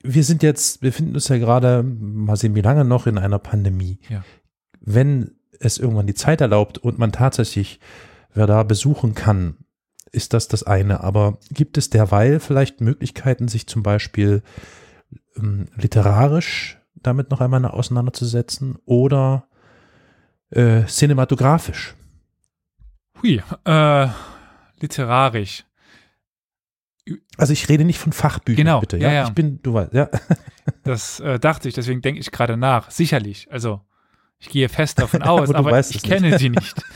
wir 0.03 0.23
sind 0.23 0.43
jetzt, 0.43 0.81
wir 0.81 0.89
befinden 0.89 1.15
uns 1.15 1.29
ja 1.29 1.37
gerade, 1.37 1.83
mal 1.83 2.35
sehen, 2.35 2.55
wie 2.55 2.61
lange 2.61 2.83
noch 2.83 3.07
in 3.07 3.17
einer 3.17 3.39
Pandemie. 3.39 3.99
Ja. 4.09 4.23
Wenn 4.81 5.31
es 5.59 5.77
irgendwann 5.77 6.07
die 6.07 6.13
Zeit 6.13 6.41
erlaubt 6.41 6.77
und 6.77 6.99
man 6.99 7.13
tatsächlich 7.13 7.79
wer 8.33 8.47
da 8.47 8.63
besuchen 8.63 9.15
kann, 9.15 9.57
ist 10.11 10.33
das 10.33 10.47
das 10.47 10.63
eine. 10.63 11.01
Aber 11.01 11.39
gibt 11.51 11.77
es 11.77 11.89
derweil 11.89 12.39
vielleicht 12.39 12.81
Möglichkeiten, 12.81 13.47
sich 13.47 13.67
zum 13.67 13.83
Beispiel 13.83 14.43
ähm, 15.37 15.67
literarisch 15.75 16.79
damit 17.03 17.29
noch 17.31 17.41
einmal 17.41 17.63
auseinanderzusetzen 17.65 18.77
oder 18.85 19.47
äh, 20.51 20.83
cinematografisch? 20.85 21.95
Hui, 23.21 23.41
äh, 23.65 24.07
literarisch. 24.79 25.65
Also 27.37 27.51
ich 27.53 27.67
rede 27.67 27.83
nicht 27.83 27.99
von 27.99 28.13
Fachbüchern, 28.13 28.65
Genau, 28.65 28.79
bitte. 28.79 28.97
ja, 28.97 29.11
ja. 29.11 29.23
Ich 29.25 29.31
bin, 29.33 29.61
du 29.61 29.73
weißt, 29.73 29.93
ja. 29.93 30.09
Das 30.83 31.19
äh, 31.19 31.39
dachte 31.39 31.67
ich, 31.67 31.73
deswegen 31.75 32.01
denke 32.01 32.19
ich 32.21 32.31
gerade 32.31 32.55
nach. 32.55 32.89
Sicherlich. 32.91 33.47
Also, 33.51 33.81
ich 34.39 34.49
gehe 34.49 34.69
fest 34.69 34.99
davon 34.99 35.21
aus, 35.23 35.49
Aber 35.49 35.59
aber, 35.69 35.79
ich 35.79 36.01
kenne 36.01 36.29
nicht. 36.29 36.39
sie 36.39 36.49
nicht. 36.49 36.75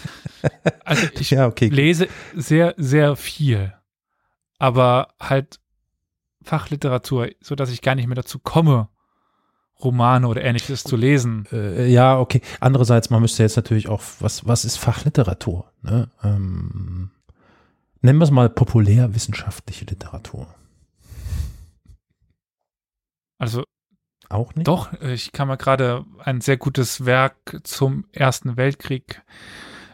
Also, 0.85 1.07
ich 1.19 1.31
ja, 1.31 1.47
okay. 1.47 1.67
lese 1.67 2.07
sehr, 2.35 2.73
sehr 2.77 3.15
viel. 3.17 3.73
Aber 4.59 5.09
halt 5.19 5.59
Fachliteratur, 6.43 7.29
so 7.41 7.55
dass 7.55 7.71
ich 7.71 7.81
gar 7.81 7.95
nicht 7.95 8.07
mehr 8.07 8.15
dazu 8.15 8.39
komme, 8.39 8.87
Romane 9.83 10.27
oder 10.27 10.43
ähnliches 10.43 10.83
zu 10.83 10.95
lesen. 10.95 11.45
Äh, 11.51 11.87
ja, 11.87 12.19
okay. 12.19 12.41
Andererseits, 12.59 13.09
man 13.09 13.21
müsste 13.21 13.43
jetzt 13.43 13.55
natürlich 13.55 13.87
auch, 13.87 14.01
was, 14.19 14.47
was 14.47 14.65
ist 14.65 14.77
Fachliteratur? 14.77 15.71
Ne? 15.83 16.09
Ähm, 16.23 17.11
nennen 18.01 18.19
wir 18.19 18.23
es 18.23 18.31
mal 18.31 18.49
populärwissenschaftliche 18.49 19.85
Literatur. 19.85 20.47
Also 23.37 23.63
Auch 24.29 24.55
nicht? 24.55 24.67
doch, 24.67 24.91
ich 25.01 25.31
kann 25.31 25.47
mal 25.47 25.57
gerade 25.57 26.05
ein 26.23 26.41
sehr 26.41 26.57
gutes 26.57 27.05
Werk 27.05 27.59
zum 27.63 28.05
Ersten 28.11 28.57
Weltkrieg 28.57 29.21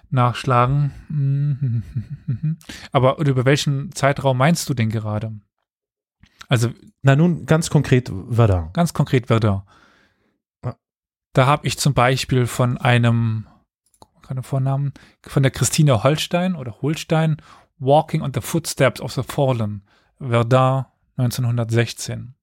nachschlagen. 0.09 0.93
Aber 2.91 3.17
über 3.17 3.43
welchen 3.45 3.91
Zeitraum 3.91 4.37
meinst 4.37 4.69
du 4.69 4.73
denn 4.73 4.89
gerade? 4.89 5.33
Also 6.49 6.69
Na 7.01 7.15
nun, 7.15 7.45
ganz 7.45 7.69
konkret 7.69 8.11
Verdun. 8.29 8.69
ganz 8.73 8.93
konkret 8.93 9.27
Verdun. 9.27 9.63
Ja. 10.63 10.75
Da 11.33 11.45
habe 11.45 11.65
ich 11.67 11.77
zum 11.77 11.93
Beispiel 11.93 12.45
von 12.47 12.77
einem, 12.77 13.47
keine 14.21 14.43
Vornamen, 14.43 14.93
von 15.23 15.43
der 15.43 15.51
Christine 15.51 16.03
Holstein 16.03 16.55
oder 16.55 16.81
Holstein, 16.81 17.37
Walking 17.79 18.21
on 18.21 18.31
the 18.33 18.41
Footsteps 18.41 19.01
of 19.01 19.11
the 19.13 19.23
Fallen, 19.23 19.83
Verdun 20.19 20.85
1916. 21.17 22.35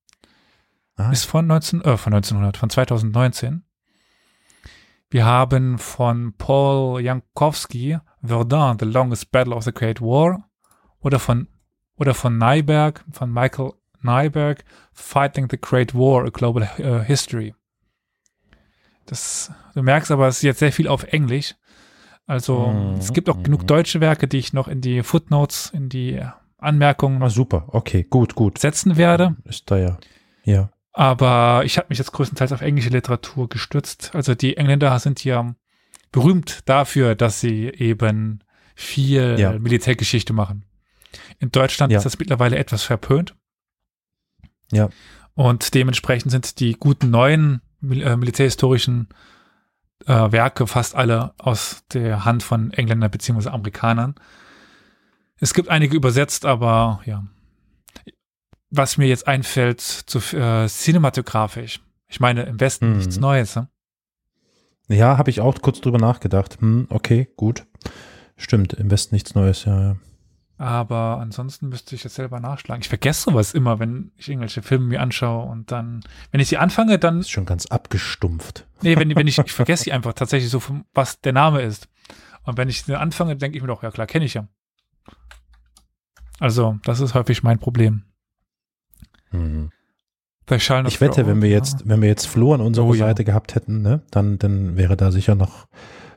Ah, 0.96 1.10
Ist 1.10 1.24
von 1.24 1.46
19, 1.46 1.80
äh, 1.82 1.96
von 1.96 2.12
1900, 2.12 2.56
von 2.56 2.68
2019. 2.70 3.64
Wir 5.08 5.24
haben 5.24 5.78
von 5.78 6.34
Paul 6.36 7.00
Jankowski 7.02 7.98
Verdun, 8.22 8.76
The 8.78 8.84
Longest 8.86 9.32
Battle 9.32 9.54
of 9.54 9.64
the 9.64 9.72
Great 9.72 10.00
War 10.00 10.48
oder 11.00 11.18
von 11.18 11.48
oder 11.96 12.14
von 12.14 12.38
Nyberg, 12.38 13.04
von 13.10 13.32
Michael 13.32 13.72
Nyberg, 14.02 14.64
Fighting 14.92 15.48
the 15.50 15.58
Great 15.60 15.94
War, 15.94 16.24
A 16.24 16.30
Global 16.30 16.68
äh, 16.78 17.04
History. 17.04 17.54
Das, 19.06 19.50
du 19.74 19.82
merkst 19.82 20.10
aber, 20.10 20.28
es 20.28 20.36
ist 20.36 20.42
jetzt 20.42 20.58
sehr 20.60 20.72
viel 20.72 20.88
auf 20.88 21.04
Englisch. 21.04 21.54
Also 22.26 22.68
Mhm, 22.68 22.98
es 22.98 23.12
gibt 23.12 23.28
auch 23.28 23.36
mhm. 23.38 23.42
genug 23.44 23.66
deutsche 23.66 24.00
Werke, 24.00 24.28
die 24.28 24.38
ich 24.38 24.52
noch 24.52 24.68
in 24.68 24.80
die 24.80 25.02
Footnotes, 25.02 25.70
in 25.74 25.88
die 25.88 26.20
Anmerkungen 26.58 27.22
ah, 27.22 27.30
super. 27.30 27.64
Okay, 27.68 28.04
gut, 28.08 28.34
gut. 28.34 28.58
setzen 28.58 28.96
werde. 28.96 29.36
Ist 29.44 29.70
da 29.70 29.78
ja. 29.78 29.98
Ja. 30.44 30.70
Aber 30.92 31.62
ich 31.64 31.78
habe 31.78 31.86
mich 31.88 31.98
jetzt 31.98 32.12
größtenteils 32.12 32.52
auf 32.52 32.60
englische 32.60 32.90
Literatur 32.90 33.48
gestützt. 33.48 34.10
Also 34.14 34.34
die 34.34 34.56
Engländer 34.56 34.96
sind 34.98 35.24
ja 35.24 35.54
berühmt 36.12 36.68
dafür, 36.68 37.14
dass 37.14 37.40
sie 37.40 37.66
eben 37.68 38.40
viel 38.74 39.36
Ja. 39.38 39.52
Militärgeschichte 39.58 40.32
machen. 40.32 40.64
In 41.38 41.50
Deutschland 41.50 41.92
Ja. 41.92 41.98
ist 41.98 42.04
das 42.04 42.18
mittlerweile 42.18 42.58
etwas 42.58 42.82
verpönt. 42.82 43.34
Ja. 44.72 44.88
Und 45.34 45.74
dementsprechend 45.74 46.30
sind 46.30 46.60
die 46.60 46.72
guten 46.74 47.10
neuen 47.10 47.62
mil 47.80 48.02
äh, 48.02 48.16
militärhistorischen 48.16 49.08
äh, 50.06 50.32
Werke 50.32 50.66
fast 50.66 50.94
alle 50.94 51.34
aus 51.38 51.82
der 51.92 52.24
Hand 52.24 52.42
von 52.42 52.72
Engländern 52.72 53.10
beziehungsweise 53.10 53.52
Amerikanern. 53.52 54.14
Es 55.38 55.54
gibt 55.54 55.68
einige 55.68 55.96
übersetzt, 55.96 56.44
aber 56.44 57.00
ja. 57.06 57.24
Was 58.70 58.98
mir 58.98 59.08
jetzt 59.08 59.26
einfällt, 59.26 59.80
zu 59.80 60.18
äh, 60.36 60.68
cinematografisch. 60.68 61.80
Ich 62.08 62.20
meine, 62.20 62.42
im 62.42 62.60
Westen 62.60 62.90
Mhm. 62.90 62.98
nichts 62.98 63.18
Neues. 63.18 63.56
Ne? 63.56 63.68
Ja, 64.88 65.18
habe 65.18 65.30
ich 65.30 65.40
auch 65.40 65.60
kurz 65.62 65.80
drüber 65.80 65.98
nachgedacht. 65.98 66.60
Hm, 66.60 66.86
okay, 66.90 67.28
gut. 67.36 67.66
Stimmt, 68.36 68.72
im 68.74 68.90
Westen 68.90 69.14
nichts 69.14 69.34
Neues, 69.34 69.64
ja. 69.64 69.80
ja. 69.80 69.96
Aber 70.60 71.16
ansonsten 71.20 71.70
müsste 71.70 71.94
ich 71.94 72.04
jetzt 72.04 72.16
selber 72.16 72.38
nachschlagen. 72.38 72.82
Ich 72.82 72.90
vergesse 72.90 73.30
sowas 73.30 73.54
immer, 73.54 73.78
wenn 73.78 74.12
ich 74.18 74.28
irgendwelche 74.28 74.60
Filme 74.60 74.88
mir 74.88 75.00
anschaue 75.00 75.48
und 75.48 75.72
dann, 75.72 76.02
wenn 76.32 76.40
ich 76.40 76.48
sie 76.48 76.58
anfange, 76.58 76.98
dann 76.98 77.20
Ist 77.20 77.30
schon 77.30 77.46
ganz 77.46 77.64
abgestumpft. 77.64 78.66
Nee, 78.82 78.94
wenn, 78.98 79.16
wenn 79.16 79.26
ich, 79.26 79.38
ich 79.38 79.52
vergesse 79.54 79.84
die 79.84 79.92
einfach 79.92 80.12
tatsächlich 80.12 80.50
so, 80.50 80.60
vom, 80.60 80.84
was 80.92 81.18
der 81.22 81.32
Name 81.32 81.62
ist. 81.62 81.88
Und 82.42 82.58
wenn 82.58 82.68
ich 82.68 82.82
sie 82.82 82.94
anfange, 82.94 83.36
denke 83.36 83.56
ich 83.56 83.62
mir 83.62 83.68
doch, 83.68 83.82
ja 83.82 83.90
klar, 83.90 84.06
kenne 84.06 84.26
ich 84.26 84.34
ja. 84.34 84.48
Also, 86.40 86.76
das 86.84 87.00
ist 87.00 87.14
häufig 87.14 87.42
mein 87.42 87.58
Problem. 87.58 88.02
Hm. 89.30 89.70
Of 90.46 90.58
Ich 90.88 91.00
wette, 91.00 91.26
wenn 91.26 91.40
wir 91.40 91.48
jetzt, 91.48 91.88
wenn 91.88 92.02
wir 92.02 92.08
jetzt 92.10 92.26
Flo 92.26 92.52
an 92.52 92.60
unserer 92.60 92.84
Oh, 92.84 92.92
ja. 92.92 93.06
Seite 93.06 93.24
gehabt 93.24 93.54
hätten, 93.54 93.80
ne, 93.80 94.02
dann, 94.10 94.38
dann 94.38 94.76
wäre 94.76 94.98
da 94.98 95.10
sicher 95.10 95.34
noch 95.34 95.68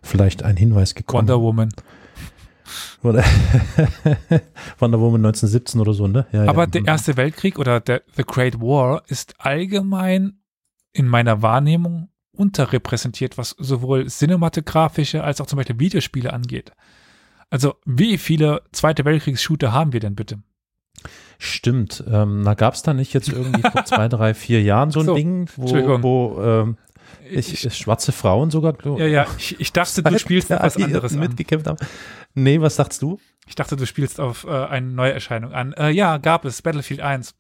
vielleicht 0.02 0.44
ein 0.44 0.57
Hinweis 0.57 0.95
gekommen. 0.95 1.30
Wonder 1.30 1.40
Woman. 1.40 1.70
Wonder 3.04 5.00
Woman 5.00 5.26
1917 5.26 5.82
oder 5.82 5.94
so, 5.94 6.08
ne? 6.08 6.26
Ja, 6.32 6.45
Aber 6.48 6.64
ja. 6.64 6.68
der 6.68 6.86
Erste 6.86 7.18
Weltkrieg 7.18 7.60
oder 7.60 7.80
der 7.80 8.02
The 8.16 8.24
Great 8.24 8.60
War 8.60 9.04
ist 9.08 9.36
allgemein 9.40 10.40
in 10.94 11.08
meiner 11.08 11.41
Wahrnehmung 11.41 12.10
unterrepräsentiert, 12.36 13.38
was 13.38 13.52
sowohl 13.60 14.08
cinematografische 14.08 15.24
als 15.24 15.41
auch 15.41 15.45
zum 15.45 15.58
Beispiel 15.58 15.80
Videospiele 15.80 16.34
angeht. 16.34 16.72
Also, 17.50 17.76
wie 17.86 18.18
viele 18.18 18.64
Zweite 18.72 19.06
Weltkriegs-Shooter 19.06 19.72
haben 19.72 19.94
wir 19.94 20.00
denn 20.00 20.16
bitte? 20.16 20.40
Stimmt. 21.38 22.04
Ähm, 22.10 22.41
na, 22.41 22.54
gab 22.54 22.74
es 22.74 22.84
da 22.84 22.94
nicht 22.94 23.14
jetzt 23.14 23.30
irgendwie 23.30 23.62
vor 23.62 23.86
zwei, 23.86 24.08
drei, 24.08 24.34
vier 24.34 24.62
Jahren 24.62 24.91
so 24.91 25.02
ein 25.02 25.06
So, 25.06 25.16
Ding, 25.16 25.50
wo, 25.56 26.02
wo 26.02 26.41
ähm, 26.41 26.78
ich, 27.30 27.74
schwarze 27.76 28.12
Frauen 28.12 28.52
sogar 28.52 28.76
ja, 29.00 29.06
ja, 29.08 29.28
ich, 29.38 29.60
ich 29.60 29.72
dachte, 29.74 30.04
du 30.04 30.20
spielst 30.20 30.50
Ja, 30.50 30.58
auf 30.58 30.64
was 30.76 30.78
anderes 30.78 31.14
an. 31.14 31.20
mitgekämpft 31.20 31.68
haben. 31.68 31.78
Nee, 32.34 32.60
was 32.62 32.76
sagst 32.76 33.02
du? 33.02 33.20
Ich 33.48 33.56
dachte, 33.56 33.76
du 33.76 33.86
spielst 33.86 34.20
auf 34.20 34.45
äh, 34.45 34.50
eine 34.66 34.88
Neuerscheinung 34.88 35.54
an. 35.54 35.74
Äh, 35.74 35.90
ja, 35.90 36.18
gab 36.18 36.45
es, 36.45 36.62
Battlefield 36.62 37.02
1. 37.02 37.36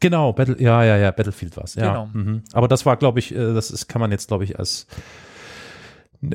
Genau, 0.00 0.32
Battle, 0.34 0.60
ja, 0.60 0.84
ja, 0.84 0.96
ja, 0.96 1.10
Battlefield 1.10 1.56
war's. 1.56 1.74
Ja. 1.74 1.88
Genau. 1.88 2.06
Mhm. 2.12 2.42
Aber 2.52 2.68
das 2.68 2.84
war, 2.84 2.96
glaube 2.96 3.18
ich, 3.18 3.34
äh, 3.34 3.54
das 3.54 3.70
ist, 3.70 3.88
kann 3.88 4.00
man 4.00 4.10
jetzt, 4.10 4.28
glaube 4.28 4.44
ich, 4.44 4.58
als, 4.58 4.86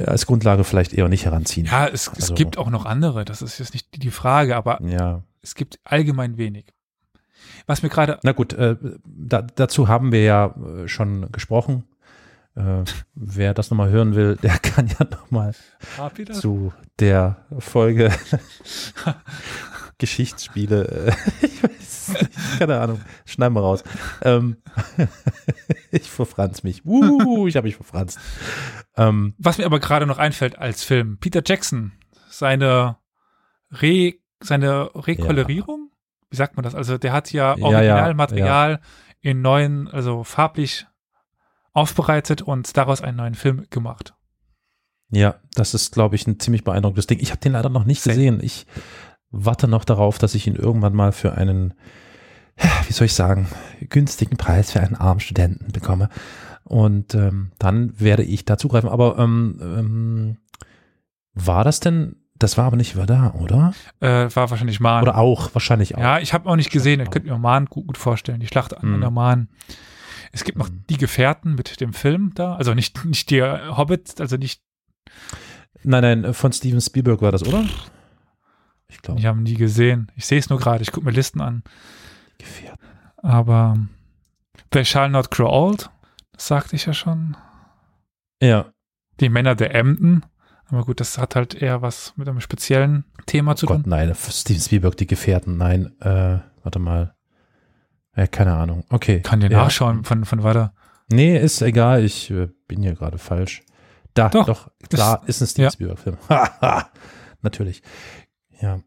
als 0.06 0.26
Grundlage 0.26 0.64
vielleicht 0.64 0.94
eher 0.94 1.08
nicht 1.10 1.26
heranziehen. 1.26 1.68
Ja, 1.68 1.86
es, 1.88 2.08
es 2.08 2.16
Also- 2.16 2.34
gibt 2.36 2.58
auch 2.58 2.70
noch 2.70 2.86
andere, 2.86 3.26
das 3.26 3.42
ist 3.42 3.60
jetzt 3.60 3.74
nicht 3.74 3.94
die- 3.96 4.00
die 4.00 4.12
Frage, 4.12 4.56
aber 4.56 4.80
Ja. 4.84 5.22
es 5.42 5.54
gibt 5.56 5.80
allgemein 5.84 6.38
wenig. 6.38 6.66
Was 7.68 7.84
mir 7.84 7.90
gerade, 7.90 8.20
Na 8.24 8.32
gut, 8.32 8.54
äh, 8.54 8.76
da, 9.06 9.42
dazu 9.44 9.88
haben 9.88 10.12
wir 10.12 10.24
ja 10.24 10.56
äh, 10.84 10.88
schon 10.88 11.32
gesprochen. 11.32 11.84
Äh, 12.56 12.84
wer 13.16 13.54
das 13.54 13.70
nochmal 13.72 13.90
hören 13.90 14.16
will, 14.16 14.36
der 14.44 14.58
kann 14.60 14.88
ja 14.88 15.06
nochmal 15.06 15.56
zu 16.32 16.74
der 17.00 17.46
Folge 17.60 18.12
Geschichtsspiele. 19.98 20.88
Äh, 20.88 21.14
ich 21.46 21.64
weiß 21.64 22.10
nicht, 22.10 22.60
keine 22.60 22.80
Ahnung, 22.80 23.00
schneiden 23.26 23.54
wir 23.56 23.62
raus. 23.62 23.84
Ähm, 24.22 24.58
ich 25.92 26.10
verfranz 26.10 26.64
mich. 26.64 26.86
Uh, 26.86 27.48
ich 27.48 27.56
habe 27.56 27.68
mich 27.68 27.76
verfranst. 27.76 28.20
Ähm, 28.98 29.36
was 29.38 29.58
mir 29.58 29.66
aber 29.66 29.80
gerade 29.80 30.06
noch 30.06 30.18
einfällt 30.18 30.58
als 30.58 30.84
Film, 30.84 31.18
Peter 31.20 31.42
Jackson, 31.46 31.94
seine 32.30 32.98
Re, 33.72 34.16
seine 34.42 34.90
Rekolorierung, 34.96 35.92
wie 36.30 36.36
sagt 36.36 36.58
man 36.58 36.64
das? 36.64 36.76
Also 36.76 36.98
der 36.98 37.14
hat 37.14 37.32
ja 37.32 37.56
Ja, 37.56 37.58
ja, 37.58 37.66
Originalmaterial 37.66 38.82
in 39.22 39.42
neuen, 39.42 39.88
also 39.88 40.24
farblich 40.24 40.88
aufbereitet 41.74 42.42
und 42.42 42.76
daraus 42.78 43.02
einen 43.02 43.18
neuen 43.18 43.36
Film 43.36 43.66
gemacht. 43.70 44.14
ja, 45.10 45.36
das 45.56 45.74
ist, 45.74 45.94
glaube 45.94 46.16
ich, 46.16 46.26
ein 46.28 46.40
ziemlich 46.40 46.64
beeindruckendes 46.64 47.08
Ding. 47.08 47.20
Ich 47.20 47.32
habe 47.32 47.42
den 47.42 47.52
leider 47.54 47.70
noch 47.70 47.86
nicht 47.86 48.02
Same. 48.02 48.16
gesehen. 48.16 48.40
Ich 48.42 48.66
warte 49.30 49.68
noch 49.68 49.84
darauf, 49.86 50.18
dass 50.18 50.36
ich 50.36 50.48
ihn 50.48 50.56
irgendwann 50.56 50.94
mal 50.94 51.12
für 51.12 51.34
einen, 51.34 51.74
wie 52.88 52.94
soll 52.94 53.06
ich 53.06 53.14
sagen, 53.14 53.48
günstigen 53.90 54.38
Preis 54.38 54.72
für 54.72 54.80
einen 54.82 54.96
armen 54.96 55.20
Studenten 55.20 55.72
bekomme. 55.72 56.10
Und 56.64 57.16
ähm, 57.16 57.52
dann 57.60 58.00
werde 58.00 58.24
ich 58.24 58.46
da 58.46 58.58
zugreifen. 58.58 58.90
Aber 58.90 59.18
ähm, 59.20 59.58
ähm, 59.62 60.38
war 61.34 61.64
das 61.66 61.80
denn, 61.82 62.16
das 62.38 62.58
war 62.58 62.66
aber 62.66 62.78
nicht 62.78 62.96
da, 63.10 63.34
oder? 63.34 63.74
Äh, 64.00 64.34
war 64.36 64.50
wahrscheinlich 64.50 64.80
Mahn. 64.80 65.04
Oder 65.04 65.18
auch, 65.18 65.54
wahrscheinlich 65.54 65.96
auch. 65.96 66.02
Ja, 66.02 66.20
ich 66.20 66.34
habe 66.34 66.50
auch 66.50 66.56
nicht 66.56 66.72
gesehen. 66.72 67.00
Ich 67.02 67.10
könnte 67.12 67.30
mir 67.30 67.38
Mahn 67.38 67.66
gut, 67.66 67.88
gut 67.88 67.98
vorstellen. 67.98 68.40
Die 68.40 68.48
Schlacht 68.48 68.78
an 68.78 68.96
Mhm. 68.98 69.02
der 69.02 69.12
Mahn. 69.12 69.50
Es 70.32 70.44
gibt 70.44 70.58
noch 70.58 70.70
Mhm. 70.70 70.84
die 70.90 70.98
Gefährten 70.98 71.56
mit 71.56 71.80
dem 71.82 71.94
Film 71.94 72.32
da. 72.36 72.56
Also 72.56 72.74
nicht, 72.74 73.04
nicht 73.06 73.30
der 73.32 73.78
Hobbit, 73.78 74.20
also 74.22 74.38
nicht, 74.38 74.62
Nein, 75.84 76.22
nein, 76.22 76.34
von 76.34 76.54
Steven 76.54 76.80
Spielberg 76.80 77.22
war 77.22 77.32
das, 77.32 77.44
oder? 77.44 77.66
Ich 78.88 79.02
glaube. 79.02 79.20
ich 79.20 79.26
habe 79.26 79.40
nie 79.42 79.56
gesehen. 79.56 80.12
Ich 80.16 80.26
sehe 80.26 80.38
es 80.38 80.50
nur 80.50 80.60
gerade. 80.60 80.84
Ich 80.84 80.92
gucke 80.92 81.06
mir 81.06 81.12
Listen 81.12 81.42
an. 81.42 81.64
Gefährten. 82.38 82.86
Aber 83.18 83.78
They 84.70 84.86
Shall 84.86 85.10
Not 85.10 85.32
Grow 85.32 85.50
Old, 85.52 85.90
das 86.34 86.48
sagte 86.48 86.76
ich 86.76 86.86
ja 86.86 86.94
schon. 86.94 87.36
Ja, 88.42 88.72
Die 89.20 89.30
Männer 89.30 89.56
der 89.56 89.74
Emden. 89.76 90.24
Aber 90.68 90.86
gut, 90.86 91.00
das 91.00 91.18
hat 91.18 91.36
halt 91.36 91.54
eher 91.56 91.82
was 91.82 92.14
mit 92.16 92.28
einem 92.30 92.40
speziellen 92.42 93.04
Thema 93.26 93.56
zu 93.56 93.66
Gott, 93.66 93.82
tun. 93.84 93.90
nein, 93.90 94.14
Steven 94.16 94.62
Spielberg, 94.62 94.96
die 94.98 95.08
Gefährten, 95.08 95.58
nein, 95.58 96.00
äh, 96.00 96.40
warte 96.64 96.80
mal. 96.80 97.16
Ja, 98.16 98.28
keine 98.28 98.56
Ahnung. 98.56 98.84
Okay. 98.90 99.22
Kann 99.22 99.40
dir 99.40 99.50
ja. 99.50 99.64
nachschauen 99.64 100.04
von, 100.04 100.26
von 100.26 100.44
weiter. 100.44 100.74
Nee, 101.12 101.38
ist 101.38 101.62
egal, 101.62 102.04
ich 102.04 102.32
äh, 102.32 102.48
bin 102.68 102.82
hier 102.82 102.94
gerade 102.94 103.18
falsch. 103.18 103.64
Da, 104.14 104.30
Doch, 104.30 104.46
doch, 104.46 104.72
klar, 104.90 105.24
ist 105.26 105.42
ein 105.42 105.48
Steven 105.48 105.64
ja. 105.64 105.72
Spielberg-Film. 105.72 106.18
Natürlich. 107.42 107.82
Ja. 108.62 108.82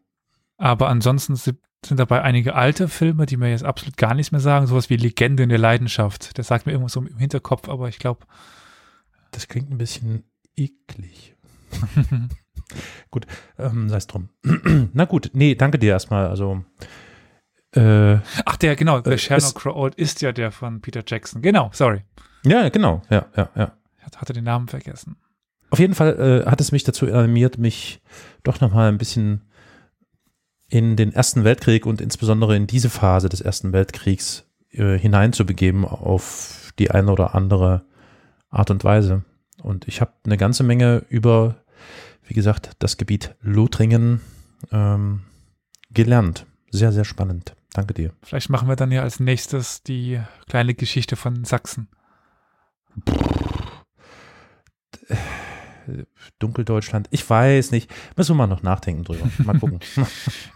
Aber 0.57 0.87
ansonsten 0.89 1.35
sind 1.35 1.59
dabei 1.89 2.21
einige 2.21 2.55
alte 2.55 2.87
Filme, 2.87 3.25
die 3.25 3.37
mir 3.37 3.49
jetzt 3.49 3.63
absolut 3.63 3.97
gar 3.97 4.13
nichts 4.13 4.31
mehr 4.31 4.41
sagen. 4.41 4.67
Sowas 4.67 4.89
wie 4.89 4.97
Legende 4.97 5.43
in 5.43 5.49
der 5.49 5.57
Leidenschaft. 5.57 6.37
Der 6.37 6.43
sagt 6.43 6.65
mir 6.65 6.73
irgendwas 6.73 6.93
so 6.93 7.01
im 7.01 7.17
Hinterkopf, 7.17 7.69
aber 7.69 7.89
ich 7.89 7.99
glaube, 7.99 8.25
Das 9.31 9.47
klingt 9.47 9.69
ein 9.69 9.77
bisschen 9.77 10.23
eklig. 10.55 11.35
gut, 13.11 13.25
ähm, 13.57 13.89
sei 13.89 13.97
es 13.97 14.07
drum. 14.07 14.29
Na 14.93 15.05
gut, 15.05 15.31
nee, 15.33 15.55
danke 15.55 15.79
dir 15.79 15.91
erstmal. 15.91 16.27
Also, 16.27 16.63
äh, 17.75 18.19
ach 18.45 18.57
der, 18.57 18.75
genau, 18.75 19.01
The 19.03 19.11
Äh, 19.11 19.39
Grow 19.53 19.75
Old 19.75 19.95
ist 19.95 20.21
ja 20.21 20.31
der 20.31 20.51
von 20.51 20.81
Peter 20.81 21.03
Jackson. 21.05 21.41
Genau, 21.41 21.69
sorry. 21.73 22.03
ja, 22.43 22.69
genau, 22.69 23.01
ja, 23.09 23.25
ja, 23.35 23.49
ja. 23.55 23.73
Ich 24.07 24.17
hatte 24.21 24.33
den 24.33 24.43
Namen 24.43 24.67
vergessen. 24.67 25.17
Auf 25.71 25.79
jeden 25.79 25.95
Fall 25.95 26.43
äh, 26.45 26.49
hat 26.49 26.61
es 26.61 26.71
mich 26.71 26.83
dazu 26.83 27.05
animiert, 27.11 27.57
mich 27.57 28.01
doch 28.43 28.61
nochmal 28.61 28.87
ein 28.87 28.97
bisschen 28.97 29.41
in 30.69 30.95
den 30.95 31.11
Ersten 31.11 31.43
Weltkrieg 31.43 31.85
und 31.85 32.01
insbesondere 32.01 32.55
in 32.55 32.67
diese 32.67 32.89
Phase 32.89 33.29
des 33.29 33.41
Ersten 33.41 33.73
Weltkriegs 33.73 34.45
äh, 34.71 34.97
hineinzubegeben 34.97 35.85
auf 35.85 36.71
die 36.79 36.91
eine 36.91 37.11
oder 37.11 37.35
andere 37.35 37.83
Art 38.49 38.71
und 38.71 38.83
Weise. 38.83 39.23
Und 39.61 39.87
ich 39.87 40.01
habe 40.01 40.13
eine 40.25 40.37
ganze 40.37 40.63
Menge 40.63 41.03
über, 41.09 41.55
wie 42.23 42.33
gesagt, 42.33 42.71
das 42.79 42.97
Gebiet 42.97 43.35
Lothringen 43.41 44.21
ähm, 44.71 45.21
gelernt. 45.91 46.45
Sehr, 46.71 46.91
sehr 46.91 47.05
spannend. 47.05 47.55
Danke 47.75 47.93
dir. 47.93 48.13
Vielleicht 48.23 48.49
machen 48.49 48.69
wir 48.69 48.77
dann 48.77 48.93
ja 48.93 49.01
als 49.01 49.19
nächstes 49.19 49.83
die 49.83 50.21
kleine 50.47 50.75
Geschichte 50.75 51.17
von 51.17 51.43
Sachsen. 51.43 51.89
Dunkeldeutschland, 56.39 57.09
ich 57.11 57.29
weiß 57.29 57.71
nicht. 57.71 57.91
Müssen 58.15 58.31
wir 58.31 58.37
mal 58.37 58.47
noch 58.47 58.63
nachdenken 58.63 59.03
drüber. 59.03 59.29
Mal 59.39 59.59
gucken. 59.59 59.79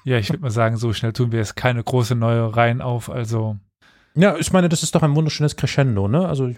Ja, 0.06 0.18
ich 0.18 0.30
würde 0.30 0.42
mal 0.42 0.50
sagen, 0.50 0.78
so 0.78 0.94
schnell 0.94 1.12
tun 1.12 1.34
wir 1.34 1.40
jetzt 1.40 1.58
keine 1.58 1.84
große 1.84 2.16
neue 2.16 2.56
Reihen 2.56 2.82
auf. 2.82 3.10
Also, 3.10 3.58
Ja, 4.16 4.38
ich 4.38 4.54
meine, 4.54 4.70
das 4.70 4.82
ist 4.82 4.96
doch 4.96 5.04
ein 5.04 5.14
wunderschönes 5.14 5.58
Crescendo, 5.58 6.08
ne? 6.08 6.26
Also 6.26 6.50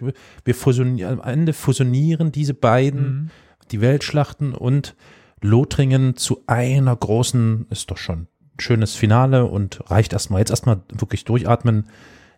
wir 0.46 0.56
fusionieren, 0.56 1.20
am 1.20 1.28
Ende 1.28 1.54
fusionieren 1.54 2.32
diese 2.32 2.54
beiden, 2.54 3.02
mhm. 3.04 3.30
die 3.72 3.82
Weltschlachten 3.82 4.54
und 4.54 4.96
Lothringen 5.42 6.18
zu 6.18 6.44
einer 6.46 6.96
großen, 6.96 7.66
ist 7.72 7.90
doch 7.90 7.98
schon 7.98 8.28
schönes 8.60 8.96
Finale 8.96 9.46
und 9.46 9.90
reicht 9.90 10.14
erstmal. 10.14 10.40
Jetzt 10.40 10.50
erstmal 10.52 10.82
wirklich 10.90 11.26
durchatmen. 11.26 11.88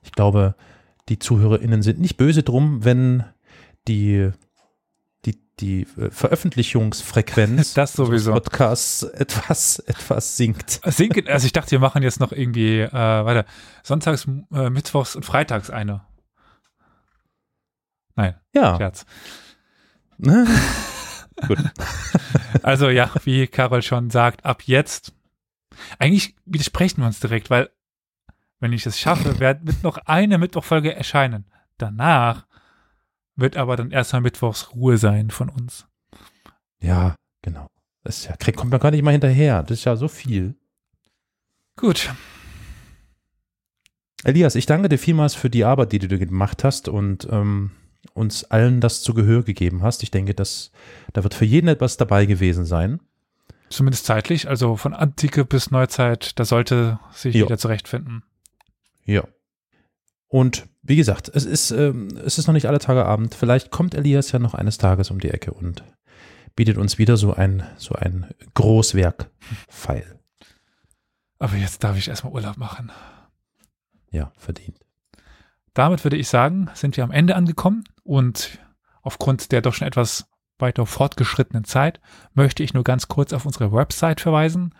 Ich 0.03 0.11
glaube, 0.11 0.55
die 1.09 1.19
ZuhörerInnen 1.19 1.81
sind 1.81 1.99
nicht 1.99 2.17
böse 2.17 2.43
drum, 2.43 2.85
wenn 2.85 3.25
die, 3.87 4.31
die, 5.25 5.37
die 5.59 5.81
äh, 5.97 6.09
Veröffentlichungsfrequenz 6.11 7.73
das 7.75 7.93
sowieso. 7.93 8.33
Podcasts 8.33 9.03
etwas, 9.03 9.79
etwas 9.79 10.37
sinkt. 10.37 10.79
Sinken, 10.85 11.27
also 11.27 11.45
ich 11.45 11.53
dachte, 11.53 11.71
wir 11.71 11.79
machen 11.79 12.03
jetzt 12.03 12.19
noch 12.19 12.31
irgendwie, 12.31 12.79
äh, 12.79 12.91
weiter, 12.91 13.45
sonntags, 13.83 14.27
äh, 14.53 14.69
mittwochs 14.69 15.15
und 15.15 15.25
freitags 15.25 15.69
eine. 15.69 16.01
Nein, 18.15 18.35
Ja. 18.53 18.77
Scherz. 18.77 19.05
Ne? 20.17 20.47
Gut. 21.47 21.57
Also 22.61 22.89
ja, 22.89 23.09
wie 23.23 23.47
Carol 23.47 23.81
schon 23.81 24.09
sagt, 24.11 24.45
ab 24.45 24.61
jetzt, 24.65 25.13
eigentlich 25.99 26.35
widersprechen 26.45 27.01
wir 27.01 27.07
uns 27.07 27.19
direkt, 27.19 27.49
weil 27.49 27.69
wenn 28.59 28.73
ich 28.73 28.85
es 28.85 28.99
schaffe, 28.99 29.39
wird, 29.39 29.65
wird 29.67 29.83
noch 29.83 29.97
eine 29.97 30.37
Mittwochfolge 30.37 30.95
erscheinen. 30.95 31.45
Danach 31.77 32.45
wird 33.35 33.57
aber 33.57 33.75
dann 33.75 33.91
erstmal 33.91 34.21
Mittwochs 34.21 34.73
Ruhe 34.73 34.97
sein 34.97 35.29
von 35.31 35.49
uns. 35.49 35.85
Ja, 36.81 37.15
genau. 37.41 37.67
Das 38.03 38.19
ist 38.19 38.25
ja, 38.25 38.35
krieg- 38.37 38.55
kommt 38.55 38.71
man 38.71 38.79
gar 38.79 38.91
nicht 38.91 39.03
mal 39.03 39.11
hinterher. 39.11 39.63
Das 39.63 39.79
ist 39.79 39.85
ja 39.85 39.95
so 39.95 40.07
viel. 40.07 40.55
Gut, 41.75 42.13
Elias, 44.23 44.55
ich 44.55 44.65
danke 44.65 44.87
dir 44.89 44.97
vielmals 44.97 45.35
für 45.35 45.49
die 45.49 45.65
Arbeit, 45.65 45.91
die 45.91 45.99
du 45.99 46.07
gemacht 46.17 46.63
hast 46.63 46.87
und 46.87 47.27
ähm, 47.29 47.71
uns 48.13 48.45
allen 48.45 48.79
das 48.79 49.01
zu 49.01 49.13
Gehör 49.13 49.43
gegeben 49.43 49.83
hast. 49.83 50.01
Ich 50.03 50.11
denke, 50.11 50.33
dass 50.33 50.71
da 51.11 51.23
wird 51.23 51.33
für 51.33 51.45
jeden 51.45 51.67
etwas 51.67 51.97
dabei 51.97 52.25
gewesen 52.25 52.65
sein. 52.65 53.01
Zumindest 53.73 54.05
zeitlich, 54.05 54.47
also 54.47 54.75
von 54.77 54.93
Antike 54.93 55.45
bis 55.45 55.71
Neuzeit, 55.71 56.39
da 56.39 56.45
sollte 56.45 56.99
sich 57.11 57.35
Jo. 57.35 57.45
jeder 57.45 57.57
zurechtfinden. 57.57 58.23
Ja. 59.05 59.27
Und 60.27 60.67
wie 60.81 60.95
gesagt, 60.95 61.29
es 61.33 61.45
ist, 61.45 61.71
ähm, 61.71 62.09
es 62.25 62.37
ist 62.37 62.47
noch 62.47 62.53
nicht 62.53 62.67
alle 62.67 62.79
Tage 62.79 63.05
Abend. 63.05 63.35
Vielleicht 63.35 63.71
kommt 63.71 63.93
Elias 63.95 64.31
ja 64.31 64.39
noch 64.39 64.53
eines 64.53 64.77
Tages 64.77 65.11
um 65.11 65.19
die 65.19 65.29
Ecke 65.29 65.53
und 65.53 65.83
bietet 66.55 66.77
uns 66.77 66.97
wieder 66.97 67.17
so 67.17 67.33
ein, 67.33 67.63
so 67.77 67.95
ein 67.95 68.29
Großwerk-Pfeil. 68.53 70.19
Aber 71.39 71.55
jetzt 71.55 71.83
darf 71.83 71.97
ich 71.97 72.07
erstmal 72.07 72.33
Urlaub 72.33 72.57
machen. 72.57 72.91
Ja, 74.11 74.31
verdient. 74.37 74.79
Damit 75.73 76.03
würde 76.03 76.17
ich 76.17 76.27
sagen, 76.27 76.69
sind 76.73 76.97
wir 76.97 77.03
am 77.03 77.11
Ende 77.11 77.35
angekommen 77.35 77.83
und 78.03 78.59
aufgrund 79.01 79.51
der 79.51 79.61
doch 79.61 79.73
schon 79.73 79.87
etwas 79.87 80.25
weiter 80.63 80.87
fortgeschrittenen 80.87 81.65
Zeit 81.65 82.01
möchte 82.33 82.63
ich 82.63 82.73
nur 82.73 82.83
ganz 82.83 83.07
kurz 83.07 83.33
auf 83.33 83.45
unsere 83.45 83.71
Website 83.71 84.21
verweisen 84.21 84.73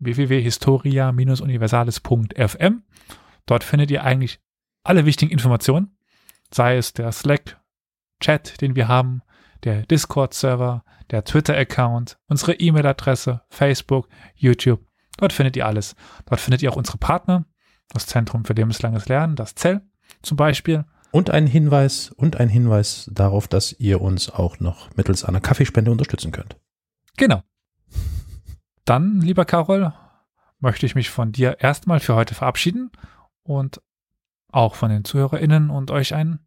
www.historia-universales.fm. 0.00 2.82
Dort 3.46 3.62
findet 3.62 3.90
ihr 3.90 4.02
eigentlich 4.02 4.40
alle 4.82 5.06
wichtigen 5.06 5.30
Informationen, 5.30 5.96
sei 6.50 6.76
es 6.76 6.92
der 6.92 7.12
Slack-Chat, 7.12 8.60
den 8.60 8.74
wir 8.74 8.88
haben, 8.88 9.22
der 9.62 9.82
Discord-Server, 9.82 10.82
der 11.10 11.22
Twitter-Account, 11.24 12.18
unsere 12.26 12.54
E-Mail-Adresse, 12.54 13.42
Facebook, 13.48 14.08
YouTube. 14.34 14.84
Dort 15.18 15.32
findet 15.32 15.56
ihr 15.56 15.66
alles. 15.66 15.94
Dort 16.26 16.40
findet 16.40 16.62
ihr 16.62 16.72
auch 16.72 16.76
unsere 16.76 16.98
Partner, 16.98 17.44
das 17.90 18.06
Zentrum 18.06 18.44
für 18.44 18.54
lebenslanges 18.54 19.08
Lernen, 19.08 19.36
das 19.36 19.54
ZEL 19.54 19.82
zum 20.22 20.36
Beispiel. 20.36 20.84
Und 21.12 21.30
ein 21.30 21.46
Hinweis 21.46 22.10
und 22.10 22.38
ein 22.40 22.48
Hinweis 22.48 23.08
darauf, 23.12 23.46
dass 23.46 23.72
ihr 23.78 24.00
uns 24.00 24.30
auch 24.30 24.58
noch 24.60 24.96
mittels 24.96 25.24
einer 25.24 25.40
Kaffeespende 25.40 25.90
unterstützen 25.90 26.32
könnt. 26.32 26.56
Genau. 27.18 27.42
Dann, 28.86 29.20
lieber 29.20 29.44
Carol, 29.44 29.92
möchte 30.58 30.86
ich 30.86 30.94
mich 30.94 31.10
von 31.10 31.30
dir 31.30 31.58
erstmal 31.60 32.00
für 32.00 32.14
heute 32.14 32.34
verabschieden 32.34 32.90
und 33.42 33.82
auch 34.48 34.74
von 34.74 34.90
den 34.90 35.04
ZuhörerInnen 35.04 35.68
und 35.68 35.90
euch 35.90 36.14
einen 36.14 36.40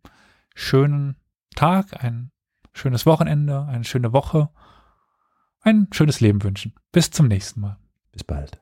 schönen 0.55 1.15
Tag, 1.55 2.03
ein 2.03 2.31
schönes 2.73 3.05
Wochenende, 3.05 3.65
eine 3.65 3.83
schöne 3.83 4.13
Woche, 4.13 4.49
ein 5.61 5.87
schönes 5.91 6.21
Leben 6.21 6.41
wünschen. 6.43 6.73
Bis 6.91 7.11
zum 7.11 7.27
nächsten 7.27 7.61
Mal. 7.61 7.77
Bis 8.11 8.23
bald. 8.23 8.59